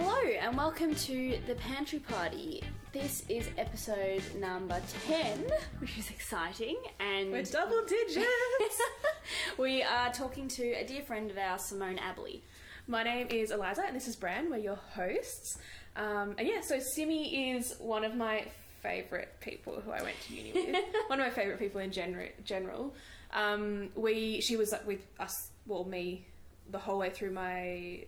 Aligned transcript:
and 0.00 0.56
welcome 0.56 0.94
to 0.94 1.38
the 1.46 1.54
Pantry 1.56 1.98
Party. 1.98 2.62
This 2.92 3.22
is 3.28 3.48
episode 3.58 4.22
number 4.38 4.80
10, 5.06 5.44
which 5.78 5.98
is 5.98 6.08
exciting. 6.08 6.76
And 6.98 7.30
We're 7.30 7.42
double 7.42 7.84
digits. 7.86 8.80
we 9.58 9.82
are 9.82 10.10
talking 10.12 10.48
to 10.48 10.62
a 10.72 10.84
dear 10.86 11.02
friend 11.02 11.30
of 11.30 11.36
ours, 11.36 11.66
Simone 11.66 11.98
Abley. 11.98 12.40
My 12.88 13.02
name 13.02 13.26
is 13.28 13.50
Eliza, 13.50 13.82
and 13.86 13.94
this 13.94 14.08
is 14.08 14.16
Bran. 14.16 14.50
We're 14.50 14.58
your 14.58 14.78
hosts. 14.94 15.58
Um, 15.96 16.34
and 16.38 16.48
yeah, 16.48 16.62
so 16.62 16.78
Simi 16.78 17.50
is 17.52 17.74
one 17.78 18.02
of 18.02 18.14
my 18.14 18.46
favourite 18.82 19.40
people 19.40 19.80
who 19.84 19.90
I 19.90 20.02
went 20.02 20.16
to 20.28 20.34
uni 20.34 20.52
with. 20.52 20.84
one 21.08 21.20
of 21.20 21.26
my 21.26 21.30
favourite 21.30 21.58
people 21.58 21.80
in 21.80 21.90
gener- 21.90 22.32
general. 22.44 22.94
Um, 23.32 23.90
we, 23.94 24.40
she 24.40 24.56
was 24.56 24.72
with 24.86 25.06
us, 25.18 25.50
well, 25.66 25.84
me, 25.84 26.26
the 26.70 26.78
whole 26.78 26.98
way 26.98 27.10
through 27.10 27.32
my 27.32 28.04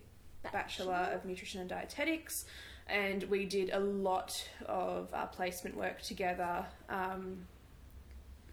Bachelor 0.51 1.09
of 1.13 1.25
Nutrition 1.25 1.61
and 1.61 1.69
Dietetics, 1.69 2.45
and 2.87 3.23
we 3.23 3.45
did 3.45 3.69
a 3.71 3.79
lot 3.79 4.47
of 4.65 5.07
uh, 5.13 5.25
placement 5.27 5.75
work 5.77 6.01
together. 6.01 6.65
Um, 6.89 7.45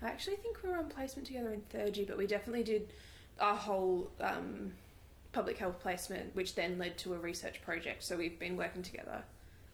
I 0.03 0.07
actually 0.09 0.37
think 0.37 0.63
we 0.63 0.71
were 0.71 0.79
on 0.79 0.89
placement 0.89 1.27
together 1.27 1.53
in 1.53 1.61
third 1.63 1.97
year, 1.97 2.07
but 2.09 2.17
we 2.17 2.27
definitely 2.27 2.63
did 2.65 2.89
our 3.41 3.55
whole 3.57 4.11
um, 4.21 4.73
public 5.33 5.59
health 5.59 5.81
placement, 5.81 6.35
which 6.35 6.55
then 6.55 6.79
led 6.79 6.97
to 6.99 7.15
a 7.15 7.19
research 7.19 7.61
project. 7.63 8.03
So 8.03 8.17
we've 8.17 8.39
been 8.39 8.57
working 8.57 8.83
together 8.83 9.23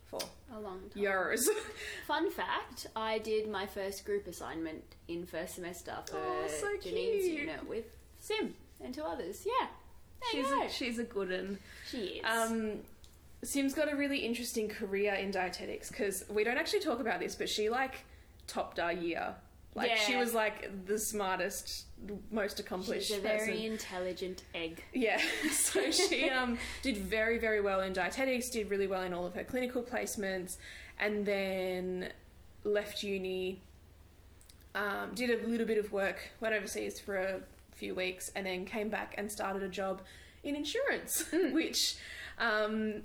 for 0.06 0.20
A 0.54 0.60
long 0.60 0.80
time. 0.92 1.02
years. 1.02 1.48
Fun 2.06 2.30
fact 2.30 2.86
I 2.96 3.18
did 3.18 3.48
my 3.48 3.66
first 3.66 4.04
group 4.04 4.26
assignment 4.26 4.82
in 5.08 5.26
first 5.26 5.56
semester 5.56 5.94
for 6.08 6.16
Oh, 6.16 6.46
so 6.48 6.68
Janine's 6.82 7.26
unit 7.26 7.68
with 7.68 7.84
Sim 8.20 8.54
and 8.82 8.94
two 8.94 9.02
others. 9.02 9.44
Yeah. 9.46 9.66
There 10.20 10.42
she's 10.44 10.50
a, 10.50 10.68
she's 10.68 10.98
a 10.98 11.04
good 11.04 11.30
one. 11.30 11.58
she 11.90 11.98
is. 11.98 12.24
Um, 12.24 12.72
Sim's 13.42 13.74
got 13.74 13.92
a 13.92 13.96
really 13.96 14.18
interesting 14.18 14.68
career 14.68 15.14
in 15.14 15.30
dietetics 15.30 15.88
because 15.90 16.24
we 16.28 16.42
don't 16.42 16.56
actually 16.58 16.80
talk 16.80 17.00
about 17.00 17.20
this, 17.20 17.34
but 17.34 17.48
she 17.48 17.68
like 17.68 18.04
topped 18.46 18.78
our 18.78 18.92
year. 18.92 19.34
Like 19.74 19.90
Yeah. 19.90 19.96
she 19.96 20.16
was 20.16 20.32
like 20.32 20.86
the 20.86 20.98
smartest, 20.98 21.84
most 22.30 22.58
accomplished. 22.60 23.08
She's 23.08 23.18
a 23.18 23.20
very 23.20 23.38
person. 23.38 23.54
intelligent 23.54 24.42
egg. 24.54 24.82
Yeah, 24.94 25.20
so 25.52 25.90
she 25.90 26.30
um, 26.30 26.58
did 26.82 26.96
very, 26.96 27.38
very 27.38 27.60
well 27.60 27.82
in 27.82 27.92
dietetics, 27.92 28.48
did 28.48 28.70
really 28.70 28.86
well 28.86 29.02
in 29.02 29.12
all 29.12 29.26
of 29.26 29.34
her 29.34 29.44
clinical 29.44 29.82
placements, 29.82 30.56
and 30.98 31.26
then 31.26 32.10
left 32.64 33.02
uni, 33.02 33.60
um, 34.74 35.10
did 35.14 35.30
a 35.30 35.46
little 35.46 35.66
bit 35.66 35.78
of 35.78 35.92
work, 35.92 36.30
went 36.40 36.54
overseas 36.54 36.98
for 36.98 37.16
a 37.16 37.40
few 37.76 37.94
weeks, 37.94 38.30
and 38.34 38.46
then 38.46 38.64
came 38.64 38.88
back 38.88 39.14
and 39.16 39.30
started 39.30 39.62
a 39.62 39.68
job 39.68 40.02
in 40.42 40.56
insurance, 40.56 41.24
which 41.52 41.96
um, 42.38 43.02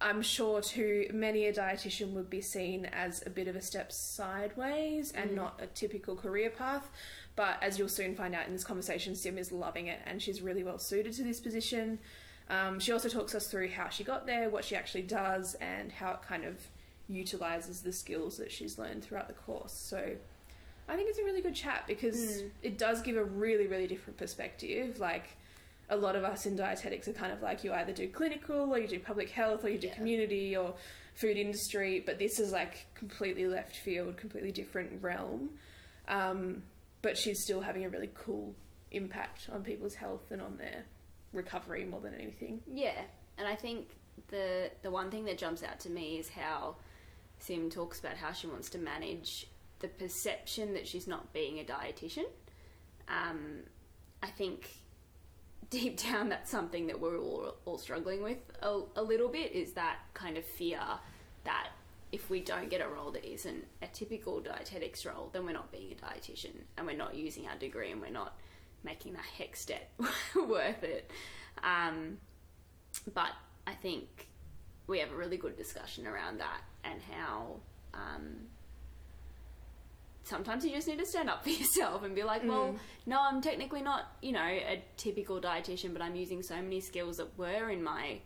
I'm 0.00 0.22
sure 0.22 0.60
to 0.62 1.10
many 1.12 1.46
a 1.46 1.52
dietitian 1.52 2.12
would 2.12 2.30
be 2.30 2.40
seen 2.40 2.86
as 2.86 3.22
a 3.26 3.30
bit 3.30 3.48
of 3.48 3.56
a 3.56 3.60
step 3.60 3.92
sideways 3.92 5.12
and 5.12 5.34
not 5.34 5.60
a 5.62 5.66
typical 5.66 6.16
career 6.16 6.50
path. 6.50 6.90
But 7.36 7.62
as 7.62 7.78
you'll 7.78 7.88
soon 7.88 8.14
find 8.14 8.34
out 8.34 8.46
in 8.46 8.52
this 8.52 8.64
conversation, 8.64 9.14
Sim 9.14 9.38
is 9.38 9.52
loving 9.52 9.86
it 9.86 10.00
and 10.06 10.20
she's 10.20 10.40
really 10.40 10.64
well 10.64 10.78
suited 10.78 11.12
to 11.14 11.22
this 11.22 11.40
position. 11.40 11.98
Um, 12.48 12.80
she 12.80 12.92
also 12.92 13.08
talks 13.08 13.34
us 13.34 13.46
through 13.46 13.68
how 13.68 13.88
she 13.90 14.02
got 14.02 14.26
there, 14.26 14.50
what 14.50 14.64
she 14.64 14.74
actually 14.74 15.02
does, 15.02 15.54
and 15.54 15.92
how 15.92 16.12
it 16.12 16.22
kind 16.22 16.44
of 16.44 16.56
utilizes 17.06 17.82
the 17.82 17.92
skills 17.92 18.38
that 18.38 18.50
she's 18.50 18.78
learned 18.78 19.04
throughout 19.04 19.28
the 19.28 19.34
course. 19.34 19.72
So 19.72 20.16
I 20.90 20.96
think 20.96 21.08
it's 21.08 21.18
a 21.18 21.24
really 21.24 21.40
good 21.40 21.54
chat 21.54 21.84
because 21.86 22.42
it 22.62 22.76
does 22.78 23.00
give 23.00 23.16
a 23.16 23.24
really, 23.24 23.66
really 23.68 23.86
different 23.86 24.18
perspective. 24.18 24.98
Like, 24.98 25.36
a 25.88 25.96
lot 25.96 26.16
of 26.16 26.24
us 26.24 26.46
in 26.46 26.56
dietetics 26.56 27.08
are 27.08 27.12
kind 27.12 27.32
of 27.32 27.42
like 27.42 27.64
you 27.64 27.72
either 27.72 27.92
do 27.92 28.08
clinical 28.08 28.72
or 28.72 28.78
you 28.78 28.86
do 28.88 28.98
public 29.00 29.30
health 29.30 29.64
or 29.64 29.68
you 29.68 29.78
do 29.78 29.88
Yeah. 29.88 29.94
community 29.94 30.56
or 30.56 30.74
food 31.14 31.36
industry, 31.36 32.00
but 32.04 32.18
this 32.18 32.38
is 32.38 32.52
like 32.52 32.86
completely 32.94 33.46
left 33.46 33.76
field, 33.76 34.16
completely 34.16 34.52
different 34.52 35.02
realm. 35.02 35.50
Um, 36.08 36.62
but 37.02 37.16
she's 37.18 37.42
still 37.42 37.60
having 37.60 37.84
a 37.84 37.88
really 37.88 38.10
cool 38.14 38.54
impact 38.92 39.48
on 39.52 39.62
people's 39.62 39.94
health 39.94 40.30
and 40.30 40.40
on 40.40 40.56
their 40.58 40.84
recovery 41.32 41.84
more 41.84 42.00
than 42.00 42.14
anything. 42.14 42.62
Yeah, 42.66 43.00
and 43.38 43.46
I 43.48 43.56
think 43.56 43.88
the 44.28 44.70
the 44.82 44.90
one 44.90 45.10
thing 45.10 45.24
that 45.24 45.38
jumps 45.38 45.62
out 45.62 45.80
to 45.80 45.90
me 45.90 46.18
is 46.18 46.28
how 46.28 46.76
Sim 47.38 47.70
talks 47.70 47.98
about 47.98 48.16
how 48.16 48.32
she 48.32 48.46
wants 48.46 48.68
to 48.70 48.78
manage 48.78 49.46
the 49.80 49.88
perception 49.88 50.74
that 50.74 50.86
she's 50.86 51.06
not 51.06 51.32
being 51.32 51.58
a 51.58 51.64
dietitian. 51.64 52.26
Um, 53.08 53.60
I 54.22 54.28
think 54.28 54.68
deep 55.68 56.00
down 56.02 56.28
that's 56.28 56.50
something 56.50 56.86
that 56.88 57.00
we're 57.00 57.18
all, 57.18 57.56
all 57.64 57.78
struggling 57.78 58.22
with 58.22 58.38
a, 58.62 58.80
a 58.96 59.02
little 59.02 59.28
bit 59.28 59.52
is 59.52 59.72
that 59.72 59.98
kind 60.14 60.36
of 60.36 60.44
fear 60.44 60.80
that 61.44 61.68
if 62.12 62.28
we 62.28 62.40
don't 62.40 62.68
get 62.68 62.80
a 62.80 62.88
role 62.88 63.12
that 63.12 63.24
isn't 63.24 63.64
a 63.82 63.86
typical 63.86 64.40
dietetics 64.40 65.06
role, 65.06 65.30
then 65.32 65.46
we're 65.46 65.52
not 65.52 65.70
being 65.70 65.92
a 65.92 65.94
dietitian 65.94 66.54
and 66.76 66.86
we're 66.86 66.96
not 66.96 67.14
using 67.14 67.46
our 67.46 67.56
degree 67.56 67.92
and 67.92 68.00
we're 68.00 68.10
not 68.10 68.36
making 68.82 69.12
that 69.12 69.24
HECS 69.38 69.66
debt 69.66 69.90
worth 70.34 70.82
it. 70.82 71.10
Um, 71.62 72.18
but 73.14 73.30
I 73.66 73.74
think 73.74 74.28
we 74.86 74.98
have 74.98 75.12
a 75.12 75.16
really 75.16 75.36
good 75.36 75.56
discussion 75.56 76.06
around 76.06 76.40
that 76.40 76.62
and 76.82 77.00
how 77.12 77.60
um, 77.94 78.48
sometimes 80.24 80.64
you 80.64 80.70
just 80.72 80.86
need 80.88 80.98
to 80.98 81.06
stand 81.06 81.28
up 81.30 81.42
for 81.44 81.50
yourself 81.50 82.02
and 82.04 82.14
be 82.14 82.22
like, 82.22 82.42
well, 82.44 82.76
no, 83.06 83.20
I'm 83.20 83.40
technically 83.40 83.82
not, 83.82 84.12
you 84.22 84.32
know, 84.32 84.44
a 84.44 84.82
typical 84.96 85.40
dietitian, 85.40 85.92
but 85.92 86.02
I'm 86.02 86.14
using 86.16 86.42
so 86.42 86.56
many 86.56 86.80
skills 86.80 87.16
that 87.18 87.36
were 87.38 87.70
in 87.70 87.82
my 87.82 88.20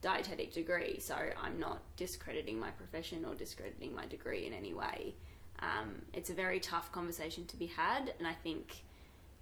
dietetic 0.00 0.52
degree, 0.52 0.98
so 1.00 1.16
I'm 1.42 1.58
not 1.58 1.80
discrediting 1.96 2.58
my 2.60 2.70
profession 2.70 3.24
or 3.24 3.34
discrediting 3.34 3.94
my 3.94 4.06
degree 4.06 4.46
in 4.46 4.52
any 4.52 4.72
way. 4.72 5.14
Um, 5.60 6.02
it's 6.12 6.30
a 6.30 6.34
very 6.34 6.60
tough 6.60 6.92
conversation 6.92 7.44
to 7.46 7.56
be 7.56 7.66
had, 7.66 8.14
and 8.18 8.26
I 8.28 8.34
think 8.34 8.84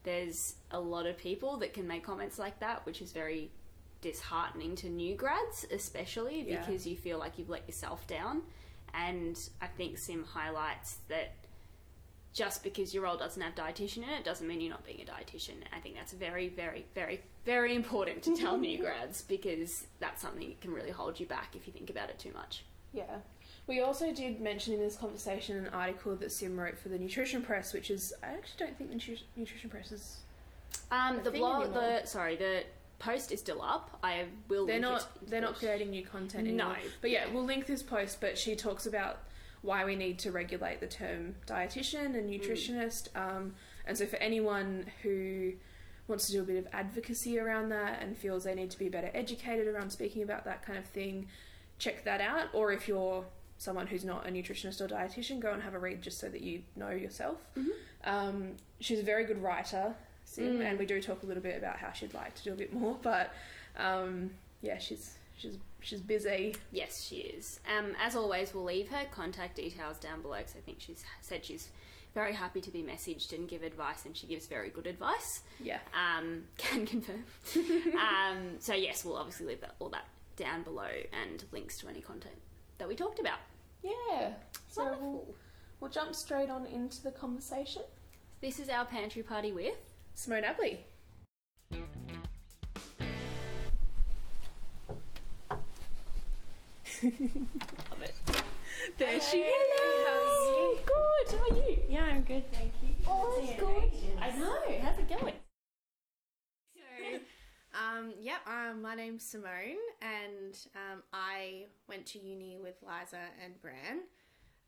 there's 0.05 0.55
a 0.71 0.81
lot 0.81 1.05
of 1.05 1.19
people 1.19 1.59
that 1.59 1.75
can 1.75 1.87
make 1.87 2.05
comments 2.05 2.38
like 2.38 2.61
that, 2.61 2.87
which 2.87 3.03
is 3.03 3.12
very 3.12 3.50
disheartening 4.00 4.77
to 4.77 4.88
new 4.88 5.15
grads, 5.17 5.67
especially 5.71 6.43
Yeah. 6.49 6.61
because 6.65 6.87
you 6.87 6.97
feel 6.97 7.19
like 7.19 7.38
you've 7.38 7.50
let 7.50 7.67
yourself 7.67 8.06
down. 8.06 8.43
And 8.94 9.37
I 9.61 9.67
think 9.67 9.99
Sim 9.99 10.25
highlights 10.25 10.99
that 11.09 11.34
just 12.36 12.62
because 12.62 12.92
your 12.92 13.04
role 13.04 13.16
doesn't 13.16 13.41
have 13.41 13.54
dietitian 13.54 14.02
in 14.02 14.10
it 14.10 14.22
doesn't 14.22 14.47
mean 14.47 14.60
you're 14.60 14.70
not 14.70 14.84
being 14.84 15.00
a 15.00 15.10
dietitian. 15.10 15.54
I 15.74 15.80
think 15.80 15.94
that's 15.94 16.12
very, 16.12 16.48
very, 16.48 16.84
very, 16.94 17.22
very 17.47 17.74
important 17.74 18.22
to 18.24 18.36
tell 18.36 18.58
new 18.58 18.78
grads 18.78 19.22
because 19.22 19.86
that's 20.00 20.20
something 20.20 20.46
that 20.46 20.60
can 20.60 20.70
really 20.70 20.91
hold 20.91 21.19
you 21.19 21.25
back 21.25 21.56
if 21.56 21.66
you 21.66 21.72
think 21.72 21.88
about 21.88 22.10
it 22.10 22.19
too 22.19 22.32
much. 22.34 22.64
Yeah. 22.92 23.04
We 23.66 23.80
also 23.80 24.12
did 24.12 24.38
mention 24.38 24.75
in 24.75 24.80
this 24.80 24.96
conversation 24.96 25.56
an 25.56 25.69
article 25.72 26.14
that 26.16 26.30
Sim 26.30 26.60
wrote 26.60 26.78
for 26.78 26.91
the 26.91 26.98
Nutrition 26.98 27.41
Press, 27.41 27.72
which 27.72 27.91
is 27.91 28.12
I 28.22 28.26
actually 28.26 28.66
don't 28.66 28.76
think 28.76 28.91
the 28.91 28.96
Nutri- 28.96 29.22
Nutrition 29.34 29.70
Press 29.70 29.91
is. 29.91 30.19
Um, 30.91 31.20
the 31.25 31.30
blog, 31.30 31.64
anymore. 31.64 32.00
the 32.00 32.06
sorry, 32.06 32.36
the 32.36 32.64
post 32.98 33.32
is 33.32 33.41
still 33.41 33.62
up. 33.62 33.98
I 34.02 34.26
will. 34.48 34.66
They're 34.66 34.75
link 34.75 34.82
not. 34.82 35.08
it 35.22 35.30
They're 35.30 35.41
not 35.41 35.56
creating 35.56 35.91
new 35.91 36.04
content 36.04 36.46
anymore. 36.46 36.75
No. 36.75 36.91
But 37.00 37.10
yeah, 37.10 37.25
we'll 37.32 37.44
link 37.44 37.66
this 37.66 37.82
post. 37.82 38.20
But 38.20 38.38
she 38.38 38.54
talks 38.54 38.86
about 38.86 39.20
why 39.66 39.84
we 39.84 39.97
need 39.97 40.19
to 40.21 40.32
regulate 40.32 40.81
the 40.81 40.87
term 40.87 41.34
dietitian 41.47 42.16
and 42.16 42.31
nutritionist. 42.31 43.09
Um, 43.15 43.54
and 43.87 43.99
so 43.99 44.06
for 44.06 44.16
anyone 44.16 44.87
who 45.03 45.53
wants 46.09 46.27
to 46.27 46.32
do 46.32 46.41
a 46.41 46.44
bit 46.44 46.56
of 46.56 46.69
advocacy 46.72 47.38
around 47.38 47.69
that 47.71 48.00
and 48.00 48.16
feels 48.16 48.44
they 48.44 48.55
need 48.55 48.71
to 48.71 48.78
be 48.78 48.88
better 48.88 49.10
educated 49.12 49.66
around 49.66 49.91
speaking 49.91 50.22
about 50.22 50.44
that 50.44 50.65
kind 50.65 50.79
of 50.79 50.85
thing, 50.87 51.26
check 51.79 52.05
that 52.05 52.20
out. 52.20 52.46
Or 52.52 52.73
if 52.73 52.87
you're 52.88 53.25
someone 53.58 53.87
who's 53.87 54.05
not 54.05 54.26
a 54.26 54.31
nutritionist 54.31 54.81
or 54.81 54.88
dietitian, 54.88 55.40
go 55.40 55.52
and 55.52 55.62
have 55.62 55.75
a 55.75 55.79
read 55.79 56.00
just 56.02 56.19
so 56.19 56.29
that 56.29 56.43
you 56.43 56.62
know 56.76 56.90
yourself. 56.90 57.38
Um, 58.05 58.52
she's 58.81 59.00
a 59.00 59.02
very 59.02 59.25
good 59.25 59.43
writer, 59.43 59.94
Sim, 60.25 60.61
and 60.61 60.79
we 60.79 60.87
do 60.87 61.00
talk 61.02 61.23
a 61.23 61.26
little 61.26 61.43
bit 61.43 61.58
about 61.58 61.76
how 61.79 61.90
she'd 61.93 62.14
like 62.14 62.35
to 62.37 62.44
do 62.44 62.52
a 62.52 62.56
bit 62.56 62.73
more. 62.73 62.96
But 63.02 63.32
um, 63.76 64.31
yeah, 64.62 64.79
she's 64.79 65.14
she's 65.37 65.59
she's 65.81 66.00
busy. 66.00 66.55
Yes, 66.73 67.05
she 67.06 67.17
is. 67.17 67.61
Um, 67.77 67.93
as 68.03 68.17
always, 68.17 68.55
we'll 68.55 68.65
leave 68.65 68.88
her 68.88 69.05
contact 69.11 69.56
details 69.56 69.99
down 69.99 70.23
below 70.23 70.38
because 70.38 70.55
I 70.56 70.61
think 70.61 70.81
she's 70.81 71.05
said 71.21 71.44
she's 71.44 71.69
very 72.15 72.33
happy 72.33 72.61
to 72.62 72.71
be 72.71 72.83
messaged 72.83 73.33
and 73.35 73.49
give 73.49 73.62
advice, 73.62 74.06
and 74.06 74.17
she 74.17 74.27
gives 74.27 74.47
very 74.47 74.71
good 74.71 74.87
advice. 74.87 75.43
Yeah. 75.62 75.79
Um, 75.94 76.44
can 76.56 76.87
confirm. 76.87 77.25
um, 77.94 78.56
so 78.59 78.75
yes, 78.75 79.05
we'll 79.05 79.17
obviously 79.17 79.47
leave 79.47 79.61
that, 79.61 79.75
all 79.79 79.91
that 79.91 80.06
down 80.37 80.62
below 80.62 80.88
and 81.23 81.44
links 81.53 81.79
to 81.79 81.88
any 81.88 82.00
content 82.00 82.37
that 82.79 82.88
we 82.88 82.94
talked 82.94 83.19
about. 83.19 83.38
Yeah. 83.83 84.31
So 84.69 84.83
Wonderful. 84.83 85.12
we'll, 85.12 85.35
we'll 85.81 85.91
jump 85.91 86.15
straight 86.15 86.50
on 86.50 86.67
into 86.67 87.03
the 87.03 87.11
conversation. 87.11 87.83
This 88.41 88.59
is 88.59 88.69
our 88.69 88.85
pantry 88.85 89.23
party 89.23 89.53
with. 89.53 89.77
Simone 90.15 90.44
Abley. 90.44 90.79
Love 97.02 98.02
it. 98.02 98.14
There 98.98 99.20
she 99.20 99.44
Hello. 99.46 100.72
is. 100.72 100.81
Good. 100.87 101.38
How 101.38 101.54
are 101.56 101.69
you? 101.69 101.78
Yeah, 101.88 102.04
I'm 102.04 102.22
good, 102.22 102.50
thank 102.52 102.72
you. 102.82 102.90
Oh, 103.06 103.43
that's 103.44 103.60
good. 103.60 103.93
I 104.20 104.31
know. 104.38 104.56
How's 104.82 104.98
it 104.98 105.08
going? 105.08 105.34
So, 106.75 107.19
um, 107.75 108.12
yep, 108.20 108.38
um, 108.46 108.81
my 108.81 108.94
name's 108.94 109.25
Simone, 109.25 109.76
and 110.00 110.56
um, 110.75 111.02
I 111.12 111.64
went 111.88 112.06
to 112.06 112.19
uni 112.19 112.56
with 112.62 112.76
Liza 112.82 113.20
and 113.44 113.60
Bran. 113.60 114.00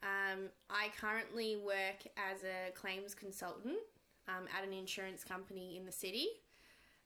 Um, 0.03 0.49
I 0.69 0.91
currently 1.01 1.57
work 1.57 2.05
as 2.17 2.45
a 2.45 2.73
claims 2.73 3.15
consultant 3.15 3.79
um, 4.29 4.45
at 4.57 4.67
an 4.67 4.73
insurance 4.73 5.25
company 5.25 5.77
in 5.79 5.87
the 5.87 5.93
city, 5.93 6.29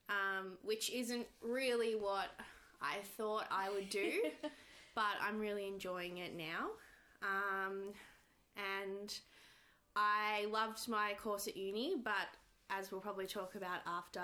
um, 0.09 0.53
which 0.63 0.91
isn't 0.91 1.27
really 1.43 1.95
what 1.95 2.31
I 2.81 2.97
thought 3.17 3.45
I 3.51 3.71
would 3.71 3.89
do, 3.89 4.11
but 4.95 5.15
I'm 5.21 5.39
really 5.39 5.67
enjoying 5.67 6.19
it 6.19 6.37
now. 6.37 6.71
Um, 7.23 7.93
and 8.57 9.19
I 9.97 10.47
loved 10.51 10.89
my 10.89 11.15
course 11.23 11.49
at 11.49 11.57
uni, 11.57 11.97
but 12.03 12.29
as 12.71 12.91
we'll 12.91 13.01
probably 13.01 13.27
talk 13.27 13.55
about 13.55 13.81
after, 13.87 14.23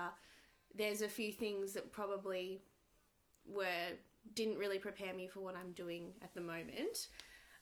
there's 0.75 1.03
a 1.03 1.09
few 1.09 1.33
things 1.33 1.73
that 1.73 1.93
probably 1.93 2.61
were 3.47 3.97
didn't 4.35 4.59
really 4.59 4.79
prepare 4.79 5.15
me 5.15 5.27
for 5.27 5.41
what 5.41 5.57
I'm 5.57 5.73
doing 5.73 6.13
at 6.23 6.35
the 6.35 6.41
moment. 6.41 7.09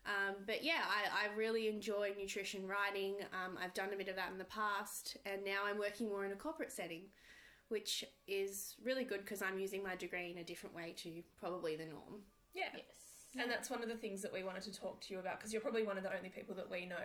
Um, 0.05 0.37
but 0.47 0.65
yeah, 0.65 0.83
I, 0.89 1.27
I 1.27 1.35
really 1.37 1.69
enjoy 1.69 2.13
nutrition 2.19 2.67
writing. 2.67 3.17
Um, 3.33 3.59
I've 3.63 3.75
done 3.75 3.91
a 3.93 3.97
bit 3.97 4.09
of 4.09 4.17
that 4.17 4.31
in 4.31 4.39
the 4.39 4.45
past, 4.45 5.17
and 5.27 5.45
now 5.45 5.61
I'm 5.65 5.79
working 5.79 6.09
more 6.09 6.25
in 6.25 6.33
a 6.33 6.37
corporate 6.37 6.73
setting, 6.73 7.03
which 7.69 8.05
is 8.29 8.77
really 8.85 9.05
good 9.05 9.21
because 9.21 9.43
I'm 9.43 9.59
using 9.59 9.83
my 9.83 9.97
degree 9.97 10.31
in 10.31 10.39
a 10.39 10.45
different 10.45 10.77
way 10.77 10.95
to 10.99 11.23
probably 11.39 11.77
the 11.77 11.87
norm. 11.87 12.23
Yeah. 12.57 12.73
Yes. 12.75 12.85
And 13.39 13.51
that's 13.51 13.69
one 13.69 13.83
of 13.83 13.89
the 13.89 13.95
things 13.97 14.23
that 14.23 14.33
we 14.33 14.43
wanted 14.43 14.63
to 14.63 14.73
talk 14.73 15.01
to 15.03 15.15
you 15.15 15.21
about 15.21 15.39
because 15.39 15.53
you're 15.53 15.63
probably 15.63 15.85
one 15.85 15.99
of 15.99 16.03
the 16.03 16.17
only 16.17 16.31
people 16.31 16.55
that 16.55 16.71
we 16.71 16.87
know 16.87 16.97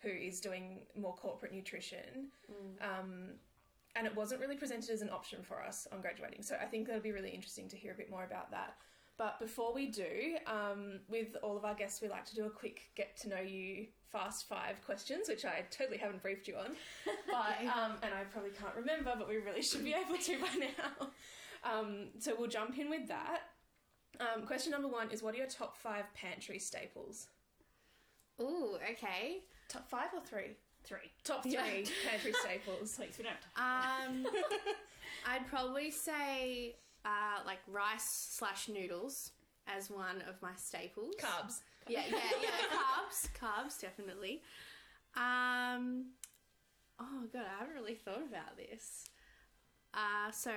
who 0.00 0.08
is 0.08 0.40
doing 0.40 0.80
more 0.98 1.14
corporate 1.14 1.52
nutrition. 1.52 2.28
Um, 2.80 3.30
and 3.96 4.06
it 4.06 4.16
wasn't 4.16 4.40
really 4.40 4.56
presented 4.56 4.90
as 4.90 5.02
an 5.02 5.10
option 5.10 5.42
for 5.42 5.62
us 5.62 5.86
on 5.92 6.00
graduating. 6.00 6.42
So 6.42 6.56
I 6.60 6.64
think 6.64 6.86
that'll 6.86 7.02
be 7.02 7.12
really 7.12 7.30
interesting 7.30 7.68
to 7.68 7.76
hear 7.76 7.92
a 7.92 7.96
bit 7.96 8.10
more 8.10 8.24
about 8.24 8.50
that. 8.50 8.76
But 9.16 9.38
before 9.38 9.72
we 9.72 9.86
do, 9.86 10.36
um, 10.46 11.00
with 11.08 11.36
all 11.42 11.56
of 11.56 11.64
our 11.64 11.74
guests, 11.74 12.02
we 12.02 12.08
like 12.08 12.24
to 12.26 12.34
do 12.34 12.46
a 12.46 12.50
quick 12.50 12.90
get 12.96 13.16
to 13.18 13.28
know 13.28 13.40
you 13.40 13.86
fast 14.10 14.48
five 14.48 14.84
questions, 14.84 15.28
which 15.28 15.44
I 15.44 15.64
totally 15.70 15.98
haven't 15.98 16.22
briefed 16.22 16.48
you 16.48 16.56
on. 16.56 16.74
But, 17.26 17.66
um, 17.66 17.92
and 18.02 18.14
I 18.14 18.24
probably 18.32 18.50
can't 18.50 18.74
remember, 18.76 19.12
but 19.18 19.28
we 19.28 19.36
really 19.36 19.62
should 19.62 19.84
be 19.84 19.94
able 20.06 20.18
to 20.18 20.38
by 20.40 20.48
now. 20.54 21.08
Um, 21.64 22.08
so 22.18 22.34
we'll 22.38 22.48
jump 22.48 22.78
in 22.78 22.90
with 22.90 23.08
that. 23.08 23.40
Um, 24.20 24.46
question 24.46 24.70
number 24.70 24.88
one 24.88 25.10
is 25.10 25.22
What 25.22 25.34
are 25.34 25.38
your 25.38 25.46
top 25.46 25.76
five 25.76 26.04
pantry 26.14 26.58
staples? 26.58 27.28
Ooh, 28.40 28.76
okay. 28.92 29.38
Top 29.68 29.88
five 29.88 30.08
or 30.14 30.20
three? 30.20 30.56
Three. 30.84 30.98
Top 31.24 31.42
three 31.42 31.52
Yeah. 31.52 31.60
pantry 32.10 32.32
staples. 32.42 32.94
Please, 32.96 33.14
we 33.18 33.24
don't 33.24 33.32
have 33.32 33.54
time. 33.54 34.26
Um, 34.26 34.26
I'd 35.26 35.46
probably 35.46 35.90
say 35.90 36.76
uh, 37.04 37.42
like 37.46 37.58
rice 37.68 38.28
slash 38.32 38.68
noodles 38.68 39.30
as 39.66 39.90
one 39.90 40.22
of 40.28 40.40
my 40.42 40.50
staples. 40.56 41.14
Carbs. 41.20 41.60
Yeah, 41.88 42.02
yeah, 42.10 42.18
yeah. 42.42 42.48
carbs, 42.72 43.28
carbs, 43.38 43.80
definitely. 43.80 44.42
Um, 45.16 46.06
oh 47.00 47.24
god, 47.32 47.44
I 47.54 47.58
haven't 47.60 47.74
really 47.74 47.94
thought 47.94 48.22
about 48.28 48.56
this. 48.56 49.04
Uh, 49.92 50.30
so 50.32 50.50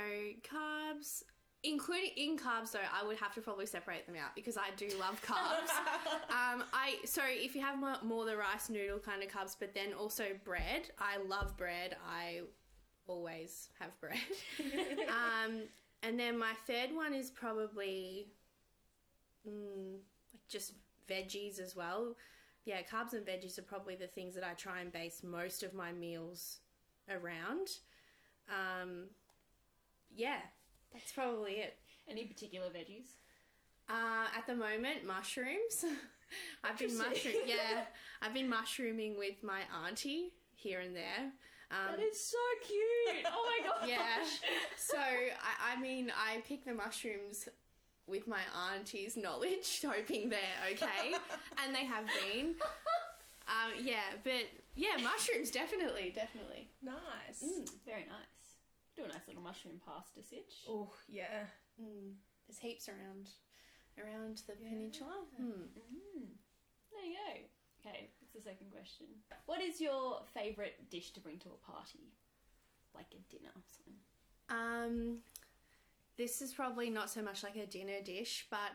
carbs, 0.43 1.23
including 1.63 2.11
in 2.15 2.37
carbs 2.37 2.71
though, 2.71 2.79
I 2.93 3.05
would 3.05 3.17
have 3.17 3.33
to 3.35 3.41
probably 3.41 3.65
separate 3.65 4.05
them 4.05 4.15
out 4.15 4.35
because 4.35 4.57
I 4.57 4.69
do 4.75 4.87
love 4.99 5.21
carbs. 5.21 5.69
um, 6.29 6.63
I 6.73 6.97
so 7.05 7.21
if 7.25 7.55
you 7.55 7.61
have 7.61 7.79
more, 7.79 7.95
more 8.03 8.25
the 8.25 8.37
rice 8.37 8.69
noodle 8.69 8.99
kind 8.99 9.23
of 9.23 9.29
carbs, 9.29 9.55
but 9.59 9.73
then 9.73 9.93
also 9.93 10.25
bread. 10.43 10.89
I 10.99 11.17
love 11.17 11.57
bread. 11.57 11.95
I 12.07 12.41
always 13.07 13.69
have 13.79 13.99
bread. 13.99 14.17
um, 15.09 15.61
and 16.03 16.19
then 16.19 16.37
my 16.37 16.53
third 16.67 16.93
one 16.93 17.13
is 17.13 17.29
probably 17.29 18.27
mm, 19.47 19.95
like 20.33 20.47
just 20.47 20.73
veggies 21.09 21.59
as 21.59 21.75
well. 21.75 22.15
Yeah, 22.65 22.81
carbs 22.81 23.13
and 23.13 23.25
veggies 23.25 23.57
are 23.57 23.63
probably 23.63 23.95
the 23.95 24.07
things 24.07 24.35
that 24.35 24.43
I 24.43 24.53
try 24.53 24.81
and 24.81 24.91
base 24.91 25.23
most 25.23 25.63
of 25.63 25.73
my 25.73 25.93
meals 25.93 26.59
around. 27.09 27.69
Um, 28.49 29.05
yeah, 30.13 30.39
that's 30.93 31.11
probably 31.11 31.53
it. 31.53 31.75
Any 32.09 32.25
particular 32.25 32.67
veggies? 32.67 33.07
Uh, 33.89 34.27
at 34.37 34.45
the 34.47 34.55
moment, 34.55 35.05
mushrooms. 35.05 35.85
I've 36.63 36.77
been 36.77 36.97
mushroom. 36.97 37.35
Yeah, 37.45 37.85
I've 38.21 38.33
been 38.33 38.49
mushrooming 38.49 39.17
with 39.17 39.43
my 39.43 39.61
auntie 39.85 40.33
here 40.55 40.79
and 40.81 40.95
there. 40.95 41.31
Um, 41.71 41.95
That 41.97 42.03
is 42.03 42.19
so 42.19 42.37
cute. 42.65 43.25
Oh 43.25 43.45
my 43.45 43.69
god. 43.69 43.77
yeah. 43.89 44.23
So 44.77 44.97
I, 44.97 45.73
I 45.75 45.81
mean, 45.81 46.11
I 46.15 46.41
pick 46.47 46.65
the 46.65 46.73
mushrooms 46.73 47.47
with 48.07 48.27
my 48.27 48.39
auntie's 48.73 49.17
knowledge, 49.17 49.81
hoping 49.85 50.29
they're 50.29 50.39
okay, 50.71 51.13
and 51.63 51.75
they 51.75 51.83
have 51.85 52.05
been. 52.05 52.55
Um, 53.47 53.73
yeah, 53.81 53.99
but 54.23 54.47
yeah, 54.75 54.95
mushrooms 55.01 55.51
definitely, 55.51 56.11
definitely. 56.15 56.69
Nice. 56.81 57.43
Very 57.85 58.05
nice. 58.05 58.46
Do 58.97 59.05
a 59.05 59.07
nice 59.09 59.27
little 59.27 59.43
mushroom 59.43 59.79
pasta 59.85 60.23
sitch. 60.23 60.65
Oh, 60.67 60.89
yeah. 61.07 61.45
Mm, 61.79 62.13
there's 62.47 62.57
heaps 62.57 62.89
around 62.89 63.29
around 63.99 64.41
the 64.47 64.53
peninsula. 64.53 65.13
Hmm. 65.37 65.69
Mm. 65.77 66.25
There 66.91 67.05
you 67.05 67.13
go. 67.13 67.89
Okay, 67.89 68.09
that's 68.19 68.33
the 68.33 68.41
second 68.41 68.71
question. 68.71 69.05
What 69.45 69.61
is 69.61 69.79
your 69.79 70.21
favourite 70.33 70.89
dish 70.89 71.11
to 71.11 71.19
bring 71.19 71.37
to 71.39 71.49
a 71.49 71.71
party? 71.71 72.11
Like 72.95 73.05
a 73.13 73.31
dinner 73.31 73.51
or 73.55 73.61
something. 73.69 73.99
Um, 74.49 75.17
this 76.17 76.41
is 76.41 76.53
probably 76.53 76.89
not 76.89 77.11
so 77.11 77.21
much 77.21 77.43
like 77.43 77.55
a 77.55 77.67
dinner 77.67 78.01
dish, 78.03 78.47
but 78.49 78.71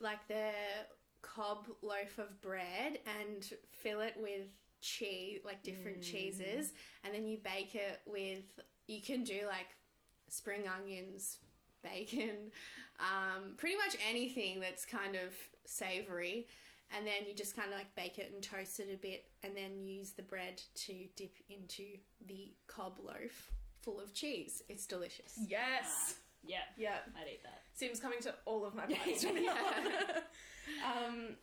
like 0.00 0.26
the 0.28 0.52
cob 1.20 1.68
loaf 1.82 2.18
of 2.18 2.40
bread 2.40 2.98
and 3.20 3.46
fill 3.72 4.00
it 4.00 4.14
with 4.16 4.48
cheese, 4.80 5.40
like 5.44 5.62
different 5.62 6.02
cheeses, 6.02 6.72
and 7.04 7.12
then 7.14 7.26
you 7.26 7.36
bake 7.44 7.74
it 7.74 8.00
with. 8.06 8.44
You 8.86 9.00
can 9.00 9.24
do 9.24 9.40
like 9.46 9.68
spring 10.28 10.62
onions, 10.68 11.38
bacon, 11.82 12.50
um, 13.00 13.54
pretty 13.56 13.76
much 13.76 13.96
anything 14.08 14.60
that's 14.60 14.84
kind 14.84 15.14
of 15.16 15.34
savory. 15.64 16.46
And 16.96 17.04
then 17.04 17.26
you 17.26 17.34
just 17.34 17.56
kind 17.56 17.72
of 17.72 17.76
like 17.76 17.92
bake 17.96 18.18
it 18.18 18.30
and 18.32 18.40
toast 18.42 18.78
it 18.78 18.88
a 18.94 18.96
bit, 18.96 19.24
and 19.42 19.56
then 19.56 19.84
use 19.84 20.12
the 20.12 20.22
bread 20.22 20.62
to 20.86 20.94
dip 21.16 21.34
into 21.50 21.82
the 22.28 22.52
cob 22.68 22.98
loaf 23.04 23.50
full 23.82 24.00
of 24.00 24.14
cheese. 24.14 24.62
It's 24.68 24.86
delicious. 24.86 25.38
Yes. 25.48 26.16
Yeah, 26.44 26.58
Yeah. 26.76 26.98
I'd 27.20 27.26
eat 27.28 27.42
that. 27.42 27.62
Sim's 27.74 27.98
coming 27.98 28.20
to 28.20 28.34
all 28.44 28.64
of 28.64 28.74
my 28.74 28.86
parties 28.86 29.24
from 29.24 29.44
now 29.44 29.52
on. 29.56 29.86
um, 31.06 31.36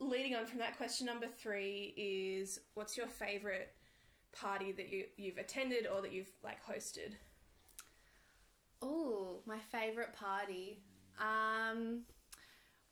leading 0.00 0.34
on 0.34 0.46
from 0.46 0.58
that, 0.58 0.76
question 0.76 1.06
number 1.06 1.26
three 1.26 1.94
is 1.96 2.58
what's 2.74 2.96
your 2.96 3.06
favourite 3.06 3.68
party 4.34 4.72
that 4.72 4.92
you, 4.92 5.04
you've 5.16 5.38
attended 5.38 5.86
or 5.86 6.02
that 6.02 6.12
you've 6.12 6.30
like 6.42 6.58
hosted? 6.64 7.14
Oh, 8.82 9.40
my 9.46 9.58
favorite 9.58 10.12
party. 10.12 10.80
Um, 11.20 12.02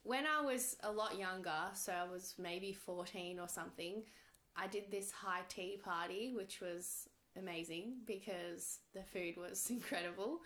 when 0.04 0.24
I 0.26 0.44
was 0.44 0.76
a 0.82 0.90
lot 0.90 1.18
younger, 1.18 1.50
so 1.74 1.92
I 1.92 2.10
was 2.10 2.34
maybe 2.38 2.72
14 2.72 3.38
or 3.38 3.48
something, 3.48 4.02
I 4.56 4.66
did 4.66 4.90
this 4.90 5.10
high 5.10 5.42
tea 5.48 5.80
party, 5.82 6.32
which 6.34 6.60
was 6.60 7.08
amazing 7.36 7.96
because 8.06 8.80
the 8.94 9.02
food 9.02 9.36
was 9.36 9.66
incredible. 9.70 10.40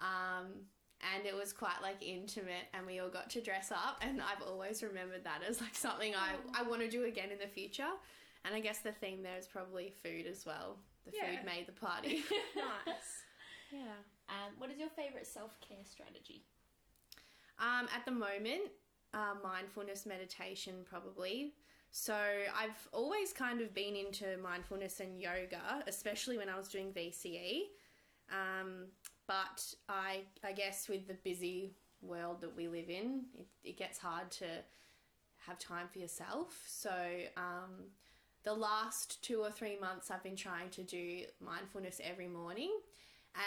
Um, 0.00 0.66
and 1.14 1.26
it 1.26 1.34
was 1.34 1.52
quite 1.52 1.82
like 1.82 2.02
intimate 2.02 2.68
and 2.72 2.86
we 2.86 3.00
all 3.00 3.10
got 3.10 3.28
to 3.30 3.40
dress 3.40 3.70
up 3.70 4.00
and 4.00 4.20
I've 4.20 4.42
always 4.46 4.82
remembered 4.82 5.24
that 5.24 5.40
as 5.46 5.60
like 5.60 5.74
something 5.74 6.14
I, 6.14 6.36
I 6.58 6.62
want 6.62 6.80
to 6.80 6.88
do 6.88 7.04
again 7.04 7.30
in 7.30 7.38
the 7.38 7.46
future. 7.46 7.90
And 8.46 8.54
I 8.54 8.60
guess 8.60 8.78
the 8.78 8.92
theme 8.92 9.22
there 9.22 9.36
is 9.36 9.46
probably 9.48 9.90
food 10.02 10.26
as 10.26 10.46
well. 10.46 10.78
The 11.04 11.12
Yeah. 11.16 11.26
food 11.36 11.44
made 11.44 11.66
the 11.66 11.72
party. 11.72 12.22
Nice. 12.56 13.24
yeah. 13.72 13.96
Um, 14.28 14.52
what 14.58 14.70
is 14.70 14.78
your 14.78 14.88
favourite 14.90 15.26
self 15.26 15.58
care 15.60 15.84
strategy? 15.84 16.44
Um, 17.58 17.88
at 17.94 18.04
the 18.04 18.12
moment, 18.12 18.70
uh, 19.14 19.34
mindfulness 19.42 20.06
meditation 20.06 20.84
probably. 20.88 21.54
So 21.90 22.14
I've 22.14 22.88
always 22.92 23.32
kind 23.32 23.60
of 23.60 23.72
been 23.74 23.96
into 23.96 24.36
mindfulness 24.42 25.00
and 25.00 25.20
yoga, 25.20 25.82
especially 25.86 26.36
when 26.36 26.48
I 26.48 26.56
was 26.58 26.68
doing 26.68 26.92
VCE. 26.92 27.62
Um, 28.30 28.86
but 29.26 29.64
I, 29.88 30.22
I 30.44 30.52
guess 30.52 30.88
with 30.88 31.08
the 31.08 31.14
busy 31.14 31.72
world 32.02 32.40
that 32.42 32.54
we 32.54 32.68
live 32.68 32.90
in, 32.90 33.24
it, 33.38 33.46
it 33.64 33.76
gets 33.78 33.98
hard 33.98 34.30
to 34.32 34.46
have 35.46 35.58
time 35.58 35.88
for 35.90 35.98
yourself. 35.98 36.62
So 36.66 36.92
um, 37.36 37.86
the 38.46 38.54
last 38.54 39.22
two 39.22 39.40
or 39.40 39.50
three 39.50 39.76
months, 39.78 40.10
I've 40.10 40.22
been 40.22 40.36
trying 40.36 40.70
to 40.70 40.84
do 40.84 41.24
mindfulness 41.44 42.00
every 42.02 42.28
morning. 42.28 42.70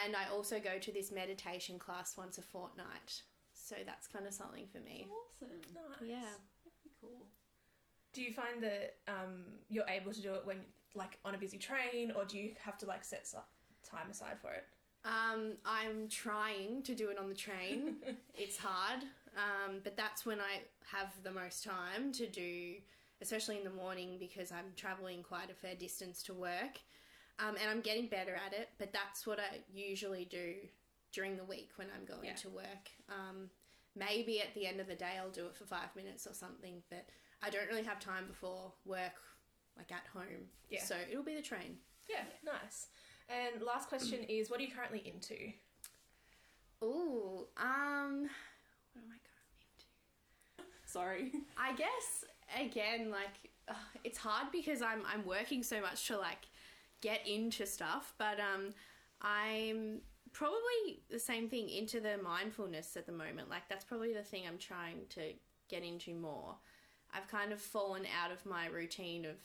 And 0.04 0.14
I 0.14 0.32
also 0.32 0.60
go 0.60 0.78
to 0.78 0.92
this 0.92 1.10
meditation 1.10 1.78
class 1.78 2.16
once 2.16 2.36
a 2.36 2.42
fortnight. 2.42 3.22
So 3.54 3.76
that's 3.84 4.06
kind 4.06 4.26
of 4.26 4.34
something 4.34 4.66
for 4.70 4.78
me. 4.78 5.08
Awesome. 5.10 5.56
Nice. 5.74 6.08
Yeah. 6.08 6.16
Very 6.20 6.92
cool. 7.00 7.26
Do 8.12 8.22
you 8.22 8.32
find 8.32 8.62
that 8.62 8.96
um, 9.08 9.44
you're 9.70 9.88
able 9.88 10.12
to 10.12 10.20
do 10.20 10.34
it 10.34 10.42
when 10.44 10.58
like 10.94 11.18
on 11.24 11.34
a 11.34 11.38
busy 11.38 11.56
train 11.56 12.12
or 12.14 12.24
do 12.24 12.36
you 12.36 12.50
have 12.62 12.76
to 12.78 12.86
like 12.86 13.02
set 13.02 13.26
time 13.88 14.10
aside 14.10 14.36
for 14.42 14.52
it? 14.52 14.64
Um, 15.04 15.52
I'm 15.64 16.08
trying 16.08 16.82
to 16.82 16.94
do 16.94 17.08
it 17.08 17.18
on 17.18 17.28
the 17.28 17.34
train. 17.34 17.96
it's 18.34 18.58
hard, 18.58 19.02
um, 19.34 19.80
but 19.82 19.96
that's 19.96 20.26
when 20.26 20.40
I 20.40 20.60
have 20.92 21.10
the 21.22 21.30
most 21.30 21.64
time 21.64 22.12
to 22.12 22.26
do, 22.26 22.74
especially 23.22 23.58
in 23.58 23.64
the 23.64 23.70
morning 23.70 24.16
because 24.18 24.50
I'm 24.52 24.72
traveling 24.76 25.22
quite 25.22 25.50
a 25.50 25.54
fair 25.54 25.74
distance 25.74 26.22
to 26.24 26.34
work, 26.34 26.78
um, 27.38 27.56
and 27.60 27.68
I'm 27.70 27.80
getting 27.80 28.06
better 28.08 28.34
at 28.34 28.52
it. 28.52 28.70
But 28.78 28.92
that's 28.92 29.26
what 29.26 29.38
I 29.38 29.58
usually 29.72 30.24
do 30.24 30.54
during 31.12 31.36
the 31.36 31.44
week 31.44 31.70
when 31.76 31.88
I'm 31.94 32.04
going 32.04 32.24
Yeah. 32.28 32.34
to 32.36 32.48
work. 32.50 32.88
Um, 33.08 33.50
maybe 33.96 34.40
at 34.40 34.54
the 34.54 34.66
end 34.66 34.80
of 34.80 34.86
the 34.86 34.94
day 34.94 35.14
I'll 35.18 35.30
do 35.30 35.46
it 35.46 35.56
for 35.56 35.64
five 35.64 35.94
minutes 35.96 36.26
or 36.26 36.34
something, 36.34 36.82
but 36.88 37.08
I 37.42 37.50
don't 37.50 37.66
really 37.68 37.82
have 37.84 37.98
time 37.98 38.26
before 38.26 38.72
work, 38.84 39.14
like 39.76 39.90
at 39.90 40.06
home. 40.12 40.48
Yeah. 40.68 40.82
So 40.84 40.96
it'll 41.10 41.24
be 41.24 41.34
the 41.34 41.42
train. 41.42 41.78
Yeah, 42.08 42.24
nice. 42.44 42.88
And 43.28 43.62
last 43.62 43.88
question 43.88 44.22
is, 44.24 44.50
what 44.50 44.60
are 44.60 44.62
you 44.62 44.70
currently 44.72 45.00
into? 45.04 45.52
Ooh, 46.82 47.46
um, 47.56 48.22
what 48.92 49.02
am 49.02 49.10
I 49.10 49.18
currently 49.26 49.56
into? 49.72 50.64
Sorry. 50.86 51.32
I 51.56 51.74
guess 51.74 52.24
again, 52.58 53.10
like 53.10 53.50
it's 54.04 54.18
hard 54.18 54.48
because 54.52 54.82
I'm 54.82 55.02
I'm 55.12 55.24
working 55.24 55.62
so 55.62 55.80
much 55.80 56.06
to 56.08 56.18
like 56.18 56.46
get 57.00 57.26
into 57.26 57.66
stuff, 57.66 58.14
but 58.18 58.38
um, 58.40 58.74
I'm 59.22 60.00
probably 60.32 61.02
the 61.10 61.18
same 61.18 61.48
thing 61.48 61.68
into 61.68 62.00
the 62.00 62.18
mindfulness 62.22 62.96
at 62.96 63.06
the 63.06 63.12
moment. 63.12 63.48
Like 63.48 63.68
that's 63.68 63.84
probably 63.84 64.12
the 64.12 64.22
thing 64.22 64.44
I'm 64.46 64.58
trying 64.58 65.00
to 65.10 65.32
get 65.68 65.82
into 65.82 66.14
more. 66.14 66.56
I've 67.12 67.28
kind 67.28 67.52
of 67.52 67.60
fallen 67.60 68.04
out 68.22 68.30
of 68.30 68.46
my 68.46 68.66
routine 68.66 69.24
of 69.24 69.36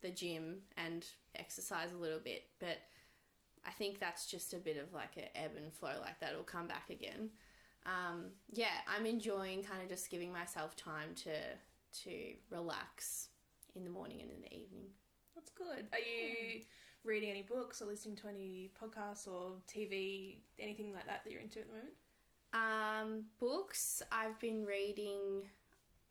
the 0.00 0.10
gym 0.10 0.58
and 0.76 1.04
exercise 1.34 1.92
a 1.92 2.00
little 2.00 2.20
bit, 2.20 2.44
but 2.60 2.78
I 3.66 3.70
think 3.72 3.98
that's 3.98 4.26
just 4.26 4.54
a 4.54 4.58
bit 4.58 4.78
of 4.78 4.94
like 4.94 5.16
an 5.16 5.24
ebb 5.34 5.52
and 5.56 5.72
flow. 5.72 5.94
Like 6.00 6.20
that'll 6.20 6.42
come 6.42 6.66
back 6.66 6.88
again. 6.90 7.30
Um, 7.84 8.26
yeah, 8.52 8.66
I'm 8.86 9.06
enjoying 9.06 9.62
kind 9.62 9.82
of 9.82 9.88
just 9.88 10.10
giving 10.10 10.32
myself 10.32 10.76
time 10.76 11.14
to 11.24 11.30
to 12.04 12.34
relax 12.50 13.28
in 13.74 13.84
the 13.84 13.90
morning 13.90 14.20
and 14.20 14.30
in 14.30 14.40
the 14.40 14.52
evening. 14.54 14.86
That's 15.34 15.50
good. 15.50 15.86
Are 15.92 15.98
you 15.98 16.62
reading 17.04 17.30
any 17.30 17.42
books 17.42 17.80
or 17.80 17.86
listening 17.86 18.16
to 18.16 18.28
any 18.28 18.70
podcasts 18.80 19.26
or 19.28 19.52
TV, 19.72 20.38
anything 20.58 20.92
like 20.92 21.06
that 21.06 21.22
that 21.24 21.30
you're 21.30 21.40
into 21.40 21.60
at 21.60 21.66
the 21.66 21.74
moment? 21.74 21.94
Um, 22.52 23.24
books. 23.38 24.02
I've 24.10 24.38
been 24.40 24.64
reading 24.64 25.42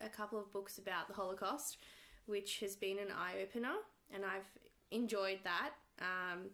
a 0.02 0.10
couple 0.10 0.40
of 0.40 0.52
books 0.52 0.78
about 0.78 1.08
the 1.08 1.14
Holocaust, 1.14 1.78
which 2.26 2.60
has 2.60 2.76
been 2.76 3.00
an 3.00 3.08
eye 3.16 3.42
opener, 3.42 3.74
and 4.14 4.24
I've 4.24 4.48
enjoyed 4.92 5.40
that. 5.44 5.72
Um, 6.00 6.50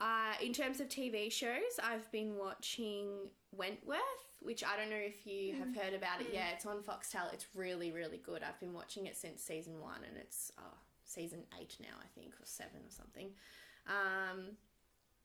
uh, 0.00 0.34
in 0.44 0.52
terms 0.52 0.80
of 0.80 0.88
TV 0.88 1.30
shows, 1.30 1.78
I've 1.82 2.10
been 2.10 2.36
watching 2.36 3.06
Wentworth, 3.52 4.00
which 4.44 4.62
I 4.64 4.76
don't 4.76 4.90
know 4.90 4.96
if 4.96 5.26
you 5.26 5.54
have 5.54 5.74
heard 5.74 5.94
about 5.94 6.20
it. 6.20 6.28
Yeah, 6.32 6.48
it's 6.54 6.66
on 6.66 6.78
Foxtel. 6.82 7.32
It's 7.32 7.46
really, 7.54 7.90
really 7.92 8.18
good. 8.18 8.42
I've 8.42 8.58
been 8.60 8.72
watching 8.72 9.06
it 9.06 9.16
since 9.16 9.42
season 9.42 9.80
one, 9.80 10.00
and 10.08 10.16
it's 10.16 10.52
oh, 10.58 10.74
season 11.04 11.44
eight 11.60 11.76
now, 11.80 11.96
I 12.00 12.06
think, 12.18 12.34
or 12.34 12.44
seven 12.44 12.80
or 12.86 12.90
something. 12.90 13.30
Um, 13.86 14.56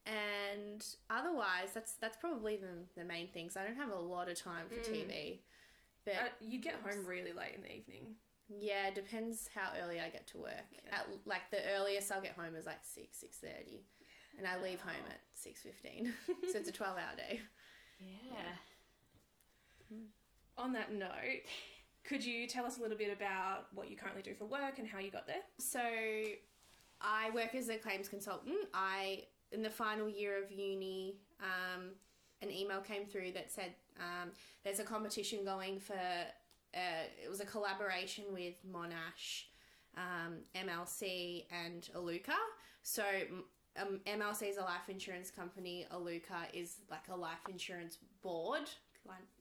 and 0.06 0.86
otherwise, 1.10 1.70
that's 1.74 1.94
that's 1.94 2.18
probably 2.18 2.56
the, 2.58 2.86
the 2.96 3.04
main 3.06 3.28
things. 3.28 3.58
I 3.58 3.64
don't 3.66 3.76
have 3.76 3.90
a 3.92 4.00
lot 4.00 4.30
of 4.30 4.40
time 4.42 4.66
for 4.70 4.76
TV, 4.76 5.40
but 6.06 6.14
Uh, 6.16 6.28
you 6.40 6.60
get 6.60 6.76
home 6.76 7.06
really 7.06 7.34
late 7.34 7.54
in 7.56 7.62
the 7.62 7.76
evening. 7.76 8.16
yeah, 8.50 8.88
it 8.88 8.96
depends 8.96 9.50
how 9.54 9.72
early 9.84 10.00
I 10.00 10.10
get 10.10 10.26
to 10.28 10.38
work. 10.38 10.66
At, 10.92 11.08
like 11.26 11.50
the 11.52 11.60
earliest 11.78 12.12
I'll 12.12 12.22
get 12.22 12.34
home 12.38 12.56
is 12.56 12.66
like 12.66 12.84
six 12.84 13.18
six 13.20 13.38
thirty, 13.38 13.84
and 14.38 14.48
I 14.48 14.62
leave 14.62 14.80
home 14.80 15.06
at 15.10 15.20
six 15.34 15.62
fifteen. 15.62 16.14
so 16.52 16.58
it's 16.58 16.70
a 16.70 16.72
twelve 16.72 16.96
hour 16.98 17.16
day. 17.18 17.42
Yeah. 18.00 18.54
On 20.58 20.74
that 20.74 20.94
note, 20.94 21.44
could 22.04 22.26
you 22.26 22.48
tell 22.48 22.66
us 22.66 22.78
a 22.78 22.82
little 22.82 22.98
bit 22.98 23.16
about 23.16 23.68
what 23.74 23.90
you 23.90 23.98
currently 23.98 24.22
do 24.22 24.34
for 24.34 24.46
work 24.46 24.80
and 24.80 24.88
how 24.88 25.00
you 25.00 25.12
got 25.12 25.28
there? 25.28 25.44
So 25.60 25.82
I 27.02 27.30
work 27.34 27.54
as 27.54 27.70
a 27.70 27.78
claims 27.78 28.08
consultant. 28.08 28.58
I 28.74 29.24
in 29.52 29.62
the 29.62 29.70
final 29.70 30.10
year 30.10 30.42
of 30.44 30.52
uni, 30.52 31.18
um, 31.42 31.92
an 32.42 32.52
email 32.52 32.82
came 32.82 33.06
through 33.06 33.32
that 33.34 33.52
said 33.52 33.74
um, 34.00 34.32
there's 34.64 34.80
a 34.80 34.84
competition 34.84 35.44
going 35.44 35.80
for. 35.80 35.94
Uh, 36.74 37.08
it 37.24 37.30
was 37.30 37.40
a 37.40 37.46
collaboration 37.46 38.26
with 38.32 38.56
Monash, 38.70 39.46
um, 39.96 40.40
MLC, 40.56 41.46
and 41.50 41.90
ALUCA. 41.96 42.36
So 42.84 43.04
um, 43.80 44.00
MLC 44.06 44.50
is 44.50 44.58
a 44.58 44.62
life 44.62 44.90
insurance 44.90 45.32
company. 45.32 45.88
ALUCA 45.94 46.54
is 46.54 46.78
like 46.92 47.08
a 47.10 47.16
life 47.16 47.40
insurance 47.50 47.98
board 48.22 48.70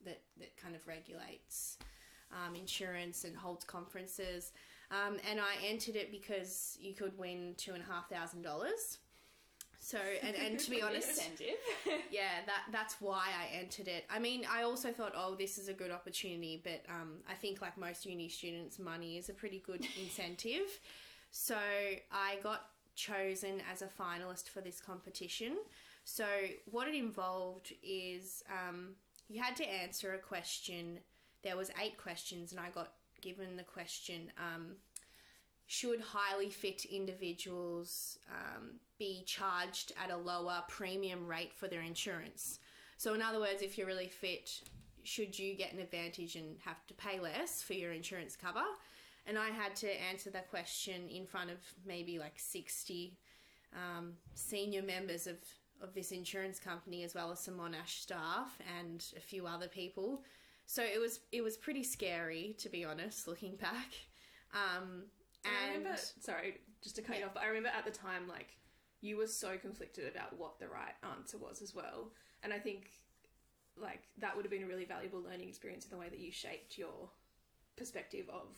that 0.05 0.21
that 0.39 0.55
kind 0.57 0.75
of 0.75 0.85
regulates 0.87 1.77
um, 2.31 2.55
insurance 2.55 3.23
and 3.23 3.35
holds 3.35 3.65
conferences. 3.65 4.53
Um, 4.91 5.17
and 5.29 5.39
I 5.39 5.55
entered 5.65 5.95
it 5.95 6.11
because 6.11 6.77
you 6.79 6.93
could 6.93 7.17
win 7.17 7.55
two 7.57 7.73
and 7.73 7.83
a 7.83 7.85
half 7.85 8.09
thousand 8.09 8.41
dollars. 8.41 8.99
So, 9.79 9.99
and, 10.21 10.35
and 10.35 10.59
to 10.59 10.69
be 10.69 10.81
honest, 10.83 11.21
yeah, 12.11 12.41
that 12.45 12.63
that's 12.71 12.95
why 12.99 13.27
I 13.27 13.55
entered 13.57 13.87
it. 13.87 14.05
I 14.09 14.19
mean, 14.19 14.45
I 14.49 14.63
also 14.63 14.91
thought, 14.91 15.13
oh, 15.15 15.35
this 15.35 15.57
is 15.57 15.67
a 15.67 15.73
good 15.73 15.91
opportunity, 15.91 16.61
but 16.63 16.83
um, 16.89 17.19
I 17.29 17.33
think 17.33 17.61
like 17.61 17.77
most 17.77 18.05
uni 18.05 18.29
students, 18.29 18.79
money 18.79 19.17
is 19.17 19.29
a 19.29 19.33
pretty 19.33 19.59
good 19.65 19.85
incentive. 20.01 20.79
So 21.31 21.57
I 22.11 22.37
got 22.41 22.69
chosen 22.95 23.61
as 23.71 23.81
a 23.81 23.87
finalist 23.87 24.49
for 24.49 24.61
this 24.61 24.81
competition. 24.81 25.57
So 26.03 26.25
what 26.71 26.87
it 26.87 26.95
involved 26.95 27.73
is 27.83 28.43
um, 28.49 28.95
you 29.27 29.41
had 29.41 29.55
to 29.57 29.65
answer 29.65 30.13
a 30.13 30.19
question. 30.19 30.99
There 31.43 31.57
was 31.57 31.71
eight 31.81 31.97
questions, 31.97 32.51
and 32.51 32.59
I 32.59 32.69
got 32.69 32.93
given 33.21 33.57
the 33.57 33.63
question. 33.63 34.31
Um, 34.37 34.77
should 35.65 35.99
highly 35.99 36.49
fit 36.49 36.85
individuals 36.85 38.17
um, 38.31 38.79
be 38.97 39.23
charged 39.25 39.91
at 40.01 40.11
a 40.11 40.17
lower 40.17 40.63
premium 40.69 41.27
rate 41.27 41.53
for 41.53 41.67
their 41.67 41.81
insurance? 41.81 42.59
So, 42.97 43.13
in 43.13 43.21
other 43.21 43.39
words, 43.39 43.61
if 43.61 43.77
you're 43.77 43.87
really 43.87 44.07
fit, 44.07 44.49
should 45.03 45.37
you 45.37 45.55
get 45.55 45.73
an 45.73 45.79
advantage 45.79 46.35
and 46.35 46.57
have 46.63 46.85
to 46.87 46.93
pay 46.93 47.19
less 47.19 47.61
for 47.61 47.73
your 47.73 47.91
insurance 47.91 48.35
cover? 48.35 48.63
And 49.25 49.37
I 49.37 49.49
had 49.49 49.75
to 49.77 50.01
answer 50.09 50.29
that 50.31 50.49
question 50.49 51.09
in 51.09 51.25
front 51.25 51.49
of 51.49 51.57
maybe 51.85 52.17
like 52.17 52.39
60 52.39 53.17
um, 53.73 54.13
senior 54.35 54.81
members 54.81 55.27
of, 55.27 55.35
of 55.81 55.93
this 55.93 56.11
insurance 56.11 56.59
company, 56.59 57.03
as 57.03 57.13
well 57.13 57.31
as 57.31 57.39
some 57.39 57.55
Monash 57.55 58.01
staff 58.01 58.57
and 58.79 59.05
a 59.15 59.19
few 59.19 59.47
other 59.47 59.67
people. 59.67 60.23
So 60.65 60.83
it 60.83 60.99
was 60.99 61.21
it 61.31 61.41
was 61.41 61.57
pretty 61.57 61.83
scary, 61.83 62.55
to 62.59 62.69
be 62.69 62.83
honest, 62.83 63.27
looking 63.27 63.55
back. 63.55 63.93
Um, 64.53 65.03
I 65.45 65.67
and 65.67 65.77
remember, 65.79 65.99
sorry, 66.19 66.59
just 66.81 66.95
to 66.97 67.01
cut 67.01 67.19
you 67.19 67.25
off, 67.25 67.33
but 67.33 67.43
I 67.43 67.47
remember 67.47 67.69
at 67.69 67.85
the 67.85 67.91
time, 67.91 68.27
like, 68.27 68.57
you 69.01 69.17
were 69.17 69.27
so 69.27 69.57
conflicted 69.57 70.09
about 70.13 70.37
what 70.37 70.59
the 70.59 70.67
right 70.67 70.95
answer 71.15 71.37
was 71.37 71.61
as 71.61 71.73
well. 71.73 72.11
And 72.43 72.51
I 72.51 72.59
think, 72.59 72.91
like, 73.79 74.01
that 74.19 74.35
would 74.35 74.43
have 74.45 74.51
been 74.51 74.63
a 74.63 74.67
really 74.67 74.85
valuable 74.85 75.21
learning 75.21 75.47
experience 75.47 75.85
in 75.85 75.91
the 75.91 75.97
way 75.97 76.09
that 76.09 76.19
you 76.19 76.31
shaped 76.31 76.77
your 76.77 77.09
perspective 77.75 78.25
of 78.29 78.57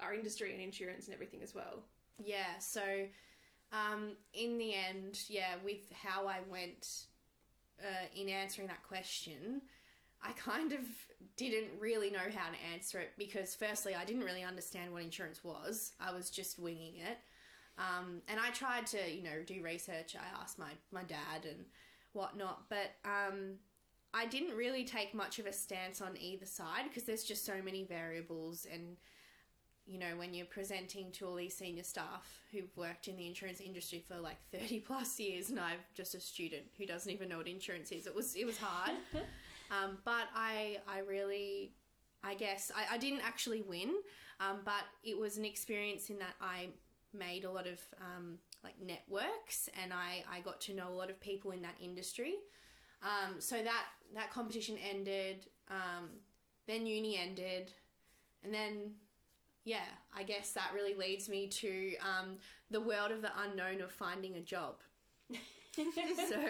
our 0.00 0.14
industry 0.14 0.52
and 0.52 0.60
insurance 0.60 1.06
and 1.06 1.14
everything 1.14 1.42
as 1.42 1.54
well. 1.54 1.84
Yeah, 2.18 2.58
so 2.58 2.82
um, 3.72 4.12
in 4.32 4.58
the 4.58 4.74
end, 4.74 5.20
yeah, 5.28 5.54
with 5.64 5.92
how 5.92 6.26
I 6.26 6.38
went 6.50 7.06
uh, 7.80 8.06
in 8.14 8.28
answering 8.28 8.68
that 8.68 8.82
question, 8.82 9.62
I 10.22 10.32
kind 10.32 10.72
of 10.72 10.80
didn't 11.36 11.70
really 11.78 12.10
know 12.10 12.18
how 12.18 12.50
to 12.50 12.72
answer 12.72 13.00
it 13.00 13.12
because, 13.18 13.54
firstly, 13.54 13.94
I 13.94 14.04
didn't 14.04 14.24
really 14.24 14.42
understand 14.42 14.92
what 14.92 15.02
insurance 15.02 15.44
was. 15.44 15.92
I 16.00 16.12
was 16.12 16.30
just 16.30 16.58
winging 16.58 16.94
it. 16.96 17.18
Um, 17.78 18.22
and 18.28 18.40
I 18.40 18.50
tried 18.50 18.86
to, 18.88 18.98
you 19.10 19.22
know, 19.22 19.42
do 19.44 19.62
research. 19.62 20.16
I 20.16 20.40
asked 20.42 20.58
my, 20.58 20.70
my 20.92 21.02
dad 21.02 21.44
and 21.44 21.66
whatnot, 22.12 22.68
but 22.70 22.94
um, 23.04 23.56
I 24.14 24.24
didn't 24.26 24.56
really 24.56 24.84
take 24.84 25.12
much 25.12 25.38
of 25.38 25.46
a 25.46 25.52
stance 25.52 26.00
on 26.00 26.16
either 26.18 26.46
side 26.46 26.84
because 26.88 27.04
there's 27.04 27.24
just 27.24 27.44
so 27.44 27.60
many 27.62 27.84
variables 27.84 28.66
and 28.72 28.96
you 29.86 29.98
know, 29.98 30.16
when 30.16 30.34
you're 30.34 30.46
presenting 30.46 31.12
to 31.12 31.26
all 31.26 31.36
these 31.36 31.56
senior 31.56 31.84
staff 31.84 32.40
who've 32.52 32.76
worked 32.76 33.06
in 33.06 33.16
the 33.16 33.26
insurance 33.26 33.60
industry 33.60 34.02
for 34.06 34.16
like 34.16 34.36
30 34.52 34.80
plus 34.80 35.18
years 35.20 35.50
and 35.50 35.60
I'm 35.60 35.78
just 35.94 36.14
a 36.14 36.20
student 36.20 36.64
who 36.76 36.86
doesn't 36.86 37.10
even 37.10 37.28
know 37.28 37.38
what 37.38 37.48
insurance 37.48 37.92
is. 37.92 38.06
It 38.06 38.14
was 38.14 38.34
it 38.34 38.44
was 38.44 38.58
hard. 38.58 38.96
um, 39.70 39.98
but 40.04 40.28
I 40.34 40.78
I 40.88 41.00
really 41.00 41.72
I 42.24 42.34
guess 42.34 42.72
I, 42.74 42.94
I 42.94 42.98
didn't 42.98 43.24
actually 43.24 43.62
win, 43.62 43.94
um, 44.40 44.58
but 44.64 44.84
it 45.04 45.16
was 45.16 45.38
an 45.38 45.44
experience 45.44 46.10
in 46.10 46.18
that 46.18 46.34
I 46.40 46.68
made 47.16 47.44
a 47.44 47.50
lot 47.50 47.66
of 47.66 47.80
um, 48.00 48.38
like 48.64 48.74
networks 48.84 49.68
and 49.82 49.92
I, 49.92 50.24
I 50.30 50.40
got 50.40 50.60
to 50.62 50.74
know 50.74 50.88
a 50.88 50.96
lot 50.96 51.10
of 51.10 51.20
people 51.20 51.52
in 51.52 51.62
that 51.62 51.76
industry. 51.80 52.34
Um, 53.02 53.36
so 53.40 53.62
that 53.62 53.84
that 54.14 54.32
competition 54.32 54.76
ended, 54.90 55.46
um, 55.70 56.08
then 56.66 56.86
uni 56.86 57.16
ended, 57.16 57.70
and 58.42 58.52
then 58.52 58.92
yeah, 59.66 59.84
I 60.16 60.22
guess 60.22 60.52
that 60.52 60.70
really 60.74 60.94
leads 60.94 61.28
me 61.28 61.48
to 61.48 61.94
um, 61.98 62.38
the 62.70 62.80
world 62.80 63.10
of 63.10 63.20
the 63.20 63.30
unknown 63.44 63.80
of 63.82 63.90
finding 63.90 64.36
a 64.36 64.40
job. 64.40 64.76
so 66.28 66.40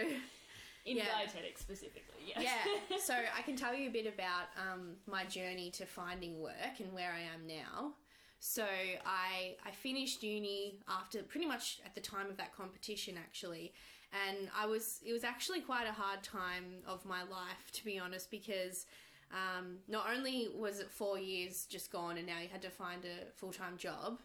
In 0.84 0.98
Yeah. 0.98 1.06
dietetics 1.18 1.62
specifically, 1.62 2.22
yes. 2.28 2.44
yeah. 2.44 2.98
So 3.00 3.14
I 3.14 3.42
can 3.42 3.56
tell 3.56 3.74
you 3.74 3.88
a 3.88 3.92
bit 3.92 4.06
about 4.06 4.48
um, 4.56 4.96
my 5.06 5.24
journey 5.24 5.70
to 5.72 5.86
finding 5.86 6.40
work 6.40 6.78
and 6.78 6.92
where 6.92 7.10
I 7.12 7.20
am 7.34 7.46
now. 7.46 7.94
So 8.38 8.64
I 9.04 9.56
I 9.64 9.70
finished 9.72 10.22
uni 10.22 10.80
after 10.86 11.22
pretty 11.22 11.46
much 11.46 11.80
at 11.86 11.94
the 11.94 12.02
time 12.02 12.28
of 12.28 12.36
that 12.36 12.54
competition 12.54 13.16
actually, 13.16 13.72
and 14.12 14.48
I 14.56 14.66
was 14.66 15.00
it 15.04 15.12
was 15.14 15.24
actually 15.24 15.60
quite 15.62 15.88
a 15.88 15.92
hard 15.92 16.22
time 16.22 16.66
of 16.86 17.04
my 17.06 17.22
life 17.22 17.72
to 17.72 17.84
be 17.84 17.98
honest 17.98 18.30
because. 18.30 18.84
Um, 19.32 19.78
not 19.88 20.06
only 20.14 20.48
was 20.54 20.80
it 20.80 20.90
four 20.90 21.18
years 21.18 21.66
just 21.66 21.90
gone 21.90 22.16
and 22.16 22.26
now 22.26 22.38
you 22.40 22.48
had 22.48 22.62
to 22.62 22.70
find 22.70 23.04
a 23.04 23.32
full-time 23.34 23.76
job 23.76 24.20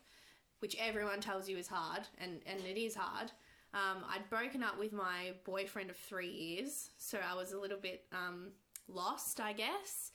which 0.60 0.78
everyone 0.80 1.20
tells 1.20 1.50
you 1.50 1.58
is 1.58 1.68
hard 1.68 2.04
and, 2.20 2.40
and 2.46 2.60
it 2.62 2.80
is 2.80 2.94
hard 2.94 3.32
um, 3.74 4.04
I'd 4.10 4.30
broken 4.30 4.64
up 4.64 4.78
with 4.78 4.92
my 4.92 5.34
boyfriend 5.46 5.90
of 5.90 5.96
three 5.96 6.30
years, 6.30 6.90
so 6.98 7.18
I 7.18 7.36
was 7.36 7.54
a 7.54 7.60
little 7.60 7.78
bit 7.78 8.04
um, 8.12 8.50
lost, 8.90 9.40
I 9.40 9.54
guess. 9.54 10.12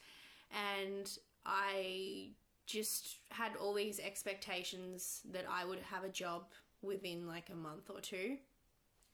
And 0.51 1.09
I 1.43 2.29
just 2.67 3.17
had 3.29 3.53
all 3.59 3.73
these 3.73 3.99
expectations 3.99 5.21
that 5.31 5.45
I 5.49 5.65
would 5.65 5.79
have 5.79 6.03
a 6.03 6.09
job 6.09 6.51
within 6.83 7.27
like 7.27 7.49
a 7.51 7.55
month 7.55 7.89
or 7.89 7.99
two. 7.99 8.37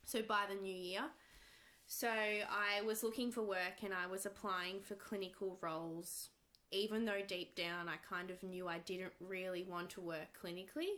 So 0.06 0.22
by 0.22 0.44
the 0.50 0.62
new 0.62 0.74
year. 0.74 1.04
So 1.88 2.10
I 2.10 2.82
was 2.86 3.04
looking 3.04 3.32
for 3.32 3.44
work 3.44 3.84
and 3.84 3.94
I 3.94 4.08
was 4.08 4.26
applying 4.26 4.82
for 4.82 4.96
clinical 4.96 5.58
roles, 5.62 6.30
even 6.72 7.06
though 7.06 7.22
deep 7.28 7.56
down 7.56 7.88
I 7.88 7.98
kind 8.10 8.32
of 8.32 8.42
knew 8.42 8.68
I 8.68 8.80
didn't 8.80 9.14
really 9.20 9.64
want 9.64 9.90
to 9.92 10.02
work 10.02 10.30
clinically 10.42 10.98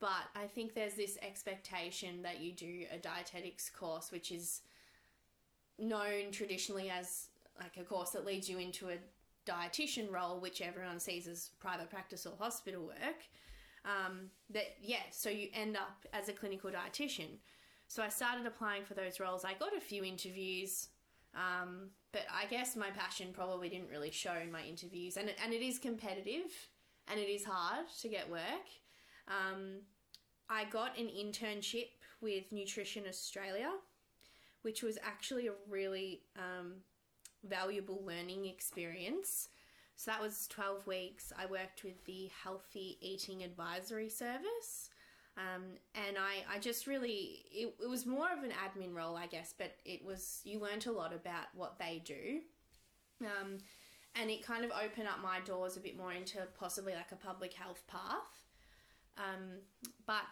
but 0.00 0.30
I 0.34 0.46
think 0.46 0.74
there's 0.74 0.94
this 0.94 1.18
expectation 1.20 2.22
that 2.22 2.40
you 2.40 2.52
do 2.52 2.84
a 2.90 2.96
dietetics 2.96 3.68
course, 3.68 4.10
which 4.10 4.32
is 4.32 4.62
known 5.78 6.32
traditionally 6.32 6.90
as 6.90 7.28
like 7.60 7.76
a 7.76 7.84
course 7.84 8.10
that 8.10 8.24
leads 8.24 8.48
you 8.48 8.58
into 8.58 8.88
a 8.88 8.96
dietitian 9.46 10.10
role, 10.10 10.40
which 10.40 10.62
everyone 10.62 10.98
sees 10.98 11.28
as 11.28 11.50
private 11.60 11.90
practice 11.90 12.24
or 12.24 12.34
hospital 12.38 12.86
work. 12.86 13.28
Um, 13.84 14.30
that 14.50 14.76
yeah, 14.80 15.02
so 15.10 15.28
you 15.28 15.48
end 15.52 15.76
up 15.76 16.06
as 16.14 16.30
a 16.30 16.32
clinical 16.32 16.70
dietitian. 16.70 17.36
So 17.90 18.04
I 18.04 18.08
started 18.08 18.46
applying 18.46 18.84
for 18.84 18.94
those 18.94 19.18
roles. 19.18 19.44
I 19.44 19.54
got 19.54 19.76
a 19.76 19.80
few 19.80 20.04
interviews, 20.04 20.90
um, 21.34 21.88
but 22.12 22.22
I 22.32 22.46
guess 22.46 22.76
my 22.76 22.88
passion 22.90 23.30
probably 23.32 23.68
didn't 23.68 23.90
really 23.90 24.12
show 24.12 24.34
in 24.34 24.52
my 24.52 24.62
interviews, 24.62 25.16
and 25.16 25.28
and 25.42 25.52
it 25.52 25.60
is 25.60 25.80
competitive, 25.80 26.52
and 27.08 27.18
it 27.18 27.28
is 27.28 27.44
hard 27.44 27.86
to 28.00 28.08
get 28.08 28.30
work. 28.30 28.68
Um, 29.26 29.80
I 30.48 30.66
got 30.66 30.96
an 31.00 31.08
internship 31.08 31.88
with 32.20 32.52
Nutrition 32.52 33.06
Australia, 33.08 33.72
which 34.62 34.84
was 34.84 34.96
actually 35.02 35.48
a 35.48 35.54
really 35.68 36.22
um, 36.36 36.74
valuable 37.42 38.04
learning 38.06 38.46
experience. 38.46 39.48
So 39.96 40.12
that 40.12 40.22
was 40.22 40.46
12 40.46 40.86
weeks. 40.86 41.32
I 41.36 41.46
worked 41.46 41.82
with 41.82 42.04
the 42.04 42.30
Healthy 42.44 42.98
Eating 43.00 43.42
Advisory 43.42 44.08
Service. 44.08 44.89
Um, 45.36 45.62
and 45.94 46.16
I, 46.18 46.56
I 46.56 46.58
just 46.58 46.86
really, 46.86 47.44
it, 47.50 47.74
it 47.82 47.88
was 47.88 48.04
more 48.04 48.28
of 48.30 48.42
an 48.42 48.50
admin 48.50 48.94
role, 48.94 49.16
I 49.16 49.26
guess, 49.26 49.54
but 49.56 49.76
it 49.84 50.04
was, 50.04 50.40
you 50.44 50.60
learnt 50.60 50.86
a 50.86 50.92
lot 50.92 51.14
about 51.14 51.46
what 51.54 51.78
they 51.78 52.02
do. 52.04 52.40
Um, 53.22 53.58
and 54.14 54.30
it 54.30 54.44
kind 54.44 54.64
of 54.64 54.70
opened 54.72 55.08
up 55.08 55.22
my 55.22 55.40
doors 55.40 55.76
a 55.76 55.80
bit 55.80 55.96
more 55.96 56.12
into 56.12 56.38
possibly 56.58 56.94
like 56.94 57.12
a 57.12 57.16
public 57.16 57.54
health 57.54 57.82
path. 57.86 58.44
Um, 59.16 59.60
but 60.06 60.24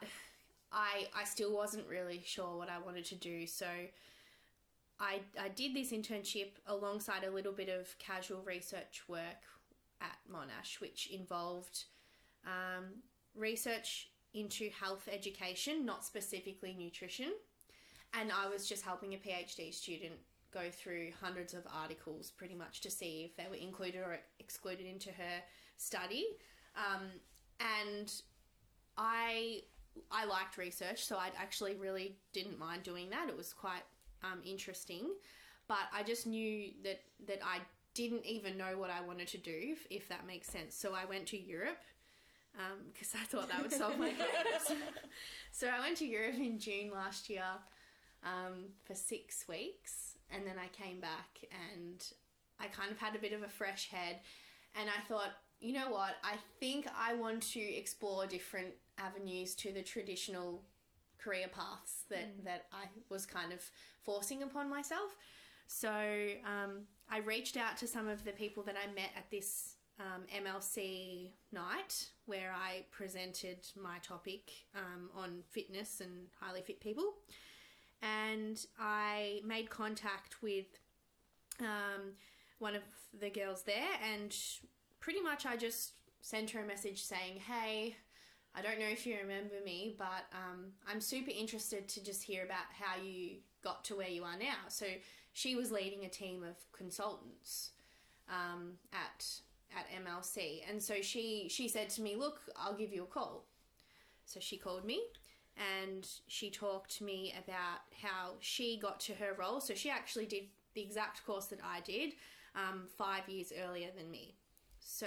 I 0.73 1.09
I 1.15 1.25
still 1.25 1.55
wasn't 1.55 1.87
really 1.89 2.23
sure 2.25 2.57
what 2.57 2.69
I 2.69 2.79
wanted 2.79 3.05
to 3.07 3.15
do, 3.15 3.47
so 3.47 3.67
I 5.01 5.21
I 5.41 5.49
did 5.49 5.75
this 5.75 5.93
internship 5.93 6.53
alongside 6.67 7.25
a 7.25 7.31
little 7.31 7.53
bit 7.53 7.69
of 7.69 7.99
casual 7.99 8.43
research 8.43 9.03
work 9.09 9.45
at 10.01 10.17
Monash, 10.31 10.81
which 10.81 11.09
involved 11.11 11.85
um, 12.45 13.03
research 13.35 14.11
into 14.39 14.71
health 14.71 15.09
education, 15.13 15.85
not 15.85 16.05
specifically 16.05 16.75
nutrition, 16.79 17.33
and 18.15 18.31
I 18.33 18.49
was 18.49 18.69
just 18.69 18.85
helping 18.85 19.15
a 19.15 19.17
PhD 19.19 19.73
student 19.75 20.15
go 20.53 20.71
through 20.71 21.09
hundreds 21.21 21.53
of 21.53 21.63
articles 21.73 22.31
pretty 22.31 22.55
much 22.55 22.81
to 22.81 22.91
see 22.91 23.23
if 23.25 23.37
they 23.37 23.49
were 23.51 23.57
included 23.57 24.01
or 24.01 24.19
excluded 24.39 24.87
into 24.87 25.11
her 25.11 25.43
study. 25.77 26.25
Um, 26.77 27.03
and 27.61 28.13
I 28.97 29.63
I 30.11 30.25
liked 30.25 30.59
research, 30.59 31.05
so 31.05 31.17
I 31.17 31.31
actually 31.37 31.75
really 31.75 32.17
didn't 32.33 32.59
mind 32.59 32.83
doing 32.83 33.11
that. 33.11 33.29
It 33.29 33.37
was 33.37 33.53
quite 33.53 33.83
um, 34.23 34.41
interesting, 34.45 35.09
but 35.67 35.89
I 35.93 36.03
just 36.03 36.27
knew 36.27 36.71
that 36.85 37.01
that 37.27 37.41
I 37.45 37.59
didn't 37.95 38.25
even 38.25 38.57
know 38.57 38.79
what 38.79 38.91
I 38.91 39.01
wanted 39.01 39.29
to 39.29 39.39
do, 39.39 39.53
if, 39.55 39.87
if 39.91 40.09
that 40.09 40.27
makes 40.27 40.49
sense. 40.49 40.77
So 40.77 40.95
I 40.95 41.05
went 41.05 41.27
to 41.29 41.39
Europe 41.39 41.83
because 42.93 43.15
I 43.15 43.25
thought 43.25 43.49
that 43.49 43.63
would 43.63 43.73
solve 43.73 43.99
my 43.99 44.11
problems. 44.67 44.83
so 45.53 45.69
I 45.69 45.81
went 45.81 45.97
to 45.99 46.07
Europe 46.07 46.37
in 46.37 46.59
June 46.59 46.91
last 46.93 47.31
year 47.31 47.45
um, 48.25 48.67
for 48.85 48.95
six 48.95 49.47
weeks, 49.49 50.19
and 50.31 50.47
then 50.47 50.57
I 50.59 50.69
came 50.69 51.01
back 51.01 51.41
and 51.73 52.05
I 52.61 52.67
kind 52.67 52.91
of 52.91 52.99
had 52.99 53.15
a 53.15 53.19
bit 53.19 53.33
of 53.33 53.43
a 53.43 53.49
fresh 53.49 53.89
head, 53.89 54.21
and 54.79 54.89
I 54.89 55.07
thought, 55.09 55.31
you 55.61 55.73
know 55.73 55.91
what? 55.91 56.17
I 56.23 56.35
think 56.61 56.87
I 56.97 57.15
want 57.15 57.43
to 57.53 57.61
explore 57.61 58.27
different 58.27 58.75
avenues 58.99 59.55
to 59.57 59.73
the 59.73 59.83
traditional 59.83 60.63
career 61.19 61.49
paths 61.49 62.05
that, 62.11 62.45
that 62.45 62.67
I 62.73 62.87
was 63.09 63.27
kind 63.27 63.53
of 63.53 63.61
forcing 64.03 64.43
upon 64.43 64.71
myself. 64.71 65.17
So 65.67 65.91
um, 65.91 66.83
I 67.11 67.19
reached 67.19 67.57
out 67.57 67.77
to 67.79 67.87
some 67.87 68.09
of 68.09 68.25
the 68.25 68.33
people 68.33 68.63
that 68.65 68.77
I 68.77 68.87
met 68.95 69.11
at 69.17 69.31
this 69.31 69.75
um, 69.99 70.23
MLC 70.45 71.31
night 71.53 72.11
where 72.27 72.53
I 72.55 72.85
presented 72.91 73.59
my 73.81 73.99
topic 74.03 74.51
um, 74.75 75.11
on 75.17 75.43
fitness 75.51 76.01
and 76.01 76.29
highly 76.41 76.61
fit 76.61 76.81
people. 76.81 77.15
And 78.03 78.65
I 78.79 79.41
made 79.45 79.71
contact 79.71 80.43
with 80.43 80.67
um, 81.61 82.13
one 82.59 82.77
of 82.77 82.83
the 83.19 83.31
girls 83.31 83.63
there, 83.63 83.89
and 84.13 84.35
pretty 85.01 85.21
much 85.21 85.47
I 85.47 85.57
just 85.57 85.93
sent 86.21 86.51
her 86.51 86.61
a 86.61 86.67
message 86.67 87.03
saying, 87.03 87.41
Hey, 87.49 87.97
I 88.55 88.63
don't 88.63 88.79
know 88.79 88.87
if 88.87 89.07
you 89.07 89.17
remember 89.21 89.55
me, 89.65 89.95
but 89.99 90.27
um, 90.33 90.73
I'm 90.89 91.01
super 91.01 91.31
interested 91.37 91.89
to 91.89 92.05
just 92.05 92.23
hear 92.23 92.45
about 92.45 92.67
how 92.73 93.03
you 93.03 93.37
got 93.63 93.85
to 93.85 93.97
where 93.97 94.09
you 94.09 94.25
are 94.25 94.39
now. 94.39 94.69
So 94.69 94.87
she 95.33 95.55
was 95.55 95.71
leading 95.71 96.05
a 96.05 96.09
team 96.09 96.43
of 96.43 96.57
consultants 96.73 97.71
um, 98.29 98.75
at 98.93 99.25
at 99.77 99.87
MLC, 100.05 100.63
and 100.69 100.83
so 100.83 101.01
she 101.03 101.49
she 101.51 101.69
said 101.69 101.91
to 101.91 102.03
me, 102.03 102.17
"Look, 102.17 102.41
I'll 102.57 102.77
give 102.77 102.93
you 102.93 103.05
a 103.05 103.07
call." 103.07 103.45
So 104.25 104.41
she 104.41 104.57
called 104.57 104.85
me, 104.85 105.01
and 105.57 106.07
she 106.27 106.51
talked 106.51 106.97
to 106.99 107.05
me 107.05 107.35
about 107.43 107.81
how 108.03 108.35
she 108.41 108.79
got 108.79 109.01
to 109.01 109.15
her 109.15 109.35
role. 109.39 109.61
So 109.61 109.75
she 109.75 109.91
actually 109.91 110.27
did 110.27 110.45
the 110.75 110.83
exact 110.83 111.25
course 111.25 111.47
that 111.47 111.61
I 111.65 111.81
did 111.81 112.13
um, 112.55 112.87
five 112.97 113.29
years 113.29 113.53
earlier 113.67 113.89
than 113.97 114.11
me. 114.11 114.37
So 114.81 115.07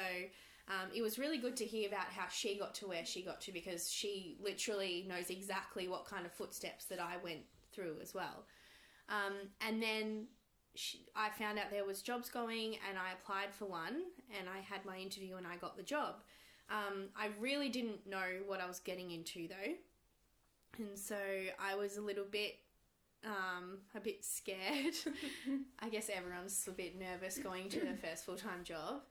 um, 0.68 0.90
it 0.94 1.02
was 1.02 1.20
really 1.20 1.38
good 1.38 1.58
to 1.58 1.66
hear 1.66 1.88
about 1.88 2.08
how 2.08 2.28
she 2.30 2.58
got 2.58 2.74
to 2.76 2.88
where 2.88 3.06
she 3.06 3.22
got 3.22 3.42
to 3.42 3.52
because 3.52 3.92
she 3.92 4.38
literally 4.42 5.06
knows 5.08 5.30
exactly 5.30 5.88
what 5.88 6.06
kind 6.06 6.26
of 6.26 6.32
footsteps 6.32 6.86
that 6.86 7.00
I 7.00 7.18
went 7.24 7.42
through 7.74 7.98
as 8.02 8.14
well. 8.14 8.46
Um, 9.10 9.34
and 9.60 9.82
then 9.82 10.28
she, 10.76 11.06
I 11.16 11.30
found 11.30 11.60
out 11.60 11.72
there 11.72 11.86
was 11.86 12.02
jobs 12.02 12.30
going, 12.30 12.78
and 12.88 12.98
I 12.98 13.14
applied 13.14 13.54
for 13.54 13.66
one, 13.66 14.04
and 14.38 14.48
I 14.50 14.60
had 14.62 14.86
my 14.86 14.98
interview, 14.98 15.36
and 15.36 15.46
I 15.46 15.58
got 15.58 15.78
the 15.78 15.84
job. 15.84 16.16
Um, 16.70 17.10
I 17.16 17.30
really 17.40 17.70
didn't 17.70 18.08
know 18.08 18.44
what 18.48 18.62
I 18.62 18.68
was 18.68 18.80
getting 18.80 19.12
into 19.12 19.48
though, 19.48 19.74
and 20.78 20.98
so 20.98 21.18
I 21.60 21.76
was 21.76 21.98
a 21.98 22.02
little 22.02 22.26
bit 22.30 22.56
um, 23.26 23.80
a 23.96 24.00
bit 24.00 24.24
scared. 24.24 24.96
I 25.80 25.90
guess 25.90 26.10
everyone's 26.10 26.66
a 26.68 26.72
bit 26.72 26.98
nervous 26.98 27.38
going 27.38 27.70
to 27.70 27.80
their 27.80 27.98
first 27.98 28.26
full 28.26 28.38
time 28.38 28.64
job. 28.64 29.02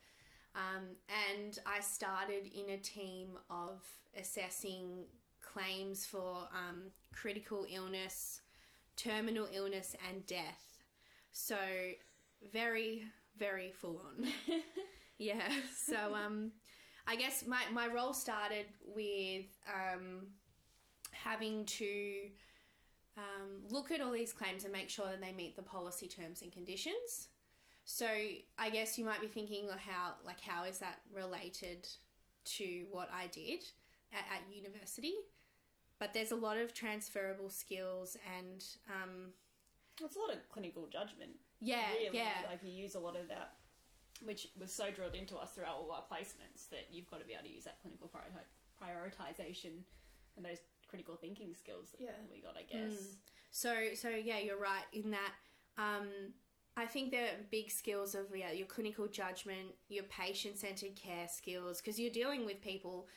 Um, 0.54 0.96
and 1.36 1.58
I 1.64 1.80
started 1.80 2.46
in 2.52 2.70
a 2.70 2.76
team 2.78 3.38
of 3.48 3.86
assessing 4.18 5.04
claims 5.40 6.04
for 6.04 6.48
um, 6.52 6.90
critical 7.12 7.66
illness, 7.70 8.40
terminal 8.96 9.48
illness, 9.52 9.94
and 10.08 10.26
death. 10.26 10.69
So, 11.32 11.56
very, 12.52 13.04
very 13.38 13.70
full 13.70 14.02
on. 14.06 14.26
yeah. 15.18 15.48
So, 15.74 16.14
um, 16.14 16.52
I 17.06 17.16
guess 17.16 17.44
my, 17.46 17.60
my 17.72 17.86
role 17.86 18.12
started 18.12 18.66
with 18.86 19.46
um, 19.66 20.28
having 21.12 21.64
to 21.66 22.28
um, 23.16 23.62
look 23.68 23.90
at 23.90 24.00
all 24.00 24.12
these 24.12 24.32
claims 24.32 24.64
and 24.64 24.72
make 24.72 24.88
sure 24.88 25.06
that 25.06 25.20
they 25.20 25.32
meet 25.32 25.56
the 25.56 25.62
policy 25.62 26.08
terms 26.08 26.42
and 26.42 26.52
conditions. 26.52 27.28
So 27.84 28.06
I 28.58 28.70
guess 28.70 28.98
you 28.98 29.04
might 29.04 29.20
be 29.20 29.26
thinking 29.26 29.66
how 29.68 30.12
like 30.24 30.40
how 30.40 30.64
is 30.64 30.78
that 30.78 31.00
related 31.12 31.88
to 32.44 32.84
what 32.90 33.10
I 33.12 33.26
did 33.26 33.64
at, 34.12 34.24
at 34.32 34.54
university? 34.54 35.14
But 35.98 36.14
there's 36.14 36.30
a 36.30 36.36
lot 36.36 36.56
of 36.56 36.72
transferable 36.72 37.50
skills 37.50 38.16
and 38.38 38.64
it's 40.06 40.16
a 40.16 40.20
lot 40.20 40.32
of 40.32 40.48
clinical 40.50 40.86
judgment. 40.90 41.32
Yeah, 41.60 41.86
really. 41.92 42.16
yeah. 42.18 42.46
Like 42.48 42.60
you 42.62 42.72
use 42.72 42.94
a 42.94 43.00
lot 43.00 43.16
of 43.16 43.28
that, 43.28 43.52
which 44.24 44.48
was 44.58 44.72
so 44.72 44.90
drilled 44.90 45.14
into 45.14 45.36
us 45.36 45.52
throughout 45.52 45.76
all 45.76 45.90
our 45.92 46.02
placements 46.10 46.68
that 46.70 46.88
you've 46.90 47.10
got 47.10 47.20
to 47.20 47.26
be 47.26 47.32
able 47.34 47.44
to 47.44 47.52
use 47.52 47.64
that 47.64 47.80
clinical 47.82 48.08
priori- 48.08 48.46
prioritization 48.82 49.82
and 50.36 50.44
those 50.44 50.58
critical 50.88 51.16
thinking 51.16 51.54
skills 51.54 51.90
that 51.92 52.00
Yeah. 52.00 52.10
we 52.32 52.40
got, 52.40 52.56
I 52.56 52.62
guess. 52.62 53.16
So, 53.50 53.74
so 53.94 54.08
yeah, 54.08 54.38
you're 54.38 54.58
right 54.58 54.84
in 54.92 55.10
that. 55.10 55.32
Um, 55.78 56.08
I 56.76 56.86
think 56.86 57.10
the 57.10 57.26
big 57.50 57.70
skills 57.70 58.14
of 58.14 58.26
yeah, 58.34 58.52
your 58.52 58.66
clinical 58.66 59.06
judgment, 59.08 59.74
your 59.88 60.04
patient-centered 60.04 60.94
care 60.96 61.26
skills, 61.28 61.80
because 61.80 61.98
you're 61.98 62.12
dealing 62.12 62.46
with 62.46 62.60
people, 62.62 63.08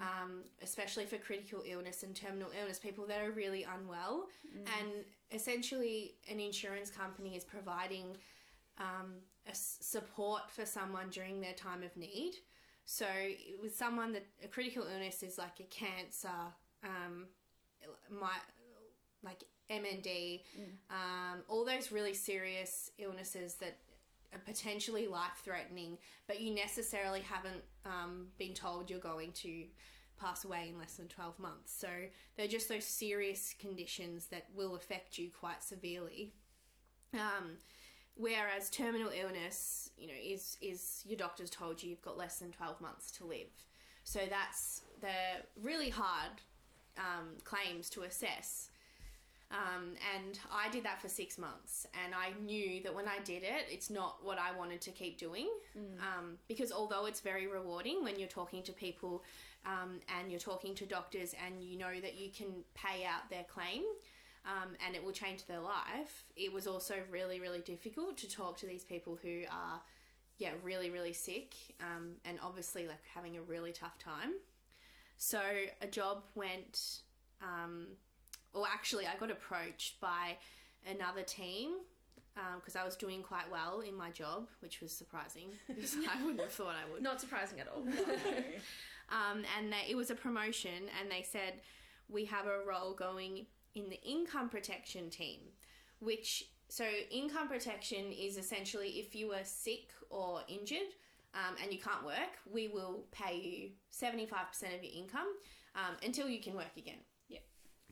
um, 0.00 0.42
especially 0.62 1.06
for 1.06 1.16
critical 1.16 1.62
illness 1.66 2.02
and 2.02 2.14
terminal 2.14 2.50
illness, 2.60 2.78
people 2.78 3.06
that 3.06 3.20
are 3.22 3.30
really 3.32 3.64
unwell, 3.64 4.26
and 4.54 4.90
essentially, 5.32 6.14
an 6.30 6.40
insurance 6.40 6.90
company 6.90 7.36
is 7.36 7.44
providing 7.44 8.16
um, 8.78 9.14
a 9.48 9.54
support 9.54 10.50
for 10.50 10.64
someone 10.64 11.10
during 11.10 11.40
their 11.40 11.52
time 11.54 11.82
of 11.82 11.96
need. 11.96 12.34
So, 12.84 13.06
with 13.62 13.76
someone 13.76 14.12
that 14.12 14.26
a 14.42 14.48
critical 14.48 14.84
illness 14.84 15.22
is 15.22 15.38
like 15.38 15.60
a 15.60 15.64
cancer, 15.64 16.28
um, 16.82 17.26
my 18.10 18.32
like 19.22 19.44
MND, 19.70 20.40
um, 20.90 21.42
all 21.48 21.64
those 21.64 21.92
really 21.92 22.14
serious 22.14 22.90
illnesses 22.98 23.54
that 23.56 23.78
are 24.32 24.40
potentially 24.40 25.06
life 25.06 25.40
threatening, 25.44 25.98
but 26.26 26.40
you 26.40 26.54
necessarily 26.54 27.20
haven't 27.20 27.62
um, 27.84 28.28
been 28.38 28.54
told 28.54 28.90
you're 28.90 28.98
going 28.98 29.32
to 29.32 29.64
pass 30.20 30.44
away 30.44 30.68
in 30.70 30.78
less 30.78 30.94
than 30.94 31.08
12 31.08 31.38
months. 31.38 31.72
So 31.72 31.88
they're 32.36 32.46
just 32.46 32.68
those 32.68 32.84
serious 32.84 33.54
conditions 33.58 34.26
that 34.26 34.46
will 34.54 34.74
affect 34.74 35.18
you 35.18 35.30
quite 35.38 35.62
severely. 35.62 36.32
Um, 37.14 37.56
whereas 38.14 38.70
terminal 38.70 39.10
illness, 39.10 39.90
you 39.96 40.06
know, 40.06 40.14
is 40.22 40.56
is 40.60 41.02
your 41.06 41.16
doctor's 41.16 41.50
told 41.50 41.82
you 41.82 41.90
you've 41.90 42.02
got 42.02 42.18
less 42.18 42.38
than 42.38 42.52
12 42.52 42.80
months 42.80 43.10
to 43.12 43.24
live. 43.24 43.50
So 44.04 44.20
that's 44.28 44.82
the 45.00 45.42
really 45.60 45.90
hard 45.90 46.40
um, 46.98 47.28
claims 47.44 47.90
to 47.90 48.02
assess. 48.02 48.70
Um, 49.52 49.94
and 50.16 50.38
I 50.52 50.68
did 50.70 50.84
that 50.84 51.02
for 51.02 51.08
six 51.08 51.36
months, 51.36 51.84
and 52.04 52.14
I 52.14 52.30
knew 52.40 52.80
that 52.84 52.94
when 52.94 53.08
I 53.08 53.18
did 53.24 53.42
it, 53.42 53.66
it's 53.68 53.90
not 53.90 54.18
what 54.22 54.38
I 54.38 54.56
wanted 54.56 54.80
to 54.82 54.92
keep 54.92 55.18
doing. 55.18 55.48
Um, 55.98 56.38
because 56.46 56.70
although 56.70 57.06
it's 57.06 57.20
very 57.20 57.48
rewarding 57.48 58.04
when 58.04 58.16
you're 58.16 58.28
talking 58.28 58.62
to 58.62 58.72
people 58.72 59.24
um, 59.66 60.00
and 60.18 60.30
you're 60.30 60.40
talking 60.40 60.74
to 60.76 60.86
doctors, 60.86 61.34
and 61.46 61.62
you 61.62 61.78
know 61.78 62.00
that 62.00 62.18
you 62.18 62.30
can 62.30 62.64
pay 62.74 63.04
out 63.04 63.28
their 63.30 63.44
claim 63.44 63.82
um, 64.46 64.70
and 64.86 64.94
it 64.94 65.04
will 65.04 65.12
change 65.12 65.46
their 65.46 65.60
life, 65.60 66.24
it 66.36 66.52
was 66.52 66.66
also 66.66 66.94
really, 67.10 67.40
really 67.40 67.60
difficult 67.60 68.16
to 68.18 68.28
talk 68.28 68.56
to 68.58 68.66
these 68.66 68.84
people 68.84 69.18
who 69.22 69.42
are, 69.50 69.80
yeah, 70.38 70.52
really, 70.62 70.90
really 70.90 71.12
sick 71.12 71.54
um, 71.80 72.12
and 72.24 72.38
obviously 72.42 72.86
like 72.86 73.02
having 73.14 73.36
a 73.36 73.42
really 73.42 73.72
tough 73.72 73.98
time. 73.98 74.32
So 75.18 75.40
a 75.82 75.86
job 75.86 76.22
went, 76.34 77.02
um, 77.42 77.88
or 78.54 78.64
actually, 78.66 79.06
I 79.06 79.16
got 79.18 79.30
approached 79.30 80.00
by 80.00 80.38
another 80.90 81.22
team 81.22 81.72
because 82.56 82.74
I 82.74 82.84
was 82.84 82.96
doing 82.96 83.22
quite 83.22 83.50
well 83.52 83.80
in 83.80 83.94
my 83.94 84.10
job, 84.10 84.48
which 84.60 84.80
was 84.80 84.92
surprising 84.92 85.48
because 85.68 85.94
I 86.10 86.22
wouldn't 86.22 86.40
have 86.40 86.52
thought 86.52 86.74
I 86.74 86.90
would. 86.90 87.02
Not 87.02 87.20
surprising 87.20 87.60
at 87.60 87.68
all. 87.68 87.84
Um, 89.10 89.42
and 89.58 89.72
they, 89.72 89.90
it 89.90 89.96
was 89.96 90.10
a 90.10 90.14
promotion, 90.14 90.88
and 91.00 91.10
they 91.10 91.22
said 91.22 91.62
we 92.08 92.24
have 92.26 92.46
a 92.46 92.64
role 92.66 92.94
going 92.94 93.46
in 93.74 93.88
the 93.88 94.00
income 94.02 94.48
protection 94.48 95.10
team, 95.10 95.40
which 95.98 96.44
so 96.68 96.84
income 97.10 97.48
protection 97.48 98.12
is 98.12 98.36
essentially 98.36 99.00
if 99.00 99.14
you 99.14 99.32
are 99.32 99.44
sick 99.44 99.88
or 100.10 100.40
injured 100.48 100.94
um, 101.34 101.56
and 101.62 101.72
you 101.72 101.78
can't 101.78 102.04
work, 102.04 102.38
we 102.52 102.68
will 102.68 103.04
pay 103.10 103.36
you 103.36 103.70
seventy 103.90 104.26
five 104.26 104.48
percent 104.48 104.74
of 104.74 104.82
your 104.84 104.92
income 104.92 105.26
um, 105.74 105.96
until 106.04 106.28
you 106.28 106.40
can 106.40 106.54
work 106.54 106.76
again. 106.76 106.98
Yeah. 107.28 107.40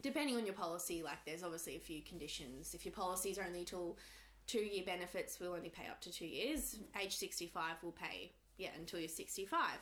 Depending 0.02 0.36
on 0.36 0.44
your 0.44 0.54
policy, 0.54 1.02
like 1.02 1.18
there's 1.26 1.42
obviously 1.42 1.76
a 1.76 1.80
few 1.80 2.02
conditions. 2.02 2.74
If 2.74 2.84
your 2.84 2.94
policy's 2.94 3.38
only 3.38 3.64
till 3.64 3.98
two 4.46 4.60
year 4.60 4.84
benefits, 4.86 5.38
we'll 5.40 5.54
only 5.54 5.70
pay 5.70 5.88
up 5.90 6.00
to 6.02 6.12
two 6.12 6.26
years. 6.26 6.78
Age 7.00 7.16
sixty 7.16 7.48
five 7.48 7.82
will 7.82 7.92
pay 7.92 8.32
yeah 8.56 8.70
until 8.78 9.00
you're 9.00 9.08
sixty 9.08 9.46
five. 9.46 9.78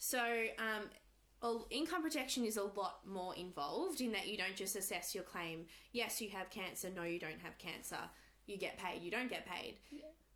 So, 0.00 0.18
um, 0.58 1.60
income 1.68 2.02
protection 2.02 2.46
is 2.46 2.56
a 2.56 2.62
lot 2.62 3.00
more 3.06 3.34
involved 3.36 4.00
in 4.00 4.12
that 4.12 4.28
you 4.28 4.38
don't 4.38 4.56
just 4.56 4.74
assess 4.74 5.14
your 5.14 5.24
claim. 5.24 5.66
Yes, 5.92 6.22
you 6.22 6.30
have 6.30 6.48
cancer. 6.48 6.88
No, 6.94 7.02
you 7.02 7.18
don't 7.20 7.40
have 7.42 7.58
cancer. 7.58 7.98
You 8.46 8.56
get 8.56 8.78
paid. 8.78 9.02
You 9.02 9.10
don't 9.10 9.28
get 9.28 9.46
paid. 9.46 9.76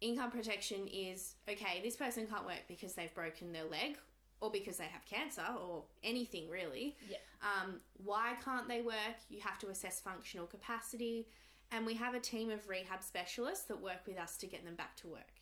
Income 0.02 0.32
protection 0.32 0.86
is 0.92 1.36
okay. 1.48 1.80
This 1.82 1.96
person 1.96 2.26
can't 2.26 2.44
work 2.44 2.64
because 2.68 2.92
they've 2.92 3.14
broken 3.14 3.52
their 3.52 3.64
leg, 3.64 3.96
or 4.42 4.50
because 4.50 4.76
they 4.76 4.84
have 4.84 5.06
cancer, 5.06 5.46
or 5.66 5.84
anything 6.02 6.50
really. 6.50 6.94
Yeah. 7.08 7.16
Um, 7.42 7.80
why 8.04 8.34
can't 8.44 8.68
they 8.68 8.82
work? 8.82 9.16
You 9.30 9.40
have 9.40 9.58
to 9.60 9.68
assess 9.68 9.98
functional 9.98 10.46
capacity, 10.46 11.26
and 11.72 11.86
we 11.86 11.94
have 11.94 12.14
a 12.14 12.20
team 12.20 12.50
of 12.50 12.68
rehab 12.68 13.02
specialists 13.02 13.64
that 13.64 13.80
work 13.80 14.06
with 14.06 14.18
us 14.18 14.36
to 14.38 14.46
get 14.46 14.62
them 14.62 14.74
back 14.74 14.94
to 14.96 15.08
work. 15.08 15.40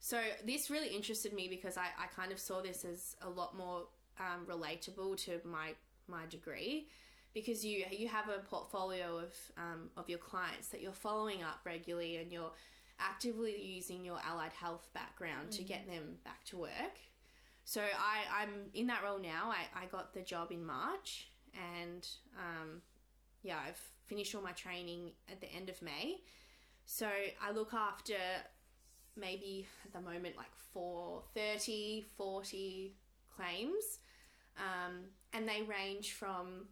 So 0.00 0.20
this 0.46 0.70
really 0.70 0.88
interested 0.88 1.32
me 1.32 1.48
because 1.48 1.76
I, 1.76 1.86
I 1.98 2.06
kind 2.14 2.32
of 2.32 2.38
saw 2.38 2.60
this 2.62 2.84
as 2.84 3.16
a 3.22 3.28
lot 3.28 3.56
more 3.56 3.84
um, 4.18 4.46
relatable 4.46 5.16
to 5.24 5.40
my 5.44 5.74
my 6.06 6.24
degree 6.30 6.88
because 7.34 7.64
you 7.64 7.84
you 7.90 8.08
have 8.08 8.28
a 8.28 8.38
portfolio 8.38 9.18
of 9.18 9.34
um, 9.56 9.90
of 9.96 10.08
your 10.08 10.18
clients 10.18 10.68
that 10.68 10.80
you're 10.80 10.92
following 10.92 11.42
up 11.42 11.60
regularly 11.64 12.16
and 12.16 12.32
you're 12.32 12.52
actively 13.00 13.60
using 13.60 14.04
your 14.04 14.18
allied 14.24 14.52
health 14.52 14.88
background 14.92 15.52
to 15.52 15.62
get 15.62 15.86
them 15.86 16.16
back 16.24 16.44
to 16.44 16.56
work. 16.56 16.98
So 17.64 17.80
I, 17.80 18.42
I'm 18.42 18.50
in 18.74 18.86
that 18.86 19.04
role 19.04 19.18
now. 19.18 19.52
I, 19.52 19.82
I 19.82 19.86
got 19.86 20.14
the 20.14 20.22
job 20.22 20.50
in 20.50 20.64
March 20.64 21.28
and 21.54 22.08
um, 22.36 22.82
yeah, 23.42 23.58
I've 23.64 23.80
finished 24.06 24.34
all 24.34 24.42
my 24.42 24.52
training 24.52 25.12
at 25.30 25.40
the 25.40 25.52
end 25.52 25.68
of 25.68 25.80
May. 25.82 26.22
So 26.86 27.06
I 27.42 27.52
look 27.52 27.74
after 27.74 28.14
maybe 29.18 29.66
at 29.84 29.92
the 29.92 30.00
moment 30.00 30.36
like 30.36 30.54
for 30.72 31.22
30, 31.34 32.06
40 32.16 32.94
claims. 33.34 33.98
Um, 34.56 35.04
and 35.32 35.48
they 35.48 35.62
range 35.62 36.12
from 36.12 36.68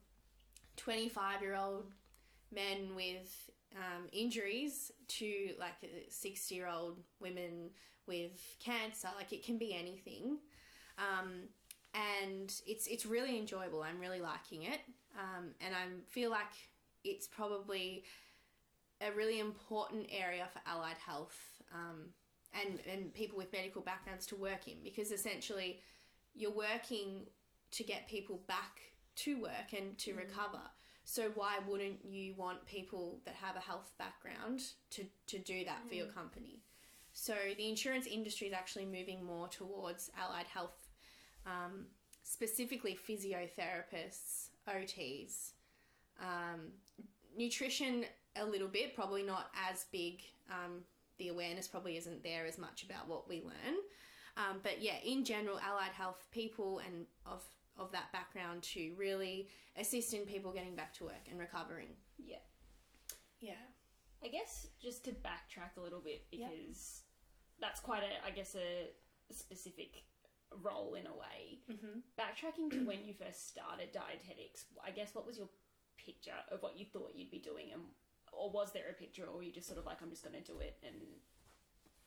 25 0.77 1.43
year 1.43 1.57
old 1.57 1.93
men 2.53 2.95
with 2.95 3.51
um, 3.75 4.07
injuries 4.13 4.91
to 5.09 5.51
like 5.59 5.75
60 6.09 6.55
year 6.55 6.69
old 6.69 6.99
women 7.21 7.71
with 8.07 8.57
cancer. 8.61 9.09
Like 9.17 9.33
it 9.33 9.45
can 9.45 9.59
be 9.59 9.75
anything. 9.75 10.39
Um, 10.99 11.49
and 11.95 12.53
it's 12.67 12.87
it's 12.87 13.07
really 13.07 13.39
enjoyable. 13.39 13.83
I'm 13.83 13.99
really 13.99 14.21
liking 14.21 14.65
it, 14.65 14.81
um, 15.19 15.55
and 15.61 15.75
I 15.75 15.87
feel 16.09 16.31
like 16.31 16.53
it's 17.05 17.27
probably 17.27 18.05
a 19.01 19.13
really 19.13 19.41
important 19.41 20.07
area 20.11 20.47
for 20.53 20.61
allied 20.67 20.97
health 20.99 21.39
um, 21.73 22.09
and 22.61 22.81
and 22.91 23.15
people 23.15 23.39
with 23.39 23.53
medical 23.53 23.83
backgrounds 23.83 24.27
to 24.27 24.37
work 24.37 24.69
in 24.69 24.75
because 24.83 25.13
essentially 25.13 25.81
you're 26.35 26.51
working 26.51 27.27
to 27.73 27.83
get 27.83 28.09
people 28.09 28.41
back 28.47 28.81
to 29.17 29.41
work 29.41 29.73
and 29.77 29.97
to 29.99 30.15
recover. 30.15 30.61
So 31.05 31.31
why 31.35 31.59
wouldn't 31.67 32.05
you 32.05 32.35
want 32.37 32.67
people 32.67 33.21
that 33.25 33.35
have 33.35 33.57
a 33.57 33.61
health 33.61 33.93
background 33.97 34.63
to, 34.91 35.05
to 35.29 35.39
do 35.39 35.65
that 35.65 35.89
for 35.89 35.95
your 35.95 36.07
company? 36.07 36.61
So 37.13 37.35
the 37.57 37.69
insurance 37.69 38.07
industry 38.07 38.49
is 38.49 38.53
actually 38.53 38.87
moving 38.87 39.25
more 39.25 39.49
towards 39.49 40.11
allied 40.21 40.47
health, 40.47 40.89
um, 41.47 41.87
specifically 42.25 42.99
physiotherapists, 43.09 44.49
OTs, 44.69 45.53
um, 46.21 46.73
nutrition 47.39 48.05
a 48.35 48.45
little 48.45 48.69
bit, 48.69 48.95
probably 48.95 49.23
not 49.23 49.51
as 49.71 49.87
big. 49.93 50.23
Um, 50.51 50.83
the 51.19 51.29
awareness 51.29 51.67
probably 51.69 51.97
isn't 51.97 52.23
there 52.23 52.47
as 52.47 52.59
much 52.59 52.85
about 52.85 53.09
what 53.09 53.29
we 53.29 53.43
learn. 53.43 53.77
Um, 54.37 54.61
but 54.63 54.83
yeah, 54.83 54.97
in 55.05 55.25
general, 55.25 55.59
allied 55.59 55.93
health 55.93 56.27
people 56.31 56.81
and 56.87 57.07
of 57.25 57.43
of 57.79 57.93
that 57.93 58.11
background 58.13 58.63
to 58.63 58.95
really 58.97 59.49
assist 59.79 60.15
in 60.15 60.23
people 60.23 60.51
getting 60.53 60.75
back 60.75 60.95
to 60.95 61.05
work 61.05 61.27
and 61.31 61.39
recovering. 61.39 61.89
Yeah. 62.19 62.37
Yeah. 63.41 63.53
I 64.25 64.29
guess 64.29 64.67
just 64.81 65.05
to 65.05 65.11
backtrack 65.11 65.77
a 65.77 65.81
little 65.83 66.01
bit 66.01 66.25
Yep. 66.33 66.51
because 66.51 67.03
that's 67.61 67.81
quite 67.81 68.03
a, 68.03 68.27
I 68.27 68.31
guess, 68.31 68.55
a 68.57 68.89
specific 69.35 70.05
role 70.63 70.95
in 70.95 71.07
a 71.07 71.13
way. 71.13 71.59
Mm-hmm. 71.71 71.99
Backtracking 72.19 72.71
to 72.73 72.87
when 72.87 73.05
you 73.05 73.13
first 73.13 73.49
started 73.49 73.93
dietetics, 73.93 74.65
I 74.85 74.91
guess 74.91 75.15
what 75.15 75.27
was 75.27 75.37
your 75.37 75.49
picture 76.03 76.33
of 76.51 76.63
what 76.63 76.79
you 76.79 76.87
thought 76.87 77.13
you'd 77.15 77.31
be 77.31 77.39
doing, 77.39 77.67
and 77.75 77.83
or 78.39 78.51
was 78.51 78.73
there 78.73 78.85
a 78.91 78.93
picture, 78.93 79.25
or 79.25 79.37
were 79.37 79.43
you 79.43 79.53
just 79.53 79.67
sort 79.67 79.79
of 79.79 79.87
like, 79.87 79.99
I'm 80.03 80.11
just 80.11 80.23
going 80.25 80.41
to 80.41 80.53
do 80.53 80.59
it 80.61 80.77
and 80.85 80.95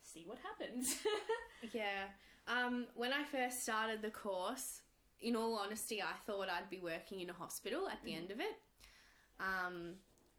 see 0.03 0.23
what 0.25 0.37
happens? 0.39 0.95
Yeah. 1.73 2.05
Um, 2.47 2.87
when 2.95 3.11
I 3.11 3.23
first 3.25 3.63
started 3.63 4.01
the 4.01 4.09
course, 4.11 4.81
in 5.21 5.35
all 5.35 5.55
honesty, 5.57 6.01
I 6.01 6.13
thought 6.25 6.47
I'd 6.49 6.69
be 6.69 6.79
working 6.79 7.19
in 7.19 7.29
a 7.29 7.33
hospital 7.33 7.87
at 7.89 8.01
the 8.05 8.15
end 8.15 8.31
of 8.31 8.39
it, 8.39 8.55
um, 9.39 9.95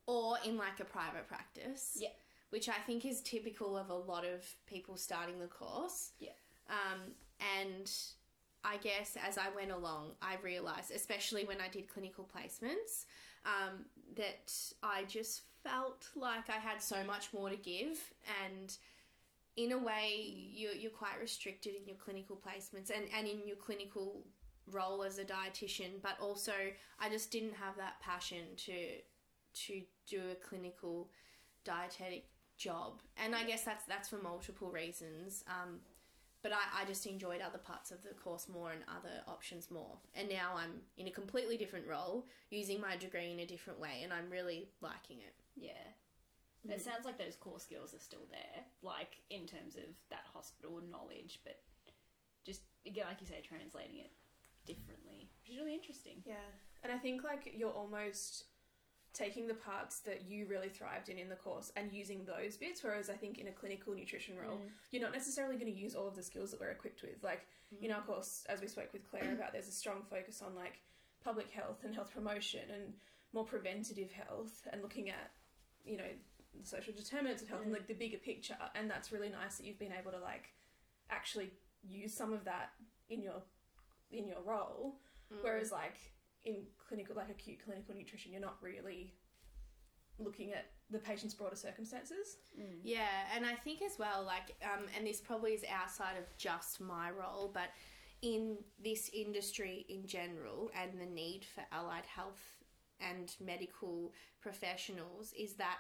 or 0.07 0.39
in 0.45 0.57
like 0.57 0.81
a 0.81 0.85
private 0.85 1.29
practice. 1.29 1.99
Yeah. 2.01 2.09
which 2.51 2.69
I 2.69 2.79
think 2.87 3.05
is 3.05 3.21
typical 3.21 3.77
of 3.77 3.91
a 3.91 3.95
lot 3.95 4.25
of 4.25 4.45
people 4.67 4.97
starting 4.97 5.39
the 5.39 5.47
course. 5.47 6.11
Yeah. 6.19 6.31
Um, 6.69 7.13
and 7.61 7.91
I 8.65 8.77
guess 8.79 9.17
as 9.27 9.39
I 9.39 9.49
went 9.55 9.71
along, 9.71 10.13
I 10.21 10.37
realized, 10.43 10.91
especially 10.93 11.45
when 11.45 11.61
I 11.61 11.69
did 11.69 11.87
clinical 11.89 12.25
placements, 12.35 13.05
um, 13.45 13.85
that 14.17 14.53
I 14.83 15.05
just 15.05 15.43
felt 15.63 16.09
like 16.15 16.49
I 16.49 16.59
had 16.59 16.83
so 16.83 17.05
much 17.05 17.33
more 17.33 17.51
to 17.51 17.57
give. 17.57 17.99
And 18.45 18.77
in 19.57 19.73
a 19.73 19.79
way, 19.79 20.35
you're, 20.55 20.73
you're 20.73 20.91
quite 20.91 21.21
restricted 21.21 21.75
in 21.75 21.87
your 21.87 21.97
clinical 21.97 22.37
placements 22.37 22.91
and, 22.91 23.07
and 23.17 23.27
in 23.27 23.47
your 23.47 23.57
clinical 23.57 24.25
role 24.71 25.03
as 25.03 25.19
a 25.19 25.25
dietitian. 25.25 26.01
But 26.03 26.17
also, 26.21 26.53
I 27.01 27.09
just 27.09 27.31
didn't 27.31 27.55
have 27.55 27.77
that 27.77 28.01
passion 28.01 28.57
to 28.67 28.75
to 29.53 29.83
do 30.09 30.21
a 30.31 30.35
clinical 30.37 31.11
dietetic 31.65 32.27
job. 32.57 33.01
And 33.17 33.35
I 33.35 33.45
guess 33.45 33.65
that's 33.65 33.85
that's 33.87 34.09
for 34.09 34.19
multiple 34.23 34.71
reasons. 34.71 35.45
Um, 35.49 35.81
but 36.43 36.53
I, 36.53 36.83
I 36.83 36.85
just 36.87 37.07
enjoyed 37.07 37.41
other 37.41 37.59
parts 37.59 37.91
of 37.91 38.03
the 38.03 38.11
course 38.11 38.49
more 38.49 38.73
and 38.73 38.81
other 38.89 39.23
options 39.29 39.71
more. 39.71 39.99
And 40.15 40.29
now 40.29 40.53
I'm 40.57 40.81
in 40.97 41.07
a 41.07 41.11
completely 41.11 41.57
different 41.57 41.87
role, 41.87 42.27
using 42.51 42.81
my 42.81 42.97
degree 42.97 43.33
in 43.33 43.41
a 43.41 43.47
different 43.47 43.79
way, 43.79 44.01
and 44.03 44.13
I'm 44.13 44.31
really 44.31 44.69
liking 44.81 45.19
it. 45.19 45.35
Yeah. 45.57 45.73
It 46.65 46.69
mm-hmm. 46.69 46.81
sounds 46.81 47.05
like 47.05 47.19
those 47.19 47.37
core 47.37 47.59
skills 47.59 47.95
are 47.95 48.01
still 48.01 48.27
there, 48.31 48.65
like 48.83 49.17
in 49.31 49.47
terms 49.47 49.77
of 49.77 49.89
that 50.11 50.27
hospital 50.33 50.81
knowledge, 50.91 51.41
but 51.43 51.61
just 52.45 52.63
again, 52.87 53.07
like 53.09 53.21
you 53.21 53.27
say, 53.27 53.41
translating 53.43 53.97
it 53.97 54.13
differently, 54.67 55.31
which 55.41 55.53
is 55.53 55.59
really 55.59 55.75
interesting. 55.75 56.23
Yeah, 56.27 56.49
and 56.83 56.93
I 56.93 56.99
think 56.99 57.25
like 57.25 57.51
you're 57.57 57.73
almost 57.73 58.45
taking 59.13 59.49
the 59.49 59.55
parts 59.55 60.01
that 60.01 60.29
you 60.29 60.47
really 60.47 60.69
thrived 60.69 61.09
in 61.09 61.19
in 61.19 61.29
the 61.29 61.35
course 61.37 61.73
and 61.77 61.93
using 61.93 62.25
those 62.25 62.57
bits. 62.57 62.85
Whereas 62.85 63.11
I 63.11 63.15
think 63.15 63.39
in 63.39 63.49
a 63.49 63.53
clinical 63.53 63.95
nutrition 63.95 64.37
role, 64.37 64.59
mm. 64.59 64.69
you're 64.93 65.03
not 65.03 65.13
necessarily 65.13 65.57
going 65.57 65.73
to 65.73 65.79
use 65.79 65.95
all 65.95 66.07
of 66.07 66.15
the 66.15 66.23
skills 66.23 66.51
that 66.51 66.61
we're 66.61 66.71
equipped 66.71 67.03
with. 67.03 67.23
Like 67.23 67.47
in 67.81 67.91
mm. 67.91 67.97
our 67.97 68.03
course, 68.03 68.45
as 68.49 68.61
we 68.61 68.69
spoke 68.69 68.93
with 68.93 69.09
Claire 69.09 69.33
about, 69.33 69.53
there's 69.53 69.69
a 69.69 69.73
strong 69.73 70.03
focus 70.09 70.43
on 70.47 70.55
like 70.55 70.79
public 71.25 71.51
health 71.51 71.85
and 71.85 71.95
health 71.95 72.13
promotion 72.15 72.71
and 72.73 72.95
more 73.33 73.45
preventative 73.45 74.11
health 74.13 74.67
and 74.73 74.83
looking 74.83 75.09
at 75.11 75.31
you 75.85 75.97
know 75.97 76.05
the 76.59 76.67
social 76.67 76.93
determinants 76.93 77.43
of 77.43 77.49
health 77.49 77.63
and 77.63 77.73
like 77.73 77.87
the 77.87 77.95
bigger 77.95 78.19
picture. 78.19 78.57
And 78.75 78.91
that's 78.91 79.13
really 79.13 79.29
nice 79.29 79.57
that 79.57 79.67
you've 79.67 79.79
been 79.79 79.93
able 79.99 80.11
to 80.13 80.19
like 80.19 80.49
actually 81.11 81.51
use 81.83 82.13
some 82.15 82.33
of 82.33 82.45
that 82.45 82.71
in 83.09 83.23
your 83.23 83.43
in 84.11 84.27
your 84.27 84.43
role. 84.45 84.97
Whereas 85.43 85.71
like 85.71 85.97
in 86.45 86.63
clinical 86.89 87.15
like 87.15 87.31
acute 87.31 87.59
clinical 87.65 87.95
nutrition, 87.95 88.33
you're 88.33 88.41
not 88.41 88.57
really 88.63 89.15
looking 90.19 90.53
at 90.53 90.67
the 90.91 90.99
patient's 90.99 91.35
broader 91.35 91.57
circumstances. 91.57 92.37
Yeah, 92.83 93.07
and 93.35 93.47
I 93.47 93.55
think 93.55 93.81
as 93.83 93.99
well, 93.99 94.25
like, 94.25 94.57
um, 94.65 94.87
and 94.97 95.07
this 95.07 95.21
probably 95.21 95.53
is 95.53 95.65
outside 95.73 96.17
of 96.19 96.25
just 96.37 96.81
my 96.81 97.11
role, 97.11 97.51
but 97.53 97.71
in 98.23 98.59
this 98.83 99.11
industry 99.15 99.87
in 99.89 100.07
general 100.07 100.71
and 100.79 101.01
the 101.01 101.07
need 101.07 101.45
for 101.55 101.63
allied 101.73 102.05
health 102.05 102.60
and 103.01 103.35
medical 103.41 104.13
professionals 104.41 105.33
is 105.39 105.55
that 105.55 105.79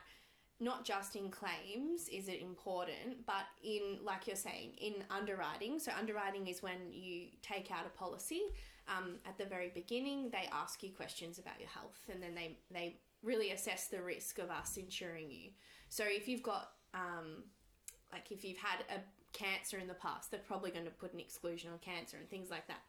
not 0.60 0.84
just 0.84 1.16
in 1.16 1.30
claims 1.30 2.08
is 2.12 2.28
it 2.28 2.42
important, 2.42 3.26
but 3.26 3.44
in, 3.64 3.98
like 4.04 4.26
you're 4.26 4.36
saying, 4.36 4.72
in 4.78 4.94
underwriting. 5.10 5.78
So, 5.78 5.90
underwriting 5.98 6.46
is 6.48 6.62
when 6.62 6.92
you 6.92 7.28
take 7.42 7.70
out 7.70 7.86
a 7.86 7.98
policy. 7.98 8.42
Um, 8.88 9.16
at 9.26 9.38
the 9.38 9.44
very 9.44 9.70
beginning, 9.72 10.30
they 10.30 10.48
ask 10.52 10.82
you 10.82 10.90
questions 10.90 11.38
about 11.38 11.60
your 11.60 11.68
health 11.68 12.00
and 12.12 12.22
then 12.22 12.34
they, 12.34 12.58
they 12.70 12.96
really 13.22 13.52
assess 13.52 13.86
the 13.86 14.02
risk 14.02 14.38
of 14.38 14.50
us 14.50 14.76
insuring 14.76 15.30
you. 15.30 15.50
So, 15.88 16.04
if 16.06 16.28
you've 16.28 16.42
got, 16.42 16.72
um, 16.92 17.44
like, 18.12 18.30
if 18.30 18.44
you've 18.44 18.58
had 18.58 18.80
a 18.94 19.00
cancer 19.32 19.78
in 19.78 19.86
the 19.86 19.94
past, 19.94 20.30
they're 20.30 20.40
probably 20.40 20.70
going 20.70 20.84
to 20.84 20.90
put 20.90 21.14
an 21.14 21.20
exclusion 21.20 21.70
on 21.72 21.78
cancer 21.78 22.18
and 22.18 22.28
things 22.28 22.50
like 22.50 22.66
that. 22.66 22.82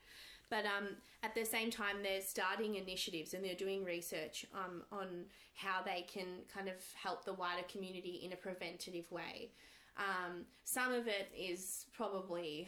But 0.52 0.66
um, 0.66 0.98
at 1.24 1.34
the 1.34 1.46
same 1.46 1.72
time, 1.72 2.04
they're 2.04 2.22
starting 2.22 2.76
initiatives 2.76 3.34
and 3.34 3.44
they're 3.44 3.56
doing 3.56 3.86
research 3.86 4.46
um, 4.54 4.84
on 4.92 5.26
how 5.56 5.82
they 5.84 6.06
can 6.14 6.28
kind 6.54 6.68
of 6.68 6.76
help 7.02 7.24
the 7.24 7.34
wider 7.34 7.64
community 7.72 8.22
in 8.24 8.34
a 8.34 8.36
preventative 8.36 9.10
way. 9.12 9.52
Um, 9.98 10.42
some 10.66 10.92
of 10.92 11.08
it 11.08 11.32
is 11.36 11.86
probably 11.94 12.68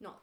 not 0.00 0.20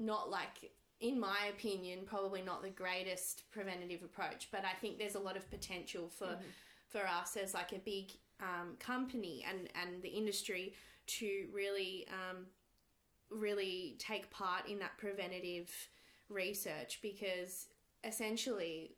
not 0.00 0.30
like 0.30 0.70
in 1.00 1.18
my 1.18 1.46
opinion 1.50 2.00
probably 2.06 2.42
not 2.42 2.62
the 2.62 2.70
greatest 2.70 3.42
preventative 3.50 4.02
approach 4.02 4.48
but 4.52 4.64
i 4.64 4.72
think 4.80 4.98
there's 4.98 5.16
a 5.16 5.18
lot 5.18 5.36
of 5.36 5.50
potential 5.50 6.08
for 6.08 6.36
for 6.86 7.00
us 7.06 7.36
as 7.36 7.54
like 7.54 7.72
a 7.72 7.78
big 7.78 8.12
um, 8.40 8.76
company 8.78 9.44
and 9.48 9.68
and 9.82 10.02
the 10.02 10.08
industry 10.08 10.74
to 11.06 11.46
really 11.52 12.06
um, 12.08 12.46
really 13.30 13.96
take 13.98 14.30
part 14.30 14.68
in 14.68 14.78
that 14.78 14.96
preventative 14.98 15.70
research 16.28 17.00
because 17.02 17.66
essentially 18.04 18.96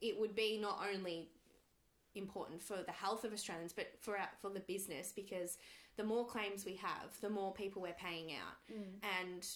it 0.00 0.18
would 0.18 0.34
be 0.34 0.58
not 0.60 0.84
only 0.94 1.28
important 2.14 2.62
for 2.62 2.78
the 2.84 2.92
health 2.92 3.24
of 3.24 3.32
Australians 3.32 3.72
but 3.72 3.92
for 4.00 4.16
our, 4.16 4.28
for 4.40 4.50
the 4.50 4.60
business 4.60 5.12
because 5.14 5.58
the 5.96 6.04
more 6.04 6.26
claims 6.26 6.64
we 6.64 6.74
have 6.76 7.18
the 7.20 7.30
more 7.30 7.52
people 7.52 7.82
we're 7.82 7.92
paying 7.92 8.32
out. 8.32 8.56
Mm. 8.72 8.84
And 9.20 9.46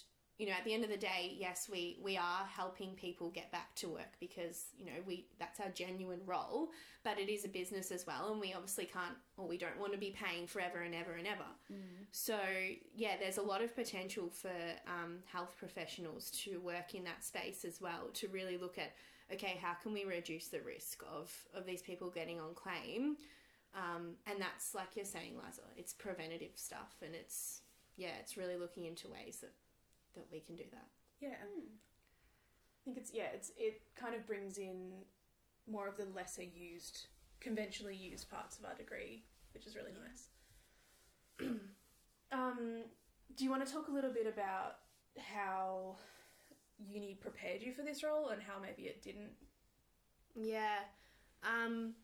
you 0.41 0.47
know 0.47 0.53
at 0.53 0.65
the 0.65 0.73
end 0.73 0.83
of 0.83 0.89
the 0.89 0.97
day 0.97 1.37
yes 1.39 1.69
we 1.71 1.99
we 2.03 2.17
are 2.17 2.47
helping 2.49 2.95
people 2.95 3.29
get 3.29 3.53
back 3.53 3.75
to 3.75 3.89
work 3.89 4.15
because 4.21 4.69
you 4.79 4.87
know 4.87 4.99
we 5.07 5.27
that's 5.39 5.61
our 5.61 5.69
genuine 5.69 6.21
role 6.25 6.71
but 7.05 7.19
it 7.19 7.29
is 7.29 7.45
a 7.45 7.49
business 7.49 7.91
as 7.91 8.07
well 8.07 8.33
and 8.33 8.41
we 8.41 8.55
obviously 8.55 8.87
can't 8.87 9.17
or 9.37 9.47
we 9.47 9.59
don't 9.59 9.79
want 9.79 9.93
to 9.93 9.99
be 9.99 10.11
paying 10.11 10.47
forever 10.47 10.79
and 10.81 10.95
ever 10.95 11.13
and 11.13 11.27
ever. 11.27 11.51
So 12.11 12.39
yeah 12.97 13.17
there's 13.21 13.37
a 13.37 13.43
lot 13.43 13.61
of 13.63 13.75
potential 13.75 14.31
for 14.31 14.49
um, 14.87 15.19
health 15.31 15.55
professionals 15.59 16.31
to 16.45 16.59
work 16.61 16.95
in 16.95 17.05
that 17.05 17.23
space 17.23 17.67
as 17.67 17.79
well 17.79 18.09
to 18.15 18.29
really 18.29 18.57
look 18.57 18.79
at 18.79 18.93
okay 19.31 19.59
how 19.63 19.75
can 19.75 19.93
we 19.93 20.05
reduce 20.05 20.49
the 20.49 20.63
risk 20.63 21.03
of 21.15 21.31
of 21.55 21.67
these 21.67 21.83
people 21.83 22.09
getting 22.09 22.41
on 22.41 22.55
claim? 22.55 23.17
Um, 23.75 24.17
and 24.27 24.41
that's 24.41 24.75
like 24.75 24.97
you're 24.97 25.05
saying 25.05 25.35
liza 25.37 25.61
it's 25.77 25.93
preventative 25.93 26.55
stuff 26.57 26.97
and 27.05 27.15
it's 27.15 27.61
yeah 27.97 28.15
it's 28.21 28.37
really 28.39 28.57
looking 28.57 28.87
into 28.87 29.07
ways 29.07 29.39
that 29.43 29.53
that 30.15 30.27
we 30.33 30.41
can 30.41 30.57
do 30.57 30.65
that 30.73 30.89
Yeah. 31.21 31.37
I 32.81 32.85
think 32.85 32.97
it's 32.97 33.13
yeah, 33.13 33.29
it's 33.35 33.53
it 33.57 33.83
kind 33.95 34.15
of 34.15 34.27
brings 34.27 34.59
in 34.59 34.93
more 35.71 35.87
of 35.87 35.97
the 35.97 36.07
lesser 36.15 36.43
used, 36.43 37.07
conventionally 37.41 37.95
used 37.95 38.31
parts 38.31 38.59
of 38.59 38.65
our 38.65 38.75
degree, 38.75 39.25
which 39.53 39.67
is 39.67 39.77
really 39.77 39.93
nice. 39.93 40.29
um, 42.33 42.83
do 43.37 43.45
you 43.45 43.51
want 43.51 43.65
to 43.67 43.73
talk 43.73 43.89
a 43.89 43.93
little 43.93 44.13
bit 44.13 44.27
about 44.27 44.77
how 45.19 45.97
uni 46.79 47.15
prepared 47.15 47.63
you 47.63 47.73
for 47.73 47.83
this 47.83 48.03
role 48.03 48.29
and 48.29 48.41
how 48.43 48.55
maybe 48.61 48.89
it 48.89 49.03
didn't? 49.03 49.31
Yeah. 50.35 50.79
Um, 51.45 51.95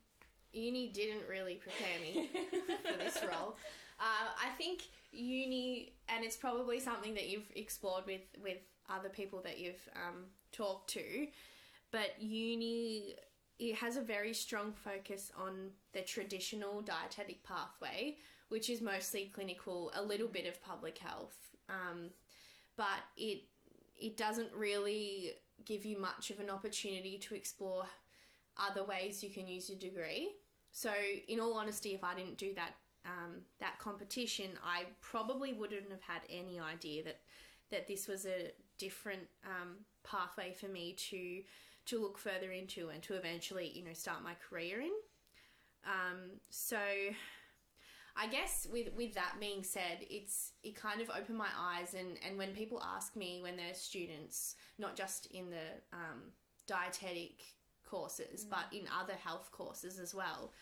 uni 0.53 0.89
didn't 0.89 1.29
really 1.29 1.55
prepare 1.55 2.01
me 2.01 2.29
for 2.91 2.99
this 2.99 3.19
role. 3.23 3.57
Uh, 3.99 4.29
I 4.45 4.51
think 4.59 4.83
uni, 5.13 5.95
and 6.09 6.25
it's 6.25 6.37
probably 6.37 6.81
something 6.81 7.15
that 7.15 7.29
you've 7.29 7.51
explored 7.55 8.05
with, 8.07 8.23
with 8.43 8.59
other 8.89 9.09
people 9.09 9.41
that 9.43 9.59
you've 9.59 9.89
um, 9.95 10.25
talked 10.53 10.91
to, 10.91 11.27
but 11.91 12.21
uni 12.21 13.17
it 13.59 13.75
has 13.77 13.97
a 13.97 14.03
very 14.03 14.35
strong 14.35 14.73
focus 14.73 15.33
on 15.39 15.71
the 15.95 16.03
traditional 16.03 16.83
dietetic 16.83 17.43
pathway, 17.43 18.17
which 18.49 18.69
is 18.69 18.83
mostly 18.83 19.31
clinical, 19.35 19.91
a 19.95 20.03
little 20.03 20.29
bit 20.29 20.47
of 20.47 20.63
public 20.63 20.99
health, 20.99 21.37
um, 21.69 22.11
but 22.77 23.01
it 23.17 23.45
it 23.99 24.19
doesn't 24.19 24.53
really 24.55 25.33
give 25.65 25.87
you 25.87 25.99
much 25.99 26.31
of 26.31 26.39
an 26.39 26.51
opportunity 26.51 27.17
to 27.17 27.35
explore 27.35 27.87
other 28.59 28.85
ways 28.85 29.25
you 29.25 29.31
can 29.31 29.49
use 29.49 29.71
your 29.71 29.79
degree. 29.79 30.33
So, 30.71 30.93
in 31.29 31.41
all 31.41 31.55
honesty, 31.55 31.95
if 31.95 32.05
I 32.05 32.15
didn't 32.15 32.37
do 32.37 32.53
that 32.55 32.75
um, 33.07 33.37
that 33.61 33.79
competition, 33.79 34.51
I 34.65 34.85
probably 35.01 35.53
wouldn't 35.53 35.91
have 35.91 36.03
had 36.03 36.23
any 36.29 36.59
idea 36.61 37.05
that 37.05 37.21
that 37.71 37.89
this 37.89 38.07
was 38.07 38.27
a 38.27 38.53
different 38.79 39.27
um, 39.45 39.79
pathway 40.05 40.53
for 40.53 40.69
me 40.69 40.95
to 41.11 41.43
to 41.87 42.01
look 42.01 42.19
further 42.19 42.51
into 42.51 42.89
and 42.89 43.03
to 43.05 43.15
eventually, 43.15 43.71
you 43.75 43.85
know, 43.85 43.93
start 43.93 44.23
my 44.23 44.35
career 44.49 44.81
in. 44.81 44.91
Um, 45.85 46.41
so, 46.51 46.79
I 48.17 48.27
guess 48.27 48.67
with 48.73 48.89
with 48.97 49.15
that 49.15 49.37
being 49.41 49.63
said, 49.63 49.99
it's 50.11 50.53
it 50.63 50.75
kind 50.75 51.01
of 51.01 51.11
opened 51.11 51.39
my 51.39 51.51
eyes 51.57 51.95
and 51.95 52.19
and 52.27 52.37
when 52.37 52.53
people 52.53 52.83
ask 52.83 53.15
me 53.15 53.41
when 53.43 53.57
they're 53.57 53.75
students, 53.75 54.57
not 54.79 54.97
just 54.97 55.27
in 55.27 55.51
the 55.51 55.97
um, 55.97 56.33
dietetic 56.67 57.43
courses, 57.85 58.45
but 58.45 58.65
in 58.73 58.83
other 59.01 59.15
health 59.15 59.51
courses 59.53 59.99
as 59.99 60.15
well, 60.15 60.53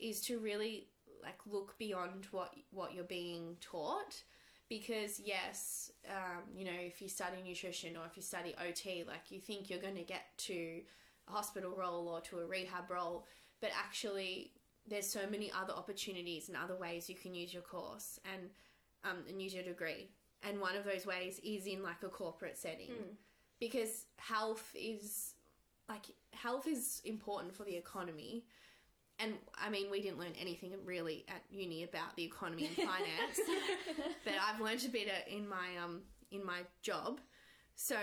is 0.00 0.20
to 0.22 0.40
really 0.40 0.88
like 1.22 1.38
look 1.46 1.76
beyond 1.78 2.26
what 2.30 2.54
what 2.70 2.94
you're 2.94 3.04
being 3.04 3.56
taught 3.60 4.22
because 4.68 5.20
yes 5.20 5.90
um, 6.08 6.42
you 6.56 6.64
know 6.64 6.78
if 6.78 7.00
you 7.00 7.08
study 7.08 7.36
nutrition 7.44 7.96
or 7.96 8.04
if 8.06 8.16
you 8.16 8.22
study 8.22 8.54
ot 8.58 9.06
like 9.06 9.30
you 9.30 9.40
think 9.40 9.70
you're 9.70 9.78
going 9.80 9.96
to 9.96 10.02
get 10.02 10.36
to 10.36 10.80
a 11.28 11.32
hospital 11.32 11.74
role 11.76 12.08
or 12.08 12.20
to 12.20 12.38
a 12.40 12.46
rehab 12.46 12.90
role 12.90 13.24
but 13.60 13.70
actually 13.78 14.52
there's 14.88 15.06
so 15.06 15.20
many 15.30 15.50
other 15.52 15.72
opportunities 15.72 16.48
and 16.48 16.56
other 16.56 16.76
ways 16.76 17.08
you 17.08 17.14
can 17.14 17.34
use 17.34 17.52
your 17.52 17.62
course 17.62 18.18
and 18.32 18.50
um, 19.04 19.18
and 19.28 19.40
use 19.40 19.54
your 19.54 19.64
degree. 19.64 20.08
And 20.42 20.60
one 20.60 20.76
of 20.76 20.84
those 20.84 21.06
ways 21.06 21.40
is 21.44 21.66
in 21.66 21.82
like 21.82 22.02
a 22.02 22.08
corporate 22.08 22.58
setting, 22.58 22.90
because 23.60 24.06
health 24.16 24.70
is 24.74 25.34
like 25.88 26.06
health 26.32 26.66
is 26.66 27.00
important 27.04 27.54
for 27.54 27.64
the 27.64 27.76
economy. 27.76 28.44
And 29.22 29.34
I 29.56 29.70
mean, 29.70 29.90
we 29.90 30.02
didn't 30.02 30.18
learn 30.18 30.32
anything 30.40 30.72
really 30.84 31.24
at 31.28 31.42
uni 31.50 31.84
about 31.84 32.16
the 32.16 32.24
economy 32.24 32.66
and 32.66 32.76
finance, 32.76 33.40
but 34.24 34.34
I've 34.34 34.60
learned 34.60 34.84
a 34.84 34.88
bit 34.88 35.08
in 35.28 35.48
my 35.48 35.76
um 35.82 36.00
in 36.30 36.44
my 36.44 36.60
job. 36.82 37.20
So, 37.76 37.96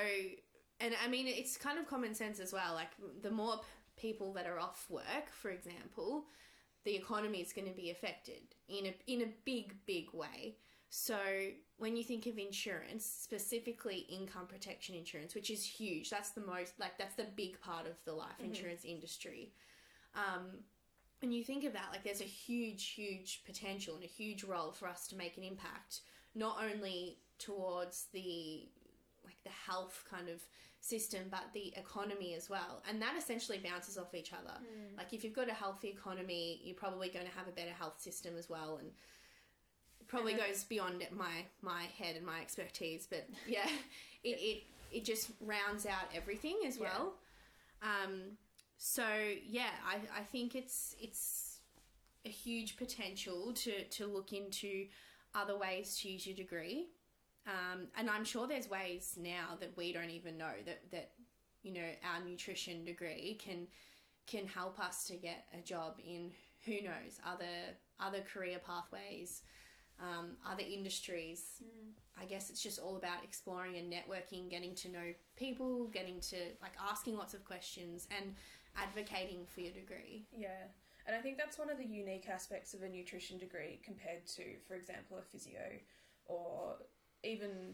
and 0.79 0.93
I 1.03 1.07
mean, 1.07 1.27
it's 1.27 1.57
kind 1.57 1.77
of 1.77 1.87
common 1.87 2.15
sense 2.15 2.39
as 2.39 2.53
well. 2.53 2.73
Like, 2.73 2.89
the 3.21 3.31
more 3.31 3.57
p- 3.57 4.09
people 4.09 4.33
that 4.33 4.47
are 4.47 4.59
off 4.59 4.85
work, 4.89 5.29
for 5.31 5.51
example, 5.51 6.25
the 6.85 6.95
economy 6.95 7.39
is 7.41 7.53
going 7.53 7.67
to 7.67 7.75
be 7.75 7.89
affected 7.89 8.55
in 8.67 8.87
a 8.87 8.95
in 9.07 9.21
a 9.21 9.33
big, 9.45 9.75
big 9.85 10.13
way. 10.13 10.55
So, 10.89 11.19
when 11.77 11.95
you 11.97 12.03
think 12.03 12.25
of 12.27 12.37
insurance, 12.37 13.05
specifically 13.05 14.07
income 14.09 14.47
protection 14.47 14.95
insurance, 14.95 15.35
which 15.35 15.51
is 15.51 15.65
huge, 15.65 16.09
that's 16.09 16.31
the 16.31 16.41
most 16.41 16.79
like 16.79 16.97
that's 16.97 17.15
the 17.15 17.27
big 17.35 17.59
part 17.59 17.85
of 17.85 17.97
the 18.05 18.13
life 18.13 18.39
insurance 18.41 18.85
industry. 18.85 19.51
Um, 20.15 20.63
when 21.19 21.31
you 21.31 21.43
think 21.43 21.63
of 21.65 21.73
that, 21.73 21.89
like 21.91 22.03
there's 22.03 22.21
a 22.21 22.25
huge, 22.25 22.89
huge 22.89 23.43
potential 23.45 23.95
and 23.95 24.03
a 24.03 24.07
huge 24.07 24.43
role 24.43 24.71
for 24.71 24.87
us 24.87 25.07
to 25.09 25.15
make 25.15 25.37
an 25.37 25.43
impact, 25.43 26.01
not 26.35 26.57
only 26.63 27.17
towards 27.37 28.05
the 28.13 28.67
like 29.25 29.41
the 29.43 29.49
health 29.49 30.03
kind 30.09 30.29
of 30.29 30.41
system, 30.81 31.23
but 31.29 31.43
the 31.53 31.73
economy 31.75 32.33
as 32.35 32.49
well. 32.49 32.81
And 32.89 33.01
that 33.01 33.15
essentially 33.17 33.59
bounces 33.63 33.97
off 33.97 34.15
each 34.15 34.31
other. 34.33 34.53
Like 34.97 35.13
if 35.13 35.23
you've 35.23 35.35
got 35.35 35.49
a 35.49 35.53
healthy 35.53 35.89
economy, 35.89 36.61
you're 36.63 36.75
probably 36.75 37.09
going 37.09 37.25
to 37.25 37.31
have 37.37 37.47
a 37.47 37.51
better 37.51 37.71
health 37.77 37.99
system 37.99 38.35
as 38.37 38.49
well. 38.49 38.77
And 38.77 38.87
it 39.99 40.07
probably 40.07 40.33
And 40.33 40.41
goes 40.41 40.63
beyond 40.63 41.05
my 41.15 41.45
my 41.61 41.83
head 41.97 42.15
and 42.15 42.25
my 42.25 42.39
expertise, 42.41 43.07
but 43.09 43.27
yeah, 43.47 43.67
it 44.23 44.29
it, 44.39 44.63
it 44.91 45.05
just 45.05 45.31
rounds 45.41 45.85
out 45.85 46.07
everything 46.15 46.59
as 46.65 46.77
Yeah. 46.77 46.83
well. 46.85 47.13
Um, 47.81 48.37
so 48.79 49.03
yeah, 49.45 49.71
I, 49.85 49.95
I 50.21 50.23
think 50.23 50.55
it's 50.55 50.95
it's 51.01 51.59
a 52.25 52.29
huge 52.29 52.77
potential 52.77 53.53
to 53.53 53.83
to 53.83 54.07
look 54.07 54.31
into 54.31 54.87
other 55.35 55.57
ways 55.57 55.99
to 55.99 56.09
use 56.09 56.25
your 56.25 56.35
degree. 56.35 56.87
Um, 57.45 57.87
and 57.97 58.09
I'm 58.09 58.23
sure 58.23 58.47
there's 58.47 58.69
ways 58.69 59.15
now 59.21 59.57
that 59.59 59.75
we 59.75 59.91
don't 59.91 60.09
even 60.09 60.37
know 60.37 60.53
that 60.65 60.89
that 60.91 61.11
you 61.61 61.73
know 61.73 61.89
our 62.05 62.23
nutrition 62.25 62.85
degree 62.85 63.37
can 63.43 63.67
can 64.27 64.47
help 64.47 64.79
us 64.79 65.05
to 65.07 65.15
get 65.17 65.45
a 65.53 65.61
job 65.61 65.97
in 66.05 66.31
who 66.65 66.81
knows 66.81 67.19
other 67.27 67.75
other 67.99 68.21
career 68.21 68.59
pathways, 68.65 69.41
um, 69.99 70.37
other 70.49 70.63
industries. 70.63 71.61
I 72.21 72.25
guess 72.25 72.49
it's 72.49 72.61
just 72.61 72.79
all 72.79 72.95
about 72.95 73.23
exploring 73.25 73.77
and 73.77 73.91
networking, 73.91 74.49
getting 74.49 74.73
to 74.75 74.89
know 74.89 75.13
people, 75.35 75.87
getting 75.87 76.21
to 76.21 76.37
like 76.61 76.73
asking 76.89 77.17
lots 77.17 77.33
of 77.33 77.43
questions 77.43 78.07
and 78.17 78.35
advocating 78.75 79.45
for 79.53 79.61
your 79.61 79.73
degree. 79.73 80.25
Yeah, 80.35 80.67
and 81.07 81.15
I 81.15 81.19
think 81.19 81.37
that's 81.37 81.57
one 81.57 81.69
of 81.69 81.77
the 81.77 81.85
unique 81.85 82.27
aspects 82.29 82.73
of 82.73 82.83
a 82.83 82.89
nutrition 82.89 83.37
degree 83.37 83.79
compared 83.83 84.25
to, 84.35 84.43
for 84.67 84.75
example, 84.75 85.17
a 85.17 85.21
physio 85.21 85.61
or 86.25 86.75
even, 87.23 87.73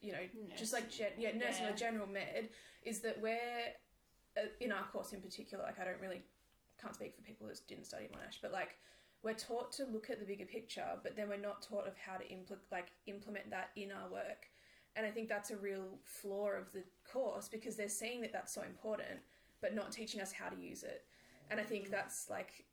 you 0.00 0.12
know, 0.12 0.18
just 0.56 0.72
like 0.72 0.90
gen- 0.90 1.12
yeah, 1.18 1.30
nursing 1.36 1.64
Yeah. 1.64 1.72
or 1.72 1.76
general 1.76 2.06
med, 2.06 2.48
is 2.82 3.00
that 3.00 3.20
we're 3.20 3.38
uh, 4.36 4.46
in 4.60 4.72
our 4.72 4.84
course 4.84 5.12
in 5.12 5.20
particular. 5.20 5.62
Like, 5.64 5.78
I 5.78 5.84
don't 5.84 6.00
really 6.00 6.22
can't 6.80 6.94
speak 6.94 7.14
for 7.14 7.22
people 7.22 7.46
that 7.46 7.60
didn't 7.68 7.86
study 7.86 8.06
Monash, 8.06 8.38
but 8.42 8.50
like 8.52 8.76
we're 9.22 9.34
taught 9.34 9.70
to 9.72 9.84
look 9.84 10.10
at 10.10 10.18
the 10.18 10.26
bigger 10.26 10.44
picture, 10.46 10.98
but 11.02 11.14
then 11.14 11.28
we're 11.28 11.36
not 11.36 11.62
taught 11.62 11.86
of 11.86 11.96
how 11.96 12.16
to 12.16 12.24
impl- 12.24 12.58
like 12.72 12.88
implement 13.06 13.50
that 13.50 13.70
in 13.76 13.92
our 13.92 14.08
work. 14.10 14.48
And 14.96 15.06
I 15.06 15.10
think 15.10 15.28
that's 15.28 15.50
a 15.52 15.56
real 15.56 15.98
flaw 16.04 16.48
of 16.50 16.72
the 16.72 16.82
course 17.10 17.48
because 17.48 17.76
they're 17.76 17.88
seeing 17.88 18.20
that 18.22 18.32
that's 18.32 18.52
so 18.52 18.62
important, 18.62 19.20
but 19.62 19.74
not 19.74 19.92
teaching 19.92 20.20
us 20.20 20.32
how 20.32 20.50
to 20.50 20.60
use 20.60 20.82
it. 20.82 21.04
And 21.50 21.58
I 21.58 21.62
think 21.62 21.90
that's 21.90 22.28
like, 22.28 22.66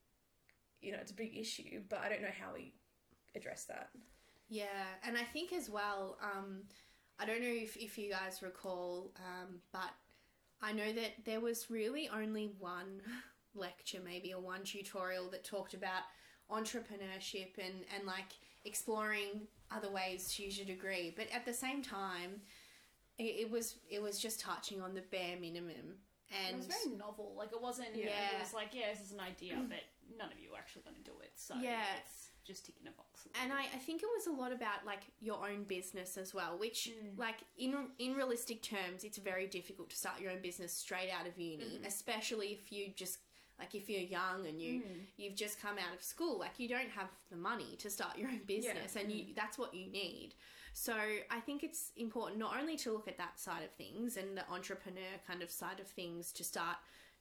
you 0.82 0.92
know, 0.92 0.98
it's 1.00 1.12
a 1.12 1.16
big 1.16 1.38
issue, 1.38 1.82
but 1.88 2.00
I 2.00 2.10
don't 2.10 2.22
know 2.22 2.28
how 2.38 2.54
we 2.54 2.74
address 3.36 3.66
that. 3.66 3.90
Yeah, 4.50 4.66
and 5.04 5.18
I 5.18 5.24
think 5.24 5.54
as 5.54 5.70
well, 5.70 6.18
um, 6.22 6.64
I 7.20 7.26
don't 7.26 7.42
know 7.42 7.48
if, 7.48 7.78
if 7.78 7.98
you 7.98 8.10
guys 8.10 8.42
recall, 8.42 9.12
um, 9.18 9.60
but 9.72 9.92
I 10.62 10.74
know 10.74 10.92
that 10.92 11.24
there 11.26 11.40
was 11.40 11.70
really 11.70 12.10
only 12.10 12.52
one 12.58 13.02
lecture, 13.56 14.00
maybe, 14.04 14.34
or 14.34 14.42
one 14.42 14.64
tutorial 14.64 15.30
that 15.30 15.44
talked 15.44 15.74
about 15.74 16.04
entrepreneurship 16.52 17.58
and, 17.58 17.86
and 17.96 18.06
like 18.06 18.34
exploring 18.66 19.48
other 19.72 19.92
ways 19.92 20.34
to 20.34 20.44
use 20.44 20.58
your 20.58 20.66
degree. 20.66 21.14
But 21.16 21.28
at 21.34 21.46
the 21.46 21.54
same 21.54 21.84
time, 21.84 22.42
it, 23.18 23.24
it 23.24 23.52
was 23.52 23.76
it 23.90 24.02
was 24.02 24.20
just 24.20 24.40
touching 24.40 24.82
on 24.82 24.94
the 24.96 25.04
bare 25.12 25.38
minimum. 25.40 25.98
It 26.32 26.36
And 26.50 26.58
was 26.58 26.68
very 26.68 26.96
novel. 26.98 27.34
Like 27.38 27.52
it 27.52 27.62
wasn't. 27.62 27.96
Yeah. 27.96 28.36
It 28.36 28.40
was 28.40 28.54
like, 28.54 28.70
yeah, 28.74 28.92
this 28.92 29.02
is 29.06 29.12
an 29.12 29.20
idea, 29.20 29.56
but 29.70 29.84
none 30.18 30.32
of 30.32 30.40
you 30.40 30.52
are 30.54 30.58
actually 30.58 30.84
going 30.84 30.96
to 30.96 31.04
do 31.04 31.18
it. 31.24 31.32
So 31.36 31.56
Yeah. 31.60 31.82
it's 32.02 32.30
just 32.46 32.66
ticking 32.66 32.88
a 32.88 32.92
box. 32.92 33.28
and 33.44 33.54
I, 33.54 33.62
I 33.62 33.78
think 33.78 34.02
it 34.02 34.10
was 34.18 34.26
a 34.26 34.32
lot 34.32 34.52
about 34.52 34.84
like 34.84 35.02
your 35.22 35.48
own 35.48 35.66
business 35.66 36.18
as 36.18 36.34
well 36.34 36.58
which 36.58 36.90
Mm. 36.90 37.20
like 37.20 37.36
in 37.58 37.76
in 38.00 38.16
realistic 38.16 38.64
terms 38.64 39.04
it's 39.04 39.20
very 39.20 39.46
difficult 39.46 39.90
to 39.92 39.96
start 39.96 40.20
your 40.20 40.32
own 40.32 40.42
business 40.42 40.74
straight 40.74 41.12
out 41.12 41.28
of 41.28 41.38
uni 41.38 41.64
Mm-hmm. 41.64 41.86
especially 41.86 42.48
if 42.48 42.72
you 42.72 42.88
just 42.96 43.20
like 43.60 43.76
if 43.76 43.88
you're 43.88 44.02
young 44.02 44.48
and 44.48 44.60
you 44.60 44.82
Mm. 44.82 45.02
you've 45.18 45.36
just 45.36 45.62
come 45.62 45.78
out 45.78 45.94
of 45.94 46.02
school 46.02 46.40
like 46.40 46.56
you 46.58 46.68
don't 46.68 46.90
have 46.90 47.10
the 47.30 47.38
money 47.38 47.76
to 47.84 47.88
start 47.90 48.18
your 48.18 48.30
own 48.30 48.42
business 48.48 48.96
and 48.96 49.10
Mm. 49.10 49.16
you 49.16 49.34
that's 49.36 49.60
what 49.60 49.72
you 49.76 49.86
need 49.92 50.34
so 50.80 50.94
i 51.30 51.40
think 51.40 51.64
it's 51.64 51.92
important 51.98 52.40
not 52.40 52.56
only 52.60 52.78
to 52.78 52.92
look 52.92 53.08
at 53.08 53.18
that 53.18 53.40
side 53.40 53.64
of 53.64 53.72
things 53.72 54.16
and 54.18 54.38
the 54.38 54.50
entrepreneur 54.50 55.14
kind 55.28 55.42
of 55.42 55.52
side 55.52 55.80
of 55.80 55.88
things 55.88 56.32
to 56.32 56.44
start 56.44 56.78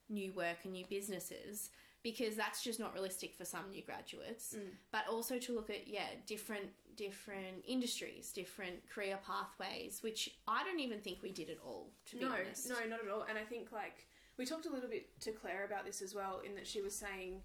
new 0.08 0.32
work 0.32 0.58
and 0.64 0.72
new 0.72 0.84
businesses 0.88 1.70
because 2.04 2.36
that's 2.36 2.62
just 2.62 2.78
not 2.78 2.94
realistic 2.94 3.34
for 3.34 3.44
some 3.44 3.68
new 3.70 3.82
graduates 3.82 4.54
mm. 4.56 4.68
but 4.92 5.02
also 5.10 5.38
to 5.38 5.52
look 5.52 5.70
at 5.70 5.88
yeah 5.88 6.06
different 6.26 6.68
different 6.96 7.64
industries 7.66 8.32
different 8.32 8.76
career 8.88 9.18
pathways 9.26 10.02
which 10.02 10.30
i 10.46 10.62
don't 10.62 10.80
even 10.80 11.00
think 11.00 11.18
we 11.22 11.32
did 11.32 11.50
at 11.50 11.58
all 11.64 11.90
to 12.06 12.16
be 12.16 12.24
no, 12.24 12.32
honest 12.32 12.68
no, 12.68 12.76
not 12.88 13.04
at 13.04 13.10
all. 13.10 13.24
And 13.28 13.36
I 13.38 13.42
think 13.42 13.72
like 13.72 14.06
we 14.38 14.46
talked 14.46 14.66
a 14.66 14.70
little 14.70 14.88
bit 14.88 15.20
to 15.20 15.32
Claire 15.32 15.64
about 15.64 15.84
this 15.84 16.00
as 16.00 16.14
well, 16.14 16.40
in 16.46 16.54
that 16.54 16.66
she 16.66 16.80
was 16.80 16.94
saying, 16.94 17.42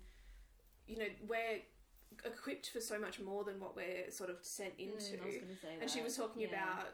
you 0.87 0.97
know, 0.97 1.07
we're 1.27 1.59
equipped 2.25 2.69
for 2.69 2.79
so 2.81 2.99
much 2.99 3.19
more 3.19 3.43
than 3.43 3.59
what 3.59 3.75
we're 3.75 4.09
sort 4.09 4.29
of 4.29 4.37
sent 4.41 4.73
into. 4.77 4.93
Mm, 5.17 5.21
I 5.21 5.25
was 5.25 5.35
going 5.35 5.57
to 5.61 5.81
and 5.81 5.89
she 5.89 6.01
was 6.01 6.15
talking 6.17 6.41
Yeah. 6.41 6.49
about 6.49 6.87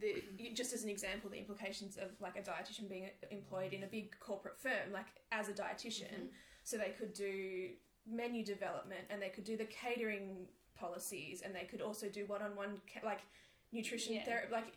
the 0.00 0.22
just 0.54 0.72
as 0.72 0.82
an 0.82 0.90
example 0.90 1.30
the 1.30 1.38
implications 1.38 1.96
of 1.96 2.08
like 2.20 2.36
a 2.36 2.42
dietitian 2.42 2.88
being 2.88 3.08
employed 3.30 3.72
in 3.72 3.84
a 3.84 3.86
big 3.86 4.18
corporate 4.18 4.58
firm 4.58 4.92
like 4.92 5.06
as 5.30 5.48
a 5.48 5.52
dietitian 5.52 6.10
Mm-hmm. 6.12 6.26
so 6.64 6.76
they 6.76 6.92
could 6.98 7.12
do 7.12 7.70
menu 8.04 8.44
development 8.44 9.02
and 9.08 9.22
they 9.22 9.28
could 9.28 9.44
do 9.44 9.56
the 9.56 9.66
catering 9.66 10.46
policies 10.76 11.42
and 11.44 11.54
they 11.54 11.62
could 11.64 11.80
also 11.80 12.08
do 12.08 12.26
one-on-one 12.26 12.80
ca- 12.92 13.06
like 13.06 13.20
nutrition 13.70 14.14
Yeah. 14.14 14.24
therapy 14.24 14.52
like 14.52 14.72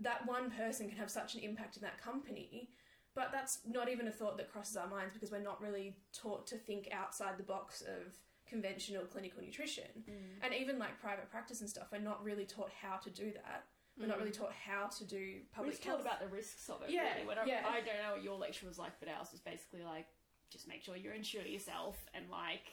that 0.00 0.26
one 0.26 0.50
person 0.50 0.88
can 0.88 0.98
have 0.98 1.10
such 1.10 1.34
an 1.34 1.40
impact 1.40 1.76
in 1.76 1.82
that 1.82 1.98
company 2.00 2.68
but 3.14 3.30
that's 3.32 3.60
not 3.66 3.88
even 3.88 4.06
a 4.06 4.10
thought 4.12 4.36
that 4.36 4.52
crosses 4.52 4.76
our 4.76 4.86
minds 4.88 5.12
because 5.14 5.30
we're 5.32 5.40
not 5.40 5.60
really 5.62 5.96
taught 6.12 6.46
to 6.46 6.56
think 6.56 6.88
outside 6.92 7.38
the 7.38 7.42
box 7.42 7.80
of 7.82 8.14
conventional 8.50 9.04
clinical 9.06 9.40
nutrition 9.42 9.88
Mm. 10.10 10.42
and 10.44 10.54
even 10.54 10.78
like 10.78 11.00
private 11.00 11.30
practice 11.30 11.60
and 11.62 11.70
stuff 11.70 11.86
we're 11.92 11.98
not 12.12 12.22
really 12.24 12.44
taught 12.44 12.70
how 12.82 12.96
to 12.96 13.10
do 13.10 13.32
that 13.32 13.64
we're 13.98 14.06
not 14.06 14.18
really 14.18 14.30
taught 14.32 14.52
how 14.52 14.86
to 14.88 15.04
do 15.04 15.40
public 15.52 15.74
We've 15.74 15.84
health 15.84 16.02
thought 16.02 16.06
about 16.16 16.20
the 16.24 16.28
risks 16.34 16.70
of 16.70 16.80
it. 16.82 16.88
Yeah, 16.90 17.20
really. 17.20 17.36
Yeah. 17.46 17.66
I 17.68 17.80
don't 17.84 18.00
know 18.00 18.12
what 18.16 18.22
your 18.24 18.38
lecture 18.38 18.64
was 18.66 18.78
like, 18.78 18.96
but 18.98 19.10
ours 19.12 19.28
was 19.30 19.42
basically 19.44 19.82
like, 19.84 20.06
just 20.48 20.64
make 20.66 20.80
sure 20.82 20.96
you 20.96 21.10
insure 21.12 21.42
yourself 21.44 22.00
and 22.14 22.24
like, 22.30 22.64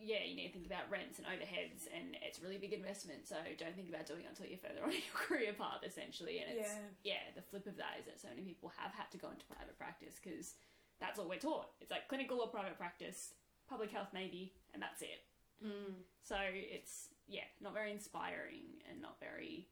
yeah, 0.00 0.24
you 0.24 0.32
need 0.34 0.48
to 0.48 0.52
think 0.56 0.64
about 0.64 0.88
rents 0.88 1.18
and 1.18 1.26
overheads, 1.28 1.84
and 1.92 2.16
it's 2.24 2.38
a 2.38 2.42
really 2.42 2.56
big 2.56 2.72
investment. 2.72 3.28
So 3.28 3.36
don't 3.58 3.76
think 3.76 3.90
about 3.92 4.06
doing 4.06 4.24
it 4.24 4.32
until 4.32 4.46
you're 4.46 4.56
further 4.64 4.80
on 4.84 4.92
in 4.96 5.04
your 5.04 5.12
career 5.12 5.52
path, 5.52 5.84
essentially. 5.84 6.40
And 6.40 6.56
it's 6.56 6.72
Yeah. 7.04 7.20
yeah, 7.20 7.22
the 7.36 7.42
flip 7.42 7.66
of 7.66 7.76
that 7.76 8.00
is 8.00 8.06
that 8.06 8.16
so 8.20 8.28
many 8.32 8.40
people 8.40 8.72
have 8.80 8.92
had 8.96 9.10
to 9.12 9.18
go 9.18 9.28
into 9.28 9.44
private 9.44 9.76
practice 9.76 10.16
because 10.16 10.54
that's 11.00 11.18
all 11.18 11.28
we're 11.28 11.36
taught. 11.42 11.68
It's 11.82 11.90
like 11.90 12.08
clinical 12.08 12.40
or 12.40 12.48
private 12.48 12.78
practice, 12.80 13.34
public 13.68 13.90
health 13.92 14.08
maybe, 14.16 14.54
and 14.76 14.82
that's 14.82 15.00
it. 15.00 15.24
Mm. 15.64 16.04
So 16.22 16.36
it's 16.52 17.08
yeah, 17.26 17.48
not 17.62 17.72
very 17.72 17.90
inspiring 17.90 18.76
and 18.90 19.00
not 19.00 19.16
very, 19.18 19.66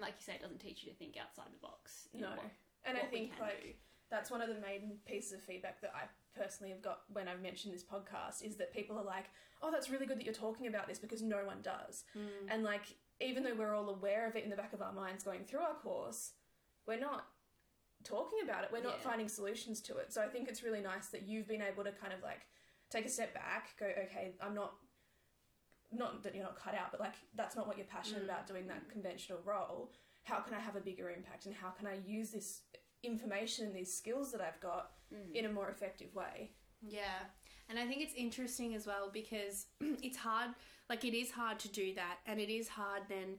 like 0.00 0.14
you 0.18 0.24
say, 0.26 0.34
it 0.34 0.42
doesn't 0.42 0.58
teach 0.58 0.82
you 0.82 0.90
to 0.90 0.96
think 0.98 1.14
outside 1.16 1.46
the 1.54 1.62
box. 1.62 2.08
No. 2.12 2.30
what- 2.30 2.50
and 2.84 2.98
I 2.98 3.02
what 3.02 3.12
we 3.12 3.18
think 3.18 3.32
like 3.40 3.62
do. 3.62 3.68
that's 4.10 4.30
one 4.30 4.42
of 4.42 4.48
the 4.48 4.60
main 4.60 4.98
pieces 5.06 5.32
of 5.32 5.40
feedback 5.40 5.80
that 5.82 5.92
I 5.94 6.02
personally 6.38 6.70
have 6.72 6.82
got 6.82 7.02
when 7.12 7.28
I've 7.28 7.40
mentioned 7.40 7.72
this 7.72 7.84
podcast 7.84 8.42
is 8.42 8.56
that 8.56 8.74
people 8.74 8.98
are 8.98 9.04
like, 9.04 9.26
"Oh, 9.62 9.70
that's 9.70 9.88
really 9.88 10.04
good 10.04 10.18
that 10.18 10.24
you're 10.24 10.34
talking 10.34 10.66
about 10.66 10.88
this 10.88 10.98
because 10.98 11.22
no 11.22 11.46
one 11.46 11.62
does." 11.62 12.04
And 12.50 12.64
like 12.64 12.96
even 13.20 13.44
though 13.44 13.54
we're 13.54 13.74
all 13.74 13.88
aware 13.88 14.26
of 14.28 14.34
it 14.36 14.42
in 14.44 14.50
the 14.50 14.56
back 14.56 14.72
of 14.72 14.82
our 14.82 14.92
minds 14.92 15.22
going 15.22 15.44
through 15.44 15.60
our 15.60 15.74
course, 15.76 16.32
we're 16.86 16.98
not 16.98 17.28
talking 18.02 18.40
about 18.42 18.64
it. 18.64 18.70
We're 18.72 18.82
not 18.82 18.96
Yeah. 18.98 19.08
finding 19.10 19.28
solutions 19.28 19.80
to 19.82 19.96
it. 19.98 20.12
So 20.12 20.20
I 20.20 20.28
think 20.28 20.48
it's 20.48 20.62
really 20.62 20.80
nice 20.82 21.08
that 21.08 21.22
you've 21.22 21.46
been 21.48 21.62
able 21.62 21.84
to 21.84 21.92
kind 21.92 22.12
of 22.12 22.22
like 22.22 22.42
take 22.90 23.06
a 23.06 23.08
step 23.08 23.34
back, 23.34 23.70
go, 23.78 23.86
okay, 23.86 24.32
I'm 24.40 24.54
not, 24.54 24.74
not 25.92 26.22
that 26.22 26.34
you're 26.34 26.44
not 26.44 26.58
cut 26.58 26.74
out, 26.74 26.90
but 26.90 27.00
like 27.00 27.14
that's 27.34 27.56
not 27.56 27.66
what 27.66 27.76
you're 27.76 27.86
passionate 27.86 28.22
mm. 28.22 28.26
about 28.26 28.46
doing 28.46 28.66
that 28.68 28.88
mm. 28.88 28.92
conventional 28.92 29.40
role. 29.44 29.92
How 30.24 30.40
can 30.40 30.54
I 30.54 30.60
have 30.60 30.76
a 30.76 30.80
bigger 30.80 31.10
impact 31.10 31.46
and 31.46 31.54
how 31.54 31.70
can 31.70 31.86
I 31.86 31.98
use 32.06 32.30
this 32.30 32.62
information, 33.04 33.66
and 33.66 33.74
these 33.74 33.94
skills 33.94 34.32
that 34.32 34.40
I've 34.40 34.60
got 34.60 34.92
mm. 35.12 35.34
in 35.34 35.44
a 35.44 35.52
more 35.52 35.68
effective 35.68 36.14
way? 36.14 36.52
Yeah. 36.82 37.26
And 37.68 37.78
I 37.78 37.86
think 37.86 38.02
it's 38.02 38.14
interesting 38.14 38.74
as 38.74 38.86
well 38.86 39.10
because 39.12 39.66
it's 39.80 40.16
hard, 40.16 40.50
like 40.88 41.04
it 41.04 41.14
is 41.14 41.30
hard 41.30 41.58
to 41.60 41.68
do 41.68 41.94
that. 41.94 42.18
And 42.26 42.40
it 42.40 42.52
is 42.52 42.68
hard 42.68 43.02
then 43.08 43.36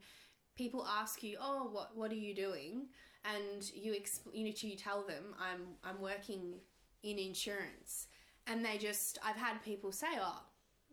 people 0.56 0.86
ask 0.86 1.22
you, 1.22 1.36
oh, 1.40 1.68
what, 1.70 1.96
what 1.96 2.10
are 2.10 2.16
you 2.16 2.34
doing? 2.34 2.86
And 3.24 3.68
you, 3.74 3.92
exp- 3.92 4.32
you, 4.32 4.44
know, 4.44 4.52
you 4.54 4.76
tell 4.76 5.04
them, 5.06 5.34
I'm, 5.38 5.74
I'm 5.84 6.00
working 6.00 6.54
in 7.02 7.18
insurance. 7.18 8.06
And 8.46 8.64
they 8.64 8.78
just, 8.78 9.18
I've 9.24 9.36
had 9.36 9.62
people 9.62 9.92
say, 9.92 10.06
oh, 10.20 10.40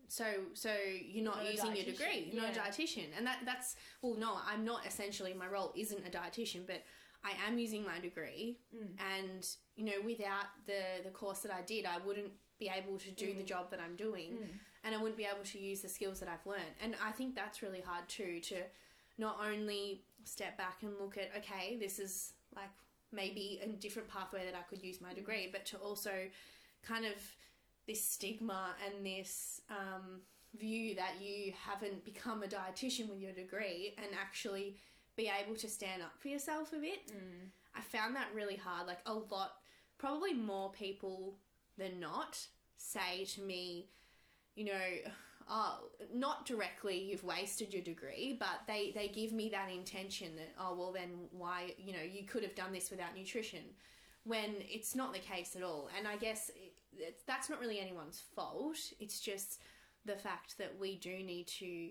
so 0.08 0.24
so 0.52 0.70
you're 1.06 1.24
not, 1.24 1.36
Not 1.36 1.52
using 1.52 1.76
your 1.76 1.84
degree, 1.86 2.30
you're 2.32 2.42
not 2.42 2.56
a 2.56 2.60
dietitian. 2.60 3.06
And 3.16 3.26
that, 3.26 3.38
that's, 3.44 3.76
well, 4.02 4.16
no, 4.18 4.36
I'm 4.46 4.64
not 4.64 4.86
essentially, 4.86 5.32
my 5.34 5.46
role 5.46 5.72
isn't 5.76 6.06
a 6.06 6.10
dietitian, 6.10 6.66
but 6.66 6.82
I 7.24 7.32
am 7.48 7.58
using 7.58 7.84
my 7.84 7.98
degree. 8.00 8.58
And, 8.98 9.46
you 9.76 9.84
know, 9.86 9.98
without 10.04 10.46
the, 10.66 11.02
the 11.04 11.10
course 11.10 11.40
that 11.40 11.52
I 11.52 11.62
did, 11.62 11.86
I 11.86 11.98
wouldn't 12.04 12.32
be 12.58 12.70
able 12.74 12.98
to 12.98 13.10
do 13.10 13.34
the 13.34 13.42
job 13.42 13.70
that 13.70 13.80
I'm 13.80 13.96
doing 13.96 14.36
and 14.84 14.94
I 14.94 14.98
wouldn't 14.98 15.16
be 15.16 15.24
able 15.24 15.44
to 15.44 15.58
use 15.58 15.80
the 15.80 15.88
skills 15.88 16.20
that 16.20 16.28
I've 16.28 16.46
learned. 16.46 16.74
And 16.82 16.94
I 17.02 17.10
think 17.10 17.34
that's 17.34 17.62
really 17.62 17.80
hard 17.80 18.08
too 18.08 18.40
to 18.40 18.56
not 19.18 19.38
only 19.44 20.02
step 20.24 20.58
back 20.58 20.82
and 20.82 20.92
look 21.00 21.16
at, 21.16 21.30
okay, 21.38 21.76
this 21.80 21.98
is 21.98 22.34
like 22.54 22.68
maybe 23.10 23.60
a 23.62 23.68
different 23.68 24.08
pathway 24.08 24.44
that 24.44 24.54
I 24.54 24.62
could 24.68 24.82
use 24.82 25.00
my 25.00 25.14
degree, 25.14 25.48
but 25.50 25.64
to 25.66 25.78
also 25.78 26.10
kind 26.86 27.04
of 27.04 27.12
this 27.86 28.04
stigma 28.04 28.74
and 28.84 29.04
this 29.04 29.60
um, 29.70 30.20
view 30.58 30.94
that 30.94 31.14
you 31.20 31.52
haven't 31.66 32.04
become 32.04 32.42
a 32.42 32.46
dietitian 32.46 33.08
with 33.08 33.20
your 33.20 33.32
degree 33.32 33.94
and 33.98 34.06
actually 34.18 34.76
be 35.16 35.30
able 35.44 35.56
to 35.56 35.68
stand 35.68 36.02
up 36.02 36.12
for 36.18 36.28
yourself 36.28 36.72
a 36.72 36.78
bit. 36.78 37.12
I 37.76 37.80
found 37.80 38.16
that 38.16 38.28
really 38.34 38.56
hard. 38.56 38.86
Like 38.86 39.00
a 39.06 39.12
lot, 39.12 39.52
probably 39.98 40.32
more 40.32 40.72
people 40.72 41.36
than 41.76 42.00
not 42.00 42.38
say 42.76 43.24
to 43.34 43.40
me, 43.42 43.88
you 44.54 44.64
know, 44.66 45.10
oh, 45.48 45.78
not 46.12 46.46
directly, 46.46 46.98
you've 46.98 47.24
wasted 47.24 47.72
your 47.72 47.82
degree, 47.82 48.36
but 48.38 48.60
they, 48.66 48.92
they 48.94 49.08
give 49.08 49.32
me 49.32 49.48
that 49.50 49.70
intention 49.70 50.36
that, 50.36 50.54
oh, 50.58 50.74
well, 50.76 50.92
then 50.92 51.10
why, 51.32 51.74
you 51.78 51.92
know, 51.92 52.02
you 52.02 52.24
could 52.24 52.42
have 52.42 52.54
done 52.54 52.72
this 52.72 52.90
without 52.90 53.16
nutrition 53.16 53.62
when 54.24 54.54
it's 54.60 54.94
not 54.94 55.12
the 55.12 55.18
case 55.18 55.54
at 55.54 55.62
all. 55.62 55.88
And 55.98 56.08
I 56.08 56.16
guess 56.16 56.50
that's 57.26 57.50
not 57.50 57.60
really 57.60 57.80
anyone's 57.80 58.22
fault. 58.34 58.78
It's 59.00 59.20
just 59.20 59.60
the 60.04 60.16
fact 60.16 60.58
that 60.58 60.72
we 60.78 60.96
do 60.96 61.22
need 61.22 61.46
to. 61.58 61.90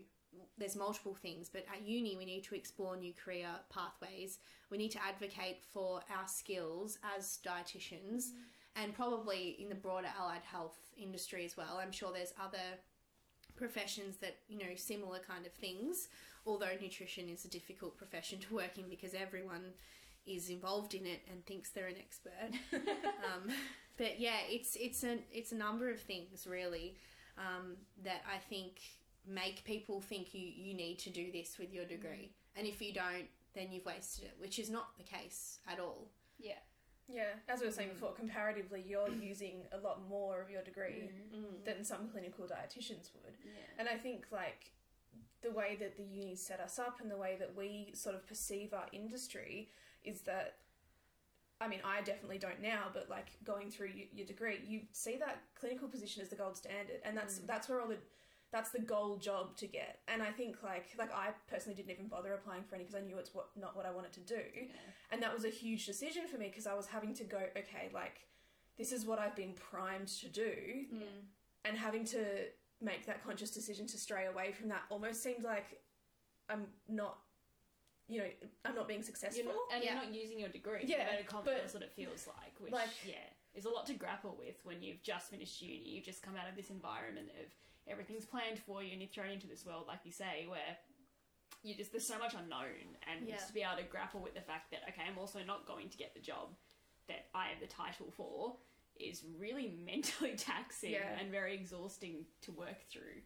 There's 0.58 0.76
multiple 0.76 1.16
things, 1.22 1.48
but 1.48 1.66
at 1.72 1.88
uni 1.88 2.16
we 2.18 2.26
need 2.26 2.44
to 2.46 2.56
explore 2.56 2.98
new 2.98 3.14
career 3.14 3.50
pathways. 3.72 4.40
We 4.72 4.80
need 4.80 4.90
to 4.92 5.04
advocate 5.04 5.64
for 5.72 6.02
our 6.10 6.28
skills 6.28 6.98
as 7.16 7.38
dietitians, 7.46 8.30
and 8.76 8.96
probably 8.96 9.58
in 9.60 9.70
the 9.70 9.76
broader 9.76 10.08
allied 10.20 10.42
health 10.42 10.78
industry 10.98 11.46
as 11.46 11.56
well. 11.56 11.80
I'm 11.80 11.92
sure 11.92 12.12
there's 12.12 12.34
other 12.44 12.80
professions 13.56 14.18
that 14.18 14.38
you 14.48 14.58
know 14.58 14.76
similar 14.76 15.20
kind 15.20 15.46
of 15.46 15.54
things. 15.54 16.10
Although 16.46 16.76
nutrition 16.82 17.30
is 17.30 17.46
a 17.46 17.50
difficult 17.50 17.98
profession 17.98 18.40
to 18.40 18.56
work 18.56 18.78
in 18.78 18.90
because 18.90 19.14
everyone 19.14 19.74
is 20.26 20.50
involved 20.50 20.94
in 20.94 21.06
it 21.06 21.22
and 21.32 21.46
thinks 21.46 21.70
they're 21.70 21.88
an 21.88 21.96
expert. 21.98 22.58
um, 22.74 23.50
but 23.98 24.20
yeah, 24.20 24.38
it's 24.50 24.76
it's 24.76 25.04
a 25.04 25.18
it's 25.32 25.52
a 25.52 25.56
number 25.56 25.90
of 25.90 26.00
things 26.00 26.48
really 26.48 26.98
um, 27.38 27.76
that 28.04 28.24
I 28.32 28.38
think 28.38 28.82
make 29.28 29.64
people 29.64 30.02
think 30.02 30.34
you 30.34 30.42
you 30.42 30.74
need 30.74 31.00
to 31.00 31.10
do 31.10 31.32
this 31.32 31.58
with 31.60 31.74
your 31.74 31.86
degree, 31.86 32.32
and 32.56 32.68
if 32.68 32.82
you 32.82 32.94
don't, 32.94 33.28
then 33.54 33.68
you've 33.72 33.86
wasted 33.86 34.26
it, 34.26 34.34
which 34.40 34.60
is 34.60 34.70
not 34.70 34.98
the 34.98 35.04
case 35.04 35.60
at 35.68 35.80
all. 35.80 36.08
Yeah. 36.40 36.54
Yeah, 37.10 37.34
as 37.50 37.60
we 37.60 37.66
were 37.66 37.74
saying 37.74 37.90
before, 37.90 38.14
comparatively, 38.14 38.84
you're 38.88 39.10
using 39.22 39.64
a 39.74 39.78
lot 39.78 40.08
more 40.08 40.42
of 40.42 40.50
your 40.50 40.62
degree 40.62 41.10
than 41.66 41.84
some 41.84 42.08
clinical 42.08 42.46
dietitians 42.46 43.12
would. 43.14 43.34
Yeah. 43.44 43.52
And 43.78 43.90
I 43.90 43.96
think 43.98 44.28
like 44.32 44.72
the 45.42 45.52
way 45.52 45.78
that 45.80 45.98
the 45.98 46.04
uni 46.04 46.36
set 46.36 46.60
us 46.62 46.80
up 46.80 47.02
and 47.02 47.12
the 47.12 47.18
way 47.18 47.36
that 47.40 47.56
we 47.56 47.92
sort 47.94 48.16
of 48.16 48.26
perceive 48.26 48.74
our 48.74 48.86
industry 48.94 49.70
is 50.04 50.22
that 50.22 50.56
I 51.62 51.68
mean, 51.68 51.80
I 51.86 52.02
definitely 52.02 52.40
don't 52.40 52.62
now, 52.62 52.88
but 52.94 53.10
like 53.10 53.28
going 53.46 53.70
through 53.70 53.92
your 54.14 54.28
degree, 54.28 54.60
you 54.68 54.82
see 54.92 55.16
that 55.18 55.44
clinical 55.56 55.88
position 55.88 56.22
as 56.22 56.30
the 56.30 56.36
gold 56.36 56.58
standard, 56.58 57.00
and 57.06 57.16
that's 57.16 57.40
mm. 57.40 57.48
that's 57.48 57.70
where 57.70 57.80
all 57.80 57.88
the 57.88 57.98
that's 58.52 58.72
the 58.72 58.80
goal 58.80 59.18
job 59.18 59.56
to 59.58 59.68
get. 59.68 60.00
And 60.08 60.22
I 60.22 60.32
think 60.32 60.58
like 60.62 60.88
like 60.98 61.14
I 61.14 61.30
personally 61.50 61.76
didn't 61.76 61.92
even 61.92 62.08
bother 62.08 62.34
applying 62.34 62.64
for 62.64 62.76
any 62.76 62.84
because 62.84 63.02
I 63.02 63.06
knew 63.06 63.18
it's 63.18 63.34
what 63.34 63.50
not 63.56 63.78
what 63.78 63.86
I 63.86 63.92
wanted 63.92 64.12
to 64.14 64.20
do, 64.22 64.42
and 65.12 65.22
that 65.24 65.34
was 65.34 65.46
a 65.46 65.50
huge 65.50 65.86
decision 65.86 66.28
for 66.28 66.38
me 66.38 66.48
because 66.48 66.68
I 66.68 66.74
was 66.74 66.88
having 66.88 67.14
to 67.16 67.24
go 67.24 67.38
okay 67.58 67.90
like 67.94 68.28
this 68.78 68.92
is 68.92 69.06
what 69.06 69.20
I've 69.20 69.36
been 69.36 69.54
primed 69.54 70.08
to 70.08 70.28
do, 70.28 70.52
and 71.64 71.78
having 71.78 72.04
to 72.06 72.26
make 72.82 73.06
that 73.06 73.24
conscious 73.24 73.52
decision 73.52 73.88
to 73.88 73.98
stray 73.98 74.26
away 74.26 74.52
from 74.52 74.68
that 74.70 74.82
almost 74.90 75.24
seemed 75.24 75.44
like 75.44 75.80
I'm 76.50 76.66
not, 76.90 77.18
you 78.08 78.20
know, 78.20 78.28
I'm 78.66 78.76
not 78.76 78.88
being 78.88 79.02
successful. 79.04 79.44
You're 79.44 79.54
not, 79.54 79.62
and 79.74 79.84
Yeah. 79.84 79.94
you're 79.96 80.04
not 80.04 80.14
using 80.14 80.40
your 80.40 80.50
degree. 80.50 80.84
Yeah, 80.86 81.14
Yeah, 81.14 81.22
confidence 81.24 81.72
but- 81.74 81.82
what 81.82 81.84
it 81.90 81.94
feels 81.94 82.28
like, 82.28 82.60
which 82.60 82.72
Like- 82.74 82.90
yeah, 83.06 83.30
is 83.54 83.66
a 83.66 83.70
lot 83.70 83.86
to 83.88 83.94
grapple 83.94 84.36
with 84.36 84.64
when 84.66 84.82
you've 84.84 85.02
just 85.04 85.30
finished 85.30 85.62
uni. 85.62 85.90
You've 85.90 86.04
just 86.06 86.22
come 86.22 86.36
out 86.36 86.48
of 86.50 86.56
this 86.56 86.70
environment 86.70 87.30
of 87.42 87.54
everything's 87.88 88.26
planned 88.26 88.60
for 88.60 88.84
you, 88.84 88.92
and 88.92 89.02
you're 89.02 89.10
thrown 89.10 89.30
into 89.30 89.48
this 89.48 89.66
world, 89.66 89.88
like 89.88 90.00
you 90.06 90.12
say, 90.12 90.46
where 90.48 90.78
you 91.64 91.76
just 91.76 91.92
there's 91.92 92.06
so 92.06 92.18
much 92.20 92.34
unknown, 92.34 92.98
and 93.08 93.26
Yeah. 93.28 93.36
just 93.36 93.48
to 93.48 93.54
be 93.54 93.62
able 93.64 93.78
to 93.78 93.84
grapple 93.84 94.20
with 94.22 94.34
the 94.34 94.42
fact 94.42 94.72
that 94.72 94.84
okay, 94.90 95.04
I'm 95.04 95.18
also 95.18 95.44
not 95.44 95.66
going 95.66 95.90
to 95.90 95.98
get 95.98 96.14
the 96.14 96.20
job 96.20 96.58
that 97.08 97.30
I 97.34 97.48
have 97.50 97.60
the 97.62 97.68
title 97.68 98.12
for 98.12 98.60
is 98.98 99.24
really 99.24 99.70
mentally 99.86 100.36
taxing 100.36 100.92
Yeah. 100.92 101.18
and 101.20 101.32
very 101.32 101.54
exhausting 101.56 102.28
to 102.42 102.52
work 102.52 102.82
through. 102.90 103.24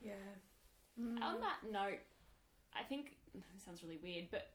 yeah, 0.00 0.14
mm. 0.98 1.20
On 1.22 1.40
that 1.40 1.62
note, 1.64 2.00
I 2.72 2.82
think 2.84 3.12
it 3.12 3.17
sounds 3.64 3.82
really 3.82 3.98
weird, 4.02 4.26
but 4.30 4.50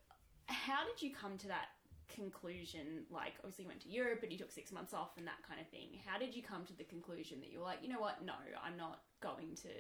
how 0.48 0.86
did 0.86 1.02
you 1.02 1.12
come 1.14 1.38
to 1.40 1.48
that 1.48 1.70
conclusion? 2.14 3.06
Like, 3.10 3.34
obviously, 3.40 3.64
you 3.64 3.70
went 3.70 3.82
to 3.82 3.90
Europe 3.90 4.24
and 4.24 4.32
you 4.32 4.38
took 4.38 4.52
six 4.52 4.72
months 4.72 4.94
off 4.94 5.18
and 5.18 5.28
that 5.28 5.42
kind 5.48 5.60
of 5.60 5.68
thing. 5.70 6.00
How 6.06 6.18
did 6.18 6.36
you 6.36 6.44
come 6.44 6.66
to 6.66 6.76
the 6.78 6.84
conclusion 6.84 7.40
that 7.42 7.52
you 7.52 7.60
were 7.60 7.66
like, 7.66 7.80
you 7.82 7.90
know 7.90 8.00
what? 8.00 8.24
No, 8.26 8.34
I'm 8.64 8.78
not 8.78 9.02
going 9.22 9.56
to 9.64 9.74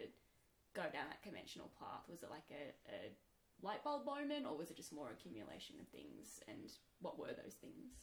go 0.73 0.83
down 0.83 1.05
that 1.09 1.21
conventional 1.21 1.71
path. 1.79 2.09
Was 2.09 2.23
it 2.23 2.29
like 2.29 2.49
a, 2.51 2.73
a 2.89 3.13
light 3.61 3.83
bulb 3.83 4.05
moment, 4.05 4.45
or 4.45 4.57
was 4.57 4.69
it 4.71 4.77
just 4.77 4.93
more 4.93 5.11
accumulation 5.11 5.75
of 5.79 5.87
things? 5.89 6.41
And 6.47 6.71
what 7.01 7.19
were 7.19 7.33
those 7.33 7.55
things? 7.61 7.93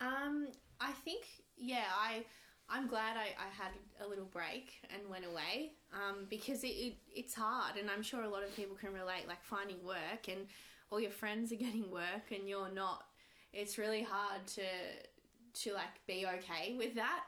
Um, 0.00 0.48
I 0.80 0.92
think 1.04 1.24
yeah, 1.56 1.86
I 1.94 2.24
I'm 2.68 2.86
glad 2.88 3.16
I, 3.16 3.34
I 3.38 3.50
had 3.52 3.72
a 4.04 4.08
little 4.08 4.24
break 4.24 4.72
and 4.92 5.08
went 5.08 5.24
away 5.26 5.72
um, 5.92 6.26
because 6.30 6.64
it, 6.64 6.68
it 6.68 6.94
it's 7.14 7.34
hard, 7.34 7.76
and 7.76 7.90
I'm 7.90 8.02
sure 8.02 8.22
a 8.22 8.28
lot 8.28 8.42
of 8.42 8.54
people 8.56 8.76
can 8.76 8.92
relate. 8.92 9.28
Like 9.28 9.42
finding 9.42 9.84
work, 9.84 10.28
and 10.28 10.46
all 10.90 11.00
your 11.00 11.10
friends 11.10 11.52
are 11.52 11.56
getting 11.66 11.90
work, 11.90 12.30
and 12.30 12.48
you're 12.48 12.72
not. 12.72 13.04
It's 13.52 13.78
really 13.78 14.02
hard 14.02 14.46
to 14.48 14.62
to 15.54 15.74
like 15.74 16.06
be 16.06 16.26
okay 16.26 16.74
with 16.78 16.94
that. 16.94 17.24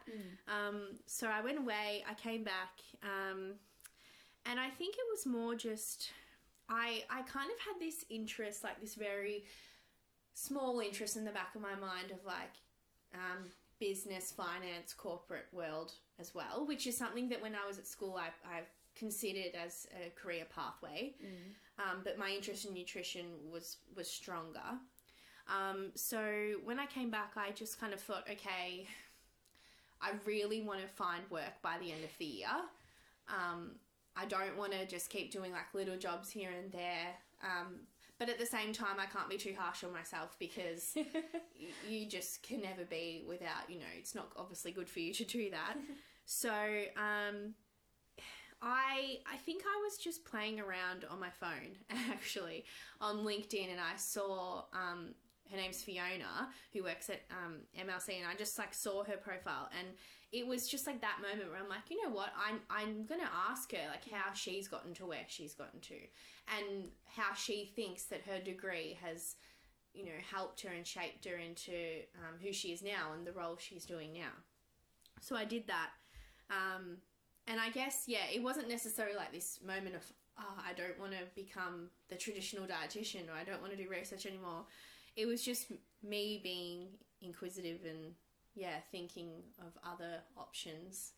Um, 0.48 0.96
so 1.06 1.28
I 1.28 1.42
went 1.42 1.58
away. 1.58 2.04
I 2.08 2.14
came 2.14 2.42
back, 2.42 2.80
um, 3.02 3.52
and 4.46 4.58
I 4.58 4.70
think 4.70 4.94
it 4.94 5.04
was 5.12 5.26
more 5.26 5.54
just 5.54 6.10
I 6.68 7.04
I 7.10 7.22
kind 7.22 7.50
of 7.50 7.58
had 7.58 7.80
this 7.80 8.04
interest, 8.08 8.64
like 8.64 8.80
this 8.80 8.94
very 8.94 9.44
small 10.34 10.80
interest 10.80 11.16
in 11.16 11.24
the 11.24 11.30
back 11.30 11.54
of 11.54 11.60
my 11.62 11.74
mind 11.74 12.10
of 12.10 12.24
like 12.24 12.54
um, 13.14 13.44
business, 13.88 14.32
finance, 14.32 14.94
corporate 15.06 15.48
world 15.52 15.90
as 16.18 16.34
well, 16.34 16.64
which 16.66 16.86
is 16.86 16.96
something 16.96 17.28
that 17.28 17.40
when 17.42 17.54
I 17.54 17.66
was 17.66 17.78
at 17.78 17.86
school 17.86 18.14
I, 18.16 18.28
I've 18.56 18.70
considered 19.02 19.52
as 19.66 19.86
a 20.02 20.10
career 20.20 20.46
pathway. 20.54 21.14
Um, 21.82 21.96
but 22.04 22.18
my 22.18 22.30
interest 22.30 22.64
in 22.66 22.72
nutrition 22.72 23.26
was 23.52 23.66
was 23.96 24.08
stronger. 24.08 24.68
Um, 25.58 25.90
so 25.94 26.20
when 26.64 26.78
I 26.78 26.86
came 26.86 27.10
back, 27.10 27.32
I 27.36 27.50
just 27.50 27.78
kind 27.78 27.92
of 27.92 28.00
thought, 28.00 28.24
okay, 28.30 28.86
I 30.00 30.12
really 30.24 30.62
want 30.62 30.80
to 30.80 30.88
find 30.88 31.22
work 31.30 31.54
by 31.62 31.76
the 31.82 31.92
end 31.92 32.04
of 32.04 32.16
the 32.18 32.24
year. 32.24 32.56
Um, 33.28 33.72
I 34.16 34.24
don't 34.26 34.56
want 34.56 34.72
to 34.72 34.86
just 34.86 35.10
keep 35.10 35.32
doing 35.32 35.52
like 35.52 35.74
little 35.74 35.98
jobs 35.98 36.30
here 36.30 36.50
and 36.50 36.72
there. 36.72 37.08
Um, 37.42 37.80
but 38.18 38.28
at 38.28 38.38
the 38.38 38.46
same 38.46 38.72
time, 38.72 38.96
I 38.98 39.06
can't 39.06 39.28
be 39.28 39.36
too 39.36 39.54
harsh 39.58 39.84
on 39.84 39.92
myself 39.92 40.36
because 40.38 40.96
you 41.88 42.06
just 42.06 42.42
can 42.42 42.60
never 42.60 42.84
be 42.84 43.24
without, 43.26 43.68
you 43.68 43.78
know, 43.78 43.92
it's 43.98 44.14
not 44.14 44.28
obviously 44.36 44.72
good 44.72 44.88
for 44.88 45.00
you 45.00 45.12
to 45.14 45.24
do 45.24 45.50
that. 45.50 45.76
So, 46.26 46.48
um, 46.48 47.52
I 48.62 49.18
I 49.30 49.36
think 49.44 49.62
I 49.66 49.82
was 49.82 49.98
just 49.98 50.24
playing 50.24 50.58
around 50.58 51.04
on 51.10 51.20
my 51.20 51.28
phone 51.28 51.76
actually 52.10 52.64
on 52.98 53.18
LinkedIn 53.18 53.70
and 53.70 53.78
I 53.78 53.96
saw 53.96 54.62
um, 54.72 55.14
her 55.50 55.56
name's 55.56 55.82
Fiona, 55.82 56.48
who 56.72 56.82
works 56.82 57.10
at 57.10 57.22
um, 57.30 57.58
MLC, 57.78 58.18
and 58.18 58.26
I 58.30 58.34
just 58.36 58.58
like 58.58 58.74
saw 58.74 59.04
her 59.04 59.16
profile, 59.16 59.68
and 59.78 59.88
it 60.32 60.46
was 60.46 60.68
just 60.68 60.86
like 60.86 61.00
that 61.00 61.18
moment 61.22 61.50
where 61.50 61.60
I'm 61.60 61.68
like, 61.68 61.90
you 61.90 62.02
know 62.02 62.14
what, 62.14 62.30
I'm 62.36 62.60
I'm 62.70 63.04
gonna 63.06 63.30
ask 63.48 63.70
her 63.72 63.88
like 63.90 64.10
how 64.10 64.32
she's 64.32 64.68
gotten 64.68 64.94
to 64.94 65.06
where 65.06 65.24
she's 65.28 65.54
gotten 65.54 65.80
to, 65.80 65.94
and 66.56 66.88
how 67.06 67.34
she 67.34 67.72
thinks 67.76 68.04
that 68.04 68.22
her 68.22 68.40
degree 68.40 68.98
has, 69.02 69.36
you 69.92 70.04
know, 70.04 70.18
helped 70.30 70.62
her 70.62 70.70
and 70.70 70.86
shaped 70.86 71.24
her 71.26 71.36
into 71.36 72.02
um, 72.18 72.38
who 72.42 72.52
she 72.52 72.68
is 72.68 72.82
now 72.82 73.12
and 73.14 73.26
the 73.26 73.32
role 73.32 73.56
she's 73.58 73.84
doing 73.84 74.12
now. 74.12 74.32
So 75.20 75.36
I 75.36 75.44
did 75.44 75.66
that, 75.68 75.90
um, 76.50 76.96
and 77.46 77.60
I 77.60 77.70
guess 77.70 78.04
yeah, 78.06 78.26
it 78.32 78.42
wasn't 78.42 78.68
necessarily 78.68 79.16
like 79.16 79.32
this 79.32 79.60
moment 79.64 79.94
of 79.94 80.02
oh, 80.38 80.56
I 80.68 80.72
don't 80.72 80.98
want 80.98 81.12
to 81.12 81.18
become 81.34 81.90
the 82.08 82.16
traditional 82.16 82.66
dietitian 82.66 83.28
or 83.28 83.34
I 83.38 83.44
don't 83.44 83.60
want 83.60 83.72
to 83.72 83.82
do 83.82 83.88
research 83.88 84.26
anymore. 84.26 84.64
It 85.16 85.26
was 85.26 85.42
just 85.42 85.72
me 86.02 86.40
being 86.42 86.88
inquisitive 87.22 87.80
and 87.88 88.14
yeah, 88.54 88.78
thinking 88.90 89.42
of 89.60 89.72
other 89.84 90.20
options. 90.36 91.12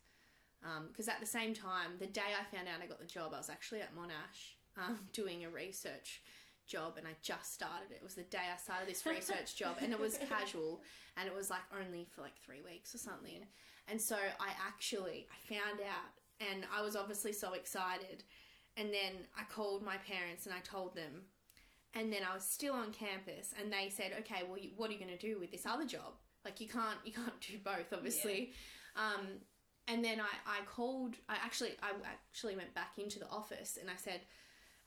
Because 0.88 1.08
at 1.08 1.20
the 1.20 1.26
same 1.26 1.54
time, 1.54 1.92
the 2.00 2.06
day 2.06 2.34
I 2.38 2.56
found 2.56 2.66
out 2.66 2.82
I 2.82 2.86
got 2.86 2.98
the 2.98 3.06
job, 3.06 3.32
I 3.34 3.38
was 3.38 3.50
actually 3.50 3.82
at 3.82 3.94
Monash 3.94 4.56
um, 4.76 4.98
doing 5.12 5.44
a 5.44 5.50
research 5.50 6.22
job 6.66 6.94
and 6.96 7.06
I 7.06 7.12
just 7.22 7.54
started 7.54 7.90
it. 7.90 7.96
It 7.96 8.02
was 8.02 8.14
the 8.14 8.22
day 8.22 8.50
I 8.52 8.56
started 8.56 8.88
this 8.88 9.06
research 9.06 9.54
job 9.60 9.76
and 9.80 9.92
it 9.92 10.00
was 10.00 10.18
casual 10.28 10.82
and 11.16 11.28
it 11.28 11.34
was 11.34 11.50
like 11.50 11.60
only 11.78 12.06
for 12.14 12.22
like 12.22 12.36
three 12.44 12.62
weeks 12.62 12.94
or 12.94 12.98
something. 12.98 13.46
And 13.88 14.00
so 14.00 14.16
I 14.16 14.50
actually 14.66 15.28
I 15.30 15.54
found 15.54 15.80
out 15.80 16.10
and 16.40 16.66
I 16.76 16.82
was 16.82 16.96
obviously 16.96 17.32
so 17.32 17.52
excited. 17.52 18.24
And 18.76 18.88
then 18.88 19.12
I 19.38 19.44
called 19.44 19.82
my 19.82 19.96
parents 19.98 20.46
and 20.46 20.54
I 20.54 20.58
told 20.60 20.94
them. 20.94 21.22
And 21.94 22.12
then 22.12 22.20
I 22.30 22.34
was 22.34 22.44
still 22.44 22.74
on 22.74 22.92
campus 22.92 23.54
and 23.58 23.72
they 23.72 23.88
said, 23.88 24.12
"Okay, 24.20 24.42
well, 24.46 24.58
you, 24.58 24.70
what 24.76 24.90
are 24.90 24.92
you 24.92 24.98
going 24.98 25.16
to 25.16 25.18
do 25.18 25.38
with 25.38 25.50
this 25.50 25.64
other 25.66 25.86
job? 25.86 26.14
Like 26.44 26.60
you 26.60 26.68
can't 26.68 26.98
you 27.04 27.12
can't 27.12 27.40
do 27.40 27.58
both, 27.64 27.92
obviously." 27.92 28.52
Um, 28.96 29.26
and 29.88 30.04
then 30.04 30.20
I, 30.20 30.24
I 30.46 30.64
called. 30.66 31.14
I 31.28 31.36
actually 31.36 31.72
I 31.82 31.92
actually 32.04 32.56
went 32.56 32.74
back 32.74 32.98
into 32.98 33.18
the 33.18 33.28
office 33.28 33.78
and 33.80 33.88
I 33.88 33.96
said, 33.96 34.20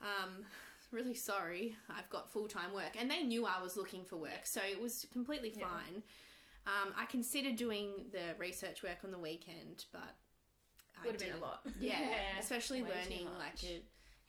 um, 0.01 0.45
"Really 0.91 1.15
sorry, 1.15 1.75
I've 1.89 2.09
got 2.09 2.31
full 2.31 2.47
time 2.47 2.73
work." 2.73 2.95
And 2.99 3.09
they 3.09 3.23
knew 3.23 3.45
I 3.45 3.61
was 3.61 3.75
looking 3.77 4.03
for 4.05 4.17
work, 4.17 4.45
so 4.45 4.61
it 4.61 4.79
was 4.79 5.05
completely 5.11 5.53
Yeah. 5.57 5.67
fine. 5.67 6.03
Um, 6.67 6.93
I 6.95 7.05
considered 7.05 7.55
doing 7.55 8.05
the 8.11 8.35
research 8.37 8.83
work 8.83 8.99
on 9.03 9.11
the 9.11 9.17
weekend, 9.17 9.85
but 9.91 10.15
I 11.01 11.05
Would 11.05 11.19
have 11.19 11.31
been 11.31 11.39
a 11.39 11.43
lot. 11.43 11.61
Yeah, 11.79 11.99
Yeah, 12.11 12.39
especially 12.39 12.81
learning 12.83 13.27
like 13.39 13.63
a 13.63 13.81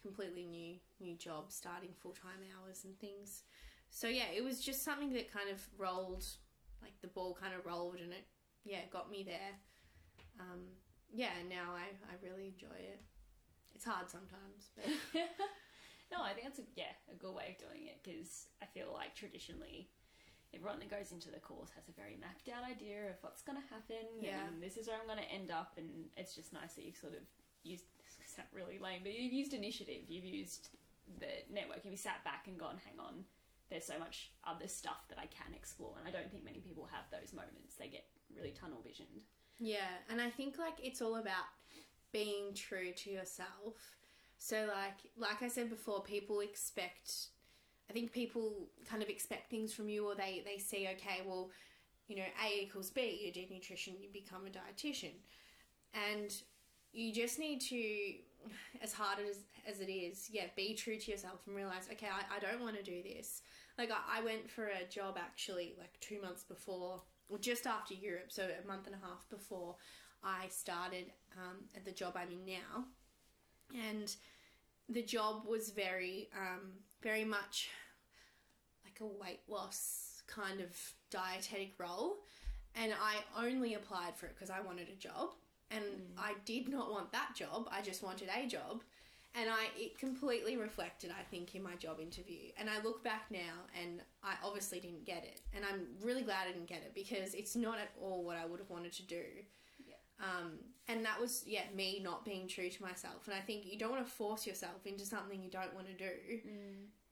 completely 0.03 0.45
new 0.47 0.77
new 1.01 1.17
job, 1.17 1.51
starting 1.51 1.91
full 2.01 2.13
time 2.13 2.41
hours 2.57 2.85
and 2.85 2.99
things. 2.99 3.43
So 3.91 4.09
yeah, 4.09 4.31
it 4.35 4.45
was 4.45 4.61
just 4.61 4.85
something 4.85 5.13
that 5.15 5.33
kind 5.33 5.51
of 5.51 5.61
rolled, 5.79 6.25
like 6.83 6.93
the 7.03 7.09
ball 7.09 7.37
kind 7.41 7.55
of 7.55 7.67
rolled, 7.67 7.97
and 7.97 8.13
it 8.13 8.27
yeah 8.65 8.81
got 8.93 9.11
me 9.11 9.23
there. 9.25 9.55
Um, 10.39 10.61
yeah, 11.13 11.31
and 11.41 11.49
now 11.49 11.75
I 11.75 11.91
I 12.11 12.15
really 12.23 12.47
enjoy 12.49 12.77
it. 12.77 13.01
It's 13.75 13.85
hard 13.85 14.11
sometimes, 14.11 14.71
but 14.77 14.87
no, 16.13 16.23
I 16.23 16.33
think 16.33 16.47
that's 16.47 16.59
a, 16.61 16.69
yeah 16.77 16.93
a 17.11 17.15
good 17.17 17.35
way 17.35 17.57
of 17.57 17.69
doing 17.69 17.87
it 17.87 18.03
because 18.03 18.47
I 18.63 18.67
feel 18.67 18.93
like 18.93 19.15
traditionally 19.15 19.89
everyone 20.53 20.81
that 20.81 20.91
goes 20.91 21.13
into 21.13 21.31
the 21.31 21.39
course 21.39 21.71
has 21.77 21.87
a 21.89 21.93
very 21.95 22.19
mapped 22.21 22.49
out 22.51 22.67
idea 22.69 23.07
of 23.07 23.15
what's 23.23 23.41
going 23.41 23.55
to 23.55 23.63
happen 23.71 24.03
Yeah. 24.21 24.43
and 24.51 24.61
this 24.61 24.77
is 24.77 24.89
where 24.89 24.99
I'm 24.99 25.07
going 25.07 25.23
to 25.23 25.31
end 25.33 25.53
up 25.53 25.79
and 25.79 26.11
it's 26.17 26.35
just 26.35 26.53
nice 26.53 26.75
that 26.75 26.83
you've 26.85 26.97
sort 26.99 27.15
of 27.15 27.23
used 27.63 27.85
this 28.41 28.49
sounds 28.49 28.53
really 28.53 28.79
lame 28.79 29.01
but 29.03 29.13
you've 29.13 29.33
used 29.33 29.55
initiative 29.55 30.03
you've 30.09 30.25
used 30.25 30.69
the 31.19 31.53
network 31.53 31.81
you've 31.85 31.99
sat 31.99 32.23
back 32.25 32.47
and 32.47 32.59
gone 32.59 32.77
hang 32.85 32.99
on 32.99 33.25
there's 33.71 33.85
so 33.85 33.99
much 33.99 34.33
other 34.45 34.67
stuff 34.67 35.07
that 35.09 35.19
I 35.19 35.27
can 35.27 35.55
explore 35.55 35.95
and 35.99 36.09
I 36.09 36.11
don't 36.11 36.31
think 36.31 36.45
many 36.45 36.59
people 36.59 36.89
have 36.91 37.05
those 37.11 37.33
moments 37.33 37.77
they 37.79 37.89
get 37.89 38.07
really 38.35 38.51
tunnel 38.53 38.83
visioned 38.87 39.23
Yeah, 39.59 39.93
and 40.09 40.21
I 40.21 40.31
think 40.31 40.59
like 40.59 40.75
it's 40.83 41.03
all 41.03 41.17
about 41.17 41.45
being 42.13 42.55
true 42.55 42.93
to 42.93 43.11
yourself. 43.11 43.77
So 44.39 44.67
like 44.69 44.97
like 45.19 45.43
I 45.43 45.49
said 45.49 45.69
before, 45.69 46.03
people 46.03 46.41
expect 46.41 47.29
I 47.91 47.93
think 47.93 48.13
people 48.13 48.69
kind 48.89 49.03
of 49.03 49.09
expect 49.09 49.51
things 49.51 49.75
from 49.75 49.89
you 49.89 50.07
or 50.07 50.15
they, 50.15 50.43
they 50.47 50.59
see, 50.59 50.89
okay, 50.93 51.23
well, 51.27 51.51
you 52.07 52.17
know, 52.17 52.23
A 52.45 52.63
equals 52.63 52.89
B, 52.91 53.21
you 53.25 53.33
do 53.33 53.53
nutrition, 53.53 53.95
you 54.01 54.09
become 54.13 54.47
a 54.47 54.51
dietitian. 54.51 55.15
And 55.93 56.33
you 56.93 57.13
just 57.13 57.41
need 57.41 57.61
to, 57.63 58.15
as 58.83 58.93
hard 58.93 59.19
as, 59.29 59.39
as 59.67 59.81
it 59.81 59.91
is, 59.91 60.29
yeah, 60.31 60.45
be 60.57 60.75
true 60.75 60.97
to 60.99 61.11
yourself 61.11 61.41
and 61.47 61.57
realize, 61.57 61.89
okay, 61.93 62.07
I, 62.07 62.37
I 62.37 62.39
don't 62.39 62.63
want 62.63 62.77
to 62.77 62.83
do 62.83 63.03
this. 63.03 63.43
Like, 63.79 63.91
I, 63.91 64.21
I 64.21 64.25
went 64.25 64.51
for 64.51 64.67
a 64.67 64.89
job 64.89 65.17
actually 65.19 65.75
like 65.79 65.99
two 66.01 66.21
months 66.21 66.45
before, 66.45 67.03
or 67.29 67.39
just 67.39 67.67
after 67.67 67.95
Europe, 67.95 68.27
so 68.29 68.43
a 68.43 68.67
month 68.67 68.87
and 68.87 68.95
a 68.95 69.07
half 69.07 69.29
before 69.31 69.77
I 70.23 70.49
started 70.49 71.13
um, 71.37 71.59
at 71.77 71.85
the 71.85 71.93
job 71.93 72.17
I'm 72.17 72.31
in 72.33 72.45
now. 72.45 72.85
And 73.89 74.15
the 74.89 75.03
job 75.03 75.45
was 75.47 75.71
very, 75.71 76.29
um, 76.37 76.73
very 77.03 77.25
much 77.25 77.69
like 78.85 79.01
a 79.01 79.07
weight 79.07 79.41
loss 79.49 80.23
kind 80.27 80.61
of 80.61 80.77
dietetic 81.11 81.75
role. 81.79 82.17
And 82.75 82.93
I 82.93 83.45
only 83.45 83.75
applied 83.75 84.17
for 84.17 84.27
it 84.27 84.35
because 84.35 84.51
I 84.51 84.61
wanted 84.61 84.89
a 84.89 84.97
job. 84.97 85.31
And 85.71 85.85
I 86.19 86.35
did 86.45 86.69
not 86.69 86.91
want 86.91 87.13
that 87.13 87.35
job, 87.35 87.69
I 87.71 87.81
just 87.83 88.03
wanted 88.03 88.29
a 88.29 88.47
job. 88.47 88.83
And 89.37 89.49
I 89.49 89.69
it 89.77 89.97
completely 89.97 90.57
reflected, 90.57 91.13
I 91.17 91.23
think, 91.23 91.55
in 91.55 91.63
my 91.63 91.77
job 91.77 92.01
interview. 92.01 92.51
And 92.59 92.69
I 92.69 92.83
look 92.83 93.05
back 93.05 93.27
now 93.31 93.63
and 93.81 94.03
I 94.25 94.35
obviously 94.45 94.81
didn't 94.81 95.07
get 95.07 95.25
it. 95.25 95.41
And 95.55 95.65
I'm 95.65 95.87
really 96.03 96.23
glad 96.23 96.49
I 96.49 96.53
didn't 96.53 96.69
get 96.69 96.79
it 96.79 96.93
because 96.95 97.35
it's 97.35 97.55
not 97.55 97.79
at 97.79 97.91
all 98.01 98.25
what 98.25 98.37
I 98.37 98.45
would 98.45 98.59
have 98.59 98.71
wanted 98.71 98.93
to 98.95 99.05
do. 99.05 99.23
Yeah. 99.87 99.95
Um, 100.19 100.59
and 100.89 101.05
that 101.05 101.21
was, 101.21 101.45
yeah, 101.47 101.63
me 101.77 102.01
not 102.03 102.25
being 102.25 102.49
true 102.49 102.71
to 102.71 102.83
myself. 102.83 103.29
And 103.29 103.37
I 103.37 103.41
think 103.41 103.65
you 103.65 103.79
don't 103.79 103.93
want 103.93 104.05
to 104.05 104.11
force 104.11 104.49
yourself 104.49 104.85
into 104.85 105.07
something 105.07 105.41
you 105.41 105.51
don't 105.51 105.75
want 105.77 105.87
to 105.87 105.95
do. 105.95 106.11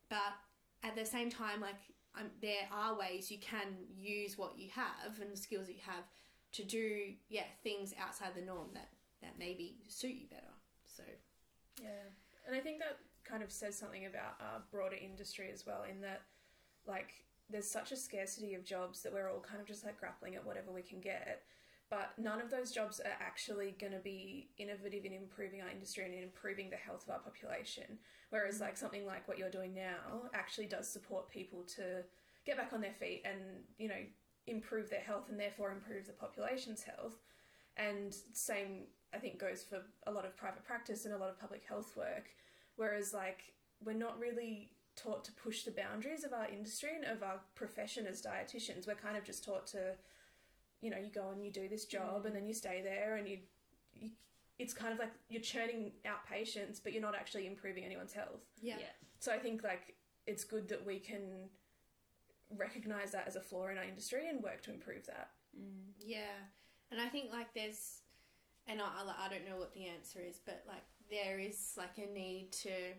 But 0.08 0.34
at 0.82 0.96
the 0.96 1.06
same 1.06 1.30
time, 1.30 1.60
like, 1.60 1.76
um, 2.18 2.26
there 2.42 2.66
are 2.72 2.98
ways 2.98 3.30
you 3.30 3.38
can 3.38 3.76
use 3.96 4.36
what 4.36 4.58
you 4.58 4.70
have 4.74 5.20
and 5.20 5.30
the 5.30 5.36
skills 5.36 5.66
that 5.66 5.74
you 5.74 5.82
have 5.86 6.04
to 6.52 6.64
do, 6.64 7.12
yeah, 7.28 7.44
things 7.62 7.94
outside 8.00 8.30
the 8.34 8.42
norm 8.42 8.68
that, 8.74 8.88
that 9.22 9.34
maybe 9.38 9.76
suit 9.86 10.14
you 10.14 10.26
better. 10.30 10.52
So, 10.86 11.02
Yeah, 11.82 12.08
and 12.46 12.56
I 12.56 12.60
think 12.60 12.78
that 12.78 12.98
kind 13.24 13.42
of 13.42 13.52
says 13.52 13.78
something 13.78 14.06
about 14.06 14.40
our 14.40 14.62
broader 14.70 14.96
industry 14.96 15.50
as 15.52 15.66
well, 15.66 15.84
in 15.88 16.00
that, 16.00 16.22
like, 16.86 17.24
there's 17.50 17.70
such 17.70 17.92
a 17.92 17.96
scarcity 17.96 18.54
of 18.54 18.64
jobs 18.64 19.02
that 19.02 19.12
we're 19.12 19.30
all 19.30 19.40
kind 19.40 19.60
of 19.60 19.66
just 19.66 19.84
like 19.84 19.98
grappling 19.98 20.34
at 20.34 20.44
whatever 20.44 20.70
we 20.70 20.82
can 20.82 21.00
get. 21.00 21.42
But 21.90 22.12
none 22.18 22.42
of 22.42 22.50
those 22.50 22.70
jobs 22.70 23.00
are 23.00 23.16
actually 23.18 23.74
going 23.80 23.94
to 23.94 23.98
be 23.98 24.50
innovative 24.58 25.06
in 25.06 25.12
improving 25.12 25.62
our 25.62 25.70
industry 25.70 26.04
and 26.04 26.12
in 26.12 26.22
improving 26.22 26.68
the 26.68 26.76
health 26.76 27.04
of 27.04 27.14
our 27.14 27.20
population. 27.20 27.98
Whereas, 28.28 28.58
mm. 28.58 28.62
like, 28.62 28.76
something 28.76 29.06
like 29.06 29.26
what 29.26 29.38
you're 29.38 29.50
doing 29.50 29.74
now 29.74 30.28
actually 30.34 30.66
does 30.66 30.86
support 30.86 31.30
people 31.30 31.62
to 31.76 32.04
get 32.44 32.58
back 32.58 32.72
on 32.74 32.82
their 32.82 32.92
feet 32.92 33.22
and, 33.24 33.40
you 33.78 33.88
know, 33.88 34.02
improve 34.50 34.90
their 34.90 35.00
health 35.00 35.28
and 35.28 35.38
therefore 35.38 35.70
improve 35.70 36.06
the 36.06 36.12
population's 36.12 36.82
health. 36.82 37.14
And 37.76 38.14
same, 38.32 38.84
I 39.14 39.18
think, 39.18 39.38
goes 39.38 39.62
for 39.62 39.82
a 40.06 40.12
lot 40.12 40.24
of 40.24 40.36
private 40.36 40.64
practice 40.64 41.04
and 41.04 41.14
a 41.14 41.18
lot 41.18 41.30
of 41.30 41.38
public 41.38 41.64
health 41.64 41.96
work. 41.96 42.30
Whereas, 42.76 43.14
like, 43.14 43.52
we're 43.84 43.92
not 43.92 44.18
really 44.18 44.70
taught 44.96 45.24
to 45.24 45.32
push 45.32 45.62
the 45.62 45.70
boundaries 45.70 46.24
of 46.24 46.32
our 46.32 46.48
industry 46.48 46.90
and 46.96 47.04
of 47.04 47.22
our 47.22 47.40
profession 47.54 48.06
as 48.06 48.20
dietitians. 48.20 48.86
We're 48.86 48.94
kind 48.94 49.16
of 49.16 49.24
just 49.24 49.44
taught 49.44 49.66
to, 49.68 49.94
you 50.80 50.90
know, 50.90 50.98
you 50.98 51.10
go 51.10 51.30
and 51.30 51.44
you 51.44 51.52
do 51.52 51.68
this 51.68 51.84
job 51.84 52.24
and 52.24 52.34
mm. 52.34 52.38
then 52.38 52.46
you 52.46 52.54
stay 52.54 52.80
there 52.82 53.16
and 53.16 53.28
you, 53.28 53.38
you 53.94 54.10
it's 54.58 54.74
kind 54.74 54.92
of 54.92 54.98
like 54.98 55.12
you're 55.28 55.40
churning 55.40 55.92
out 56.04 56.26
patients, 56.28 56.80
but 56.80 56.92
you're 56.92 57.02
not 57.02 57.14
actually 57.14 57.46
improving 57.46 57.84
anyone's 57.84 58.12
health. 58.12 58.42
yeah. 58.80 58.86
So 59.20 59.32
I 59.32 59.38
think 59.38 59.62
like 59.62 59.94
it's 60.26 60.44
good 60.44 60.68
that 60.68 60.84
we 60.84 60.98
can 60.98 61.48
recognize 62.56 63.12
that 63.12 63.26
as 63.26 63.36
a 63.36 63.40
flaw 63.40 63.68
in 63.68 63.78
our 63.78 63.84
industry 63.84 64.28
and 64.28 64.42
work 64.42 64.62
to 64.62 64.72
improve 64.72 65.06
that. 65.06 65.30
Yeah, 65.98 66.38
and 66.90 67.00
I 67.00 67.08
think 67.08 67.32
like 67.32 67.52
there's, 67.54 68.02
and 68.66 68.80
I, 68.80 68.84
I 68.84 69.26
I 69.26 69.28
don't 69.28 69.48
know 69.48 69.58
what 69.58 69.72
the 69.74 69.86
answer 69.86 70.20
is, 70.26 70.40
but 70.44 70.64
like 70.66 70.84
there 71.10 71.38
is 71.38 71.72
like 71.76 71.98
a 71.98 72.12
need 72.12 72.52
to 72.52 72.94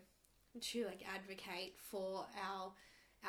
to 0.59 0.85
like 0.85 1.03
advocate 1.15 1.75
for 1.77 2.25
our 2.43 2.73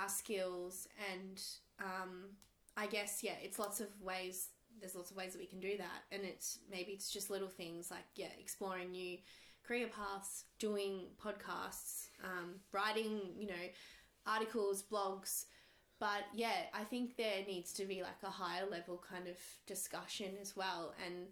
our 0.01 0.09
skills 0.09 0.89
and 1.13 1.43
um 1.81 2.31
I 2.77 2.87
guess 2.87 3.23
yeah, 3.23 3.35
it's 3.43 3.59
lots 3.59 3.81
of 3.81 3.89
ways. 4.01 4.49
There's 4.79 4.95
lots 4.95 5.11
of 5.11 5.17
ways 5.17 5.33
that 5.33 5.41
we 5.41 5.47
can 5.47 5.61
do 5.61 5.77
that, 5.77 6.03
and 6.13 6.23
it's 6.25 6.59
maybe 6.71 6.93
it's 6.93 7.11
just 7.11 7.29
little 7.31 7.49
things 7.49 7.91
like 7.91 8.05
yeah, 8.17 8.29
exploring 8.39 8.93
new 8.93 9.19
career 9.67 9.89
paths, 9.89 10.45
doing 10.59 11.09
podcasts, 11.23 12.09
um, 12.25 12.55
writing 12.73 13.21
you 13.39 13.49
know 13.49 13.67
articles, 14.27 14.83
blogs. 14.83 15.45
But 16.01 16.25
yeah, 16.35 16.65
I 16.73 16.83
think 16.85 17.17
there 17.17 17.45
needs 17.47 17.73
to 17.75 17.85
be 17.85 18.03
like 18.03 18.23
a 18.25 18.31
higher 18.31 18.67
level 18.69 19.03
kind 19.09 19.29
of 19.29 19.37
discussion 19.67 20.33
as 20.41 20.57
well. 20.57 20.95
And 21.07 21.27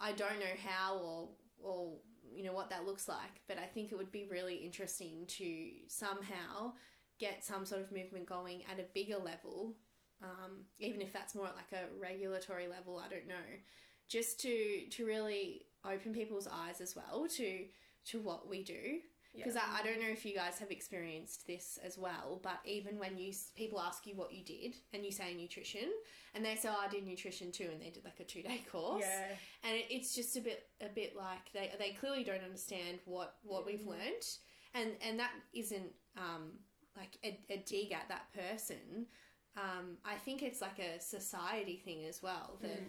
I 0.00 0.12
don't 0.12 0.40
know 0.40 0.56
how 0.66 0.96
or 0.96 1.28
or 1.62 1.92
you 2.34 2.42
know 2.42 2.52
what 2.54 2.70
that 2.70 2.86
looks 2.86 3.08
like, 3.08 3.42
but 3.46 3.58
I 3.58 3.66
think 3.66 3.92
it 3.92 3.98
would 3.98 4.10
be 4.10 4.26
really 4.30 4.56
interesting 4.56 5.26
to 5.28 5.68
somehow 5.86 6.72
get 7.18 7.44
some 7.44 7.64
sort 7.64 7.82
of 7.82 7.92
movement 7.92 8.26
going 8.26 8.62
at 8.70 8.80
a 8.80 8.84
bigger 8.94 9.16
level, 9.16 9.74
um, 10.22 10.64
even 10.78 11.00
if 11.00 11.12
that's 11.12 11.34
more 11.34 11.46
at 11.46 11.56
like 11.56 11.72
a 11.72 11.86
regulatory 12.00 12.68
level, 12.68 12.98
I 12.98 13.08
don't 13.08 13.28
know, 13.28 13.34
just 14.08 14.40
to 14.40 14.86
to 14.92 15.06
really 15.06 15.66
open 15.84 16.14
people's 16.14 16.48
eyes 16.50 16.80
as 16.80 16.96
well 16.96 17.26
to 17.36 17.64
to 18.06 18.20
what 18.20 18.48
we 18.48 18.64
do. 18.64 19.00
Because 19.36 19.56
I, 19.56 19.80
I 19.80 19.82
don't 19.82 20.00
know 20.00 20.08
if 20.08 20.24
you 20.24 20.34
guys 20.34 20.58
have 20.58 20.70
experienced 20.70 21.46
this 21.46 21.78
as 21.84 21.96
well, 21.98 22.40
but 22.42 22.60
even 22.64 22.98
when 22.98 23.18
you 23.18 23.32
people 23.54 23.80
ask 23.80 24.06
you 24.06 24.14
what 24.14 24.32
you 24.32 24.44
did 24.44 24.76
and 24.92 25.04
you 25.04 25.12
say 25.12 25.34
nutrition, 25.34 25.90
and 26.34 26.44
they 26.44 26.54
say, 26.56 26.68
oh, 26.70 26.76
"I 26.84 26.88
did 26.88 27.06
nutrition 27.06 27.52
too," 27.52 27.68
and 27.72 27.80
they 27.80 27.90
did 27.90 28.04
like 28.04 28.20
a 28.20 28.24
two 28.24 28.42
day 28.42 28.62
course, 28.70 29.04
Yeah. 29.04 29.36
and 29.64 29.76
it, 29.76 29.86
it's 29.90 30.14
just 30.14 30.36
a 30.36 30.40
bit 30.40 30.68
a 30.80 30.88
bit 30.88 31.16
like 31.16 31.52
they 31.52 31.72
they 31.78 31.90
clearly 31.92 32.24
don't 32.24 32.44
understand 32.44 32.98
what 33.04 33.36
what 33.42 33.66
we've 33.66 33.86
learned 33.86 34.24
and 34.74 34.90
and 35.00 35.18
that 35.18 35.32
isn't 35.54 35.92
um 36.16 36.52
like 36.96 37.18
a, 37.24 37.38
a 37.50 37.58
dig 37.66 37.92
at 37.92 38.08
that 38.08 38.26
person. 38.34 39.06
Um, 39.56 39.96
I 40.04 40.16
think 40.16 40.42
it's 40.42 40.60
like 40.60 40.78
a 40.78 41.00
society 41.00 41.80
thing 41.82 42.04
as 42.04 42.22
well 42.22 42.58
that 42.62 42.80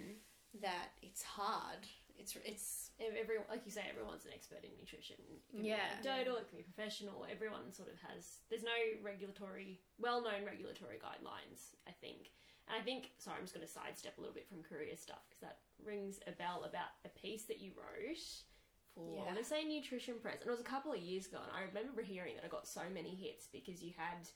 that 0.62 0.90
it's 1.02 1.24
hard. 1.24 1.86
It's 2.20 2.36
it's 2.46 2.92
Ev- 3.00 3.16
Everyone, 3.16 3.46
like 3.50 3.62
you 3.66 3.72
say, 3.72 3.86
everyone's 3.90 4.26
an 4.26 4.32
expert 4.34 4.64
in 4.64 4.72
nutrition. 4.80 5.18
It 5.30 5.42
can 5.52 5.64
Yeah. 5.64 5.76
be 6.02 6.10
anecdotal, 6.10 6.38
it 6.38 6.50
can 6.50 6.58
be 6.58 6.64
professional. 6.64 7.26
Everyone 7.30 7.72
sort 7.72 7.90
of 7.90 8.00
has. 8.02 8.40
There's 8.50 8.64
no 8.64 8.74
regulatory, 9.04 9.80
well-known 10.00 10.44
regulatory 10.46 10.98
guidelines. 10.98 11.76
I 11.88 11.92
think, 11.92 12.32
and 12.68 12.76
I 12.80 12.82
think. 12.84 13.12
Sorry, 13.20 13.38
I'm 13.38 13.44
just 13.44 13.54
going 13.54 13.66
to 13.66 13.72
sidestep 13.72 14.18
a 14.18 14.22
little 14.22 14.34
bit 14.34 14.48
from 14.50 14.64
career 14.64 14.96
stuff 14.98 15.22
because 15.30 15.42
that 15.42 15.60
rings 15.86 16.20
a 16.28 16.32
bell 16.32 16.64
about 16.64 16.90
a 17.06 17.10
piece 17.10 17.46
that 17.46 17.60
you 17.60 17.72
wrote 17.78 18.18
for. 18.96 19.14
I 19.14 19.16
Yeah. 19.20 19.26
want 19.26 19.38
to 19.38 19.44
say 19.44 19.64
Nutrition 19.64 20.20
Press, 20.20 20.42
and 20.42 20.48
it 20.48 20.52
was 20.52 20.60
a 20.60 20.64
couple 20.64 20.92
of 20.92 21.00
years 21.00 21.28
ago. 21.28 21.40
And 21.42 21.52
I 21.52 21.62
remember 21.62 22.02
hearing 22.02 22.36
that 22.36 22.44
I 22.46 22.48
got 22.48 22.68
so 22.68 22.90
many 22.90 23.14
hits 23.14 23.46
because 23.48 23.84
you 23.84 23.94
had 23.96 24.28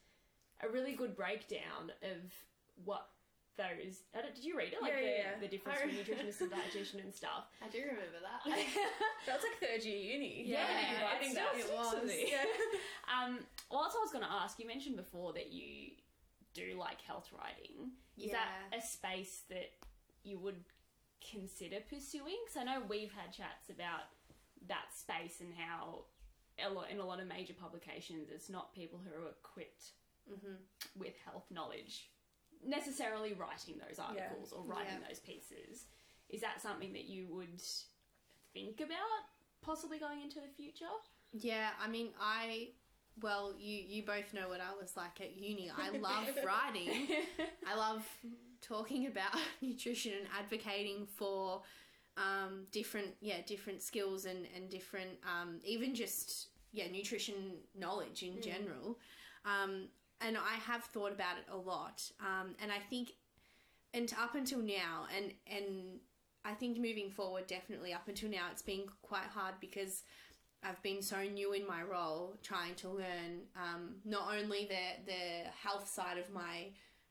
a 0.60 0.70
really 0.70 0.94
good 0.94 1.16
breakdown 1.16 1.92
of 2.04 2.32
what 2.86 3.10
those. 3.58 4.02
Did 4.14 4.44
you 4.44 4.58
read 4.58 4.74
it? 4.74 4.82
Like 4.82 4.94
Yeah, 4.94 5.00
the, 5.00 5.06
yeah, 5.06 5.18
yeah. 5.36 5.40
the 5.42 5.48
difference 5.48 5.80
between 5.82 6.04
nutritionist 6.04 6.42
and 6.42 6.52
dietitian 6.52 7.04
and 7.04 7.14
stuff. 7.14 7.48
I 7.66 7.70
do 7.70 7.80
remember 7.80 8.20
that. 8.22 8.42
That 9.28 9.36
was 9.38 9.46
like 9.46 9.60
third 9.62 9.84
year 9.86 9.98
uni. 9.98 10.46
Yeah, 10.48 10.66
you're 10.66 11.08
writing 11.08 11.32
it 11.32 11.36
that. 11.36 11.54
It 11.58 11.70
was. 11.74 12.10
Yeah. 12.10 12.46
Um, 13.12 13.40
well, 13.70 13.84
that's 13.84 13.94
what 13.94 14.02
I 14.02 14.08
was 14.08 14.12
going 14.14 14.24
to 14.24 14.32
ask. 14.32 14.58
You 14.58 14.66
mentioned 14.66 14.96
before 14.96 15.34
that 15.34 15.52
you 15.52 15.92
do 16.54 16.78
like 16.80 17.02
health 17.02 17.30
writing. 17.38 17.92
Is 18.18 18.32
that 18.32 18.48
a 18.72 18.82
space 18.82 19.42
that 19.50 19.72
you 20.24 20.40
would 20.40 20.64
consider 21.20 21.78
pursuing? 21.90 22.38
Because 22.46 22.62
I 22.62 22.64
know 22.64 22.84
we've 22.88 23.12
had 23.12 23.34
chats 23.34 23.70
about 23.70 24.08
that 24.70 24.96
space 24.96 25.42
and 25.42 25.50
how 25.58 26.06
a 26.64 26.70
lot, 26.72 26.90
in 26.90 27.00
a 27.00 27.06
lot 27.06 27.20
of 27.20 27.28
major 27.28 27.54
publications, 27.54 28.30
it's 28.34 28.50
not 28.50 28.74
people 28.74 29.00
who 29.04 29.12
are 29.12 29.30
equipped 29.30 29.92
with 30.96 31.14
health 31.26 31.46
knowledge 31.52 32.11
necessarily 32.66 33.34
writing 33.34 33.76
those 33.88 34.00
articles 34.00 34.52
or 34.52 34.64
writing 34.64 35.00
Yeah. 35.02 35.08
those 35.08 35.20
pieces. 35.20 35.86
Is 36.30 36.42
that 36.42 36.62
something 36.62 36.94
that 36.94 37.06
you 37.06 37.28
would 37.32 37.62
think 38.54 38.80
about 38.80 38.98
possibly 39.62 40.00
going 40.00 40.22
into 40.22 40.40
the 40.40 40.48
future? 40.56 40.86
Yeah, 41.34 41.70
I 41.82 41.88
mean, 41.88 42.10
I 42.20 42.70
well, 43.22 43.54
you 43.60 43.84
you 43.88 44.04
both 44.04 44.34
know 44.34 44.48
what 44.50 44.62
I 44.62 44.74
was 44.80 44.96
like 44.96 45.20
at 45.22 45.36
uni. 45.38 45.70
I 45.70 45.98
love 45.98 46.30
writing. 46.46 47.08
I 47.68 47.76
love 47.76 48.06
talking 48.62 49.08
about 49.08 49.36
nutrition 49.62 50.14
and 50.14 50.28
advocating 50.40 51.06
for 51.06 51.62
um, 52.18 52.66
different 52.72 53.10
yeah 53.22 53.42
different 53.46 53.82
skills 53.82 54.26
and 54.26 54.48
and 54.56 54.70
different 54.70 55.12
um, 55.24 55.60
even 55.66 55.94
just 55.96 56.48
yeah 56.72 56.86
nutrition 56.92 57.36
knowledge 57.78 58.24
in 58.24 58.42
general. 58.42 58.98
Um, 59.46 59.88
and 60.22 60.38
I 60.38 60.56
have 60.66 60.84
thought 60.86 61.12
about 61.12 61.38
it 61.38 61.52
a 61.52 61.58
lot. 61.58 62.04
Um, 62.20 62.56
and 62.62 62.72
I 62.72 62.80
think 62.90 63.14
and 63.94 64.14
up 64.22 64.36
until 64.36 64.60
now 64.60 65.06
and 65.16 65.34
and 65.48 66.00
I 66.44 66.54
think 66.54 66.78
moving 66.78 67.10
forward 67.10 67.48
definitely 67.48 67.94
up 67.94 68.08
until 68.08 68.30
now 68.30 68.48
it's 68.52 68.62
been 68.62 68.84
quite 69.02 69.26
hard 69.26 69.56
because 69.60 70.04
I've 70.64 70.82
been 70.84 71.02
so 71.02 71.24
new 71.24 71.54
in 71.54 71.66
my 71.68 71.82
role 71.82 72.38
trying 72.44 72.76
to 72.76 72.90
learn 72.90 73.42
um, 73.56 73.96
not 74.06 74.34
only 74.34 74.68
the 74.68 75.12
the 75.12 75.50
health 75.64 75.90
side 75.90 76.18
of 76.18 76.30
my 76.32 76.68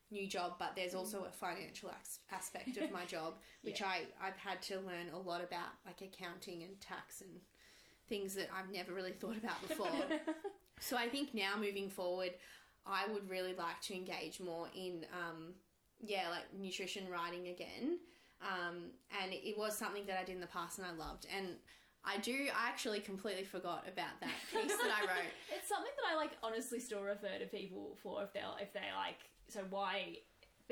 new 0.09 0.27
job 0.27 0.55
but 0.59 0.73
there's 0.75 0.93
also 0.93 1.25
a 1.25 1.31
financial 1.31 1.89
as- 1.89 2.19
aspect 2.31 2.77
of 2.77 2.91
my 2.91 3.05
job 3.07 3.35
which 3.61 3.81
I 3.81 4.01
I've 4.21 4.37
had 4.37 4.61
to 4.63 4.75
learn 4.77 5.09
a 5.13 5.19
lot 5.19 5.43
about 5.43 5.69
like 5.85 6.01
accounting 6.01 6.63
and 6.63 6.79
tax 6.81 7.21
and 7.21 7.29
things 8.09 8.35
that 8.35 8.49
I've 8.53 8.73
never 8.73 8.93
really 8.93 9.13
thought 9.13 9.37
about 9.37 9.65
before 9.67 9.87
so 10.79 10.97
I 10.97 11.07
think 11.07 11.33
now 11.33 11.53
moving 11.57 11.89
forward 11.89 12.31
I 12.85 13.05
would 13.11 13.29
really 13.29 13.53
like 13.53 13.79
to 13.83 13.95
engage 13.95 14.39
more 14.39 14.67
in 14.75 15.05
um, 15.13 15.53
yeah 15.99 16.29
like 16.29 16.45
nutrition 16.59 17.09
writing 17.09 17.47
again 17.47 17.99
um, 18.41 18.89
and 19.21 19.31
it, 19.31 19.57
was 19.57 19.77
something 19.77 20.05
that 20.07 20.17
I 20.19 20.23
did 20.23 20.35
in 20.35 20.41
the 20.41 20.47
past 20.47 20.79
and 20.79 20.87
I 20.87 20.93
loved 20.93 21.27
and 21.35 21.47
I 22.03 22.17
do 22.17 22.33
I 22.33 22.67
actually 22.67 22.99
completely 22.99 23.43
forgot 23.43 23.85
about 23.87 24.19
that 24.21 24.33
piece 24.51 24.75
that 24.77 24.91
I 24.91 25.01
wrote 25.01 25.31
It's 25.55 25.69
something 25.69 25.91
that 25.97 26.13
I 26.13 26.15
like 26.15 26.31
honestly 26.41 26.79
still 26.79 27.03
refer 27.03 27.37
to 27.39 27.45
people 27.45 27.97
for 28.01 28.23
if 28.23 28.33
they're 28.33 28.43
if 28.59 28.73
they 28.73 28.79
like 28.97 29.19
so 29.47 29.61
why 29.69 30.17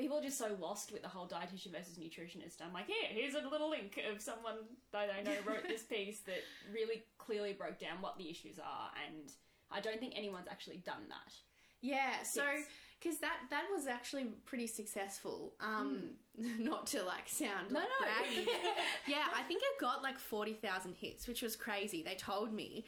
people 0.00 0.18
are 0.18 0.22
just 0.22 0.38
so 0.38 0.56
lost 0.58 0.92
with 0.92 1.02
the 1.02 1.08
whole 1.08 1.28
dietitian 1.28 1.72
versus 1.72 1.98
nutritionist. 1.98 2.64
I'm 2.64 2.72
like, 2.72 2.86
here, 2.86 3.08
here's 3.10 3.34
a 3.34 3.46
little 3.46 3.68
link 3.68 4.00
of 4.10 4.22
someone 4.22 4.54
that 4.92 5.10
I 5.16 5.22
know 5.22 5.34
wrote 5.46 5.68
this 5.68 5.82
piece 5.94 6.20
that 6.20 6.40
really 6.72 7.02
clearly 7.18 7.52
broke 7.52 7.78
down 7.78 8.00
what 8.00 8.16
the 8.16 8.30
issues 8.30 8.58
are 8.58 8.90
and 9.06 9.30
I 9.70 9.80
don't 9.80 10.00
think 10.00 10.14
anyone's 10.16 10.48
actually 10.50 10.78
done 10.78 11.04
that. 11.08 11.32
Yeah, 11.80 12.22
so 12.22 12.42
Yes. 12.44 12.66
because 13.02 13.18
that 13.20 13.36
that 13.50 13.64
was 13.74 13.86
actually 13.86 14.24
pretty 14.44 14.66
successful. 14.66 15.54
Um, 15.60 16.10
not 16.58 16.86
to 16.88 17.02
like 17.02 17.28
sound 17.28 17.70
No, 17.70 17.80
like 17.80 17.88
no. 18.36 18.42
yeah, 19.06 19.24
I 19.34 19.42
think 19.42 19.62
it 19.62 19.80
got 19.80 20.02
like 20.02 20.18
forty 20.18 20.52
thousand 20.54 20.94
hits, 20.96 21.26
which 21.26 21.42
was 21.42 21.56
crazy. 21.56 22.02
They 22.02 22.14
told 22.16 22.52
me 22.52 22.86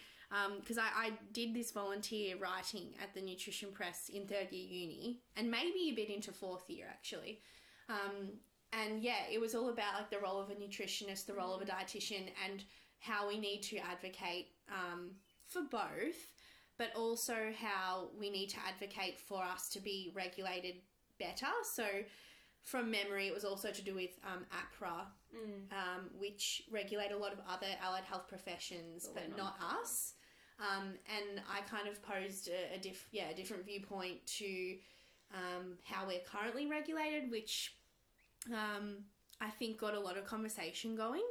because 0.60 0.78
I, 0.78 0.88
I 0.96 1.12
did 1.32 1.52
this 1.54 1.72
volunteer 1.72 2.36
writing 2.38 2.94
at 3.02 3.12
the 3.14 3.20
Nutrition 3.20 3.70
Press 3.70 4.08
in 4.12 4.26
third 4.26 4.50
year 4.50 4.66
uni, 4.66 5.20
and 5.36 5.50
maybe 5.50 5.90
a 5.90 5.94
bit 5.94 6.08
into 6.10 6.32
fourth 6.32 6.68
year 6.70 6.86
actually. 6.88 7.40
Um, 7.88 8.38
and 8.72 9.02
yeah, 9.02 9.26
it 9.30 9.38
was 9.40 9.54
all 9.54 9.68
about 9.68 9.94
like 9.98 10.10
the 10.10 10.18
role 10.18 10.40
of 10.40 10.48
a 10.48 10.54
nutritionist, 10.54 11.26
the 11.26 11.34
role 11.34 11.54
of 11.54 11.60
a 11.60 11.66
dietitian, 11.66 12.30
and 12.48 12.64
how 13.00 13.28
we 13.28 13.38
need 13.38 13.60
to 13.64 13.76
advocate 13.78 14.48
um, 14.70 15.10
for 15.48 15.62
both, 15.70 16.16
but 16.78 16.90
also 16.96 17.52
how 17.58 18.08
we 18.18 18.30
need 18.30 18.48
to 18.50 18.56
advocate 18.66 19.18
for 19.18 19.42
us 19.42 19.68
to 19.70 19.80
be 19.80 20.10
regulated 20.14 20.76
better. 21.18 21.46
So, 21.64 21.84
from 22.62 22.90
memory, 22.90 23.26
it 23.26 23.34
was 23.34 23.44
also 23.44 23.70
to 23.70 23.82
do 23.82 23.94
with 23.94 24.10
um, 24.24 24.44
AHPRA, 24.52 25.06
um, 25.72 26.10
which 26.18 26.62
regulate 26.70 27.10
a 27.10 27.16
lot 27.16 27.32
of 27.32 27.38
other 27.48 27.66
allied 27.82 28.04
health 28.04 28.28
professions, 28.28 29.08
but 29.14 29.24
not 29.36 29.56
us. 29.76 30.14
Um, 30.60 30.90
and 31.16 31.40
I 31.50 31.60
kind 31.68 31.88
of 31.88 32.00
posed 32.02 32.48
a, 32.48 32.76
a 32.76 32.78
diff- 32.78 33.08
yeah 33.10 33.30
a 33.30 33.34
different 33.34 33.64
viewpoint 33.66 34.24
to 34.38 34.76
um, 35.34 35.78
how 35.82 36.06
we're 36.06 36.20
currently 36.20 36.66
regulated, 36.66 37.30
which 37.30 37.74
um, 38.52 38.98
I 39.40 39.50
think 39.50 39.78
got 39.78 39.94
a 39.94 40.00
lot 40.00 40.16
of 40.16 40.24
conversation 40.24 40.94
going. 40.94 41.24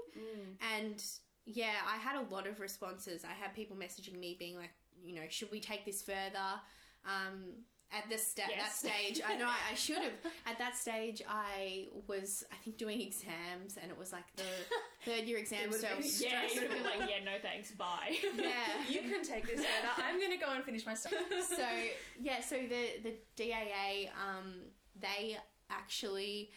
And 0.77 1.01
yeah, 1.45 1.75
I 1.87 1.97
had 1.97 2.17
a 2.17 2.33
lot 2.33 2.45
of 2.47 2.59
responses. 2.59 3.23
I 3.23 3.33
had 3.33 3.53
people 3.55 3.77
messaging 3.77 4.19
me 4.19 4.35
being 4.37 4.57
like, 4.57 4.71
you 5.03 5.15
know, 5.15 5.21
should 5.29 5.51
we 5.51 5.59
take 5.59 5.85
this 5.85 6.01
further? 6.01 6.61
Um, 7.05 7.63
at 7.93 8.07
this 8.09 8.25
sta- 8.25 8.43
that 8.57 8.71
stage, 8.71 9.21
I 9.27 9.35
know 9.35 9.47
I, 9.47 9.71
I 9.71 9.75
should 9.85 9.97
have. 9.97 10.13
At 10.45 10.57
that 10.59 10.77
stage, 10.77 11.21
I 11.27 11.87
was, 12.07 12.45
I 12.51 12.55
think, 12.63 12.77
doing 12.77 13.01
exams, 13.01 13.77
and 13.81 13.91
it 13.91 13.97
was 13.97 14.13
like 14.13 14.23
the 14.37 14.43
third 15.05 15.25
year 15.25 15.37
exams. 15.37 15.77
So 15.81 15.87
I 15.91 15.97
was 15.97 16.21
Yeah, 16.21 16.43
you 16.53 16.61
would 16.61 16.83
like, 16.85 17.09
yeah, 17.09 17.23
no 17.25 17.33
thanks, 17.41 17.71
bye. 17.71 18.15
yeah. 18.37 18.49
You 18.87 19.01
can 19.01 19.23
take 19.23 19.45
this 19.45 19.59
further. 19.59 19.91
I'm 20.07 20.19
going 20.19 20.31
to 20.31 20.37
go 20.37 20.51
and 20.53 20.63
finish 20.63 20.85
my 20.85 20.93
stuff. 20.93 21.13
so 21.49 21.65
yeah, 22.21 22.39
so 22.39 22.55
the 22.55 23.01
the 23.03 23.13
DAA, 23.35 24.09
um, 24.15 24.53
they 24.97 25.35
actually, 25.69 26.51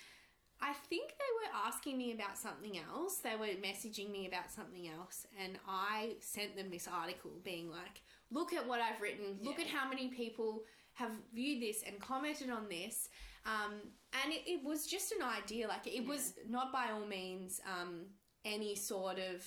I 0.60 0.72
think 0.88 1.08
they 1.10 1.32
were 1.48 1.66
asking 1.66 1.98
me 1.98 2.12
about 2.12 2.38
something 2.38 2.78
else. 2.78 3.16
They 3.16 3.34
were 3.34 3.46
messaging 3.60 4.10
me 4.12 4.28
about 4.28 4.52
something 4.52 4.88
else, 4.88 5.26
and 5.42 5.58
I 5.68 6.14
sent 6.20 6.56
them 6.56 6.70
this 6.70 6.86
article, 6.86 7.32
being 7.42 7.70
like, 7.70 8.02
"Look 8.30 8.52
at 8.52 8.66
what 8.66 8.80
I've 8.80 9.00
written. 9.00 9.38
Look 9.42 9.58
at 9.60 9.66
how 9.66 9.88
many 9.88 10.08
people." 10.08 10.62
Have 10.98 11.10
viewed 11.34 11.60
this 11.60 11.82
and 11.84 11.98
commented 11.98 12.50
on 12.50 12.68
this, 12.68 13.08
um, 13.46 13.72
and 14.22 14.32
it, 14.32 14.42
it 14.46 14.60
was 14.62 14.86
just 14.86 15.10
an 15.10 15.24
idea. 15.24 15.66
Like 15.66 15.88
it 15.88 16.06
was 16.06 16.34
not 16.48 16.72
by 16.72 16.90
all 16.92 17.04
means 17.04 17.60
um, 17.66 18.02
any 18.44 18.76
sort 18.76 19.18
of 19.18 19.44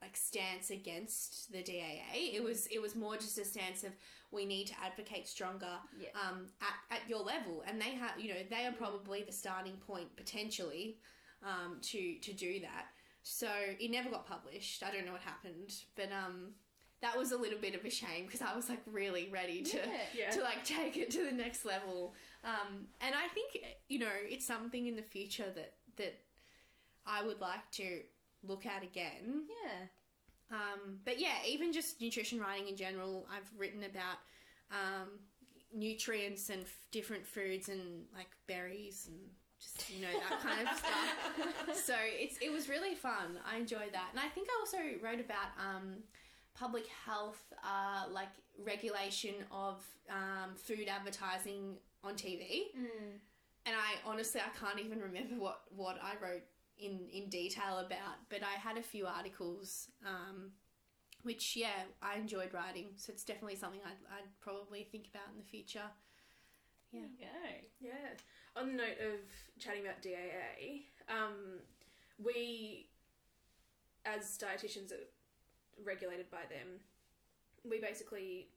like 0.00 0.16
stance 0.16 0.70
against 0.70 1.50
the 1.50 1.64
DAA. 1.64 2.14
It 2.14 2.44
was 2.44 2.68
it 2.68 2.80
was 2.80 2.94
more 2.94 3.16
just 3.16 3.38
a 3.38 3.44
stance 3.44 3.82
of 3.82 3.90
we 4.30 4.46
need 4.46 4.68
to 4.68 4.74
advocate 4.80 5.26
stronger 5.26 5.80
Yeah. 5.98 6.10
um, 6.14 6.46
at, 6.62 6.96
at 6.98 7.08
your 7.08 7.24
level, 7.24 7.64
and 7.66 7.80
they 7.80 7.94
have 7.96 8.12
you 8.20 8.28
know 8.32 8.40
they 8.48 8.64
are 8.64 8.72
probably 8.72 9.24
the 9.24 9.32
starting 9.32 9.78
point 9.84 10.14
potentially 10.16 10.98
um, 11.42 11.78
to 11.82 12.20
to 12.20 12.32
do 12.32 12.60
that. 12.60 12.86
So 13.24 13.48
it 13.80 13.90
never 13.90 14.10
got 14.10 14.28
published. 14.28 14.84
I 14.84 14.92
don't 14.92 15.06
know 15.06 15.12
what 15.12 15.22
happened, 15.22 15.72
but 15.96 16.10
um, 16.12 16.52
that 17.00 17.16
was 17.16 17.30
a 17.32 17.36
little 17.36 17.58
bit 17.60 17.74
of 17.74 17.84
a 17.84 17.90
shame 17.90 18.26
because 18.26 18.42
I 18.42 18.54
was 18.56 18.68
like 18.68 18.80
really 18.86 19.28
ready 19.32 19.62
to 19.62 19.76
Yeah. 19.76 19.84
Yeah. 20.16 20.30
to 20.30 20.40
like 20.42 20.64
take 20.64 20.96
it 20.96 21.10
to 21.12 21.24
the 21.24 21.32
next 21.32 21.64
level. 21.64 22.14
Um, 22.44 22.86
and 23.00 23.14
I 23.14 23.28
think 23.34 23.58
you 23.88 23.98
know 24.00 24.08
it's 24.22 24.46
something 24.46 24.86
in 24.86 24.96
the 24.96 25.02
future 25.02 25.46
that 25.54 25.74
that 25.96 26.18
I 27.06 27.22
would 27.24 27.40
like 27.40 27.70
to 27.72 28.00
look 28.42 28.66
at 28.66 28.82
again. 28.82 29.44
Yeah. 29.64 29.86
Um, 30.50 30.98
but 31.04 31.18
yeah, 31.20 31.34
even 31.46 31.72
just 31.72 32.00
nutrition 32.00 32.40
writing 32.40 32.68
in 32.68 32.76
general, 32.76 33.26
I've 33.30 33.50
written 33.58 33.84
about 33.84 34.16
um, 34.72 35.08
nutrients 35.74 36.48
and 36.50 36.62
f- 36.62 36.78
different 36.90 37.26
foods 37.26 37.68
and 37.68 38.04
like 38.14 38.28
berries 38.46 39.08
and 39.08 39.18
just 39.60 39.90
you 39.90 40.00
know 40.02 40.08
that 40.30 40.40
kind 40.40 40.68
of 40.68 40.76
stuff. 40.78 41.76
So 41.84 41.94
it's 41.98 42.38
it 42.40 42.50
was 42.52 42.68
really 42.68 42.94
fun. 42.94 43.38
I 43.50 43.56
enjoyed 43.58 43.92
that, 43.92 44.08
and 44.12 44.20
I 44.20 44.28
think 44.28 44.48
I 44.50 44.56
also 44.60 44.78
wrote 45.02 45.20
about 45.20 45.48
um, 45.58 45.96
public 46.58 46.86
health, 47.06 47.42
uh, 47.62 48.10
like 48.12 48.28
regulation 48.64 49.34
of 49.52 49.84
um, 50.10 50.54
food 50.56 50.88
advertising 50.88 51.76
on 52.02 52.14
TV. 52.14 52.70
And 53.66 53.74
I 53.76 54.08
honestly 54.08 54.40
I 54.40 54.56
can't 54.58 54.80
even 54.84 55.00
remember 55.00 55.36
what 55.36 55.60
what 55.74 55.98
I 56.02 56.14
wrote 56.22 56.42
in 56.78 57.00
in 57.12 57.28
detail 57.28 57.78
about, 57.78 58.16
but 58.28 58.40
I 58.42 58.58
had 58.58 58.76
a 58.78 58.82
few 58.82 59.06
articles. 59.06 59.88
Um, 60.06 60.52
which 61.22 61.56
yeah, 61.56 61.82
I 62.00 62.16
enjoyed 62.16 62.54
writing, 62.54 62.90
so 62.96 63.12
it's 63.12 63.24
definitely 63.24 63.56
something 63.56 63.80
I'd, 63.84 64.18
I'd 64.18 64.40
probably 64.40 64.84
think 64.84 65.08
about 65.12 65.24
in 65.32 65.36
the 65.36 65.44
future. 65.44 65.90
Yeah. 66.92 67.00
Yay. 67.18 67.68
Yeah. 67.80 68.14
On 68.56 68.68
the 68.68 68.72
note 68.74 68.98
of 69.02 69.20
chatting 69.58 69.82
about 69.82 70.00
DAA, 70.00 70.86
um, 71.08 71.58
we, 72.22 72.88
as 74.06 74.38
dietitians 74.38 74.92
are 74.92 75.04
regulated 75.84 76.30
by 76.30 76.42
them, 76.48 76.80
we 77.68 77.80
basically 77.80 78.48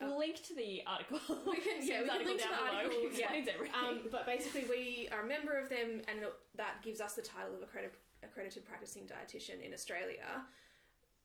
We'll 0.00 0.18
link 0.18 0.42
to 0.42 0.54
the 0.54 0.82
article. 0.86 1.20
We 1.46 1.56
can- 1.66 1.86
yeah, 1.86 2.02
we 2.02 2.08
Sam's 2.08 2.18
can 2.18 2.26
link 2.26 2.40
to 2.42 2.48
the 2.48 2.54
below. 2.54 2.76
article, 2.76 2.98
It 2.98 3.06
explains 3.18 3.46
yeah. 3.46 3.52
everything. 3.54 3.74
Um, 3.88 3.98
but 4.10 4.26
basically, 4.26 4.64
we 4.68 5.08
are 5.12 5.22
a 5.22 5.26
member 5.26 5.56
of 5.56 5.68
them, 5.68 6.02
and 6.08 6.18
that 6.56 6.82
gives 6.82 7.00
us 7.00 7.14
the 7.14 7.22
title 7.22 7.54
of 7.54 7.62
accredited, 7.62 7.96
accredited 8.24 8.64
practicing 8.66 9.04
dietitian 9.04 9.64
in 9.64 9.72
Australia. 9.72 10.42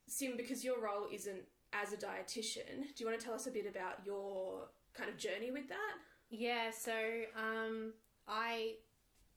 Sim, 0.07 0.33
because 0.37 0.63
your 0.63 0.79
role 0.79 1.07
isn't 1.11 1.41
as 1.73 1.93
a 1.93 1.97
dietitian, 1.97 2.93
do 2.95 3.03
you 3.03 3.07
want 3.07 3.19
to 3.19 3.25
tell 3.25 3.33
us 3.33 3.47
a 3.47 3.51
bit 3.51 3.65
about 3.65 4.05
your 4.05 4.67
kind 4.93 5.09
of 5.09 5.17
journey 5.17 5.49
with 5.49 5.67
that? 5.69 5.95
Yeah, 6.29 6.69
so 6.71 6.93
um, 7.35 7.93
I, 8.27 8.73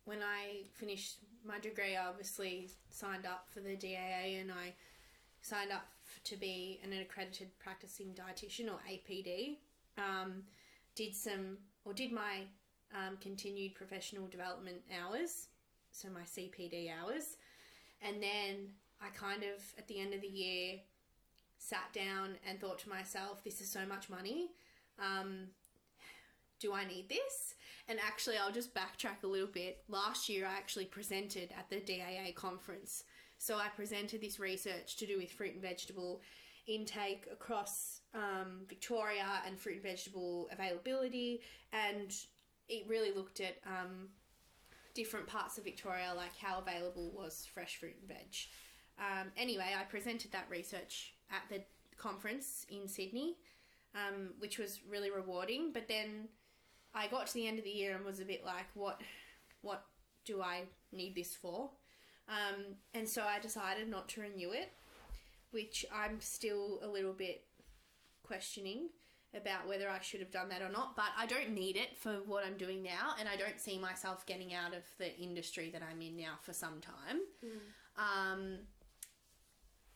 when 0.04 0.18
I 0.22 0.64
finished 0.74 1.20
my 1.46 1.58
degree, 1.58 1.96
I 1.96 2.06
obviously 2.06 2.68
signed 2.90 3.24
up 3.24 3.46
for 3.50 3.60
the 3.60 3.76
DAA 3.76 4.40
and 4.40 4.50
I 4.52 4.74
signed 5.40 5.72
up 5.72 5.84
f- 5.86 5.95
to 6.26 6.36
be 6.36 6.80
an 6.84 6.92
accredited 6.92 7.48
practicing 7.58 8.14
dietitian 8.14 8.66
or 8.66 8.78
APD. 8.90 9.58
Um, 9.98 10.42
did 10.94 11.14
some, 11.14 11.58
or 11.84 11.92
did 11.92 12.12
my 12.12 12.42
um, 12.94 13.16
continued 13.20 13.74
professional 13.74 14.26
development 14.26 14.78
hours, 15.00 15.48
so 15.92 16.08
my 16.08 16.22
CPD 16.22 16.90
hours. 16.90 17.36
And 18.02 18.22
then 18.22 18.70
I 19.00 19.08
kind 19.08 19.42
of, 19.42 19.62
at 19.78 19.88
the 19.88 20.00
end 20.00 20.14
of 20.14 20.20
the 20.20 20.28
year, 20.28 20.76
sat 21.58 21.92
down 21.92 22.36
and 22.48 22.60
thought 22.60 22.78
to 22.80 22.88
myself, 22.88 23.42
this 23.44 23.60
is 23.60 23.70
so 23.70 23.86
much 23.86 24.08
money. 24.10 24.50
Um, 24.98 25.48
do 26.60 26.72
I 26.72 26.86
need 26.86 27.08
this? 27.08 27.54
And 27.88 27.98
actually, 28.04 28.36
I'll 28.36 28.52
just 28.52 28.74
backtrack 28.74 29.22
a 29.22 29.26
little 29.26 29.46
bit. 29.46 29.82
Last 29.88 30.28
year, 30.28 30.46
I 30.46 30.56
actually 30.56 30.86
presented 30.86 31.50
at 31.56 31.68
the 31.70 31.80
DAA 31.80 32.34
conference. 32.34 33.04
So 33.38 33.56
I 33.56 33.68
presented 33.68 34.20
this 34.20 34.38
research 34.38 34.96
to 34.96 35.06
do 35.06 35.18
with 35.18 35.30
fruit 35.30 35.54
and 35.54 35.62
vegetable 35.62 36.22
intake 36.66 37.26
across 37.30 38.00
um, 38.14 38.62
Victoria 38.68 39.26
and 39.46 39.58
fruit 39.58 39.74
and 39.74 39.82
vegetable 39.82 40.48
availability. 40.52 41.40
And 41.72 42.12
it 42.68 42.88
really 42.88 43.12
looked 43.12 43.40
at 43.40 43.56
um, 43.66 44.08
different 44.94 45.26
parts 45.26 45.58
of 45.58 45.64
Victoria, 45.64 46.12
like 46.16 46.36
how 46.36 46.58
available 46.58 47.12
was 47.14 47.46
fresh 47.52 47.76
fruit 47.78 47.94
and 48.00 48.08
veg. 48.08 48.34
Um, 48.98 49.30
anyway, 49.36 49.74
I 49.78 49.84
presented 49.84 50.32
that 50.32 50.46
research 50.50 51.14
at 51.30 51.42
the 51.50 51.62
conference 51.98 52.66
in 52.70 52.88
Sydney, 52.88 53.36
um, 53.94 54.30
which 54.38 54.58
was 54.58 54.80
really 54.88 55.10
rewarding. 55.10 55.70
But 55.72 55.86
then 55.88 56.28
I 56.94 57.06
got 57.06 57.26
to 57.28 57.34
the 57.34 57.46
end 57.46 57.58
of 57.58 57.64
the 57.64 57.70
year 57.70 57.94
and 57.94 58.04
was 58.04 58.20
a 58.20 58.24
bit 58.24 58.44
like, 58.44 58.66
what, 58.74 59.00
what 59.60 59.84
do 60.24 60.42
I 60.42 60.62
need 60.92 61.14
this 61.14 61.34
for? 61.34 61.70
Um, 62.28 62.76
and 62.94 63.08
so 63.08 63.22
I 63.22 63.38
decided 63.38 63.88
not 63.88 64.08
to 64.10 64.20
renew 64.20 64.50
it, 64.50 64.72
which 65.52 65.86
I'm 65.94 66.20
still 66.20 66.80
a 66.82 66.88
little 66.88 67.12
bit 67.12 67.44
questioning 68.24 68.88
about 69.34 69.68
whether 69.68 69.88
I 69.88 70.00
should 70.00 70.20
have 70.20 70.30
done 70.30 70.48
that 70.48 70.62
or 70.62 70.70
not. 70.70 70.96
But 70.96 71.10
I 71.16 71.26
don't 71.26 71.50
need 71.50 71.76
it 71.76 71.96
for 71.96 72.14
what 72.26 72.44
I'm 72.44 72.56
doing 72.56 72.82
now, 72.82 73.14
and 73.18 73.28
I 73.28 73.36
don't 73.36 73.60
see 73.60 73.78
myself 73.78 74.26
getting 74.26 74.54
out 74.54 74.74
of 74.74 74.82
the 74.98 75.16
industry 75.18 75.70
that 75.70 75.82
I'm 75.88 76.00
in 76.02 76.16
now 76.16 76.34
for 76.42 76.52
some 76.52 76.80
time. 76.80 77.20
Um, 77.96 78.58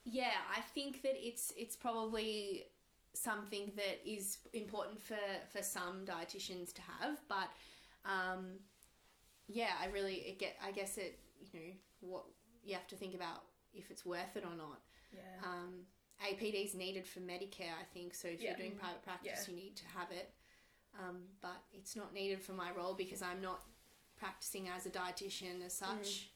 yeah, 0.04 0.32
I 0.56 0.60
think 0.60 1.02
that 1.02 1.14
it's 1.16 1.52
it's 1.56 1.76
probably 1.76 2.64
something 3.12 3.72
that 3.76 4.00
is 4.08 4.38
important 4.52 5.00
for 5.00 5.18
for 5.52 5.62
some 5.62 6.04
dietitians 6.04 6.72
to 6.74 6.82
have, 6.82 7.20
but 7.28 7.50
um, 8.04 8.52
yeah, 9.48 9.70
I 9.82 9.86
really 9.86 10.14
it 10.14 10.38
get 10.38 10.56
I 10.64 10.70
guess 10.70 10.96
it 10.96 11.18
you 11.40 11.60
know 11.60 11.72
what 12.00 12.24
you 12.64 12.74
have 12.74 12.86
to 12.88 12.96
think 12.96 13.14
about 13.14 13.44
if 13.72 13.90
it's 13.90 14.04
worth 14.04 14.36
it 14.36 14.44
or 14.44 14.56
not. 14.56 14.80
Yeah. 15.12 15.20
Um, 15.44 15.86
APD 16.24 16.64
is 16.66 16.74
needed 16.74 17.06
for 17.06 17.20
Medicare, 17.20 17.72
I 17.80 17.84
think. 17.94 18.14
So 18.14 18.28
if 18.28 18.40
Yeah. 18.42 18.50
you're 18.50 18.58
doing 18.58 18.76
private 18.76 19.02
practice, 19.02 19.46
Yeah. 19.48 19.54
you 19.54 19.60
need 19.60 19.76
to 19.76 19.86
have 19.88 20.10
it. 20.12 20.32
Um, 20.98 21.28
but 21.40 21.62
it's 21.72 21.94
not 21.96 22.12
needed 22.12 22.42
for 22.42 22.52
my 22.52 22.70
role 22.72 22.94
because 22.94 23.22
I'm 23.22 23.40
not 23.40 23.62
practicing 24.16 24.68
as 24.68 24.84
a 24.86 24.90
dietitian 24.90 25.62
as 25.64 25.72
such. 25.74 26.30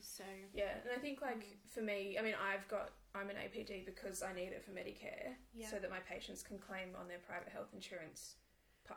So 0.00 0.24
Yeah, 0.54 0.78
and 0.82 0.90
I 0.96 0.98
think 0.98 1.20
like 1.20 1.58
for 1.66 1.82
me, 1.82 2.18
I 2.18 2.22
mean, 2.22 2.34
I've 2.34 2.66
got 2.68 2.92
I'm 3.14 3.28
an 3.28 3.36
APD 3.36 3.84
because 3.84 4.22
I 4.22 4.32
need 4.32 4.52
it 4.52 4.64
for 4.64 4.70
Medicare, 4.70 5.36
Yeah. 5.52 5.68
so 5.68 5.78
that 5.78 5.90
my 5.90 5.98
patients 6.00 6.42
can 6.42 6.58
claim 6.58 6.94
on 6.96 7.08
their 7.08 7.18
private 7.18 7.48
health 7.48 7.74
insurance 7.74 8.36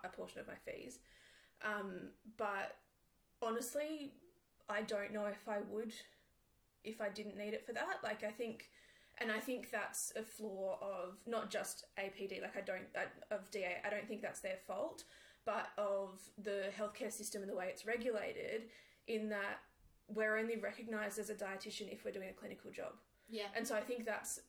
a 0.04 0.10
portion 0.10 0.40
of 0.40 0.48
my 0.48 0.56
fees. 0.56 1.00
Um, 1.62 2.14
but 2.38 2.78
honestly, 3.42 4.14
I 4.70 4.82
don't 4.82 5.14
know 5.14 5.26
if 5.26 5.48
I 5.48 5.58
would 5.70 5.94
if 6.84 7.02
I 7.02 7.10
didn't 7.10 7.38
need 7.38 7.54
it 7.54 7.66
for 7.66 7.74
that. 7.74 8.00
Like 8.04 8.24
I 8.24 8.32
think, 8.32 8.70
and 9.20 9.32
I 9.32 9.40
think 9.40 9.72
that's 9.72 10.14
a 10.16 10.24
flaw 10.24 10.78
of 10.82 11.18
not 11.26 11.50
just 11.50 11.86
APD. 12.00 12.42
Like 12.42 12.58
I 12.58 12.62
don't 12.62 12.88
uh, 12.96 13.36
of 13.36 13.50
DA. 13.52 13.78
I 13.86 13.90
don't 13.90 14.08
think 14.08 14.22
that's 14.22 14.40
their 14.40 14.58
fault, 14.68 15.04
but 15.46 15.70
of 15.78 16.20
the 16.44 16.66
healthcare 16.78 17.12
system 17.12 17.42
and 17.42 17.52
the 17.52 17.56
way 17.56 17.68
it's 17.70 17.86
regulated. 17.86 18.64
In 19.08 19.30
that 19.30 19.60
we're 20.08 20.38
only 20.38 20.58
recognised 20.58 21.20
as 21.20 21.30
a 21.30 21.34
dietitian 21.34 21.92
if 21.92 22.06
we're 22.06 22.12
doing 22.12 22.30
a 22.30 22.34
clinical 22.34 22.72
job. 22.72 22.94
yeah, 23.30 23.48
And 23.56 23.68
so 23.68 23.76
I 23.76 23.82
think 23.82 24.06
that's 24.06 24.40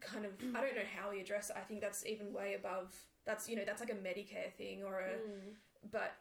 kind 0.00 0.24
of 0.24 0.32
I 0.54 0.60
don't 0.60 0.74
know 0.74 0.88
how 0.96 1.10
we 1.10 1.20
address 1.20 1.50
it. 1.50 1.56
I 1.56 1.60
think 1.60 1.80
that's 1.80 2.04
even 2.06 2.32
way 2.32 2.54
above 2.54 2.94
that's 3.24 3.48
you 3.48 3.56
know 3.56 3.62
that's 3.64 3.80
like 3.80 3.90
a 3.90 3.94
Medicare 3.94 4.52
thing 4.56 4.82
or 4.82 5.00
a 5.00 5.12
mm. 5.12 5.54
but 5.90 6.14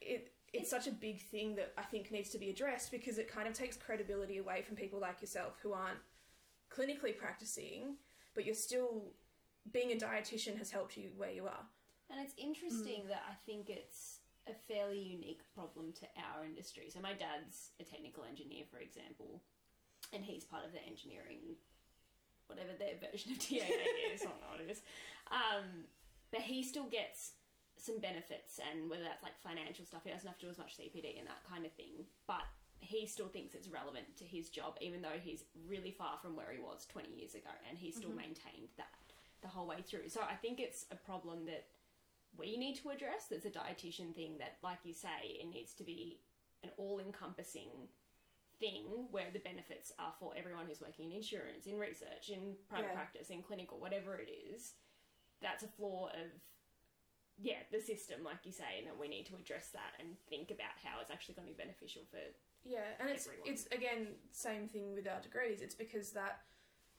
it 0.00 0.32
it's 0.52 0.70
such 0.70 0.86
a 0.86 0.92
big 0.92 1.22
thing 1.22 1.54
that 1.56 1.72
I 1.78 1.82
think 1.82 2.10
needs 2.10 2.30
to 2.30 2.38
be 2.38 2.50
addressed 2.50 2.90
because 2.90 3.18
it 3.18 3.30
kind 3.30 3.46
of 3.46 3.54
takes 3.54 3.76
credibility 3.76 4.38
away 4.38 4.62
from 4.62 4.76
people 4.76 5.00
like 5.00 5.20
yourself 5.20 5.58
who 5.62 5.72
aren't 5.72 5.98
clinically 6.70 7.16
practicing 7.16 7.96
but 8.34 8.44
you're 8.44 8.54
still 8.54 9.12
being 9.72 9.92
a 9.92 9.96
dietitian 9.96 10.56
has 10.58 10.70
helped 10.70 10.96
you 10.96 11.10
where 11.16 11.30
you 11.30 11.44
are. 11.46 11.64
And 12.10 12.20
it's 12.20 12.34
interesting 12.36 13.04
that 13.08 13.22
I 13.28 13.34
think 13.46 13.68
it's 13.68 14.18
a 14.48 14.54
fairly 14.54 14.98
unique 14.98 15.42
problem 15.54 15.92
to 16.00 16.06
our 16.16 16.44
industry. 16.44 16.90
So 16.92 17.00
my 17.00 17.12
dad's 17.12 17.70
a 17.80 17.84
technical 17.84 18.24
engineer, 18.24 18.64
for 18.70 18.78
example, 18.78 19.42
and 20.12 20.24
he's 20.24 20.44
part 20.44 20.64
of 20.64 20.72
the 20.72 20.82
engineering, 20.82 21.54
whatever 22.46 22.70
their 22.78 22.98
version 22.98 23.32
of 23.32 23.38
DAA 23.38 23.68
is, 24.14 24.22
I 24.22 24.24
don't 24.24 24.40
know 24.40 24.50
what 24.50 24.60
it 24.60 24.70
is. 24.70 24.82
Um, 25.30 25.84
but 26.32 26.40
he 26.40 26.62
still 26.62 26.86
gets 26.86 27.32
some 27.82 27.98
benefits, 27.98 28.60
and 28.60 28.90
whether 28.90 29.02
that's 29.02 29.22
like 29.22 29.36
financial 29.42 29.84
stuff, 29.84 30.02
he 30.04 30.10
doesn't 30.10 30.26
have 30.26 30.38
to 30.38 30.46
do 30.46 30.50
as 30.50 30.58
much 30.58 30.76
CPD 30.76 31.18
and 31.18 31.26
that 31.26 31.42
kind 31.48 31.64
of 31.64 31.72
thing. 31.72 32.04
But 32.26 32.44
he 32.80 33.06
still 33.06 33.28
thinks 33.28 33.54
it's 33.54 33.68
relevant 33.68 34.16
to 34.18 34.24
his 34.24 34.48
job, 34.48 34.76
even 34.80 35.02
though 35.02 35.20
he's 35.20 35.44
really 35.68 35.92
far 35.92 36.18
from 36.22 36.36
where 36.36 36.50
he 36.50 36.60
was 36.60 36.86
20 36.86 37.08
years 37.10 37.34
ago, 37.34 37.52
and 37.68 37.78
he 37.78 37.90
still 37.90 38.10
mm-hmm. 38.10 38.30
maintained 38.30 38.72
that 38.76 38.88
the 39.42 39.48
whole 39.48 39.66
way 39.66 39.82
through. 39.82 40.08
So 40.08 40.20
I 40.20 40.34
think 40.34 40.60
it's 40.60 40.86
a 40.90 40.96
problem 40.96 41.46
that 41.46 41.66
we 42.36 42.56
need 42.56 42.76
to 42.76 42.90
address. 42.90 43.26
There's 43.28 43.44
a 43.44 43.50
dietitian 43.50 44.14
thing 44.14 44.38
that, 44.38 44.58
like 44.62 44.78
you 44.84 44.94
say, 44.94 45.40
it 45.40 45.48
needs 45.48 45.74
to 45.74 45.84
be 45.84 46.20
an 46.62 46.70
all 46.76 47.00
encompassing 47.00 47.88
thing 48.58 48.84
where 49.10 49.30
the 49.32 49.38
benefits 49.38 49.92
are 49.98 50.12
for 50.20 50.32
everyone 50.36 50.66
who's 50.66 50.80
working 50.80 51.10
in 51.10 51.16
insurance, 51.16 51.66
in 51.66 51.78
research, 51.78 52.28
in 52.28 52.56
private 52.68 52.88
Yeah. 52.88 52.94
practice, 52.94 53.30
in 53.30 53.42
clinical, 53.42 53.80
whatever 53.80 54.16
it 54.16 54.28
is. 54.28 54.74
That's 55.40 55.62
a 55.62 55.68
flaw 55.68 56.08
of, 56.08 56.30
yeah, 57.42 57.62
the 57.72 57.80
system, 57.80 58.20
like 58.24 58.44
you 58.44 58.52
say, 58.52 58.78
and 58.78 58.86
that 58.86 58.98
we 58.98 59.08
need 59.08 59.26
to 59.26 59.34
address 59.34 59.68
that 59.72 59.94
and 59.98 60.08
think 60.28 60.50
about 60.50 60.76
how 60.84 61.00
it's 61.00 61.10
actually 61.10 61.34
going 61.34 61.48
to 61.48 61.54
be 61.54 61.62
beneficial 61.62 62.02
for. 62.10 62.18
Yeah, 62.64 62.84
and 63.00 63.08
it's 63.08 63.26
Everyone. 63.26 63.48
it's 63.48 63.66
again 63.72 64.06
same 64.32 64.68
thing 64.68 64.92
with 64.92 65.08
our 65.08 65.20
degrees. 65.20 65.62
It's 65.62 65.74
because 65.74 66.12
that 66.12 66.40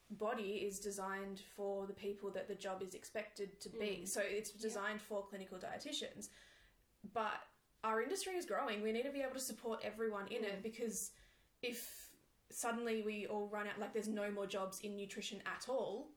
body 0.09 0.65
is 0.67 0.79
designed 0.79 1.41
for 1.55 1.85
the 1.85 1.93
people 1.93 2.31
that 2.31 2.47
the 2.47 2.55
job 2.55 2.81
is 2.81 2.95
expected 2.95 3.61
to 3.61 3.69
be. 3.69 4.01
Mm. 4.03 4.07
So 4.07 4.21
it's 4.23 4.51
designed 4.51 5.01
for 5.01 5.23
clinical 5.23 5.57
dietitians. 5.57 6.29
But 7.13 7.39
our 7.83 8.01
industry 8.01 8.33
is 8.33 8.45
growing. 8.45 8.81
We 8.81 8.91
need 8.91 9.03
to 9.03 9.11
be 9.11 9.21
able 9.21 9.33
to 9.33 9.39
support 9.39 9.81
everyone 9.83 10.27
in 10.27 10.43
it 10.43 10.59
mm. 10.59 10.63
because 10.63 11.11
if 11.61 12.09
suddenly 12.51 13.03
we 13.05 13.27
all 13.27 13.47
run 13.47 13.67
out, 13.67 13.79
like 13.79 13.93
there's 13.93 14.07
no 14.07 14.31
more 14.31 14.47
jobs 14.47 14.79
in 14.81 14.95
nutrition 14.95 15.41
at 15.45 15.69
all, 15.69 16.09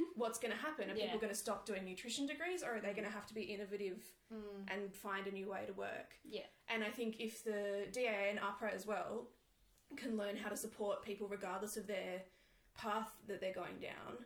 what's 0.16 0.38
going 0.38 0.52
to 0.52 0.58
happen? 0.58 0.90
Are 0.90 0.94
Yeah. 0.94 1.04
people 1.06 1.20
going 1.20 1.32
to 1.32 1.38
stop 1.38 1.66
doing 1.66 1.84
nutrition 1.84 2.26
degrees 2.26 2.62
or 2.62 2.76
are 2.76 2.80
they 2.80 2.92
going 2.92 3.04
to 3.04 3.10
have 3.10 3.26
to 3.26 3.34
be 3.34 3.42
innovative 3.42 4.02
and 4.68 4.94
find 4.94 5.26
a 5.26 5.30
new 5.30 5.48
way 5.50 5.64
to 5.66 5.72
work? 5.72 6.14
Yeah. 6.24 6.46
And 6.68 6.82
I 6.82 6.90
think 6.90 7.16
if 7.20 7.44
the 7.44 7.86
DAA 7.92 8.30
and 8.30 8.38
AHPRA 8.38 8.72
as 8.74 8.86
well 8.86 9.28
can 9.96 10.16
learn 10.16 10.36
how 10.36 10.48
to 10.48 10.56
support 10.56 11.02
people 11.02 11.28
regardless 11.28 11.76
of 11.76 11.86
their 11.86 12.22
path 12.74 13.10
that 13.28 13.40
they're 13.40 13.52
going 13.52 13.78
down, 13.80 14.16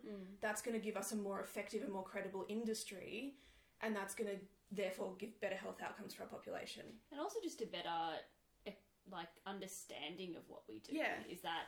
that's 0.40 0.62
going 0.62 0.78
to 0.78 0.84
give 0.84 0.96
us 0.96 1.12
a 1.12 1.16
more 1.16 1.40
effective 1.40 1.82
and 1.82 1.92
more 1.92 2.04
credible 2.04 2.44
industry, 2.48 3.34
and 3.80 3.94
that's 3.96 4.14
going 4.14 4.30
to 4.30 4.36
therefore 4.70 5.14
give 5.18 5.40
better 5.40 5.56
health 5.56 5.80
outcomes 5.82 6.14
for 6.14 6.22
our 6.22 6.28
population. 6.28 6.84
And 7.10 7.20
also 7.20 7.38
just 7.42 7.60
a 7.62 7.66
better, 7.66 7.98
eh, 8.66 8.72
like, 9.10 9.28
understanding 9.46 10.36
of 10.36 10.42
what 10.48 10.62
we 10.68 10.78
do. 10.80 10.92
Yeah. 10.94 11.14
Is 11.28 11.40
that 11.42 11.64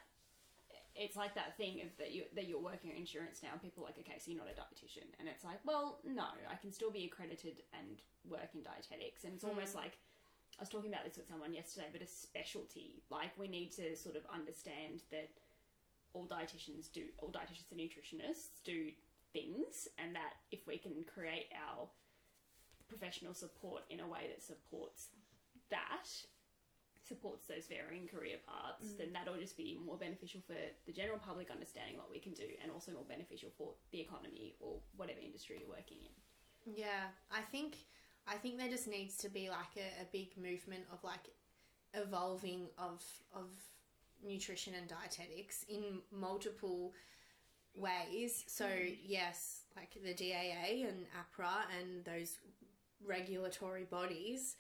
it's 0.99 1.17
like 1.17 1.35
that 1.35 1.57
thing 1.57 1.81
of 1.83 1.89
that 1.99 2.13
you 2.13 2.25
that 2.35 2.49
you're 2.49 2.61
working 2.61 2.91
in 2.91 2.97
insurance 2.97 3.41
now, 3.43 3.51
and 3.53 3.63
people 3.63 3.85
are 3.85 3.87
like, 3.87 3.99
okay, 4.01 4.19
so 4.19 4.31
you're 4.31 4.43
not 4.43 4.51
a 4.51 4.59
dietitian, 4.59 5.07
and 5.19 5.29
it's 5.29 5.45
like, 5.45 5.63
well, 5.65 6.01
no, 6.05 6.27
I 6.51 6.57
can 6.57 6.73
still 6.73 6.91
be 6.91 7.07
accredited 7.07 7.63
and 7.73 8.03
work 8.29 8.51
in 8.55 8.63
dietetics, 8.63 9.25
and 9.25 9.35
it's 9.35 9.45
hmm. 9.45 9.51
almost 9.51 9.75
like 9.75 9.97
I 10.59 10.63
was 10.63 10.69
talking 10.69 10.91
about 10.91 11.05
this 11.05 11.17
with 11.17 11.29
someone 11.29 11.55
yesterday, 11.55 11.87
but 11.93 12.03
a 12.03 12.07
specialty. 12.07 13.03
Like 13.11 13.31
we 13.39 13.47
need 13.47 13.71
to 13.79 13.97
sort 13.97 14.17
of 14.17 14.23
understand 14.33 15.07
that 15.13 15.31
all 16.13 16.27
dietitians 16.27 16.91
do, 16.93 17.05
all 17.19 17.31
dietitians 17.31 17.71
and 17.71 17.79
nutritionists 17.79 18.59
do 18.65 18.91
things, 19.33 19.87
and 19.99 20.15
that 20.17 20.35
if 20.51 20.67
we 20.67 20.79
can 20.79 21.05
create 21.07 21.47
our 21.55 21.87
professional 22.89 23.35
support 23.35 23.83
in 23.91 24.01
a 24.01 24.09
way 24.09 24.27
that 24.29 24.43
supports 24.43 25.09
that, 25.71 26.09
supports 27.09 27.47
those 27.47 27.67
varying 27.67 28.07
career 28.07 28.37
paths, 28.47 28.93
mm. 28.93 28.99
then 28.99 29.13
that'll 29.13 29.41
just 29.41 29.57
be 29.57 29.79
more 29.85 29.97
beneficial 29.97 30.41
for 30.47 30.55
the 30.87 30.93
general 30.93 31.19
public 31.19 31.51
understanding 31.51 31.97
what 31.97 32.11
we 32.11 32.19
can 32.19 32.33
do, 32.33 32.45
and 32.63 32.71
also 32.71 32.93
more 32.93 33.09
beneficial 33.09 33.51
for 33.57 33.73
the 33.91 34.01
economy 34.01 34.55
or 34.61 34.77
whatever 34.97 35.21
industry 35.25 35.57
you're 35.61 35.69
working 35.69 35.99
in. 36.03 36.75
Yeah, 36.77 37.09
I 37.31 37.41
think 37.41 37.77
I 38.27 38.35
think 38.35 38.59
there 38.59 38.69
just 38.69 38.87
needs 38.87 39.17
to 39.19 39.31
be 39.31 39.49
like 39.49 39.75
a, 39.77 40.03
a 40.03 40.07
big 40.13 40.37
movement 40.37 40.85
of 40.93 41.03
like 41.03 41.31
evolving 41.95 42.67
of 42.79 43.03
of 43.35 43.51
nutrition 44.23 44.75
and 44.75 44.89
dietetics 44.89 45.65
in 45.69 46.01
multiple 46.13 46.93
ways. 47.75 48.45
So 48.47 48.65
mm. 48.65 48.97
yes, 49.05 49.63
like 49.77 49.97
the 50.03 50.15
DAA 50.15 50.87
and 50.87 51.07
AHPRA 51.17 51.67
and 51.79 52.05
those 52.05 52.39
regulatory 53.05 53.85
bodies, 53.85 54.57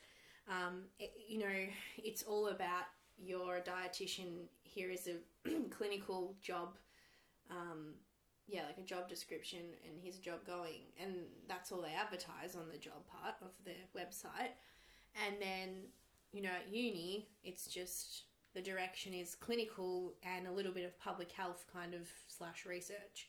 um, 0.48 0.84
it, 0.98 1.12
you 1.28 1.38
know, 1.38 1.66
it's 1.98 2.22
all 2.22 2.48
about 2.48 2.84
you're 3.18 3.56
a 3.56 3.60
dietitian. 3.60 4.46
Here 4.62 4.90
is 4.90 5.08
a 5.08 5.48
clinical 5.70 6.36
job 6.40 6.76
um, 7.50 7.94
yeah, 8.48 8.62
like 8.66 8.78
a 8.78 8.82
job 8.82 9.08
description 9.08 9.60
and 9.84 10.00
here's 10.02 10.16
a 10.16 10.22
job 10.22 10.44
going, 10.46 10.80
and 11.00 11.12
that's 11.46 11.70
all 11.70 11.82
they 11.82 11.92
advertise 11.92 12.56
on 12.56 12.68
the 12.72 12.78
job 12.78 13.06
part 13.06 13.34
of 13.42 13.50
their 13.64 13.74
website. 13.96 14.56
And 15.26 15.36
then, 15.40 15.82
you 16.32 16.42
know, 16.42 16.48
at 16.48 16.72
uni, 16.72 17.28
it's 17.44 17.66
just 17.66 18.22
the 18.54 18.62
direction 18.62 19.12
is 19.12 19.34
clinical 19.34 20.14
and 20.22 20.46
a 20.46 20.52
little 20.52 20.72
bit 20.72 20.86
of 20.86 20.98
public 20.98 21.30
health 21.30 21.66
kind 21.70 21.92
of 21.92 22.08
slash 22.26 22.64
research. 22.64 23.28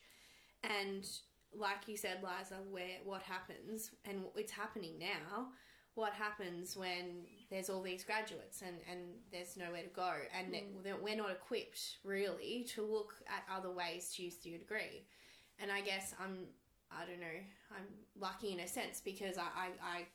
And 0.64 1.06
like 1.54 1.86
you 1.86 1.96
said, 1.98 2.22
Liza, 2.22 2.56
where 2.70 2.98
what 3.04 3.22
happens, 3.22 3.90
and 4.06 4.22
it's 4.36 4.52
happening 4.52 4.98
now. 4.98 5.48
What 6.00 6.14
happens 6.14 6.76
when 6.76 7.04
there's 7.50 7.68
all 7.68 7.82
these 7.82 8.04
graduates 8.04 8.62
and, 8.62 8.76
and 8.90 9.00
there's 9.30 9.56
nowhere 9.56 9.82
to 9.82 9.88
go, 9.88 10.12
and 10.36 10.54
that 10.54 10.64
that 10.84 11.02
we're 11.02 11.16
not 11.16 11.30
equipped 11.30 11.98
really 12.04 12.66
to 12.74 12.80
look 12.82 13.12
at 13.28 13.42
other 13.54 13.70
ways 13.70 14.14
to 14.14 14.22
use 14.22 14.36
your 14.44 14.58
degree? 14.58 15.04
And 15.60 15.70
I 15.70 15.80
guess 15.82 16.14
I'm, 16.18 16.36
I 16.90 17.04
don't 17.04 17.20
know, 17.20 17.40
I'm 17.76 17.88
lucky 18.18 18.52
in 18.54 18.60
a 18.60 18.66
sense 18.66 19.02
because 19.04 19.36
I, 19.36 19.42
I, 19.42 19.68
I 19.96 20.06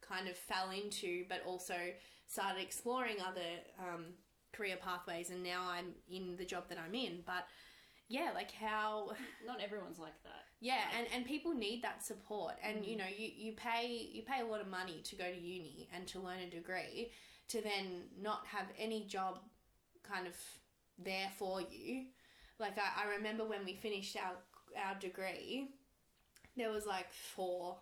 kind 0.00 0.28
of 0.28 0.36
fell 0.36 0.70
into, 0.70 1.24
but 1.28 1.42
also 1.44 1.74
started 2.28 2.62
exploring 2.62 3.16
other 3.20 3.50
um, 3.80 4.04
career 4.52 4.76
pathways, 4.80 5.30
and 5.30 5.42
now 5.42 5.62
I'm 5.68 5.90
in 6.08 6.36
the 6.36 6.44
job 6.44 6.68
that 6.68 6.78
I'm 6.78 6.94
in. 6.94 7.22
But 7.26 7.46
yeah, 8.08 8.30
like 8.32 8.52
how 8.52 9.10
Not 9.46 9.60
everyone's 9.60 9.98
like 9.98 10.22
that. 10.24 10.45
Yeah, 10.60 10.82
and, 10.96 11.06
and 11.14 11.24
people 11.24 11.52
need 11.54 11.82
that 11.82 12.04
support. 12.04 12.54
And 12.62 12.84
you 12.84 12.96
know, 12.96 13.04
you, 13.16 13.30
you 13.36 13.52
pay 13.52 14.08
you 14.12 14.22
pay 14.22 14.40
a 14.40 14.46
lot 14.46 14.60
of 14.60 14.68
money 14.68 15.00
to 15.04 15.16
go 15.16 15.24
to 15.24 15.38
uni 15.38 15.88
and 15.94 16.06
to 16.08 16.20
learn 16.20 16.38
a 16.46 16.50
degree, 16.50 17.12
to 17.48 17.60
then 17.62 18.04
not 18.20 18.46
have 18.46 18.66
any 18.78 19.04
job 19.06 19.38
kind 20.02 20.26
of 20.26 20.34
there 20.98 21.28
for 21.38 21.60
you. 21.60 22.06
Like 22.58 22.78
I, 22.78 23.04
I 23.04 23.16
remember 23.16 23.44
when 23.44 23.64
we 23.64 23.74
finished 23.74 24.16
our 24.16 24.36
our 24.86 24.98
degree, 24.98 25.68
there 26.56 26.70
was 26.70 26.86
like 26.86 27.12
four 27.12 27.78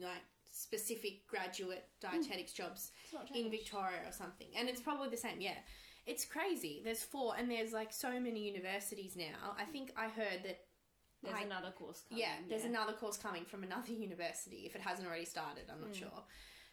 like 0.00 0.22
specific 0.50 1.26
graduate 1.28 1.84
dietetics 2.00 2.52
jobs 2.52 2.92
in. 3.34 3.50
Victoria 3.50 3.98
or 4.06 4.12
something. 4.12 4.48
And 4.56 4.68
it's 4.68 4.80
probably 4.80 5.08
the 5.08 5.16
same, 5.16 5.40
yeah. 5.40 5.58
It's 6.06 6.24
crazy. 6.24 6.80
There's 6.84 7.02
four 7.02 7.34
and 7.36 7.50
there's 7.50 7.72
like 7.72 7.92
so 7.92 8.18
many 8.18 8.40
universities 8.40 9.16
now. 9.16 9.54
I 9.58 9.64
think 9.64 9.92
I 9.96 10.08
heard 10.08 10.44
that 10.44 10.60
There's 11.26 11.40
I- 11.40 11.44
another 11.44 11.70
course 11.70 12.02
coming. 12.08 12.22
yeah, 12.22 12.34
there's 12.48 12.64
another 12.64 12.92
course 12.92 13.16
coming 13.16 13.44
from 13.44 13.62
another 13.62 13.92
university 13.92 14.62
if 14.66 14.74
it 14.74 14.80
hasn't 14.80 15.06
already 15.06 15.24
started. 15.24 15.64
I'm 15.70 15.80
not 15.80 15.92
mm. 15.92 15.98
sure. 15.98 16.22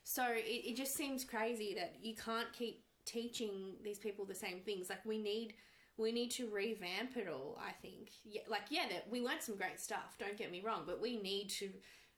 So 0.03 0.25
it, 0.29 0.43
it 0.45 0.75
just 0.75 0.95
seems 0.95 1.23
crazy 1.23 1.73
that 1.75 1.95
you 2.01 2.15
can't 2.15 2.51
keep 2.53 2.83
teaching 3.05 3.75
these 3.83 3.99
people 3.99 4.25
the 4.25 4.35
same 4.35 4.59
things. 4.59 4.89
Like 4.89 5.05
we 5.05 5.17
need 5.17 5.53
we 5.97 6.11
need 6.11 6.31
to 6.31 6.49
revamp 6.49 7.17
it 7.17 7.27
all. 7.27 7.59
I 7.61 7.71
think. 7.71 8.09
Yeah, 8.23 8.41
like 8.47 8.63
yeah, 8.69 8.85
that 8.89 9.09
we 9.09 9.21
learned 9.21 9.41
some 9.41 9.55
great 9.55 9.79
stuff. 9.79 10.15
Don't 10.19 10.37
get 10.37 10.51
me 10.51 10.61
wrong, 10.61 10.83
but 10.85 11.01
we 11.01 11.21
need 11.21 11.49
to 11.51 11.69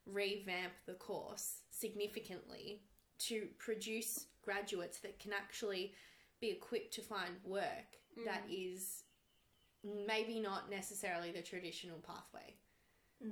revamp 0.05 0.73
the 0.85 0.93
course 0.93 1.61
significantly 1.71 2.81
to 3.17 3.47
produce 3.57 4.27
graduates 4.43 4.99
that 4.99 5.19
can 5.19 5.33
actually 5.33 5.93
be 6.39 6.49
equipped 6.49 6.93
to 6.93 7.01
find 7.01 7.31
work 7.43 7.97
that 8.23 8.47
mm. 8.47 8.71
is 8.71 9.03
maybe 9.85 10.39
not 10.39 10.69
necessarily 10.69 11.31
the 11.31 11.41
traditional 11.41 11.99
pathway. 11.99 12.55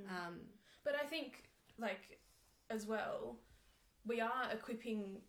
Um, 0.08 0.40
But 0.84 0.94
I 0.96 1.04
think, 1.06 1.50
like, 1.78 2.20
as 2.70 2.86
well, 2.86 3.38
we 4.06 4.20
are 4.20 4.50
equipping 4.52 5.22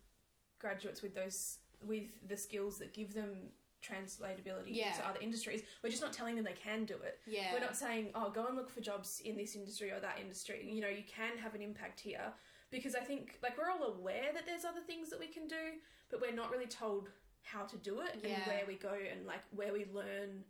graduates 0.58 1.02
with 1.02 1.14
those 1.14 1.58
with 1.82 2.08
the 2.28 2.36
skills 2.36 2.78
that 2.78 2.94
give 2.94 3.12
them 3.12 3.52
translatability 3.82 4.68
Yeah. 4.74 4.88
into 4.94 5.06
other 5.06 5.20
industries. 5.20 5.62
We're 5.82 5.90
just 5.90 6.02
not 6.02 6.12
telling 6.12 6.34
them 6.34 6.44
they 6.44 6.54
can 6.54 6.84
do 6.86 6.96
it. 7.02 7.20
Yeah. 7.26 7.52
We're 7.52 7.60
not 7.60 7.76
saying, 7.76 8.12
oh, 8.14 8.30
go 8.30 8.46
and 8.46 8.56
look 8.56 8.70
for 8.70 8.80
jobs 8.80 9.20
in 9.20 9.36
this 9.36 9.54
industry 9.54 9.90
or 9.92 10.00
that 10.00 10.18
industry. 10.18 10.68
You 10.68 10.80
know, 10.80 10.88
you 10.88 11.04
can 11.04 11.36
have 11.38 11.54
an 11.54 11.60
impact 11.60 12.00
here 12.00 12.32
because 12.70 12.94
I 12.94 13.00
think, 13.00 13.38
like, 13.42 13.56
we're 13.58 13.70
all 13.70 13.84
aware 13.84 14.32
that 14.32 14.46
there's 14.46 14.64
other 14.64 14.80
things 14.80 15.10
that 15.10 15.20
we 15.20 15.28
can 15.28 15.46
do, 15.46 15.78
but 16.08 16.20
we're 16.20 16.32
not 16.32 16.50
really 16.50 16.66
told 16.66 17.10
how 17.42 17.64
to 17.66 17.76
do 17.76 18.00
it 18.00 18.14
and 18.24 18.46
where 18.46 18.64
we 18.66 18.74
go 18.76 18.94
and, 18.94 19.26
like, 19.26 19.42
where 19.52 19.72
we 19.72 19.84
learn, 19.84 20.44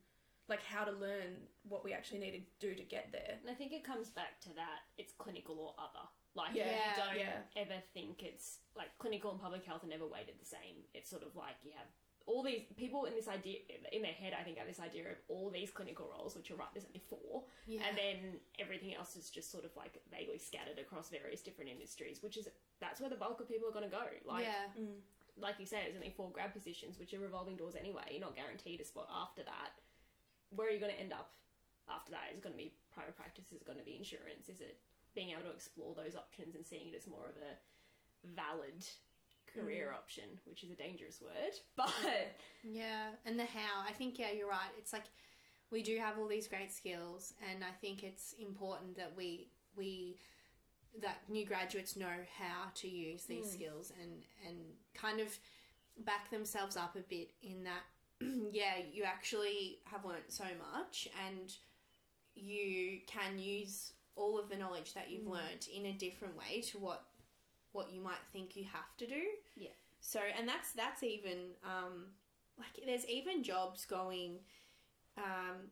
like, 0.49 0.63
how 0.63 0.85
to 0.85 0.93
learn 0.93 1.37
what 1.69 1.85
we 1.85 1.93
actually 1.93 2.21
need 2.21 2.33
to 2.33 2.67
do 2.69 2.75
to 2.75 2.83
get 2.83 3.09
there. 3.13 3.39
And 3.41 3.51
I 3.51 3.55
think 3.55 3.73
it 3.73 3.85
comes 3.85 4.11
back 4.11 4.41
to 4.43 4.49
that 4.55 4.87
it's 4.99 5.13
clinical 5.13 5.57
or 5.59 5.75
other. 5.79 6.07
Like 6.35 6.55
Yeah, 6.55 6.65
you 6.67 7.03
don't 7.03 7.19
yeah. 7.19 7.41
ever 7.57 7.81
think 7.95 8.23
it's 8.23 8.59
like 8.77 8.89
clinical 8.99 9.31
and 9.31 9.41
public 9.41 9.65
health 9.65 9.85
are 9.85 9.89
never 9.89 10.07
weighted 10.07 10.35
the 10.39 10.45
same. 10.47 10.85
It's 10.95 11.09
sort 11.09 11.23
of 11.23 11.35
like 11.35 11.57
you 11.65 11.73
have 11.77 11.87
all 12.27 12.43
these 12.43 12.63
people 12.77 13.05
in 13.07 13.15
this 13.15 13.29
idea 13.29 13.59
in 13.93 14.03
their 14.03 14.13
head. 14.13 14.35
I 14.39 14.43
think 14.43 14.59
have 14.59 14.67
this 14.67 14.81
idea 14.81 15.03
of 15.13 15.17
all 15.29 15.49
these 15.49 15.71
clinical 15.71 16.11
roles, 16.13 16.37
which 16.37 16.51
are 16.51 16.57
right. 16.57 16.69
There's 16.75 16.85
only 16.85 17.03
four, 17.09 17.45
Yeah. 17.67 17.83
and 17.89 17.97
then 17.97 18.17
everything 18.59 18.95
else 18.95 19.15
is 19.17 19.31
just 19.31 19.51
sort 19.51 19.65
of 19.65 19.71
like 19.77 19.99
vaguely 20.11 20.39
scattered 20.39 20.79
across 20.79 21.09
various 21.09 21.41
different 21.41 21.71
industries. 21.71 22.23
Which 22.23 22.37
is 22.37 22.49
that's 22.81 23.01
where 23.01 23.09
the 23.11 23.17
bulk 23.17 23.41
of 23.41 23.49
people 23.49 23.69
are 23.69 23.73
going 23.73 23.89
to 23.89 23.91
go. 23.91 24.05
Like 24.27 24.45
yeah. 24.45 24.67
like 25.39 25.55
you 25.59 25.67
said, 25.67 25.83
there's 25.87 25.97
only 25.97 26.13
four 26.17 26.31
grad 26.31 26.53
positions, 26.53 26.99
which 26.99 27.15
are 27.15 27.21
revolving 27.21 27.57
doors 27.57 27.77
anyway. 27.79 28.03
You're 28.11 28.21
not 28.21 28.37
guaranteed 28.37 28.81
a 28.81 28.85
spot 28.85 29.09
after 29.09 29.43
that. 29.45 29.71
Where 30.57 30.69
are 30.69 30.75
you 30.75 30.81
going 30.81 30.93
to 30.93 31.01
end 31.01 31.13
up 31.13 31.33
after 31.89 32.11
that? 32.13 32.33
Is 32.33 32.39
it 32.39 32.43
going 32.43 32.55
to 32.55 32.63
be 32.63 32.75
private 32.93 33.17
practice? 33.17 33.47
Is 33.53 33.61
it 33.63 33.67
going 33.67 33.79
to 33.79 33.85
be 33.85 33.97
insurance? 33.97 34.49
Is 34.49 34.61
it 34.61 34.81
being 35.15 35.31
able 35.31 35.49
to 35.49 35.55
explore 35.55 35.95
those 35.95 36.17
options 36.17 36.57
and 36.57 36.67
seeing 36.67 36.89
it 36.89 36.97
as 36.97 37.07
more 37.07 37.25
of 37.25 37.37
a 37.39 37.57
valid 38.35 38.85
career 39.53 39.91
mm. 39.93 39.97
option, 39.97 40.25
which 40.45 40.63
is 40.63 40.71
a 40.71 40.75
dangerous 40.75 41.21
word, 41.21 41.55
but 41.77 41.93
Yeah, 42.63 43.11
and 43.25 43.39
the 43.39 43.45
how. 43.45 43.83
I 43.87 43.93
think 43.93 44.19
yeah, 44.19 44.33
you're 44.37 44.49
right. 44.49 44.71
It's 44.79 44.93
like 44.93 45.05
we 45.71 45.83
do 45.83 45.99
have 45.99 46.19
all 46.19 46.29
these 46.29 46.49
great 46.49 46.73
skills, 46.73 47.35
and 47.51 47.65
I 47.65 47.73
think 47.81 48.03
it's 48.03 48.35
important 48.39 48.97
that 48.97 49.13
we 49.17 49.49
we 49.77 50.17
that 51.03 51.19
new 51.29 51.45
graduates 51.45 51.97
know 51.97 52.07
how 52.39 52.71
to 52.75 52.89
use 52.89 53.25
these 53.25 53.47
mm. 53.47 53.53
skills 53.53 53.93
and 54.01 54.23
and 54.47 54.59
kind 54.95 55.21
of 55.21 55.37
back 56.05 56.31
themselves 56.31 56.77
up 56.77 56.97
a 56.97 57.01
bit 57.01 57.31
in 57.43 57.65
that. 57.65 57.83
yeah, 58.51 58.75
you 58.93 59.05
actually 59.05 59.79
have 59.85 60.05
learnt 60.05 60.31
so 60.31 60.45
much, 60.75 61.09
and 61.27 61.53
you 62.35 63.01
can 63.07 63.39
use 63.39 63.93
all 64.17 64.39
of 64.39 64.49
the 64.49 64.57
knowledge 64.57 64.95
that 64.95 65.11
you've 65.11 65.27
learnt 65.27 65.69
in 65.75 65.87
a 65.87 65.93
different 65.93 66.37
way 66.37 66.61
to 66.63 66.79
what 66.79 67.05
what 67.73 67.93
you 67.93 68.01
might 68.01 68.25
think 68.33 68.57
you 68.57 68.65
have 68.65 68.97
to 68.99 69.07
do. 69.07 69.23
Yeah. 69.57 69.69
So, 70.01 70.21
and 70.39 70.49
that's 70.49 70.73
that's 70.73 71.03
even 71.03 71.51
um, 71.65 72.07
like 72.59 72.85
there's 72.87 73.07
even 73.07 73.43
jobs 73.43 73.85
going, 73.85 74.39
um, 75.19 75.69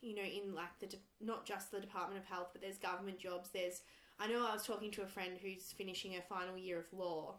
you 0.00 0.14
know, 0.14 0.22
in 0.22 0.54
like 0.54 0.78
the 0.80 0.86
de- 0.86 0.96
not 1.20 1.46
just 1.46 1.70
the 1.70 1.80
Department 1.80 2.20
of 2.20 2.26
Health, 2.26 2.48
but 2.52 2.60
there's 2.60 2.78
government 2.78 3.18
jobs. 3.18 3.50
There's 3.52 3.82
I 4.18 4.26
know 4.28 4.46
I 4.46 4.52
was 4.52 4.66
talking 4.66 4.90
to 4.92 5.02
a 5.02 5.06
friend 5.06 5.32
who's 5.40 5.72
finishing 5.72 6.12
her 6.12 6.22
final 6.28 6.56
year 6.56 6.78
of 6.78 6.98
law, 6.98 7.36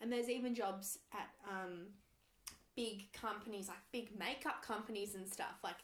and 0.00 0.12
there's 0.12 0.28
even 0.28 0.54
jobs 0.54 0.98
at 1.12 1.30
um, 1.48 1.86
big 2.80 3.12
companies 3.12 3.68
like 3.68 3.76
big 3.92 4.18
makeup 4.18 4.62
companies 4.66 5.14
and 5.14 5.28
stuff 5.28 5.58
like 5.62 5.76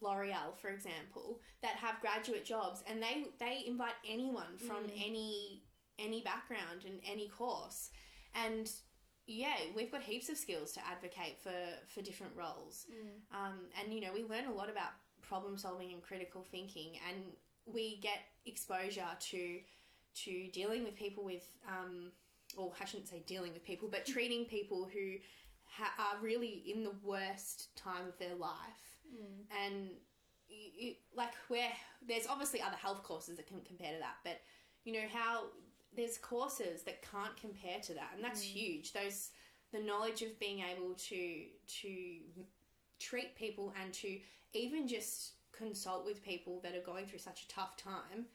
L'Oreal, 0.00 0.56
for 0.60 0.68
example, 0.68 1.40
that 1.62 1.76
have 1.76 2.00
graduate 2.00 2.44
jobs, 2.44 2.82
and 2.88 3.02
they 3.02 3.26
they 3.38 3.64
invite 3.66 3.98
anyone 4.08 4.56
from 4.56 4.84
any 4.96 5.62
any 5.98 6.22
background 6.22 6.84
and 6.86 6.98
any 7.08 7.28
course, 7.28 7.90
and 8.34 8.70
yeah, 9.26 9.56
we've 9.76 9.92
got 9.92 10.02
heaps 10.02 10.28
of 10.30 10.36
skills 10.36 10.72
to 10.72 10.80
advocate 10.86 11.36
for 11.42 11.60
for 11.94 12.00
different 12.02 12.32
roles, 12.34 12.86
um, 13.32 13.58
and 13.78 13.92
you 13.92 14.00
know 14.00 14.12
we 14.12 14.24
learn 14.24 14.46
a 14.46 14.52
lot 14.52 14.70
about 14.70 14.92
problem 15.20 15.56
solving 15.58 15.92
and 15.92 16.02
critical 16.02 16.44
thinking, 16.50 16.98
and 17.08 17.18
we 17.66 18.00
get 18.00 18.20
exposure 18.46 19.12
to 19.20 19.60
to 20.14 20.48
dealing 20.52 20.82
with 20.82 20.96
people 20.96 21.24
with 21.24 21.46
um, 21.68 22.10
or 22.56 22.72
I 22.80 22.84
shouldn't 22.86 23.08
say 23.08 23.22
dealing 23.26 23.52
with 23.52 23.64
people, 23.64 23.88
but 23.90 24.06
treating 24.14 24.46
people 24.46 24.88
who 24.92 25.16
ha- 25.76 25.94
are 25.98 26.22
really 26.22 26.62
in 26.66 26.84
the 26.84 26.92
worst 27.02 27.74
time 27.76 28.06
of 28.06 28.18
their 28.18 28.34
life, 28.34 28.98
mm. 29.12 29.64
and 29.64 29.90
you, 30.48 30.86
you, 30.88 30.94
like 31.14 31.32
where 31.48 31.70
there's 32.06 32.26
obviously 32.26 32.60
other 32.60 32.76
health 32.76 33.02
courses 33.02 33.36
that 33.36 33.46
can 33.46 33.60
compare 33.62 33.92
to 33.92 33.98
that, 33.98 34.16
but 34.24 34.40
you 34.84 34.92
know 34.92 35.08
how 35.12 35.44
there's 35.96 36.18
courses 36.18 36.82
that 36.82 37.02
can't 37.02 37.36
compare 37.36 37.80
to 37.80 37.94
that, 37.94 38.10
and 38.14 38.24
that's 38.24 38.42
mm. 38.42 38.52
huge. 38.52 38.92
Those 38.92 39.30
the 39.72 39.80
knowledge 39.80 40.22
of 40.22 40.38
being 40.38 40.60
able 40.60 40.94
to 40.94 41.44
to 41.80 42.16
treat 42.98 43.34
people 43.36 43.74
and 43.82 43.92
to 43.92 44.18
even 44.52 44.86
just 44.86 45.32
consult 45.50 46.04
with 46.04 46.22
people 46.22 46.60
that 46.62 46.74
are 46.74 46.80
going 46.80 47.06
through 47.06 47.18
such 47.18 47.42
a 47.42 47.48
tough 47.48 47.76
time 47.76 48.26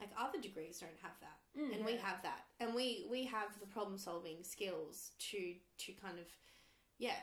like 0.00 0.10
other 0.18 0.40
degrees 0.40 0.78
don't 0.78 0.98
have 1.02 1.12
that. 1.20 1.38
Mm, 1.58 1.76
and 1.76 1.84
we 1.84 1.92
have 1.92 2.22
that. 2.22 2.44
And 2.60 2.74
we 2.74 3.06
we 3.10 3.24
have 3.24 3.58
the 3.60 3.66
problem 3.66 3.98
solving 3.98 4.42
skills 4.42 5.12
to 5.30 5.54
to 5.78 5.92
kind 5.92 6.18
of 6.18 6.26
yeah 6.98 7.16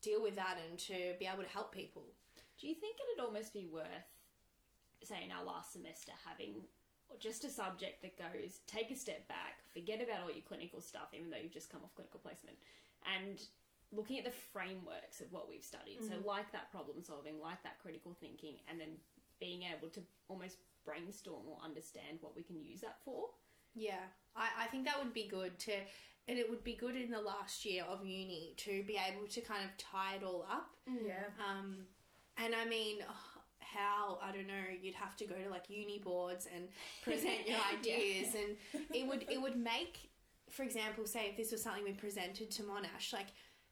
deal 0.00 0.22
with 0.22 0.36
that 0.36 0.58
and 0.68 0.78
to 0.78 1.14
be 1.18 1.26
able 1.26 1.42
to 1.42 1.48
help 1.48 1.74
people 1.74 2.04
Do 2.58 2.66
you 2.66 2.74
think 2.74 2.96
it'd 2.98 3.24
almost 3.24 3.54
be 3.54 3.66
worth, 3.70 4.10
say, 5.02 5.22
in 5.24 5.30
our 5.30 5.44
last 5.44 5.72
semester, 5.72 6.12
having 6.26 6.66
just 7.20 7.44
a 7.44 7.48
subject 7.48 8.02
that 8.02 8.18
goes 8.18 8.60
take 8.66 8.90
a 8.90 8.96
step 8.96 9.26
back, 9.28 9.62
forget 9.72 10.02
about 10.02 10.26
all 10.26 10.30
your 10.30 10.42
clinical 10.42 10.80
stuff, 10.80 11.14
even 11.14 11.30
though 11.30 11.38
you've 11.38 11.54
just 11.54 11.70
come 11.70 11.80
off 11.84 11.94
clinical 11.94 12.20
placement, 12.20 12.58
and 13.06 13.46
looking 13.92 14.18
at 14.18 14.24
the 14.24 14.34
frameworks 14.52 15.22
of 15.22 15.32
what 15.32 15.48
we've 15.48 15.64
studied. 15.64 16.02
So, 16.02 16.18
mm-hmm. 16.18 16.26
like 16.26 16.50
that 16.52 16.70
problem 16.70 17.02
solving, 17.02 17.40
like 17.40 17.62
that 17.62 17.78
critical 17.80 18.14
thinking, 18.20 18.58
and 18.68 18.78
then 18.78 18.98
being 19.40 19.62
able 19.62 19.88
to 19.94 20.02
almost 20.28 20.58
brainstorm 20.84 21.46
or 21.46 21.58
understand 21.64 22.18
what 22.20 22.34
we 22.34 22.42
can 22.42 22.60
use 22.60 22.80
that 22.80 22.98
for. 23.04 23.30
Yeah, 23.74 24.02
I, 24.34 24.64
I 24.64 24.66
think 24.66 24.84
that 24.84 24.98
would 24.98 25.14
be 25.14 25.28
good 25.28 25.58
to, 25.60 25.72
and 26.28 26.38
it 26.38 26.48
would 26.48 26.62
be 26.62 26.74
good 26.74 26.94
in 26.94 27.10
the 27.10 27.20
last 27.20 27.64
year 27.64 27.84
of 27.88 28.04
uni 28.04 28.52
to 28.58 28.82
be 28.84 28.98
able 29.08 29.26
to 29.26 29.40
kind 29.40 29.64
of 29.64 29.76
tie 29.78 30.16
it 30.16 30.22
all 30.22 30.46
up. 30.50 30.70
Yeah. 30.86 31.24
Um, 31.38 31.78
and 32.36 32.54
I 32.54 32.68
mean, 32.68 32.98
how 33.58 34.18
I 34.22 34.32
don't 34.32 34.46
know, 34.46 34.54
you'd 34.80 34.94
have 34.94 35.16
to 35.16 35.24
go 35.24 35.34
to 35.34 35.50
like 35.50 35.64
uni 35.68 35.98
boards 35.98 36.46
and 36.54 36.68
present 37.02 37.46
your 37.46 37.58
ideas, 37.78 38.34
and 38.34 38.84
it 38.94 39.06
would 39.06 39.24
it 39.30 39.40
would 39.40 39.56
make, 39.56 40.10
for 40.50 40.62
example, 40.62 41.06
say 41.06 41.28
if 41.30 41.36
this 41.36 41.50
was 41.50 41.62
something 41.62 41.84
we 41.84 41.92
presented 41.92 42.50
to 42.52 42.62
Monash, 42.62 43.12
like 43.12 43.28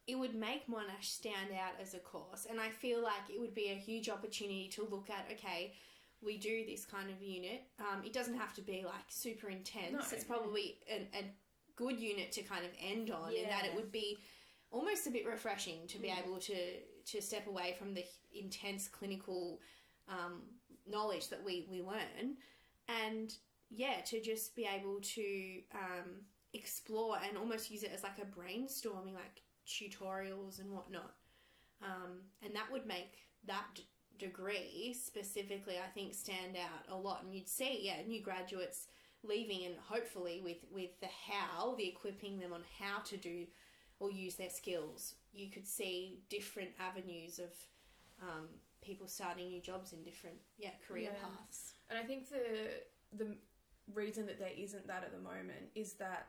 it 0.07 0.15
would 0.17 0.35
make 0.35 0.67
Monash 0.67 1.03
stand 1.03 1.51
out 1.53 1.79
as 1.81 1.93
a 1.93 1.99
course, 1.99 2.47
and 2.49 2.59
I 2.59 2.69
feel 2.69 3.03
like 3.03 3.29
it 3.29 3.39
would 3.39 3.53
be 3.53 3.69
a 3.69 3.75
huge 3.75 4.09
opportunity 4.09 4.67
to 4.69 4.87
look 4.89 5.09
at. 5.09 5.27
Okay, 5.33 5.73
we 6.21 6.37
do 6.37 6.65
this 6.65 6.85
kind 6.85 7.09
of 7.09 7.21
unit. 7.21 7.63
Um, 7.79 8.03
it 8.03 8.13
doesn't 8.13 8.37
have 8.37 8.53
to 8.55 8.61
be 8.61 8.83
like 8.85 9.05
super 9.09 9.49
intense. 9.49 9.93
No. 9.93 9.99
It's 10.11 10.23
probably 10.23 10.79
an, 10.91 11.07
a 11.13 11.23
good 11.77 11.99
unit 11.99 12.33
to 12.33 12.41
kind 12.41 12.65
of 12.65 12.71
end 12.83 13.09
on, 13.11 13.31
in 13.33 13.47
that 13.47 13.63
it 13.63 13.73
would 13.75 13.91
be 13.91 14.17
almost 14.69 15.07
a 15.07 15.11
bit 15.11 15.25
refreshing 15.25 15.87
to 15.87 15.99
be 15.99 16.11
able 16.11 16.37
to 16.39 16.55
to 17.05 17.21
step 17.21 17.47
away 17.47 17.73
from 17.79 17.93
the 17.93 18.03
intense 18.33 18.89
clinical 18.89 19.61
um, 20.09 20.41
knowledge 20.85 21.29
that 21.29 21.41
we 21.45 21.65
we 21.71 21.81
learn, 21.81 22.35
and 22.89 23.33
yeah, 23.69 24.01
to 24.05 24.21
just 24.21 24.55
be 24.55 24.67
able 24.67 24.99
to 25.01 25.61
um, 25.73 26.25
explore 26.53 27.17
and 27.25 27.37
almost 27.37 27.71
use 27.71 27.83
it 27.83 27.91
as 27.93 28.03
like 28.03 28.17
a 28.19 28.39
brainstorming, 28.39 29.13
like 29.13 29.41
tutorials 29.65 30.59
and 30.59 30.71
whatnot, 30.71 31.13
um, 31.81 32.19
and 32.43 32.53
that 32.55 32.69
would 32.71 32.85
make 32.85 33.27
that 33.45 33.65
d- 33.75 33.83
degree 34.17 34.93
specifically, 34.99 35.75
I 35.77 35.89
think, 35.93 36.13
stand 36.13 36.57
out 36.57 36.93
a 36.93 36.97
lot. 36.97 37.23
And 37.23 37.33
you'd 37.33 37.47
see, 37.47 37.79
yeah, 37.83 38.01
new 38.05 38.21
graduates 38.21 38.87
leaving, 39.27 39.65
and 39.65 39.75
hopefully 39.77 40.41
with 40.43 40.57
with 40.71 40.99
the 40.99 41.07
how, 41.07 41.75
the 41.75 41.87
equipping 41.87 42.39
them 42.39 42.53
on 42.53 42.63
how 42.79 42.99
to 42.99 43.17
do 43.17 43.45
or 43.99 44.11
use 44.11 44.35
their 44.35 44.49
skills, 44.49 45.15
you 45.33 45.49
could 45.49 45.67
see 45.67 46.19
different 46.29 46.69
avenues 46.79 47.39
of 47.39 47.49
um, 48.21 48.47
people 48.81 49.07
starting 49.07 49.47
new 49.49 49.61
jobs 49.61 49.93
in 49.93 50.03
different 50.03 50.37
yeah 50.57 50.71
career 50.87 51.09
Yeah. 51.13 51.19
paths. 51.21 51.73
And 51.89 51.99
I 51.99 52.03
think 52.03 52.29
the 52.29 52.81
the 53.17 53.35
reason 53.93 54.25
that 54.27 54.39
there 54.39 54.51
isn't 54.55 54.87
that 54.87 55.03
at 55.03 55.11
the 55.13 55.19
moment 55.19 55.71
is 55.75 55.93
that 55.93 56.27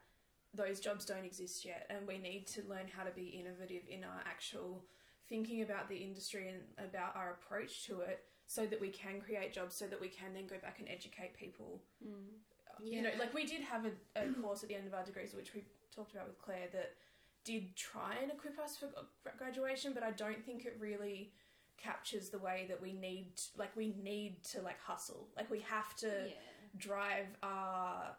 those 0.54 0.80
jobs 0.80 1.04
don't 1.04 1.24
exist 1.24 1.64
yet, 1.64 1.86
and 1.90 2.06
we 2.06 2.16
need 2.18 2.46
to 2.48 2.62
learn 2.68 2.88
how 2.88 3.04
to 3.04 3.10
be 3.10 3.26
innovative 3.26 3.82
in 3.88 4.02
our 4.02 4.22
actual 4.24 4.84
thinking 5.28 5.60
about 5.60 5.88
the 5.90 5.96
industry 5.96 6.48
and 6.48 6.88
about 6.88 7.14
our 7.14 7.32
approach 7.32 7.84
to 7.86 8.00
it, 8.00 8.24
so 8.46 8.64
that 8.64 8.80
we 8.80 8.88
can 8.88 9.20
create 9.20 9.52
jobs, 9.52 9.74
so 9.76 9.86
that 9.86 10.00
we 10.00 10.08
can 10.08 10.32
then 10.32 10.46
go 10.46 10.56
back 10.62 10.78
and 10.78 10.88
educate 10.88 11.34
people. 11.36 11.82
You 12.84 13.02
know, 13.02 13.10
like 13.18 13.34
we 13.34 13.44
did 13.44 13.60
have 13.62 13.84
a, 13.86 14.20
a 14.20 14.32
course 14.40 14.62
at 14.62 14.68
the 14.68 14.74
end 14.74 14.86
of 14.86 14.94
our 14.94 15.04
degrees, 15.04 15.34
which 15.34 15.54
we 15.54 15.64
talked 15.94 16.12
about 16.14 16.26
with 16.28 16.40
Claire, 16.40 16.68
that 16.72 16.94
did 17.44 17.74
try 17.76 18.14
and 18.22 18.30
equip 18.30 18.58
us 18.58 18.76
for 18.76 18.88
graduation, 19.38 19.92
but 19.94 20.02
I 20.02 20.10
don't 20.12 20.44
think 20.44 20.64
it 20.66 20.76
really 20.80 21.32
captures 21.80 22.28
the 22.30 22.38
way 22.38 22.66
that 22.68 22.82
we 22.82 22.92
need 22.92 23.30
like 23.56 23.74
we 23.76 23.94
need 24.02 24.42
to 24.42 24.60
like 24.62 24.80
hustle 24.80 25.28
like 25.36 25.48
we 25.48 25.60
have 25.60 25.94
to 25.94 26.08
Yeah. 26.08 26.34
drive 26.76 27.26
our 27.44 28.16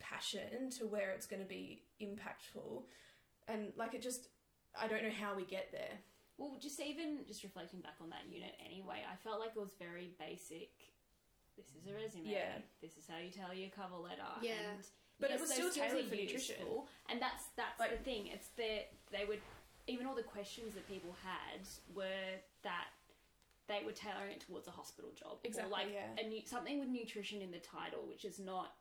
passion 0.00 0.68
to 0.70 0.86
where 0.86 1.10
it's 1.12 1.26
going 1.26 1.40
to 1.40 1.48
be 1.48 1.84
impactful 2.00 2.82
and 3.46 3.72
like 3.76 3.94
it 3.94 4.02
just 4.02 4.30
i 4.80 4.88
don't 4.88 5.04
know 5.04 5.10
how 5.16 5.32
we 5.36 5.44
get 5.44 5.68
there 5.70 5.96
Well, 6.38 6.56
just 6.60 6.80
even 6.80 7.18
just 7.24 7.44
reflecting 7.44 7.80
back 7.82 7.94
on 8.00 8.10
that 8.10 8.24
unit 8.28 8.54
anyway, 8.66 9.04
I 9.08 9.14
felt 9.22 9.38
like 9.38 9.50
it 9.54 9.60
was 9.60 9.74
very 9.78 10.10
basic. 10.18 10.70
This 11.56 11.66
is 11.76 11.86
a 11.86 11.94
resume. 11.94 12.28
Yeah. 12.30 12.58
This 12.80 12.96
is 12.96 13.04
how 13.08 13.18
you 13.18 13.30
tell 13.30 13.52
your 13.54 13.70
cover 13.70 13.96
letter. 13.96 14.22
Yeah. 14.40 14.52
And 14.74 14.84
But 15.20 15.30
it 15.30 15.40
was 15.40 15.52
still 15.52 15.70
tailored 15.70 16.08
for 16.08 16.14
nutrition. 16.16 16.56
And 17.08 17.20
that's 17.20 17.44
that's 17.56 17.78
Like- 17.78 17.90
the 17.98 18.02
thing. 18.04 18.26
It's 18.28 18.48
that 18.56 18.92
they 19.10 19.24
would 19.24 19.40
even 19.86 20.06
all 20.06 20.14
the 20.14 20.22
questions 20.22 20.74
that 20.74 20.86
people 20.88 21.14
had 21.24 21.60
were 21.94 22.38
that 22.62 22.88
they 23.68 23.82
were 23.84 23.92
tailoring 23.92 24.32
it 24.32 24.40
towards 24.40 24.66
a 24.68 24.70
hospital 24.70 25.10
job. 25.12 25.38
Exactly, 25.44 25.68
Or 25.72 25.76
like 25.76 25.92
yeah. 25.92 26.22
a 26.22 26.28
nu- 26.28 26.44
something 26.46 26.78
with 26.80 26.88
nutrition 26.88 27.42
in 27.42 27.50
the 27.50 27.58
title, 27.58 28.06
which 28.08 28.24
is 28.24 28.38
not 28.38 28.74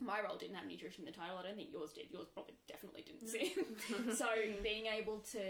my 0.00 0.20
role 0.22 0.36
didn't 0.36 0.54
have 0.54 0.66
nutrition 0.66 1.04
in 1.04 1.10
the 1.12 1.16
title. 1.18 1.36
I 1.38 1.42
don't 1.42 1.56
think 1.56 1.72
yours 1.72 1.92
did. 1.92 2.06
Yours 2.10 2.28
probably 2.32 2.54
definitely 2.68 3.02
didn't 3.02 3.26
see. 3.28 3.54
so 4.14 4.26
being 4.62 4.86
able 4.86 5.18
to 5.32 5.40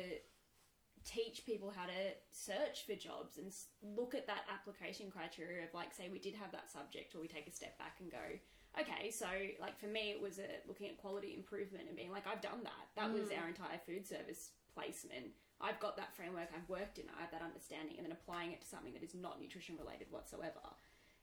teach 1.04 1.44
people 1.44 1.72
how 1.74 1.86
to 1.86 2.00
search 2.30 2.86
for 2.86 2.94
jobs 2.94 3.38
and 3.38 3.52
look 3.82 4.14
at 4.14 4.26
that 4.26 4.44
application 4.52 5.10
criteria 5.10 5.64
of 5.64 5.72
like 5.74 5.92
say 5.94 6.08
we 6.10 6.18
did 6.18 6.34
have 6.34 6.52
that 6.52 6.70
subject 6.70 7.14
or 7.14 7.20
we 7.20 7.28
take 7.28 7.46
a 7.46 7.50
step 7.50 7.78
back 7.78 7.96
and 8.00 8.10
go 8.10 8.26
okay 8.80 9.10
so 9.10 9.26
like 9.60 9.78
for 9.78 9.86
me 9.86 10.10
it 10.10 10.20
was 10.20 10.38
a, 10.38 10.48
looking 10.66 10.88
at 10.88 10.96
quality 10.98 11.34
improvement 11.34 11.84
and 11.88 11.96
being 11.96 12.10
like 12.10 12.26
i've 12.26 12.42
done 12.42 12.62
that. 12.62 12.84
That 12.96 13.12
was 13.12 13.28
mm. 13.30 13.40
our 13.40 13.48
entire 13.48 13.78
food 13.86 14.06
service 14.06 14.50
placement. 14.74 15.34
I've 15.60 15.80
got 15.80 15.96
that 15.96 16.14
framework. 16.14 16.54
I've 16.54 16.68
worked 16.68 16.98
in 16.98 17.06
i 17.16 17.20
have 17.20 17.32
that 17.32 17.42
understanding 17.42 17.96
and 17.98 18.06
then 18.06 18.12
applying 18.12 18.52
it 18.52 18.60
to 18.62 18.68
something 18.68 18.92
that 18.94 19.02
is 19.02 19.14
not 19.14 19.40
nutrition 19.40 19.76
related 19.78 20.08
whatsoever. 20.10 20.64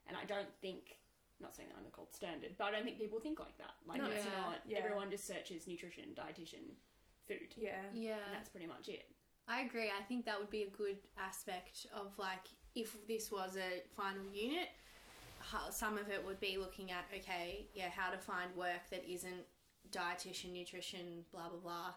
And 0.08 0.16
i 0.18 0.26
don't 0.26 0.52
think 0.62 1.00
not 1.42 1.56
saying 1.56 1.68
that 1.68 1.76
i'm 1.76 1.84
a 1.84 1.92
gold 1.92 2.08
standard 2.16 2.56
but 2.58 2.64
i 2.64 2.72
don't 2.72 2.86
think 2.88 3.00
people 3.00 3.20
think 3.20 3.40
like 3.40 3.58
that. 3.58 3.76
Like 3.88 4.00
No. 4.00 4.08
it's 4.08 4.26
Yeah. 4.26 4.40
not. 4.40 4.58
Yeah. 4.66 4.80
everyone 4.80 5.10
just 5.10 5.28
searches 5.28 5.68
nutrition 5.68 6.16
dietitian 6.16 6.76
food. 7.28 7.54
Yeah. 7.58 7.82
Yeah, 7.94 8.22
and 8.26 8.34
that's 8.34 8.50
pretty 8.50 8.68
much 8.68 8.88
it 8.90 9.10
I 9.48 9.62
agree. 9.62 9.90
I 9.98 10.04
think 10.04 10.26
that 10.26 10.40
would 10.40 10.50
be 10.50 10.64
a 10.64 10.70
good 10.70 10.98
aspect 11.20 11.86
of 11.96 12.12
like 12.18 12.48
if 12.74 13.08
this 13.08 13.32
was 13.32 13.58
a 13.58 13.84
final 13.96 14.24
unit, 14.34 14.70
how, 15.40 15.70
some 15.70 15.98
of 15.98 16.10
it 16.10 16.26
would 16.26 16.40
be 16.40 16.58
looking 16.58 16.92
at 16.92 17.06
okay, 17.16 17.68
yeah, 17.74 17.90
how 17.90 18.10
to 18.12 18.18
find 18.18 18.56
work 18.56 18.90
that 18.90 19.04
isn't 19.08 19.46
dietitian, 19.92 20.52
nutrition, 20.52 21.26
blah 21.32 21.50
blah 21.50 21.60
blah, 21.60 21.94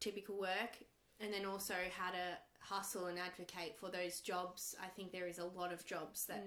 typical 0.00 0.38
work, 0.38 0.76
and 1.20 1.32
then 1.32 1.46
also 1.46 1.74
how 1.96 2.10
to 2.10 2.38
hustle 2.60 3.06
and 3.06 3.18
advocate 3.18 3.78
for 3.78 3.90
those 3.90 4.20
jobs. 4.20 4.76
I 4.82 4.88
think 4.88 5.12
there 5.12 5.26
is 5.26 5.38
a 5.38 5.46
lot 5.46 5.72
of 5.72 5.84
jobs 5.86 6.26
that 6.26 6.44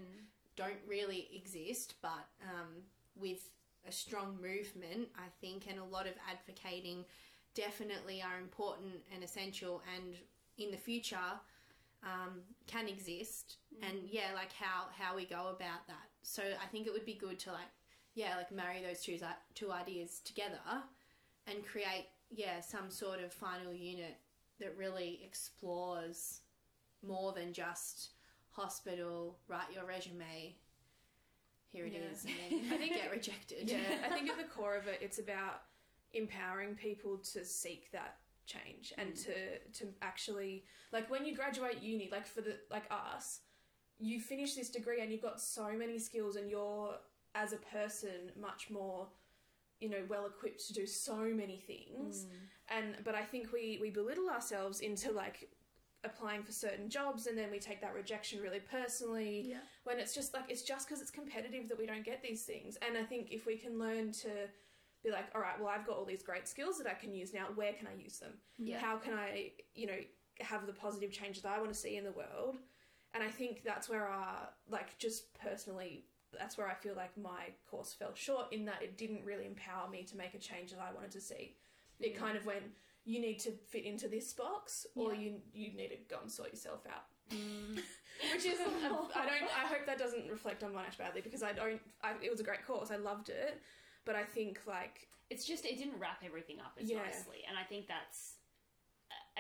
don't 0.56 0.80
really 0.88 1.30
exist, 1.34 1.95
but 2.02 2.28
um, 2.43 2.84
with 3.16 3.50
a 3.88 3.91
strong 3.91 4.38
movement, 4.41 5.10
I 5.16 5.28
think, 5.41 5.66
and 5.70 5.80
a 5.80 5.84
lot 5.84 6.08
of 6.08 6.14
advocating 6.30 7.06
definitely 7.66 8.22
are 8.22 8.38
important 8.39 8.93
and 9.14 9.24
essential 9.24 9.82
and 9.95 10.16
in 10.58 10.70
the 10.72 10.78
future 10.78 11.18
um, 12.03 12.41
can 12.68 12.88
exist. 12.88 13.58
And 13.82 13.97
yeah 14.10 14.30
like 14.36 14.53
how 14.53 14.86
how 14.97 15.16
we 15.16 15.26
go 15.26 15.47
about 15.58 15.88
that. 15.88 16.08
So 16.22 16.41
i 16.64 16.68
think 16.72 16.88
it 16.88 16.93
would 16.93 17.05
be 17.05 17.14
good 17.16 17.39
to 17.39 17.51
like 17.51 17.72
yeah 18.16 18.36
like 18.38 18.51
marry 18.51 18.82
those 18.88 19.01
two 19.01 19.18
two 19.55 19.72
ideas 19.72 20.20
together 20.24 20.60
and 21.47 21.66
create 21.66 22.08
yeah 22.30 22.60
some 22.62 22.89
sort 22.89 23.20
of 23.24 23.32
final 23.34 23.74
unit 23.74 24.16
that 24.60 24.76
really 24.78 25.22
explores 25.24 26.41
more 27.08 27.32
than 27.34 27.53
just 27.53 28.12
hospital 28.51 29.38
write 29.47 29.72
your 29.74 29.86
resume 29.86 30.55
here 31.72 31.86
it 31.86 31.93
Yeah. 31.93 32.12
is, 32.12 32.26
and 32.26 32.34
then 32.68 32.72
I 32.74 32.78
think 32.78 32.95
get 32.95 33.12
rejected. 33.12 33.70
yeah, 33.70 33.78
I 34.05 34.10
think 34.10 34.30
at 34.30 34.38
the 34.43 34.43
core 34.55 34.76
of 34.78 34.88
it, 34.88 34.99
it's 35.01 35.20
about 35.20 35.62
empowering 36.14 36.76
people 36.76 37.18
to 37.18 37.43
seek 37.43 37.91
that 37.91 38.18
change 38.45 38.93
and 38.97 39.10
mm. 39.10 39.26
to 39.26 39.34
to 39.74 39.93
actually 40.01 40.64
like 40.91 41.10
when 41.10 41.26
you 41.26 41.36
graduate 41.36 41.82
uni, 41.82 42.10
like 42.12 42.26
for 42.26 42.41
the 42.41 42.55
like 42.72 42.86
us, 42.89 43.41
you 43.99 44.20
finish 44.20 44.55
this 44.55 44.70
degree 44.70 45.01
and 45.01 45.12
you've 45.12 45.22
got 45.22 45.39
so 45.39 45.74
many 45.74 45.99
skills 45.99 46.36
and 46.36 46.49
you're 46.49 46.95
as 47.36 47.53
a 47.53 47.58
person 47.58 48.32
much 48.39 48.70
more 48.70 49.08
you 49.80 49.89
know 49.89 50.03
well 50.10 50.26
equipped 50.26 50.66
to 50.68 50.74
do 50.74 50.88
so 50.88 51.18
many 51.18 51.58
things. 51.58 52.26
Mm. 52.26 52.78
And 52.78 52.95
but 53.03 53.16
i 53.16 53.24
think 53.24 53.51
we 53.53 53.78
we 53.82 53.89
belittle 53.89 54.30
ourselves 54.30 54.80
into 54.80 55.12
like 55.12 55.49
applying 56.03 56.43
for 56.43 56.51
certain 56.51 56.89
jobs 56.89 57.28
and 57.28 57.38
then 57.38 57.51
we 57.51 57.60
take 57.60 57.82
that 57.82 57.93
rejection 57.93 58.41
really 58.41 58.60
personally. 58.60 59.47
Yeah. 59.49 59.58
when 59.84 59.99
it's 59.99 60.16
just 60.16 60.34
like 60.34 60.45
it's 60.47 60.62
just 60.62 60.88
because 60.88 61.01
it's 61.01 61.12
competitive 61.12 61.68
that 61.70 61.78
we 61.78 61.86
don't 61.86 62.05
get 62.05 62.24
these 62.24 62.43
things. 62.43 62.78
And 62.88 62.97
i 62.97 63.03
think 63.03 63.28
if 63.32 63.45
we 63.45 63.58
can 63.58 63.78
learn 63.78 64.12
to 64.14 64.30
be 65.08 65.12
like 65.12 65.26
all 65.36 65.41
right 65.41 65.60
well 65.60 65.70
i've 65.70 65.86
got 65.86 65.95
all 65.97 66.05
these 66.05 66.24
great 66.24 66.47
skills 66.47 66.78
that 66.78 66.88
i 66.88 66.93
can 66.93 67.14
use 67.14 67.34
now. 67.34 67.45
Where 67.55 67.74
can 67.74 67.88
i 67.88 68.01
use 68.01 68.20
them? 68.20 68.34
Yeah. 68.58 68.80
how 68.80 68.97
can 68.97 69.14
i 69.14 69.51
you 69.76 69.88
know 69.88 69.99
have 70.39 70.66
the 70.68 70.74
positive 70.74 71.12
change 71.12 71.41
that 71.41 71.51
i 71.51 71.58
want 71.58 71.70
to 71.70 71.80
see 71.86 71.97
in 71.97 72.03
the 72.03 72.12
world? 72.12 72.58
And 73.14 73.24
i 73.24 73.30
think 73.30 73.64
that's 73.64 73.88
where 73.89 74.05
our 74.08 74.49
like 74.70 74.97
just 74.97 75.34
personally 75.45 76.05
that's 76.38 76.58
where 76.58 76.68
i 76.68 76.74
feel 76.74 76.93
like 76.95 77.18
my 77.18 77.43
course 77.72 77.93
fell 77.97 78.14
short 78.14 78.47
in 78.51 78.66
that 78.66 78.82
it 78.82 78.97
didn't 78.97 79.24
really 79.26 79.45
empower 79.45 79.89
me 79.89 80.03
to 80.03 80.18
make 80.18 80.34
a 80.34 80.39
change 80.39 80.72
that 80.72 80.80
i 80.82 80.93
wanted 80.93 81.12
to 81.12 81.22
see. 81.22 81.55
It 81.99 82.16
kind 82.18 82.38
of 82.38 82.45
went 82.45 82.64
you 83.05 83.22
need 83.22 83.39
to 83.39 83.51
fit 83.51 83.86
into 83.86 84.08
this 84.10 84.34
box 84.34 84.86
or 84.95 85.14
Yeah. 85.14 85.20
you 85.22 85.32
you 85.53 85.68
need 85.78 85.89
to 85.89 85.97
go 86.14 86.18
and 86.22 86.30
sort 86.32 86.51
yourself 86.51 86.82
out. 86.93 87.05
Mm. 87.34 87.80
Which 88.34 88.45
isn't 88.45 88.68
a, 88.68 88.88
i 89.16 89.26
don't 89.26 89.49
i 89.64 89.66
hope 89.68 89.86
that 89.86 89.97
doesn't 89.97 90.30
reflect 90.30 90.64
on 90.64 90.72
monash 90.72 90.97
badly 90.97 91.22
because 91.22 91.43
i 91.43 91.51
don't 91.53 91.82
I, 92.03 92.14
it 92.22 92.30
was 92.32 92.39
a 92.39 92.43
great 92.43 92.66
course. 92.66 92.89
I 92.91 92.97
loved 92.97 93.30
it 93.30 93.62
but 94.08 94.16
i 94.16 94.24
think 94.24 94.60
like 94.66 95.08
it's 95.30 95.45
just 95.45 95.66
it 95.66 95.78
didn't 95.78 95.99
wrap 95.99 96.24
everything 96.26 96.60
up 96.60 96.74
as 96.82 96.89
Yeah. 96.89 97.03
nicely, 97.03 97.43
and 97.47 97.55
I 97.58 97.64
think 97.64 97.86
that's 97.88 98.36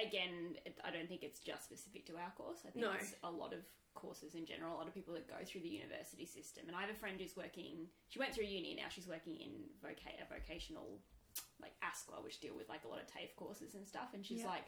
again, 0.05 0.55
it, 0.65 0.77
I 0.83 0.91
don't 0.91 1.07
think 1.09 1.23
it's 1.23 1.39
just 1.39 1.63
specific 1.65 2.05
to 2.05 2.17
our 2.17 2.29
course. 2.37 2.59
I 2.67 2.69
think 2.69 2.85
No. 2.85 2.91
it's 2.93 3.15
a 3.23 3.31
lot 3.31 3.51
of 3.53 3.63
courses 3.95 4.35
in 4.35 4.45
general. 4.45 4.75
A 4.75 4.77
lot 4.77 4.87
of 4.87 4.93
people 4.93 5.13
that 5.15 5.27
go 5.27 5.39
through 5.43 5.61
the 5.61 5.69
university 5.81 6.25
system, 6.25 6.67
and 6.67 6.75
I 6.77 6.81
have 6.81 6.91
a 6.91 6.99
friend 7.03 7.19
who's 7.19 7.35
working. 7.35 7.89
She 8.09 8.19
went 8.19 8.35
through 8.35 8.45
uni, 8.45 8.75
now 8.75 8.89
she's 8.89 9.07
working 9.07 9.37
in 9.37 9.51
a 9.83 10.25
vocational 10.29 10.99
like 11.59 11.73
ASQA, 11.81 12.21
which 12.23 12.39
deal 12.41 12.55
with 12.55 12.69
like 12.69 12.83
a 12.83 12.87
lot 12.87 12.99
of 13.01 13.07
TAFE 13.07 13.35
courses 13.35 13.73
and 13.73 13.87
stuff, 13.87 14.09
and 14.13 14.23
she's 14.25 14.41
Yeah. 14.41 14.47
like, 14.53 14.65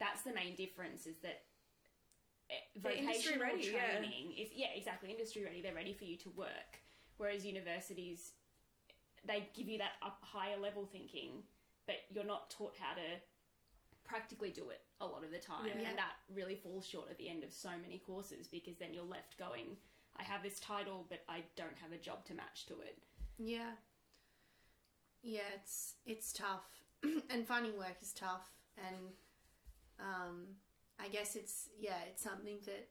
that's 0.00 0.22
the 0.22 0.32
main 0.32 0.56
difference 0.56 1.06
is 1.06 1.18
that. 1.18 1.44
eh, 2.50 2.54
Vocational 2.76 3.40
ready, 3.40 3.66
yeah. 3.70 3.98
training 4.00 4.32
is 4.32 4.50
yeah 4.52 4.70
exactly 4.74 5.10
industry 5.10 5.44
ready. 5.44 5.60
They're 5.62 5.74
ready 5.74 5.94
for 5.94 6.04
you 6.04 6.16
to 6.18 6.30
work, 6.30 6.80
whereas 7.18 7.44
universities 7.46 8.32
they 9.26 9.48
give 9.54 9.68
you 9.68 9.78
that 9.78 9.92
up 10.04 10.18
higher 10.22 10.58
level 10.58 10.86
thinking, 10.90 11.42
but 11.86 11.96
you're 12.10 12.24
not 12.24 12.50
taught 12.50 12.74
how 12.78 12.94
to 12.94 13.00
practically 14.04 14.50
do 14.50 14.68
it 14.70 14.80
a 15.00 15.06
lot 15.06 15.24
of 15.24 15.30
the 15.30 15.38
time, 15.38 15.66
Yeah. 15.66 15.88
and 15.88 15.98
that 15.98 16.12
really 16.34 16.56
falls 16.56 16.86
short 16.86 17.08
at 17.10 17.18
the 17.18 17.28
end 17.28 17.44
of 17.44 17.52
so 17.52 17.70
many 17.80 17.98
courses 17.98 18.46
because 18.48 18.76
then 18.78 18.92
you're 18.94 19.04
left 19.04 19.38
going, 19.38 19.76
I 20.16 20.22
have 20.24 20.42
this 20.42 20.60
title, 20.60 21.06
but 21.08 21.20
I 21.28 21.44
don't 21.56 21.76
have 21.78 21.92
a 21.92 21.96
job 21.98 22.24
to 22.26 22.34
match 22.34 22.66
to 22.66 22.80
it. 22.80 22.98
Yeah. 23.38 23.72
Yeah, 25.22 25.42
it's 25.54 25.94
it's 26.04 26.32
tough, 26.32 26.64
and 27.30 27.46
finding 27.46 27.78
work 27.78 27.96
is 28.02 28.12
tough, 28.12 28.50
and 28.76 28.96
um, 30.00 30.46
I 30.98 31.08
guess 31.08 31.36
it's 31.36 31.68
yeah, 31.78 31.98
it's 32.08 32.22
something 32.24 32.58
that, 32.66 32.88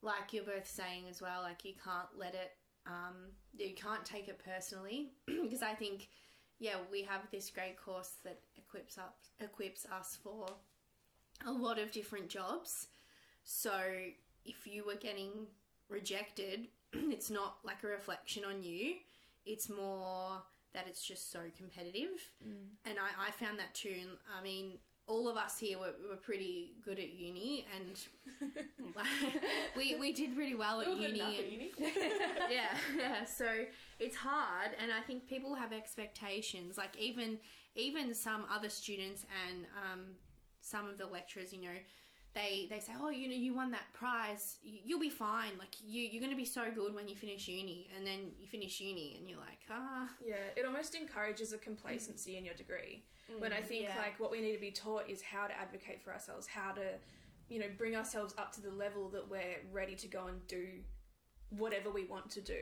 like 0.00 0.32
you're 0.32 0.44
both 0.44 0.66
saying 0.66 1.04
as 1.10 1.20
well, 1.20 1.42
like 1.42 1.64
you 1.66 1.74
can't 1.82 2.08
let 2.16 2.34
it, 2.34 2.52
um, 2.86 3.14
you 3.56 3.74
can't 3.74 4.04
take 4.04 4.28
it 4.28 4.40
personally, 4.44 5.10
because 5.26 5.62
I 5.62 5.74
think, 5.74 6.08
yeah, 6.58 6.76
we 6.90 7.02
have 7.02 7.22
this 7.30 7.50
great 7.50 7.76
course 7.76 8.12
that 8.24 8.40
equips 8.56 8.98
up 8.98 9.16
equips 9.40 9.86
us 9.92 10.18
for 10.22 10.46
a 11.46 11.52
lot 11.52 11.78
of 11.78 11.92
different 11.92 12.28
jobs. 12.28 12.88
So 13.44 13.72
if 14.44 14.66
you 14.66 14.84
were 14.86 14.94
getting 14.94 15.30
rejected, 15.88 16.68
it's 16.92 17.30
not 17.30 17.58
like 17.64 17.82
a 17.84 17.88
reflection 17.88 18.44
on 18.44 18.62
you. 18.62 18.94
It's 19.44 19.68
more 19.68 20.42
that 20.74 20.86
it's 20.88 21.06
just 21.06 21.30
so 21.32 21.40
competitive. 21.56 22.20
And 22.88 22.98
I, 22.98 23.28
I 23.28 23.30
found 23.30 23.58
that 23.58 23.74
too. 23.74 23.96
I 24.38 24.42
mean, 24.42 24.72
all 25.08 25.28
of 25.28 25.36
us 25.36 25.58
here 25.58 25.78
were, 25.78 25.94
were 26.08 26.16
pretty 26.16 26.72
good 26.84 26.98
at 26.98 27.12
uni 27.12 27.64
and 27.76 28.00
like, 28.96 29.06
we, 29.76 29.94
we 29.96 30.12
did 30.12 30.34
pretty 30.34 30.54
well 30.54 30.80
at 30.80 30.88
uni. 30.88 31.20
and- 31.20 31.88
yeah, 32.50 32.76
yeah. 32.98 33.24
So 33.24 33.46
it's 34.00 34.16
hard, 34.16 34.70
and 34.82 34.90
I 34.92 35.00
think 35.06 35.28
people 35.28 35.54
have 35.54 35.72
expectations. 35.72 36.76
Like 36.76 36.96
even 36.98 37.38
even 37.76 38.14
some 38.14 38.44
other 38.52 38.68
students 38.68 39.24
and 39.48 39.66
um, 39.92 40.00
some 40.60 40.88
of 40.88 40.98
the 40.98 41.06
lecturers, 41.06 41.52
you 41.52 41.60
know, 41.62 41.76
they 42.36 42.66
they 42.68 42.78
say, 42.80 42.92
oh, 43.00 43.08
you 43.08 43.28
know, 43.28 43.34
you 43.34 43.54
won 43.54 43.70
that 43.70 43.92
prize, 43.94 44.58
you, 44.62 44.78
you'll 44.84 45.00
be 45.00 45.10
fine. 45.10 45.52
Like 45.58 45.74
you 45.84 46.02
you're 46.02 46.22
gonna 46.22 46.36
be 46.36 46.44
so 46.44 46.64
good 46.72 46.94
when 46.94 47.08
you 47.08 47.16
finish 47.16 47.48
uni, 47.48 47.88
and 47.96 48.06
then 48.06 48.30
you 48.38 48.46
finish 48.46 48.78
uni, 48.78 49.16
and 49.18 49.28
you're 49.28 49.38
like, 49.38 49.60
ah, 49.70 50.08
Yeah, 50.24 50.36
it 50.54 50.66
almost 50.66 50.94
encourages 50.94 51.52
a 51.54 51.58
complacency 51.58 52.36
in 52.36 52.44
your 52.44 52.54
degree. 52.54 53.04
when 53.38 53.52
I 53.52 53.62
think 53.62 53.84
yeah. 53.84 53.96
like 53.96 54.20
what 54.20 54.30
we 54.30 54.40
need 54.40 54.54
to 54.54 54.60
be 54.60 54.70
taught 54.70 55.08
is 55.08 55.22
how 55.22 55.46
to 55.46 55.58
advocate 55.58 56.02
for 56.02 56.12
ourselves, 56.12 56.46
how 56.46 56.72
to, 56.72 56.86
you 57.48 57.58
know, 57.58 57.66
bring 57.78 57.96
ourselves 57.96 58.34
up 58.38 58.52
to 58.52 58.60
the 58.60 58.70
level 58.70 59.08
that 59.08 59.28
we're 59.28 59.56
ready 59.72 59.96
to 59.96 60.06
go 60.06 60.26
and 60.26 60.46
do 60.46 60.66
whatever 61.50 61.90
we 61.90 62.04
want 62.04 62.28
to 62.30 62.40
do. 62.40 62.60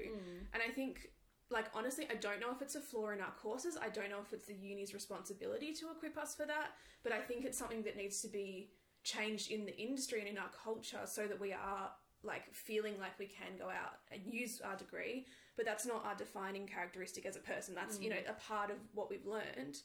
And 0.53 0.63
I 0.67 0.71
think 0.73 1.09
like 1.51 1.67
honestly, 1.75 2.07
I 2.11 2.15
don't 2.15 2.41
know 2.41 2.53
if 2.53 2.63
it's 2.63 2.77
a 2.77 2.81
flaw 2.81 3.11
in 3.11 3.21
our 3.21 3.33
courses. 3.43 3.77
I 3.81 3.89
don't 3.89 4.09
know 4.09 4.21
if 4.25 4.33
it's 4.33 4.47
the 4.47 4.55
uni's 4.55 4.95
responsibility 4.95 5.73
to 5.75 5.91
equip 5.91 6.17
us 6.17 6.35
for 6.35 6.47
that, 6.47 6.69
but 7.03 7.13
I 7.13 7.21
think 7.21 7.45
it's 7.45 7.59
something 7.59 7.83
that 7.83 7.97
needs 7.97 8.23
to 8.23 8.29
be 8.29 8.71
changed 9.05 9.51
in 9.51 9.65
the 9.67 9.77
industry 9.77 10.21
and 10.21 10.29
in 10.29 10.39
our 10.39 10.51
culture 10.65 11.01
so 11.05 11.27
that 11.27 11.39
we 11.39 11.53
are 11.53 11.91
like 12.23 12.53
feeling 12.53 12.95
like 12.99 13.19
we 13.19 13.27
can 13.27 13.59
go 13.59 13.67
out 13.67 13.99
and 14.11 14.23
use 14.27 14.61
our 14.65 14.77
degree, 14.77 15.27
but 15.57 15.67
that's 15.67 15.87
not 15.87 16.05
our 16.07 16.15
defining 16.15 16.67
characteristic 16.67 17.27
as 17.27 17.37
a 17.37 17.41
person. 17.41 17.75
That's, 17.75 18.01
you 18.01 18.11
know, 18.11 18.17
mm. 18.17 18.31
a 18.31 18.35
part 18.35 18.71
of 18.71 18.77
what 18.95 19.11
we've 19.11 19.27
learned, 19.27 19.77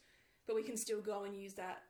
but 0.47 0.55
we 0.55 0.63
can 0.63 0.77
still 0.77 1.01
go 1.01 1.25
and 1.25 1.35
use 1.35 1.53
that 1.55 1.83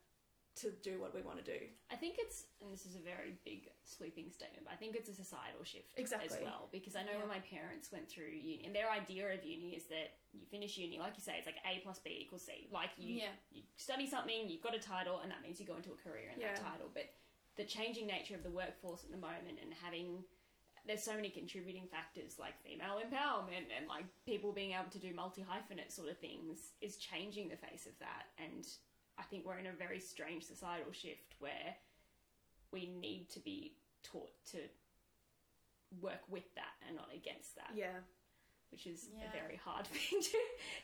to 0.61 0.71
do 0.83 0.99
what 0.99 1.13
we 1.15 1.21
want 1.21 1.43
to 1.43 1.43
do. 1.43 1.59
I 1.91 1.95
think 1.95 2.15
it's, 2.19 2.45
and 2.61 2.71
this 2.71 2.85
is 2.85 2.95
a 2.95 2.99
very 2.99 3.35
big 3.45 3.69
sweeping 3.83 4.29
statement, 4.31 4.65
but 4.65 4.73
I 4.73 4.77
think 4.77 4.95
it's 4.95 5.09
a 5.09 5.13
societal 5.13 5.63
shift 5.63 5.95
Exactly. 5.97 6.37
as 6.37 6.43
well. 6.43 6.67
Because 6.71 6.95
I 6.95 7.03
know 7.03 7.17
when 7.19 7.27
my 7.27 7.39
parents 7.39 7.91
went 7.91 8.09
through 8.09 8.31
uni, 8.31 8.63
and 8.65 8.75
their 8.75 8.89
idea 8.91 9.31
of 9.33 9.43
uni 9.43 9.75
is 9.75 9.85
that 9.87 10.19
you 10.33 10.45
finish 10.51 10.77
uni, 10.77 10.99
like 10.99 11.13
you 11.15 11.23
say, 11.23 11.35
it's 11.37 11.47
like 11.47 11.59
A 11.65 11.79
plus 11.83 11.99
B 11.99 12.17
equals 12.21 12.45
C. 12.45 12.67
Like 12.71 12.91
you, 12.97 13.15
Yeah. 13.23 13.35
you 13.51 13.63
study 13.77 14.07
something, 14.07 14.49
you've 14.49 14.63
got 14.63 14.75
a 14.75 14.79
title, 14.79 15.19
and 15.23 15.31
that 15.31 15.41
means 15.41 15.59
you 15.59 15.65
go 15.65 15.75
into 15.75 15.91
a 15.91 15.99
career 16.03 16.31
in 16.33 16.39
that 16.41 16.57
title. 16.57 16.89
But 16.93 17.09
the 17.57 17.65
changing 17.65 18.07
nature 18.07 18.35
of 18.35 18.43
the 18.43 18.51
workforce 18.51 19.03
at 19.03 19.11
the 19.11 19.17
moment 19.17 19.59
and 19.61 19.73
having 19.83 20.23
there's 20.87 21.03
so 21.03 21.13
many 21.13 21.29
contributing 21.29 21.83
factors 21.91 22.39
like 22.39 22.53
female 22.63 22.97
empowerment 22.97 23.67
and 23.77 23.85
like 23.87 24.05
people 24.25 24.51
being 24.53 24.71
able 24.71 24.89
to 24.89 24.97
do 24.97 25.13
multi 25.13 25.41
hyphenate 25.43 25.91
sort 25.91 26.09
of 26.09 26.17
things 26.17 26.71
is 26.81 26.95
changing 26.97 27.49
the 27.49 27.57
face 27.57 27.85
of 27.85 27.91
that 27.99 28.27
and 28.39 28.65
I 29.19 29.23
think 29.23 29.45
we're 29.45 29.57
in 29.59 29.67
a 29.67 29.73
very 29.73 29.99
strange 29.99 30.43
societal 30.45 30.91
shift 30.93 31.35
where 31.39 31.75
we 32.71 32.87
need 32.87 33.29
to 33.31 33.39
be 33.39 33.73
taught 34.03 34.31
to 34.51 34.59
work 36.01 36.21
with 36.29 36.53
that 36.55 36.73
and 36.87 36.95
not 36.95 37.09
against 37.13 37.55
that 37.55 37.71
Yeah. 37.75 37.99
which 38.71 38.85
is 38.87 39.09
Yeah. 39.17 39.27
a 39.27 39.31
very 39.31 39.55
hard 39.57 39.87
thing 39.93 40.21
to, 40.21 40.37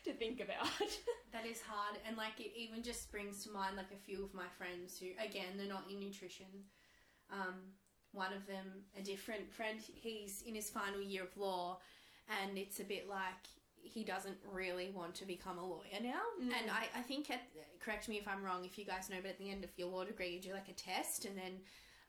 to 0.04 0.12
think 0.18 0.40
about 0.40 0.66
That 1.32 1.44
is 1.46 1.60
hard, 1.60 1.98
and 2.06 2.16
like 2.16 2.40
it 2.40 2.52
even 2.56 2.82
just 2.82 3.10
brings 3.10 3.44
to 3.44 3.50
mind 3.50 3.76
like 3.76 3.90
a 3.92 3.96
few 4.06 4.24
of 4.24 4.32
my 4.32 4.48
friends 4.56 4.98
who, 4.98 5.08
again, 5.22 5.56
they're 5.58 5.68
not 5.68 5.84
in 5.90 6.00
nutrition. 6.00 6.46
Um, 7.30 7.54
one 8.12 8.32
of 8.32 8.46
them, 8.46 8.84
a 8.98 9.02
different 9.02 9.52
friend, 9.52 9.78
he's 9.80 10.42
in 10.46 10.54
his 10.54 10.70
final 10.70 11.02
year 11.02 11.24
of 11.24 11.36
law, 11.36 11.78
and 12.40 12.56
it's 12.56 12.80
a 12.80 12.84
bit 12.84 13.06
like 13.08 13.44
he 13.86 14.04
doesn't 14.04 14.36
really 14.52 14.90
want 14.94 15.14
to 15.16 15.24
become 15.24 15.58
a 15.58 15.64
lawyer 15.64 16.00
now. 16.02 16.20
And 16.40 16.70
I, 16.70 16.86
I 16.98 17.02
think, 17.02 17.30
at, 17.30 17.42
correct 17.80 18.08
me 18.08 18.16
if 18.18 18.26
I'm 18.28 18.42
wrong, 18.42 18.64
if 18.64 18.78
you 18.78 18.84
guys 18.84 19.08
know, 19.10 19.16
but 19.22 19.30
at 19.30 19.38
the 19.38 19.50
end 19.50 19.64
of 19.64 19.70
your 19.76 19.88
law 19.88 20.04
degree, 20.04 20.30
you 20.34 20.40
do 20.40 20.52
like 20.52 20.68
a 20.68 20.72
test, 20.72 21.24
and 21.24 21.36
then 21.36 21.60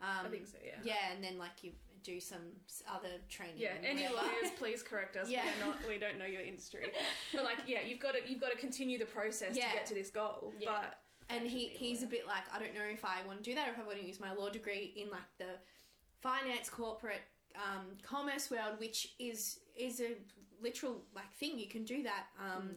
Um, 0.01 0.25
I 0.25 0.29
think 0.29 0.47
so. 0.47 0.57
Yeah. 0.63 0.75
yeah, 0.83 1.11
and 1.13 1.23
then 1.23 1.37
like 1.37 1.63
you 1.63 1.71
do 2.03 2.19
some 2.19 2.41
s- 2.67 2.83
other 2.87 3.09
training. 3.29 3.55
Yeah, 3.57 3.73
any 3.83 4.07
lawyers, 4.07 4.51
please 4.57 4.83
correct 4.83 5.17
us. 5.17 5.27
Yeah. 5.35 5.43
We're 5.59 5.65
not, 5.67 5.77
we 5.87 5.97
don't 5.97 6.17
know 6.19 6.25
your 6.25 6.41
industry, 6.41 6.91
but 7.33 7.43
like, 7.43 7.57
yeah, 7.67 7.79
you've 7.85 7.99
got 7.99 8.13
to 8.13 8.19
you've 8.29 8.39
got 8.41 8.51
to 8.51 8.57
continue 8.57 8.97
the 8.99 9.05
process 9.05 9.55
Yeah. 9.55 9.69
to 9.69 9.73
get 9.75 9.85
to 9.87 9.93
this 9.95 10.09
goal. 10.11 10.53
Yeah. 10.59 10.69
But 10.71 10.99
and 11.29 11.45
he 11.47 11.67
he's 11.67 12.03
a 12.03 12.07
bit 12.07 12.25
like 12.27 12.43
I 12.53 12.59
don't 12.59 12.73
know 12.75 12.85
if 12.91 13.03
I 13.03 13.25
want 13.25 13.43
to 13.43 13.49
do 13.49 13.55
that 13.55 13.67
or 13.67 13.71
if 13.71 13.79
I 13.79 13.83
want 13.83 13.99
to 13.99 14.05
use 14.05 14.19
my 14.19 14.33
law 14.33 14.49
degree 14.49 14.93
in 14.95 15.09
like 15.09 15.27
the 15.39 15.57
finance 16.21 16.69
corporate 16.69 17.21
um, 17.55 17.85
commerce 18.03 18.49
world, 18.51 18.79
which 18.79 19.15
is 19.19 19.59
is 19.75 19.99
a 19.99 20.11
literal 20.61 21.03
like 21.15 21.31
thing 21.33 21.57
you 21.59 21.67
can 21.67 21.83
do 21.83 22.03
that. 22.03 22.25
Um, 22.39 22.63
mm. 22.63 22.73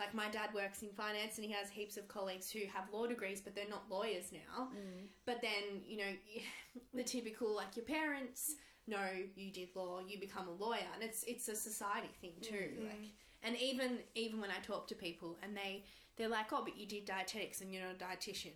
Like 0.00 0.12
my 0.12 0.28
dad 0.28 0.50
works 0.54 0.82
in 0.82 0.90
finance 0.90 1.38
and 1.38 1.46
he 1.46 1.52
has 1.52 1.70
heaps 1.70 1.96
of 1.96 2.08
colleagues 2.08 2.50
who 2.50 2.60
have 2.72 2.92
law 2.92 3.06
degrees 3.06 3.40
but 3.40 3.54
they're 3.54 3.68
not 3.68 3.84
lawyers 3.90 4.32
now. 4.32 4.68
Mm. 4.74 5.06
But 5.26 5.40
then 5.40 5.82
you 5.86 5.98
know 5.98 6.12
the 6.94 7.04
typical 7.04 7.54
like 7.54 7.76
your 7.76 7.84
parents 7.84 8.54
know 8.86 9.08
you 9.34 9.52
did 9.52 9.68
law, 9.74 10.00
you 10.06 10.20
become 10.20 10.48
a 10.48 10.52
lawyer, 10.52 10.86
and 10.94 11.02
it's 11.02 11.24
it's 11.24 11.48
a 11.48 11.56
society 11.56 12.10
thing 12.20 12.34
too. 12.42 12.54
Mm-hmm. 12.54 12.84
Like, 12.84 13.10
and 13.42 13.56
even 13.56 13.98
even 14.14 14.40
when 14.40 14.50
I 14.50 14.60
talk 14.62 14.86
to 14.88 14.94
people 14.94 15.36
and 15.42 15.56
they 15.56 15.84
they're 16.16 16.28
like, 16.28 16.52
oh, 16.52 16.62
but 16.64 16.78
you 16.78 16.86
did 16.86 17.04
dietetics 17.04 17.60
and 17.60 17.72
you're 17.72 17.82
not 17.82 17.94
a 17.94 18.04
dietitian, 18.04 18.52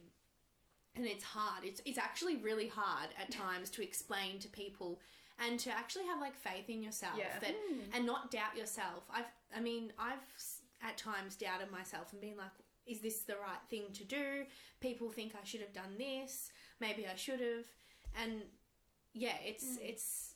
and 0.95 1.07
it's 1.07 1.25
hard. 1.25 1.65
It's 1.65 1.81
it's 1.85 1.99
actually 1.99 2.37
really 2.37 2.69
hard 2.69 3.09
at 3.21 3.31
times 3.45 3.71
to 3.71 3.83
explain 3.83 4.39
to 4.41 4.49
people 4.49 5.01
and 5.39 5.59
to 5.61 5.71
actually 5.71 6.07
have 6.07 6.21
like 6.21 6.35
faith 6.35 6.69
in 6.69 6.83
yourself 6.83 7.15
Yeah. 7.17 7.39
that 7.41 7.55
hmm. 7.69 7.81
and 7.93 8.07
not 8.07 8.31
doubt 8.31 8.57
yourself. 8.57 9.05
I've 9.13 9.31
I 9.55 9.61
mean 9.61 9.93
I've 9.99 10.19
at 10.83 10.97
times 10.97 11.37
doubted 11.37 11.71
myself 11.71 12.13
and 12.13 12.21
been 12.21 12.37
like, 12.37 12.53
is 12.87 13.01
this 13.01 13.21
the 13.21 13.35
right 13.35 13.63
thing 13.69 13.85
to 13.95 14.05
do? 14.05 14.45
People 14.81 15.11
think 15.11 15.35
I 15.41 15.45
should 15.45 15.61
have 15.61 15.73
done 15.73 15.97
this. 15.99 16.51
Maybe 16.81 17.07
I 17.07 17.17
should 17.17 17.41
have. 17.41 17.67
And 18.21 18.43
yeah, 19.13 19.37
it's 19.45 19.77
hmm. 19.77 19.85
it's 19.85 20.35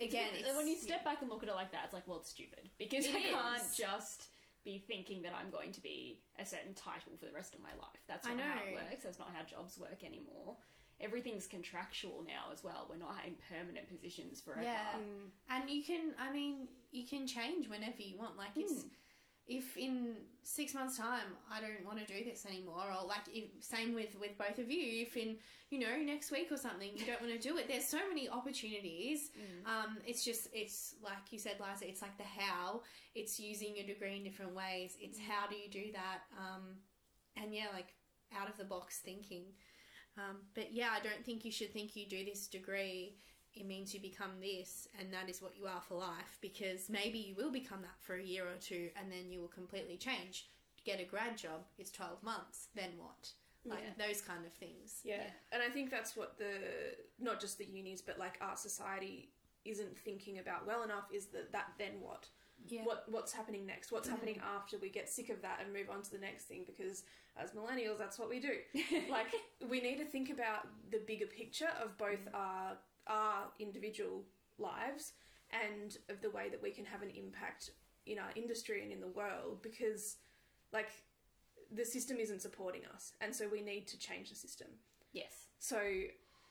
again. 0.00 0.30
It's, 0.34 0.56
when 0.56 0.68
you 0.68 0.76
step 0.76 1.04
back 1.04 1.22
and 1.22 1.30
look 1.30 1.42
at 1.42 1.48
it 1.48 1.54
like 1.54 1.72
that, 1.72 1.82
it's 1.84 1.94
like, 1.94 2.06
well, 2.06 2.18
it's 2.18 2.30
stupid 2.30 2.70
because 2.78 3.06
It 3.06 3.14
I 3.14 3.20
can't 3.20 3.74
just 3.74 4.26
be 4.64 4.78
thinking 4.78 5.22
that 5.22 5.32
I'm 5.38 5.50
going 5.50 5.72
to 5.72 5.80
be 5.80 6.20
a 6.38 6.44
certain 6.44 6.74
title 6.74 7.12
for 7.18 7.24
the 7.26 7.32
rest 7.32 7.54
of 7.54 7.60
my 7.62 7.70
life. 7.80 8.00
That's 8.06 8.26
not 8.26 8.38
how 8.40 8.60
it 8.60 8.74
works. 8.74 9.04
That's 9.04 9.18
not 9.18 9.28
how 9.34 9.44
jobs 9.44 9.78
work 9.78 10.04
anymore. 10.04 10.56
Everything's 11.00 11.46
contractual 11.46 12.24
now 12.26 12.52
as 12.52 12.62
well. 12.62 12.86
We're 12.88 12.96
not 12.96 13.16
in 13.26 13.34
permanent 13.48 13.88
positions 13.88 14.40
forever. 14.40 14.62
Yeah, 14.62 14.96
and 15.48 15.68
you 15.70 15.82
can. 15.82 16.14
I 16.18 16.32
mean, 16.32 16.68
you 16.92 17.06
can 17.06 17.26
change 17.26 17.68
whenever 17.68 18.00
you 18.02 18.18
want. 18.18 18.36
Like 18.36 18.56
it's. 18.56 18.84
If 19.48 19.76
in 19.76 20.14
six 20.44 20.74
months' 20.74 20.96
time 20.96 21.26
I 21.50 21.60
don't 21.60 21.84
want 21.84 21.98
to 21.98 22.06
do 22.06 22.22
this 22.24 22.46
anymore, 22.46 22.84
or 22.86 23.04
like 23.08 23.22
if, 23.34 23.46
same 23.58 23.94
with 23.96 24.14
with 24.20 24.38
both 24.38 24.60
of 24.60 24.70
you, 24.70 25.02
if 25.02 25.16
in 25.16 25.38
you 25.70 25.80
know 25.80 25.96
next 25.96 26.30
week 26.30 26.52
or 26.52 26.56
something 26.56 26.90
you 26.94 27.04
don't 27.04 27.20
want 27.20 27.32
to 27.32 27.48
do 27.48 27.56
it, 27.56 27.66
there's 27.66 27.84
so 27.86 27.98
many 28.08 28.28
opportunities. 28.28 29.30
Um, 29.66 29.96
it's 30.06 30.24
just 30.24 30.46
it's 30.52 30.94
like 31.02 31.32
you 31.32 31.38
said, 31.40 31.56
Liza. 31.58 31.88
It's 31.88 32.00
like 32.00 32.16
the 32.16 32.22
how. 32.22 32.82
It's 33.16 33.40
using 33.40 33.74
your 33.74 33.86
degree 33.86 34.16
in 34.18 34.22
different 34.22 34.54
ways. 34.54 34.96
It's 35.00 35.18
how 35.18 35.48
do 35.48 35.56
you 35.56 35.68
do 35.68 35.90
that? 35.94 36.20
Um, 36.38 36.76
and 37.34 37.52
yeah, 37.52 37.66
like 37.74 37.94
out 38.38 38.48
of 38.48 38.56
the 38.56 38.64
box 38.64 38.98
thinking. 38.98 39.46
Um, 40.18 40.38
but 40.54 40.72
yeah, 40.72 40.90
I 40.92 41.00
don't 41.00 41.24
think 41.24 41.44
you 41.44 41.52
should 41.52 41.72
think 41.72 41.96
you 41.96 42.06
do 42.06 42.24
this 42.24 42.46
degree. 42.46 43.14
It 43.54 43.66
means 43.66 43.92
you 43.92 44.00
become 44.00 44.32
this, 44.40 44.86
and 44.98 45.12
that 45.12 45.28
is 45.28 45.42
what 45.42 45.56
you 45.56 45.66
are 45.66 45.80
for 45.80 45.94
life. 45.96 46.38
Because 46.40 46.88
maybe 46.88 47.18
you 47.18 47.34
will 47.34 47.50
become 47.50 47.82
that 47.82 47.98
for 48.00 48.14
a 48.16 48.22
year 48.22 48.44
or 48.44 48.56
two, 48.60 48.90
and 48.96 49.10
then 49.10 49.30
you 49.30 49.40
will 49.40 49.48
completely 49.48 49.96
change. 49.96 50.48
Get 50.84 51.00
a 51.00 51.04
grad 51.04 51.36
job. 51.36 51.62
It's 51.78 51.90
twelve 51.90 52.22
months. 52.22 52.68
Then 52.74 52.90
what? 52.98 53.30
Like 53.64 53.80
Yeah. 53.98 54.06
those 54.06 54.20
kind 54.22 54.46
of 54.46 54.52
things. 54.52 55.00
Yeah. 55.04 55.24
and 55.52 55.62
I 55.62 55.68
think 55.68 55.90
that's 55.90 56.16
what 56.16 56.38
the 56.38 56.94
not 57.18 57.40
just 57.40 57.58
the 57.58 57.64
unis, 57.66 58.00
but 58.00 58.18
like 58.18 58.38
our 58.40 58.56
society 58.56 59.30
isn't 59.64 59.98
thinking 59.98 60.38
about 60.38 60.66
well 60.66 60.82
enough. 60.82 61.04
Is 61.12 61.26
that 61.26 61.52
that 61.52 61.72
then 61.78 62.00
what? 62.00 62.28
Yeah. 62.68 62.84
What 62.84 63.04
what's 63.08 63.32
happening 63.32 63.66
next? 63.66 63.90
What's 63.90 64.08
happening 64.08 64.40
after 64.56 64.78
we 64.78 64.90
get 64.90 65.08
sick 65.08 65.30
of 65.30 65.42
that 65.42 65.60
and 65.62 65.72
move 65.72 65.90
on 65.90 66.02
to 66.02 66.10
the 66.10 66.18
next 66.18 66.44
thing? 66.44 66.64
Because 66.66 67.04
as 67.36 67.52
millennials, 67.52 67.98
that's 67.98 68.18
what 68.18 68.28
we 68.28 68.40
do. 68.40 68.52
like 69.10 69.28
we 69.68 69.80
need 69.80 69.96
to 69.96 70.04
think 70.04 70.30
about 70.30 70.66
the 70.90 71.00
bigger 71.06 71.26
picture 71.26 71.70
of 71.82 71.96
both 71.98 72.24
mm. 72.26 72.34
our 72.34 72.76
our 73.06 73.44
individual 73.58 74.22
lives 74.58 75.12
and 75.50 75.96
of 76.08 76.20
the 76.20 76.30
way 76.30 76.48
that 76.48 76.62
we 76.62 76.70
can 76.70 76.84
have 76.84 77.02
an 77.02 77.10
impact 77.10 77.70
in 78.06 78.18
our 78.18 78.30
industry 78.36 78.82
and 78.82 78.92
in 78.92 79.00
the 79.00 79.08
world. 79.08 79.62
Because 79.62 80.16
like 80.72 80.90
the 81.74 81.84
system 81.84 82.18
isn't 82.18 82.42
supporting 82.42 82.82
us, 82.94 83.12
and 83.20 83.34
so 83.34 83.48
we 83.50 83.62
need 83.62 83.86
to 83.88 83.98
change 83.98 84.30
the 84.30 84.36
system. 84.36 84.68
Yes. 85.12 85.46
So, 85.58 85.80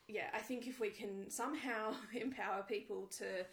yeah, 0.07 0.27
I 0.33 0.39
think 0.39 0.67
if 0.67 0.79
we 0.79 0.89
can 0.89 1.29
somehow 1.29 1.93
empower 2.13 2.63
people 2.63 3.07
to 3.17 3.45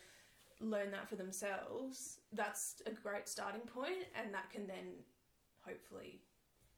learn 0.60 0.90
that 0.92 1.08
for 1.08 1.16
themselves, 1.16 2.18
that's 2.32 2.82
a 2.86 2.90
great 2.90 3.28
starting 3.28 3.62
point, 3.62 4.06
and 4.14 4.32
that 4.34 4.50
can 4.50 4.66
then 4.66 4.94
hopefully 5.60 6.20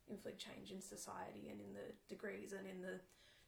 inflict 0.08 0.38
change 0.42 0.70
in 0.70 0.80
society 0.80 1.48
and 1.50 1.60
in 1.60 1.72
the 1.74 1.92
degrees 2.08 2.52
and 2.52 2.66
in 2.66 2.80
the 2.80 2.98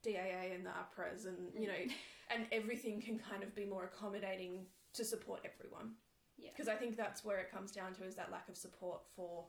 DAA 0.02 0.55
and 0.55 0.65
the 0.65 0.70
AHPRAs, 0.70 1.27
and 1.27 1.36
you 1.59 1.69
know, 1.69 1.74
mm. 1.74 1.93
and 2.35 2.47
everything 2.52 3.01
can 3.01 3.19
kind 3.19 3.43
of 3.43 3.55
be 3.55 3.65
more 3.65 3.85
accommodating 3.85 4.66
to 4.94 5.05
support 5.05 5.40
everyone. 5.44 5.93
Yeah. 6.39 6.51
Because 6.57 6.69
I 6.69 6.74
think 6.74 6.97
that's 6.97 7.24
where 7.24 7.39
it 7.39 7.51
comes 7.51 7.70
down 7.70 7.93
to 7.94 8.05
is 8.05 8.15
that 8.16 8.31
lack 8.32 8.48
of 8.48 8.57
support 8.57 9.01
for 9.15 9.44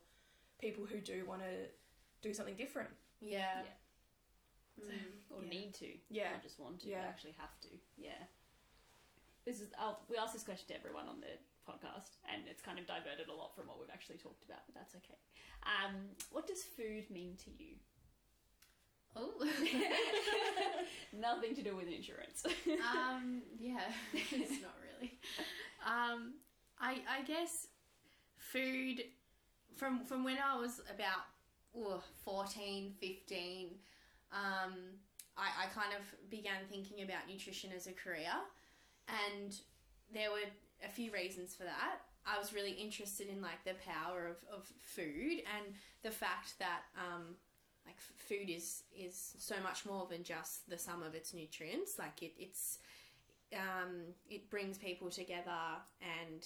people 0.60 0.86
who 0.86 1.00
do 1.00 1.24
want 1.26 1.42
to 1.42 1.68
do 2.22 2.34
something 2.34 2.56
different. 2.56 2.90
Yeah. 3.22 3.64
Mm. 4.80 4.92
Or 5.30 5.42
Yeah. 5.42 5.50
need 5.50 5.74
to. 5.76 5.88
Yeah. 6.10 6.32
Not 6.34 6.44
just 6.44 6.60
want 6.60 6.82
to. 6.82 6.90
Yeah. 6.90 7.02
But 7.02 7.10
actually 7.10 7.36
have 7.38 7.60
to. 7.62 7.70
Yeah. 7.98 8.24
This 9.46 9.62
is. 9.62 9.70
I'll, 9.80 10.00
we 10.10 10.18
asked 10.18 10.34
this 10.34 10.44
question 10.44 10.68
to 10.70 10.76
everyone 10.76 11.08
on 11.08 11.20
the 11.22 11.34
podcast, 11.70 12.18
and 12.32 12.44
it's 12.50 12.62
kind 12.62 12.80
of 12.80 12.88
diverted 12.88 13.30
a 13.30 13.34
lot 13.34 13.56
from 13.56 13.68
what 13.68 13.80
we've 13.80 13.94
actually 13.94 14.18
talked 14.18 14.44
about, 14.46 14.60
but 14.66 14.76
that's 14.76 14.96
okay. 14.96 15.18
Um, 15.64 15.96
what 16.32 16.48
does 16.48 16.64
food 16.64 17.10
mean 17.10 17.38
to 17.46 17.52
you? 17.58 17.76
Oh. 19.16 19.32
Nothing 21.14 21.56
to 21.56 21.62
do 21.62 21.76
with 21.76 21.88
insurance. 21.88 22.44
um, 22.96 23.42
yeah, 23.60 23.92
it's 24.14 24.62
not 24.62 24.76
really. 24.82 25.20
Um, 25.86 26.36
I 26.80 27.02
I 27.10 27.24
guess 27.26 27.68
food 28.38 29.04
from 29.76 30.06
from 30.06 30.24
when 30.24 30.38
I 30.38 30.60
was 30.60 30.82
about 30.94 31.26
oh, 31.76 32.02
14, 32.26 32.94
15, 33.00 33.70
um, 34.32 34.74
I, 35.38 35.64
I 35.64 35.66
kind 35.74 35.94
of 35.98 36.30
began 36.30 36.68
thinking 36.70 37.04
about 37.04 37.28
nutrition 37.30 37.72
as 37.76 37.88
a 37.88 37.94
career, 37.94 38.32
and 39.08 39.56
there 40.14 40.32
were 40.32 40.48
a 40.86 40.90
few 40.90 41.12
reasons 41.12 41.56
for 41.56 41.64
that. 41.64 42.02
I 42.26 42.38
was 42.38 42.54
really 42.54 42.74
interested 42.74 43.28
in 43.30 43.42
like 43.42 43.64
the 43.66 43.74
power 43.86 44.28
of, 44.28 44.38
of 44.56 44.68
food 44.80 45.42
and 45.58 45.74
the 46.04 46.12
fact 46.12 46.60
that 46.60 46.84
um, 46.96 47.36
like 47.86 47.98
food 48.18 48.50
is 48.50 48.84
is 48.96 49.34
so 49.40 49.56
much 49.64 49.86
more 49.86 50.08
than 50.10 50.24
just 50.24 50.70
the 50.70 50.78
sum 50.78 51.02
of 51.02 51.16
its 51.16 51.34
nutrients. 51.34 51.98
Like 51.98 52.22
it, 52.22 52.34
it's 52.38 52.80
um, 53.54 54.14
it 54.30 54.50
brings 54.50 54.78
people 54.78 55.10
together 55.10 55.82
and 56.02 56.46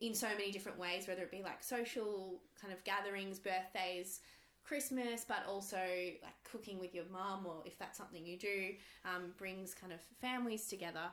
in 0.00 0.14
so 0.14 0.28
many 0.28 0.50
different 0.50 0.78
ways, 0.78 1.06
whether 1.06 1.22
it 1.22 1.30
be 1.30 1.42
like 1.42 1.62
social 1.62 2.40
kind 2.60 2.72
of 2.72 2.82
gatherings, 2.84 3.38
birthdays, 3.38 4.20
Christmas, 4.64 5.24
but 5.26 5.44
also 5.48 5.76
like 5.76 6.34
cooking 6.50 6.78
with 6.80 6.94
your 6.94 7.04
mum, 7.12 7.46
or 7.46 7.62
if 7.64 7.78
that's 7.78 7.98
something 7.98 8.24
you 8.26 8.36
do, 8.36 8.70
um, 9.04 9.32
brings 9.38 9.74
kind 9.74 9.92
of 9.92 10.00
families 10.20 10.66
together. 10.66 11.10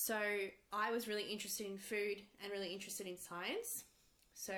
So 0.00 0.16
I 0.72 0.92
was 0.92 1.08
really 1.08 1.24
interested 1.24 1.66
in 1.66 1.76
food 1.76 2.22
and 2.40 2.52
really 2.52 2.72
interested 2.72 3.08
in 3.08 3.18
science. 3.18 3.82
So 4.32 4.54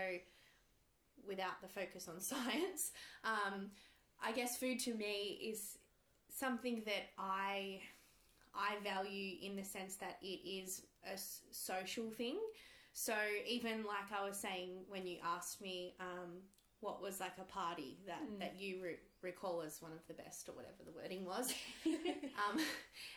without 1.26 1.62
the 1.62 1.68
focus 1.68 2.08
on 2.08 2.20
science, 2.20 2.92
um, 3.24 3.70
I 4.22 4.32
guess 4.32 4.58
food 4.58 4.78
to 4.80 4.92
me 4.92 5.40
is 5.42 5.78
something 6.28 6.82
that 6.84 7.08
I 7.18 7.80
I 8.54 8.76
value 8.84 9.38
in 9.40 9.56
the 9.56 9.64
sense 9.64 9.96
that 9.96 10.18
it 10.20 10.46
is 10.46 10.82
a 11.10 11.18
social 11.50 12.10
thing. 12.10 12.38
So 12.92 13.14
even 13.48 13.84
like 13.84 14.12
I 14.14 14.28
was 14.28 14.36
saying 14.36 14.84
when 14.88 15.06
you 15.06 15.16
asked 15.24 15.62
me 15.62 15.94
um, 16.00 16.42
what 16.80 17.00
was 17.00 17.18
like 17.18 17.38
a 17.40 17.44
party 17.44 17.96
that, 18.06 18.20
that 18.40 18.60
you 18.60 18.82
recall 19.22 19.62
as 19.62 19.80
one 19.82 19.92
of 19.92 20.06
the 20.08 20.14
best 20.14 20.48
or 20.48 20.52
whatever 20.52 20.82
the 20.84 20.92
wording 20.92 21.24
was, 21.24 21.52
um, 21.86 22.60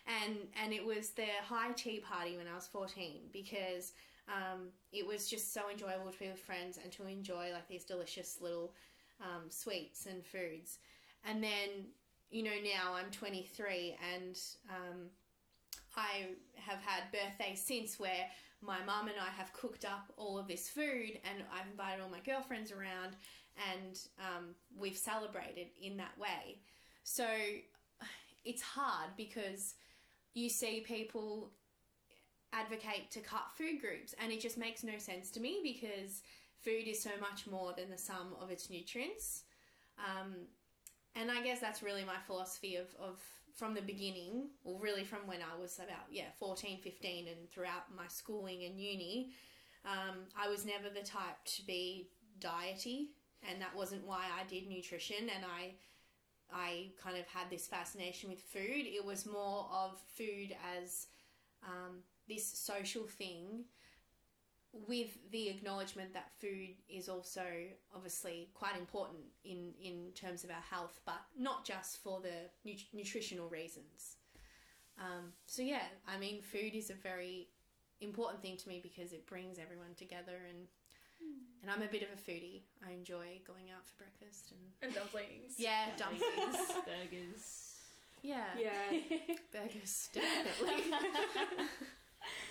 and 0.07 0.35
and 0.61 0.73
it 0.73 0.85
was 0.85 1.11
the 1.11 1.27
high 1.43 1.71
tea 1.73 1.99
party 1.99 2.37
when 2.37 2.47
I 2.47 2.55
was 2.55 2.67
fourteen 2.67 3.21
because 3.31 3.93
um, 4.27 4.69
it 4.91 5.05
was 5.05 5.29
just 5.29 5.53
so 5.53 5.69
enjoyable 5.71 6.11
to 6.11 6.19
be 6.19 6.29
with 6.29 6.39
friends 6.39 6.79
and 6.81 6.91
to 6.93 7.07
enjoy 7.07 7.51
like 7.51 7.67
these 7.67 7.83
delicious 7.83 8.37
little 8.41 8.73
um, 9.21 9.49
sweets 9.49 10.05
and 10.05 10.25
foods, 10.25 10.79
and 11.25 11.43
then 11.43 11.87
you 12.29 12.43
know 12.43 12.57
now 12.63 12.93
I'm 12.93 13.11
twenty 13.11 13.43
three 13.43 13.95
and 14.13 14.37
um, 14.69 15.09
I 15.95 16.27
have 16.55 16.79
had 16.81 17.03
birthdays 17.11 17.61
since 17.61 17.99
where 17.99 18.27
my 18.61 18.77
mum 18.85 19.07
and 19.07 19.17
I 19.19 19.29
have 19.37 19.53
cooked 19.53 19.85
up 19.85 20.11
all 20.17 20.37
of 20.37 20.47
this 20.47 20.69
food 20.69 21.19
and 21.23 21.43
I've 21.53 21.69
invited 21.69 22.01
all 22.01 22.09
my 22.09 22.21
girlfriends 22.21 22.71
around 22.71 23.15
and 23.71 23.99
um, 24.19 24.55
we've 24.77 24.97
celebrated 24.97 25.67
in 25.81 25.97
that 25.97 26.17
way. 26.17 26.59
So 27.03 27.27
it's 28.45 28.61
hard 28.61 29.09
because 29.17 29.75
you 30.33 30.49
see 30.49 30.83
people 30.85 31.51
advocate 32.51 33.11
to 33.11 33.19
cut 33.19 33.45
food 33.55 33.81
groups, 33.81 34.13
and 34.21 34.31
it 34.31 34.39
just 34.39 34.57
makes 34.57 34.83
no 34.83 34.97
sense 34.97 35.31
to 35.31 35.39
me 35.39 35.59
because 35.63 36.21
food 36.63 36.87
is 36.87 37.01
so 37.01 37.11
much 37.19 37.47
more 37.47 37.73
than 37.75 37.89
the 37.89 37.97
sum 37.97 38.35
of 38.41 38.49
its 38.51 38.69
nutrients. 38.69 39.43
Um, 39.97 40.33
and 41.15 41.29
I 41.29 41.43
guess 41.43 41.59
that's 41.59 41.83
really 41.83 42.03
my 42.03 42.17
philosophy 42.25 42.75
of, 42.75 42.87
of 42.99 43.19
from 43.55 43.75
the 43.75 43.81
beginning, 43.81 44.49
or 44.63 44.79
really 44.79 45.03
from 45.03 45.19
when 45.25 45.39
I 45.41 45.59
was 45.59 45.77
about, 45.77 46.07
yeah, 46.11 46.29
14, 46.39 46.79
15, 46.81 47.27
and 47.27 47.49
throughout 47.51 47.95
my 47.95 48.07
schooling 48.07 48.63
and 48.63 48.79
uni. 48.79 49.31
Um, 49.85 50.25
I 50.41 50.49
was 50.49 50.65
never 50.65 50.89
the 50.89 51.05
type 51.05 51.43
to 51.57 51.65
be 51.65 52.07
diety, 52.39 53.09
and 53.49 53.61
that 53.61 53.75
wasn't 53.75 54.05
why 54.05 54.25
I 54.39 54.47
did 54.49 54.67
nutrition. 54.67 55.29
And 55.33 55.43
I, 55.45 55.73
I 56.51 56.91
kind 57.01 57.17
of 57.17 57.27
had 57.27 57.49
this 57.49 57.67
fascination 57.67 58.29
with 58.29 58.41
food. 58.41 58.85
It 58.85 59.03
was 59.05 59.25
more 59.25 59.67
of 59.71 59.99
food 60.15 60.55
as 60.79 61.07
um, 61.65 61.99
this 62.27 62.45
social 62.45 63.03
thing 63.03 63.65
with 64.87 65.17
the 65.31 65.49
acknowledgement 65.49 66.13
that 66.13 66.31
food 66.41 66.69
is 66.89 67.07
also 67.07 67.43
obviously 67.95 68.49
quite 68.55 68.75
important 68.75 69.19
in, 69.45 69.71
in 69.81 70.11
terms 70.15 70.43
of 70.43 70.49
our 70.49 70.63
health, 70.69 70.99
but 71.05 71.21
not 71.37 71.63
just 71.63 72.01
for 72.01 72.19
the 72.21 72.49
nu- 72.65 72.73
nutritional 72.91 73.47
reasons. 73.49 74.15
Um, 74.97 75.33
so, 75.45 75.61
yeah, 75.61 75.83
I 76.07 76.17
mean, 76.17 76.41
food 76.41 76.73
is 76.73 76.89
a 76.89 76.95
very 76.95 77.49
important 78.01 78.41
thing 78.41 78.57
to 78.57 78.67
me 78.67 78.79
because 78.81 79.13
it 79.13 79.27
brings 79.27 79.59
everyone 79.59 79.93
together 79.95 80.41
and 80.49 80.67
and 81.61 81.71
I'm 81.71 81.81
a 81.81 81.87
bit 81.87 82.03
of 82.03 82.09
a 82.09 82.21
foodie. 82.31 82.61
I 82.85 82.91
enjoy 82.91 83.39
going 83.47 83.71
out 83.75 83.85
for 83.87 84.03
breakfast 84.03 84.51
and 84.51 84.61
And 84.81 84.93
dumplings. 84.93 85.55
yeah, 85.57 85.87
dumplings. 85.97 86.57
Burgers. 86.85 87.73
yeah, 88.21 88.47
Yeah. 88.59 88.99
burgers 89.53 90.09
definitely. 90.13 90.91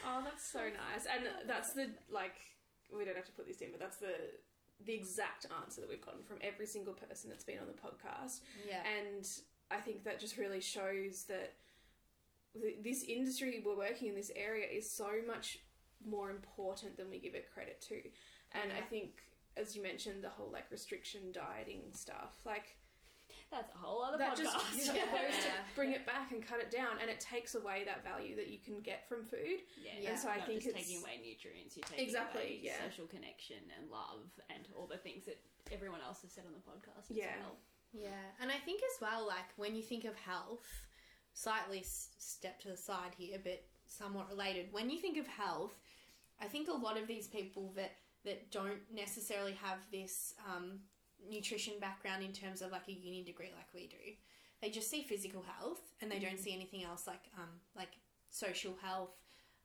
Oh, 0.06 0.20
that's 0.22 0.44
so 0.44 0.58
nice. 0.60 1.06
And 1.10 1.24
that's 1.46 1.72
the 1.72 1.88
like 2.10 2.34
we 2.94 3.04
don't 3.04 3.16
have 3.16 3.24
to 3.26 3.32
put 3.32 3.46
this 3.46 3.60
in, 3.62 3.68
but 3.70 3.80
that's 3.80 3.96
the 3.96 4.14
the 4.84 4.92
exact 4.92 5.46
answer 5.62 5.80
that 5.80 5.88
we've 5.88 6.04
gotten 6.04 6.22
from 6.24 6.38
every 6.42 6.66
single 6.66 6.92
person 6.92 7.30
that's 7.30 7.44
been 7.44 7.58
on 7.58 7.66
the 7.66 7.72
podcast. 7.72 8.40
yeah, 8.68 8.80
And 8.84 9.26
I 9.70 9.76
think 9.78 10.04
that 10.04 10.18
just 10.20 10.36
really 10.36 10.60
shows 10.60 11.24
that 11.28 11.52
th- 12.60 12.76
this 12.82 13.04
industry 13.04 13.62
we're 13.64 13.76
working 13.76 14.08
in 14.08 14.14
this 14.16 14.32
area 14.34 14.66
is 14.66 14.90
so 14.90 15.08
much 15.26 15.58
more 16.04 16.30
important 16.30 16.96
than 16.96 17.08
we 17.08 17.18
give 17.20 17.34
it 17.34 17.46
credit 17.54 17.80
to. 17.88 18.02
And 18.54 18.72
I 18.72 18.80
think 18.82 19.22
as 19.56 19.76
you 19.76 19.82
mentioned 19.82 20.22
the 20.24 20.28
whole 20.30 20.50
like 20.52 20.70
restriction 20.70 21.32
dieting 21.32 21.82
stuff, 21.92 22.40
like 22.44 22.76
That's 23.50 23.70
a 23.74 23.78
whole 23.78 24.02
other 24.02 24.16
that 24.18 24.32
podcast. 24.36 24.42
just 24.42 24.78
is 24.78 24.86
Yeah. 24.94 25.04
supposed 25.04 25.40
to 25.42 25.48
Yeah. 25.48 25.64
bring 25.76 25.92
it 25.92 26.06
back 26.06 26.32
and 26.32 26.46
cut 26.46 26.60
it 26.60 26.70
down 26.70 26.96
and 27.00 27.10
it 27.10 27.20
takes 27.20 27.54
away 27.54 27.84
that 27.84 28.02
value 28.04 28.34
that 28.36 28.48
you 28.48 28.58
can 28.58 28.80
get 28.80 29.06
from 29.08 29.24
food. 29.24 29.60
Yeah, 29.82 29.92
Yeah. 30.00 30.10
And 30.10 30.18
so 30.18 30.28
I 30.28 30.38
not 30.38 30.46
think 30.46 30.60
just 30.62 30.68
it's- 30.70 30.84
taking 30.86 31.02
away 31.02 31.20
nutrients, 31.24 31.76
you're 31.76 31.84
taking 31.84 32.04
Exactly, 32.04 32.40
away 32.42 32.60
yeah. 32.62 32.76
social 32.88 33.06
connection 33.06 33.58
and 33.78 33.90
love 33.90 34.24
and 34.48 34.68
all 34.76 34.86
the 34.86 34.96
things 34.98 35.24
that 35.26 35.40
everyone 35.70 36.00
else 36.00 36.22
has 36.22 36.32
said 36.32 36.44
on 36.46 36.52
the 36.52 36.60
podcast 36.64 37.10
as 37.10 37.16
Yeah. 37.16 37.36
well. 37.42 37.56
Yeah, 37.92 38.24
and 38.40 38.50
I 38.50 38.56
think 38.56 38.80
as 38.82 39.00
well, 39.02 39.26
like 39.26 39.52
when 39.56 39.76
you 39.76 39.82
think 39.82 40.04
of 40.06 40.16
health, 40.16 40.64
slightly 41.34 41.82
step 41.84 42.58
to 42.60 42.68
the 42.68 42.76
side 42.76 43.12
here, 43.18 43.38
but 43.42 43.62
somewhat 43.86 44.28
related. 44.30 44.72
When 44.72 44.88
you 44.88 44.98
think 44.98 45.18
of 45.18 45.26
health, 45.26 45.78
I 46.40 46.46
think 46.46 46.68
a 46.68 46.72
lot 46.72 46.96
of 46.98 47.06
these 47.06 47.28
people 47.28 47.72
that 47.76 47.92
that 48.24 48.50
don't 48.50 48.80
necessarily 48.94 49.52
have 49.62 49.78
this 49.90 50.34
um, 50.46 50.80
nutrition 51.28 51.74
background 51.80 52.22
in 52.22 52.32
terms 52.32 52.62
of 52.62 52.70
like 52.72 52.88
a 52.88 52.92
uni 52.92 53.22
degree 53.24 53.50
like 53.56 53.66
we 53.74 53.86
do, 53.88 53.96
they 54.60 54.70
just 54.70 54.90
see 54.90 55.02
physical 55.02 55.42
health 55.58 55.80
and 56.00 56.10
they 56.10 56.18
don't 56.18 56.38
see 56.38 56.54
anything 56.54 56.84
else 56.84 57.06
like 57.06 57.24
um, 57.38 57.48
like 57.76 57.90
social 58.30 58.74
health. 58.82 59.10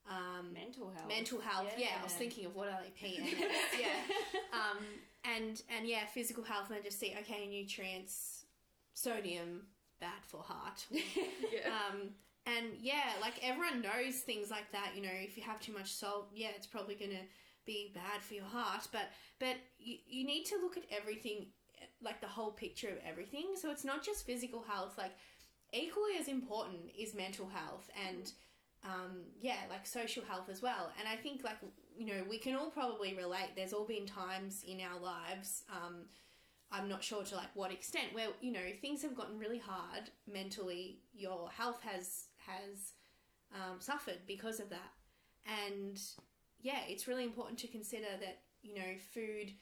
Um, 0.09 0.53
Mental 0.53 0.89
health. 0.89 1.09
mental 1.09 1.41
health. 1.41 1.73
Yeah. 1.77 1.87
I 1.99 2.03
was 2.03 2.13
thinking 2.13 2.45
of 2.45 2.55
what 2.55 2.69
are 2.69 2.79
they 2.81 3.07
PN? 3.07 3.27
yeah. 3.77 3.89
Um, 4.53 4.77
and 5.25 5.61
and 5.75 5.85
yeah, 5.85 6.05
physical 6.13 6.43
health. 6.45 6.67
And 6.69 6.79
I 6.79 6.81
just 6.81 6.97
see 6.97 7.13
okay, 7.21 7.45
nutrients, 7.45 8.45
sodium, 8.93 9.63
bad 9.99 10.23
for 10.25 10.41
heart. 10.41 10.85
Yeah. 10.91 11.69
um, 11.91 12.09
and 12.45 12.67
yeah, 12.79 13.11
like 13.19 13.33
everyone 13.43 13.81
knows 13.81 14.19
things 14.19 14.49
like 14.49 14.71
that. 14.71 14.91
You 14.95 15.01
know, 15.01 15.09
if 15.11 15.35
you 15.35 15.43
have 15.43 15.59
too 15.59 15.73
much 15.73 15.91
salt, 15.91 16.29
yeah, 16.33 16.49
it's 16.55 16.67
probably 16.67 16.95
gonna 16.95 17.25
be 17.67 17.91
bad 17.93 18.21
for 18.21 18.33
your 18.33 18.45
heart. 18.45 18.87
But 18.91 19.09
but 19.39 19.57
you, 19.77 19.97
you 20.07 20.25
need 20.25 20.45
to 20.45 20.55
look 20.55 20.77
at 20.77 20.85
everything, 20.89 21.47
like 22.01 22.21
the 22.21 22.27
whole 22.27 22.51
picture 22.51 22.89
of 22.89 22.97
everything. 23.07 23.53
So 23.61 23.69
it's 23.69 23.85
not 23.85 24.03
just 24.03 24.25
physical 24.25 24.63
health. 24.67 24.97
Like 24.97 25.13
equally 25.71 26.17
as 26.19 26.27
important 26.27 26.91
is 26.97 27.13
mental 27.13 27.47
health 27.47 27.89
and 28.07 28.31
um, 28.83 29.23
yeah, 29.39 29.57
like 29.69 29.85
social 29.85 30.23
health 30.23 30.49
as 30.49 30.61
well. 30.61 30.91
And 30.99 31.07
I 31.07 31.15
think 31.15 31.43
like 31.43 31.57
you 31.95 32.05
know 32.05 32.23
we 32.29 32.37
can 32.37 32.55
all 32.55 32.69
probably 32.69 33.13
relate. 33.15 33.49
There's 33.55 33.73
all 33.73 33.85
been 33.85 34.05
times 34.05 34.63
in 34.67 34.79
our 34.81 34.99
lives. 34.99 35.63
Um, 35.71 36.05
I'm 36.71 36.89
not 36.89 37.03
sure 37.03 37.23
to 37.23 37.35
like 37.35 37.49
what 37.53 37.71
extent 37.71 38.07
where 38.13 38.27
you 38.41 38.51
know 38.51 38.59
things 38.81 39.01
have 39.01 39.15
gotten 39.15 39.39
really 39.39 39.59
hard 39.59 40.09
mentally. 40.31 40.99
Your 41.13 41.49
health 41.49 41.81
has 41.83 42.25
has 42.45 42.93
um, 43.53 43.79
suffered 43.79 44.19
because 44.27 44.59
of 44.59 44.69
that, 44.69 44.91
and 45.45 45.99
yeah, 46.61 46.79
it's 46.87 47.07
really 47.07 47.23
important 47.23 47.59
to 47.59 47.67
consider 47.67 48.07
that 48.19 48.39
you 48.61 48.75
know 48.75 48.95
food 49.13 49.53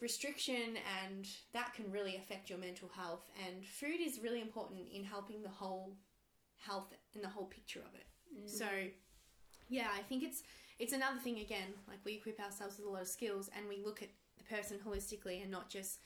restriction 0.00 0.76
and 1.02 1.26
that 1.52 1.72
can 1.74 1.90
really 1.90 2.16
affect 2.16 2.50
your 2.50 2.58
mental 2.58 2.88
health. 2.88 3.30
And 3.46 3.64
food 3.64 4.00
is 4.00 4.20
really 4.22 4.40
important 4.40 4.80
in 4.92 5.04
helping 5.04 5.42
the 5.42 5.48
whole 5.48 5.96
health 6.58 6.92
and 7.14 7.22
the 7.22 7.28
whole 7.28 7.46
picture 7.46 7.80
of 7.80 7.94
it. 7.94 8.06
Mm. 8.36 8.50
So 8.50 8.66
yeah, 9.68 9.88
I 9.96 10.02
think 10.02 10.22
it's 10.22 10.42
it's 10.78 10.92
another 10.92 11.18
thing 11.18 11.40
again. 11.40 11.68
Like 11.88 11.98
we 12.04 12.14
equip 12.14 12.40
ourselves 12.40 12.78
with 12.78 12.86
a 12.86 12.90
lot 12.90 13.02
of 13.02 13.08
skills, 13.08 13.48
and 13.56 13.68
we 13.68 13.78
look 13.84 14.02
at 14.02 14.08
the 14.38 14.44
person 14.44 14.78
holistically 14.86 15.42
and 15.42 15.50
not 15.50 15.70
just 15.70 16.00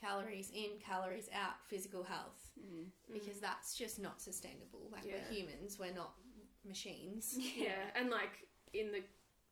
calories 0.00 0.50
in, 0.50 0.78
calories 0.84 1.28
out, 1.34 1.54
physical 1.66 2.04
health, 2.04 2.50
mm. 2.58 2.86
because 3.12 3.40
that's 3.40 3.76
just 3.76 4.00
not 4.00 4.20
sustainable. 4.20 4.88
Like 4.92 5.04
Yeah. 5.04 5.14
we're 5.14 5.34
humans, 5.34 5.78
we're 5.78 5.94
not 5.94 6.12
machines. 6.66 7.36
Yeah, 7.56 7.90
and 7.94 8.10
like 8.10 8.46
in 8.72 8.92
the 8.92 9.02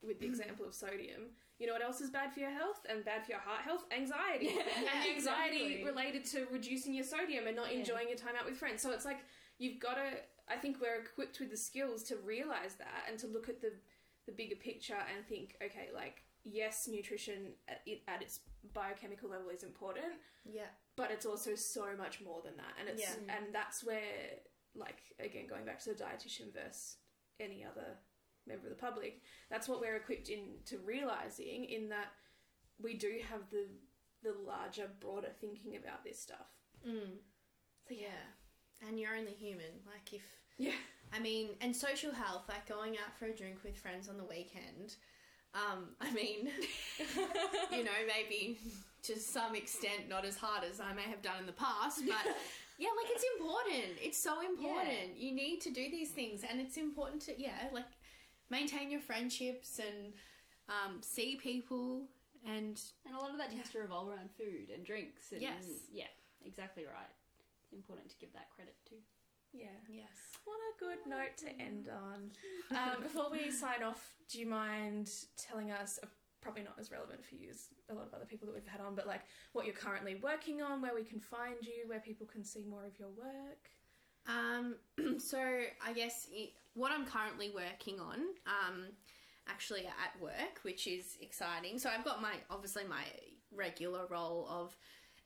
with 0.02 0.20
the 0.20 0.27
example 0.27 0.66
of 0.66 0.74
sodium, 0.74 1.31
you 1.59 1.66
know 1.66 1.73
what 1.73 1.82
else 1.82 2.01
is 2.01 2.10
bad 2.10 2.32
for 2.32 2.40
your 2.40 2.51
health 2.51 2.81
and 2.89 3.05
bad 3.05 3.24
for 3.24 3.32
your 3.32 3.40
heart 3.40 3.62
health? 3.62 3.85
Anxiety. 3.90 4.48
and 4.77 4.86
anxiety 5.16 5.74
exactly. 5.74 5.85
related 5.85 6.24
to 6.27 6.47
reducing 6.52 6.94
your 6.94 7.05
sodium 7.05 7.47
and 7.47 7.56
not 7.56 7.73
enjoying 7.73 8.09
your 8.09 8.18
time 8.18 8.35
out 8.39 8.44
with 8.44 8.56
friends. 8.56 8.82
So 8.82 8.90
it's 8.90 9.05
like 9.05 9.18
you've 9.59 9.81
got 9.81 9.94
to 9.94 10.10
I 10.48 10.56
think 10.56 10.77
we're 10.81 11.01
equipped 11.01 11.40
with 11.40 11.51
the 11.51 11.56
skills 11.56 12.02
to 12.05 12.16
realize 12.16 12.74
that 12.78 13.05
and 13.09 13.18
to 13.20 13.27
look 13.27 13.48
at 13.48 13.60
the 13.60 13.73
the 14.27 14.32
bigger 14.32 14.56
picture 14.56 14.97
and 15.14 15.24
think, 15.27 15.56
okay, 15.64 15.89
like 15.94 16.23
yes, 16.44 16.89
nutrition 16.89 17.52
at, 17.68 17.81
it, 17.86 18.02
at 18.06 18.23
its 18.23 18.40
biochemical 18.74 19.28
level 19.31 19.48
is 19.51 19.62
important, 19.62 20.14
Yeah, 20.44 20.66
but 20.97 21.10
it's 21.10 21.27
also 21.27 21.55
so 21.55 21.86
much 21.97 22.20
more 22.20 22.40
than 22.44 22.56
that 22.56 22.74
and 22.78 22.89
it's 22.89 23.02
Yeah. 23.02 23.36
and 23.36 23.55
that's 23.55 23.82
where 23.82 24.40
like 24.74 24.98
again 25.18 25.47
going 25.48 25.64
back 25.64 25.81
to 25.81 25.94
the 25.94 25.97
dietitian 26.05 26.52
versus 26.52 26.97
any 27.40 27.64
other 27.64 27.97
member 28.47 28.66
of 28.66 28.70
the 28.70 28.81
public 28.81 29.23
that's 29.51 29.68
what 29.68 29.81
we're 29.81 29.97
equipped 29.97 30.28
into 30.28 30.78
realizing 30.85 31.64
in 31.64 31.89
that 31.89 32.12
we 32.82 32.94
do 32.94 33.14
have 33.31 33.40
the 33.51 33.66
the 34.23 34.35
larger 34.47 34.89
broader 35.01 35.28
thinking 35.40 35.77
about 35.77 36.05
this 36.05 36.20
stuff 36.20 36.48
mm. 36.86 37.16
so 37.89 37.94
yeah 37.94 38.06
yeah. 38.81 38.89
And 38.89 38.98
you're 38.98 39.16
only 39.16 39.32
human. 39.32 39.82
Like 39.86 40.12
if 40.12 40.23
yeah 40.59 40.73
I 41.12 41.20
mean, 41.20 41.51
and 41.60 41.74
social 41.74 42.12
health, 42.12 42.43
like 42.48 42.66
going 42.68 42.94
out 42.94 43.16
for 43.18 43.27
a 43.27 43.35
drink 43.35 43.59
with 43.64 43.77
friends 43.77 44.09
on 44.09 44.16
the 44.16 44.24
weekend. 44.24 44.97
Um, 45.55 45.90
I 46.01 46.12
mean, 46.12 46.51
you 47.70 47.85
know, 47.85 47.90
maybe 48.06 48.59
to 49.05 49.18
some 49.18 49.55
extent 49.55 50.09
not 50.09 50.24
as 50.24 50.36
hard 50.36 50.64
as 50.70 50.81
I 50.81 50.93
may 50.93 51.02
have 51.02 51.23
done 51.23 51.40
in 51.40 51.47
the 51.47 51.52
past, 51.52 52.02
but 52.06 52.35
yeah, 52.78 52.89
like 52.97 53.10
it's 53.10 53.24
important. 53.39 53.98
It's 54.02 54.23
so 54.23 54.40
important. 54.44 55.16
You 55.16 55.32
need 55.32 55.60
to 55.62 55.70
do 55.70 55.90
these 55.90 56.10
things, 56.10 56.43
and 56.48 56.60
it's 56.60 56.77
important 56.77 57.23
to 57.23 57.40
yeah, 57.40 57.68
like 57.73 57.85
maintain 58.51 58.90
your 58.90 59.01
friendships 59.01 59.78
and 59.78 60.12
um, 60.68 61.01
see 61.01 61.36
people 61.36 62.09
and 62.47 62.81
And 63.05 63.16
a 63.16 63.18
lot 63.18 63.31
of 63.32 63.39
that 63.39 63.51
tends 63.51 63.70
to 63.70 63.78
revolve 63.81 64.09
around 64.09 64.31
food 64.36 64.70
and 64.73 64.85
drinks. 64.86 65.32
And, 65.32 65.43
Yes. 65.43 65.64
Yeah, 65.93 66.12
exactly 66.44 66.85
right. 66.85 67.10
It's 67.64 67.73
important 67.73 68.09
to 68.10 68.16
give 68.16 68.32
that 68.35 68.51
credit 68.55 68.77
to. 68.90 68.94
yeah 69.52 69.74
yes. 69.89 70.39
what 70.44 70.59
a 70.59 70.78
good 70.78 70.98
note 71.09 71.36
to 71.39 71.48
end 71.60 71.89
on 71.89 72.31
um, 72.78 73.02
before 73.02 73.31
we 73.31 73.51
sign 73.51 73.82
off 73.82 74.14
do 74.31 74.39
you 74.39 74.47
mind 74.47 75.09
telling 75.36 75.70
us 75.70 75.98
uh, 76.02 76.06
probably 76.43 76.62
not 76.62 76.74
as 76.78 76.90
relevant 76.90 77.24
for 77.24 77.35
you 77.36 77.48
as 77.51 77.68
a 77.90 77.94
lot 77.94 78.06
of 78.06 78.12
other 78.12 78.27
people 78.27 78.47
that 78.47 78.55
we've 78.55 78.66
had 78.66 78.81
on 78.81 78.94
but 78.94 79.06
like 79.06 79.23
what 79.52 79.64
you're 79.64 79.74
currently 79.74 80.16
working 80.23 80.60
on 80.62 80.82
where 80.82 80.94
we 80.94 81.02
can 81.02 81.18
find 81.18 81.56
you 81.62 81.89
where 81.89 82.01
people 82.01 82.27
can 82.27 82.44
see 82.44 82.64
more 82.68 82.85
of 82.85 82.98
your 82.98 83.09
work 83.16 83.70
Um, 84.28 84.77
so 85.19 85.39
I 85.39 85.93
guess 85.93 86.28
it, 86.32 86.51
what 86.74 86.93
I'm 86.93 87.07
currently 87.07 87.51
working 87.55 88.01
on, 88.01 88.19
um, 88.47 88.85
actually 89.48 89.86
at 89.86 90.20
work, 90.20 90.61
which 90.62 90.86
is 90.86 91.16
exciting. 91.20 91.78
So 91.78 91.89
I've 91.89 92.05
got 92.05 92.20
my 92.20 92.35
obviously 92.51 92.85
my 92.85 93.05
regular 93.55 94.07
role 94.11 94.47
of 94.51 94.77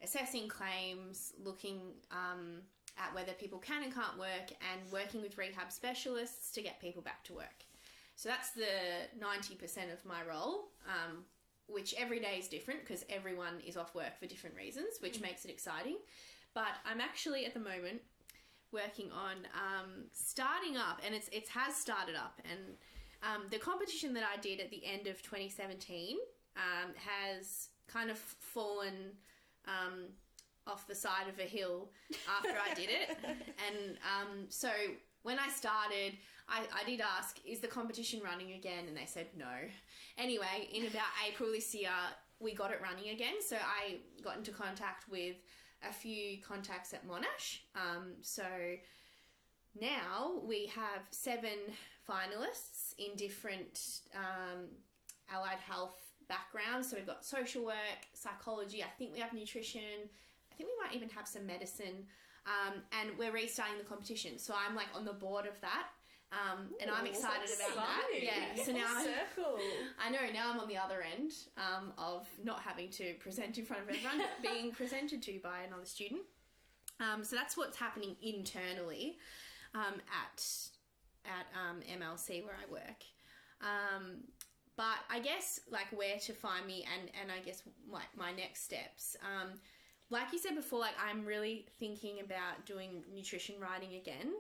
assessing 0.02 0.48
claims, 0.48 1.32
looking 1.42 1.80
um, 2.10 2.60
at 2.98 3.14
whether 3.14 3.32
people 3.32 3.58
can 3.58 3.82
and 3.82 3.94
can't 3.94 4.18
work 4.18 4.52
and 4.72 4.92
working 4.92 5.22
with 5.22 5.38
rehab 5.38 5.72
specialists 5.72 6.52
to 6.52 6.62
get 6.62 6.80
people 6.80 7.02
back 7.02 7.24
to 7.24 7.34
work. 7.34 7.64
So 8.16 8.28
that's 8.28 8.50
the 8.50 8.66
90% 9.18 9.92
of 9.92 10.04
my 10.04 10.22
role, 10.28 10.68
um, 10.86 11.24
which 11.66 11.94
every 11.96 12.20
day 12.20 12.36
is 12.38 12.48
different 12.48 12.80
because 12.80 13.04
everyone 13.08 13.60
is 13.66 13.76
off 13.76 13.94
work 13.94 14.18
for 14.18 14.26
different 14.26 14.56
reasons, 14.56 14.98
which 15.00 15.20
makes 15.20 15.44
it 15.44 15.50
exciting. 15.50 15.96
But 16.52 16.76
I'm 16.84 17.00
actually 17.00 17.46
at 17.46 17.54
the 17.54 17.60
moment 17.60 18.02
working 18.72 19.10
on 19.12 19.46
um, 19.54 20.04
starting 20.12 20.76
up, 20.76 21.00
and 21.04 21.14
it's 21.14 21.28
it 21.28 21.48
has 21.48 21.74
started 21.74 22.16
up, 22.16 22.40
and 22.50 22.60
um, 23.22 23.46
the 23.50 23.58
competition 23.58 24.14
that 24.14 24.24
I 24.24 24.40
did 24.40 24.60
at 24.60 24.70
the 24.70 24.84
end 24.84 25.06
of 25.06 25.22
2017 25.22 26.16
um, 26.56 26.92
has 26.96 27.68
kind 27.86 28.10
of 28.10 28.18
fallen 28.18 29.12
um, 29.66 30.06
off 30.66 30.86
the 30.86 30.94
side 30.94 31.28
of 31.28 31.38
a 31.38 31.48
hill 31.48 31.90
after 32.38 32.54
I 32.58 32.74
did 32.74 32.88
it, 32.90 33.16
and 33.24 33.96
um, 34.04 34.46
so 34.48 34.70
when 35.22 35.38
I 35.38 35.48
started, 35.48 36.16
I, 36.48 36.62
I 36.74 36.84
did 36.84 37.00
ask, 37.00 37.38
is 37.46 37.60
the 37.60 37.68
competition 37.68 38.20
running 38.24 38.52
again? 38.52 38.86
And 38.88 38.96
they 38.96 39.06
said 39.06 39.26
no. 39.36 39.52
Anyway, 40.16 40.68
in 40.72 40.86
about 40.86 41.06
April 41.28 41.50
this 41.52 41.74
year, 41.74 41.90
we 42.40 42.54
got 42.54 42.70
it 42.70 42.80
running 42.82 43.10
again. 43.10 43.34
So 43.46 43.56
I 43.56 43.98
got 44.24 44.38
into 44.38 44.50
contact 44.50 45.10
with 45.10 45.36
a 45.88 45.92
few 45.92 46.38
contacts 46.42 46.92
at 46.92 47.06
Monash. 47.06 47.60
Um, 47.74 48.14
so 48.20 48.44
now 49.80 50.40
we 50.44 50.66
have 50.66 51.02
seven 51.10 51.58
finalists 52.08 52.94
in 52.98 53.16
different 53.16 54.00
um, 54.14 54.66
allied 55.32 55.58
health 55.58 55.96
backgrounds. 56.28 56.90
So 56.90 56.96
we've 56.96 57.06
got 57.06 57.24
social 57.24 57.64
work, 57.64 58.00
psychology, 58.14 58.82
I 58.82 58.88
think 58.98 59.12
we 59.12 59.20
have 59.20 59.32
nutrition, 59.32 59.80
I 60.52 60.54
think 60.56 60.68
we 60.68 60.86
might 60.86 60.94
even 60.94 61.08
have 61.10 61.26
some 61.26 61.46
medicine. 61.46 62.06
Um, 62.46 62.82
and 62.98 63.18
we're 63.18 63.32
restarting 63.32 63.78
the 63.78 63.84
competition. 63.84 64.38
So 64.38 64.54
I'm 64.56 64.74
like 64.74 64.88
on 64.94 65.04
the 65.04 65.12
board 65.12 65.46
of 65.46 65.60
that. 65.60 65.88
Um, 66.32 66.68
and 66.80 66.90
I'm 66.90 67.06
excited 67.06 67.50
about 67.56 67.74
that. 67.74 68.02
Yeah. 68.22 68.62
So 68.64 68.72
now 68.72 68.86
I'm. 68.96 69.06
I 69.98 70.10
know 70.10 70.18
now 70.32 70.52
I'm 70.52 70.60
on 70.60 70.68
the 70.68 70.76
other 70.76 71.02
end 71.02 71.32
um, 71.56 71.92
of 71.98 72.28
not 72.44 72.60
having 72.60 72.88
to 72.90 73.14
present 73.14 73.58
in 73.58 73.64
front 73.64 73.82
of 73.82 73.88
everyone, 73.88 74.26
being 74.42 74.70
presented 74.70 75.22
to 75.22 75.40
by 75.42 75.62
another 75.66 75.84
student. 75.84 76.22
Um, 77.00 77.24
so 77.24 77.34
that's 77.34 77.56
what's 77.56 77.76
happening 77.76 78.14
internally 78.22 79.18
um, 79.74 80.00
at 80.24 80.44
at 81.24 81.46
um, 81.58 81.80
MLC 81.80 82.44
where 82.44 82.54
I 82.54 82.70
work. 82.70 83.02
Um, 83.60 84.22
but 84.76 84.98
I 85.10 85.20
guess 85.20 85.60
like 85.70 85.86
where 85.90 86.18
to 86.18 86.32
find 86.32 86.64
me 86.66 86.86
and 86.96 87.10
and 87.20 87.30
I 87.30 87.44
guess 87.44 87.62
like 87.90 88.08
my 88.16 88.32
next 88.32 88.62
steps. 88.62 89.16
Um, 89.22 89.50
like 90.10 90.32
you 90.32 90.38
said 90.38 90.54
before, 90.54 90.80
like 90.80 90.94
I'm 91.04 91.24
really 91.24 91.66
thinking 91.78 92.20
about 92.20 92.66
doing 92.66 93.02
nutrition 93.12 93.56
writing 93.60 93.94
again. 93.94 94.32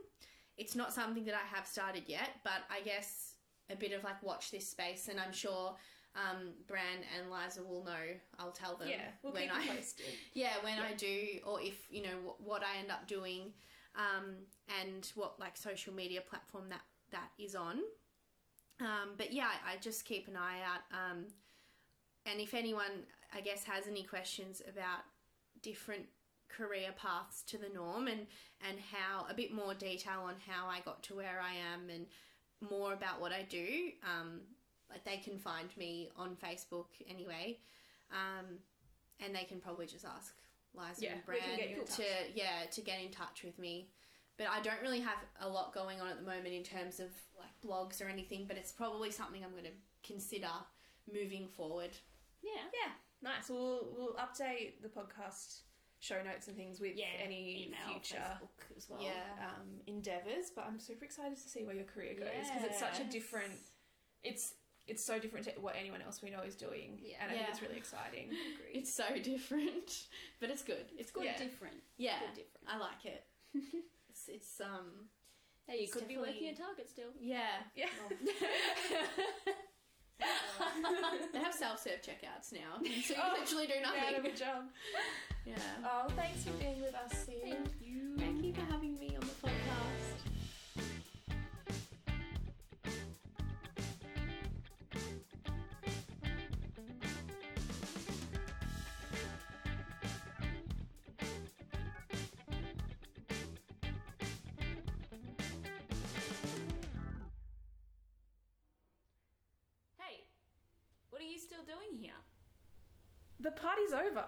It's 0.60 0.76
not 0.76 0.92
something 0.92 1.24
that 1.24 1.34
I 1.34 1.56
have 1.56 1.66
started 1.66 2.04
yet, 2.06 2.28
but 2.44 2.60
I 2.70 2.82
guess 2.82 3.34
a 3.70 3.76
bit 3.76 3.92
of 3.92 4.04
like 4.04 4.22
watch 4.22 4.50
this 4.50 4.68
space, 4.68 5.08
and 5.08 5.18
I'm 5.18 5.32
sure 5.32 5.74
um, 6.14 6.50
Bran 6.68 6.98
and 7.16 7.30
Liza 7.30 7.62
will 7.62 7.82
know. 7.82 8.06
I'll 8.38 8.52
tell 8.52 8.76
them 8.76 8.88
Yeah, 8.88 9.08
we'll 9.22 9.32
when 9.32 9.50
I 9.50 9.66
posted. 9.66 10.06
yeah 10.34 10.52
when 10.62 10.78
I 10.78 10.92
do, 10.94 11.38
or 11.46 11.62
if 11.62 11.86
you 11.90 12.02
know 12.02 12.18
what, 12.24 12.40
what 12.42 12.62
I 12.62 12.78
end 12.78 12.90
up 12.90 13.08
doing, 13.08 13.52
um, 13.96 14.34
and 14.80 15.10
what 15.14 15.40
like 15.40 15.56
social 15.56 15.94
media 15.94 16.20
platform 16.20 16.64
that 16.68 16.82
that 17.10 17.30
is 17.38 17.54
on. 17.54 17.78
Um, 18.80 19.14
but 19.16 19.32
yeah, 19.32 19.48
I 19.66 19.76
just 19.80 20.04
keep 20.04 20.28
an 20.28 20.36
eye 20.36 20.60
out. 20.64 20.82
Um, 20.92 21.24
and 22.26 22.38
if 22.40 22.54
anyone, 22.54 23.04
I 23.34 23.40
guess, 23.40 23.64
has 23.64 23.86
any 23.86 24.02
questions 24.02 24.60
about 24.68 25.00
different 25.62 26.06
career 26.56 26.90
paths 26.96 27.42
to 27.42 27.58
the 27.58 27.68
norm 27.74 28.08
and 28.08 28.26
and 28.68 28.78
how 28.92 29.26
a 29.30 29.34
bit 29.34 29.52
more 29.52 29.74
detail 29.74 30.22
on 30.24 30.34
how 30.46 30.66
I 30.66 30.80
got 30.80 31.02
to 31.04 31.14
where 31.14 31.40
I 31.42 31.54
am 31.72 31.88
and 31.90 32.06
more 32.68 32.92
about 32.92 33.20
what 33.20 33.32
I 33.32 33.42
do, 33.48 33.90
um, 34.04 34.40
like 34.90 35.04
they 35.04 35.16
can 35.16 35.38
find 35.38 35.74
me 35.76 36.10
on 36.16 36.36
Facebook 36.36 36.88
anyway, 37.08 37.58
um, 38.12 38.46
and 39.24 39.34
they 39.34 39.44
can 39.44 39.60
probably 39.60 39.86
just 39.86 40.04
ask 40.04 40.34
Liza 40.74 41.02
Yeah, 41.02 41.12
and 41.12 41.22
we 41.26 41.38
can 41.38 41.48
Bran 41.48 41.58
get 41.58 41.70
you 41.70 41.80
in 41.80 41.86
to 41.86 42.04
yeah 42.34 42.66
to 42.70 42.80
get 42.80 43.00
in 43.02 43.10
touch 43.10 43.42
with 43.44 43.58
me. 43.58 43.88
But 44.36 44.48
I 44.48 44.60
don't 44.60 44.80
really 44.80 45.00
have 45.00 45.18
a 45.40 45.48
lot 45.48 45.74
going 45.74 46.00
on 46.00 46.08
at 46.08 46.16
the 46.18 46.24
moment 46.24 46.54
in 46.54 46.62
terms 46.62 46.98
of 46.98 47.08
like 47.38 47.50
blogs 47.64 48.04
or 48.04 48.08
anything. 48.08 48.46
But 48.48 48.56
it's 48.56 48.72
probably 48.72 49.10
something 49.10 49.44
I'm 49.44 49.50
going 49.50 49.64
to 49.64 50.06
consider 50.06 50.48
moving 51.12 51.46
forward. 51.48 51.90
Yeah. 52.42 52.62
Yeah, 52.72 52.92
nice. 53.22 53.48
We'll 53.48 53.88
we'll 53.96 54.14
update 54.14 54.82
the 54.82 54.88
podcast 54.88 55.60
show 56.00 56.20
notes 56.22 56.48
and 56.48 56.56
things 56.56 56.80
with 56.80 56.96
Yeah. 56.96 57.06
any 57.22 57.66
Email, 57.68 58.00
future 58.00 58.16
Facebook 58.16 58.76
as 58.76 58.88
well. 58.88 59.00
Yeah. 59.02 59.12
um, 59.46 59.80
endeavors. 59.86 60.50
But 60.54 60.64
I'm 60.66 60.78
super 60.80 61.04
excited 61.04 61.36
to 61.36 61.48
see 61.48 61.64
where 61.64 61.74
your 61.74 61.84
career 61.84 62.14
goes 62.14 62.48
because 62.48 62.64
it's 62.64 62.78
such 62.80 62.98
a 63.00 63.04
different. 63.04 63.52
It's 64.24 64.54
it's 64.86 65.04
so 65.04 65.18
different 65.20 65.44
to 65.46 65.52
what 65.60 65.76
anyone 65.78 66.02
else 66.02 66.20
we 66.22 66.30
know 66.30 66.40
is 66.40 66.56
doing, 66.56 66.98
Yeah. 67.00 67.16
and 67.20 67.30
I 67.30 67.34
think 67.36 67.48
it's 67.50 67.62
really 67.62 67.76
exciting. 67.76 68.30
It's 68.72 68.92
so 68.92 69.04
different, 69.22 70.06
but 70.40 70.50
it's 70.50 70.62
good. 70.62 70.86
It's 70.98 71.10
good 71.12 71.24
Yeah. 71.24 71.36
different. 71.38 71.76
Yeah, 71.96 72.18
Good 72.20 72.34
different. 72.42 72.66
I 72.68 72.78
like 72.78 73.04
it. 73.04 73.24
it's, 74.10 74.28
it's 74.28 74.60
um 74.60 75.08
Hey, 75.66 75.76
you 75.76 75.82
It's 75.84 75.92
could 75.92 76.08
be 76.08 76.16
working 76.16 76.48
at 76.48 76.56
Target 76.56 76.88
still. 76.88 77.10
yeah 77.20 77.62
Yeah. 77.76 77.86
they 81.32 81.38
have 81.38 81.54
self 81.54 81.80
serve 81.82 82.00
checkouts 82.02 82.52
now, 82.52 82.78
so 82.80 83.14
you 83.14 83.20
Oh, 83.22 83.36
literally 83.38 83.66
do 83.66 83.72
Out 83.84 84.14
of 84.14 84.22
nothing. 84.24 84.32
a 84.32 84.36
job. 84.36 84.64
Yeah. 85.46 85.54
Oh, 85.84 86.08
thanks 86.16 86.44
for 86.44 86.52
being 86.52 86.80
with 86.80 86.94
us, 86.94 87.24
Sue. 87.26 87.54
Doing 111.70 112.00
here? 112.00 112.18
The 113.40 113.50
party's 113.52 113.92
over. 113.92 114.24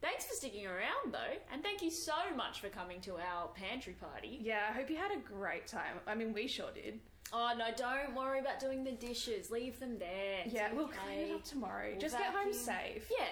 Thanks 0.00 0.24
for 0.24 0.34
sticking 0.34 0.66
around 0.66 1.12
though, 1.12 1.36
and 1.52 1.62
thank 1.62 1.82
you 1.82 1.90
so 1.90 2.14
much 2.34 2.60
for 2.60 2.68
coming 2.68 3.00
to 3.02 3.16
our 3.16 3.48
pantry 3.48 3.92
party. 3.92 4.38
Yeah, 4.40 4.60
I 4.70 4.72
hope 4.72 4.88
you 4.88 4.96
had 4.96 5.10
a 5.12 5.18
great 5.18 5.66
time. 5.66 5.96
I 6.06 6.14
mean, 6.14 6.32
we 6.32 6.46
sure 6.46 6.70
did. 6.74 7.00
Oh 7.32 7.52
no, 7.56 7.66
don't 7.76 8.16
worry 8.16 8.40
about 8.40 8.60
doing 8.60 8.82
the 8.82 8.92
dishes. 8.92 9.50
Leave 9.50 9.78
them 9.78 9.98
there. 9.98 10.40
It's 10.44 10.54
Yeah, 10.54 10.72
we'll 10.72 10.88
clean 10.88 11.30
it 11.30 11.34
up 11.34 11.44
tomorrow. 11.44 11.90
We'll 11.90 12.00
Just 12.00 12.16
get 12.16 12.32
home 12.34 12.52
safe. 12.52 13.10
Yeah. 13.10 13.26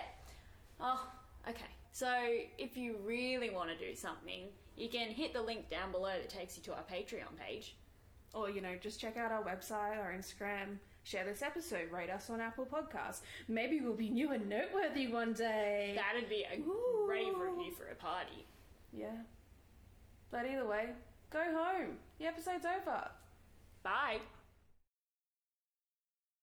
Oh, 0.81 1.09
okay. 1.49 1.65
So 1.93 2.13
if 2.59 2.77
you 2.77 2.97
really 3.03 3.51
want 3.51 3.71
to 3.71 3.77
do 3.77 3.97
something, 3.97 4.45
you 4.77 4.89
can 4.89 5.09
hit 5.09 5.33
the 5.33 5.43
link 5.43 5.69
down 5.69 5.91
below 5.91 6.13
that 6.21 6.29
takes 6.29 6.57
you 6.57 6.63
to 6.65 6.73
our 6.75 6.85
Patreon 6.85 7.37
page. 7.45 7.77
Or, 8.35 8.51
you 8.51 8.61
know, 8.61 8.77
just 8.81 9.01
check 9.01 9.17
out 9.17 9.33
our 9.33 9.43
website, 9.43 9.99
our 9.99 10.15
Instagram, 10.17 10.79
share 11.09 11.25
this 11.25 11.41
episode, 11.43 11.91
rate 11.91 12.11
us 12.11 12.29
on 12.29 12.41
Apple 12.41 12.67
Podcasts. 12.67 13.21
Maybe 13.49 13.81
we'll 13.81 13.95
be 13.95 14.11
new 14.11 14.33
and 14.33 14.49
noteworthy 14.49 15.07
one 15.07 15.33
day. 15.33 15.95
That'd 15.97 16.29
be 16.29 16.45
a 16.45 16.59
Ooh. 16.59 17.05
great 17.07 17.35
review 17.35 17.73
for 17.73 17.87
a 17.91 17.95
party. 17.95 18.45
yeah. 18.93 19.17
But 20.31 20.45
either 20.45 20.67
way, 20.67 20.91
go 21.31 21.39
home. 21.43 21.97
The 22.19 22.27
episode's 22.27 22.67
over. 22.67 23.09
Bye. 23.83 24.19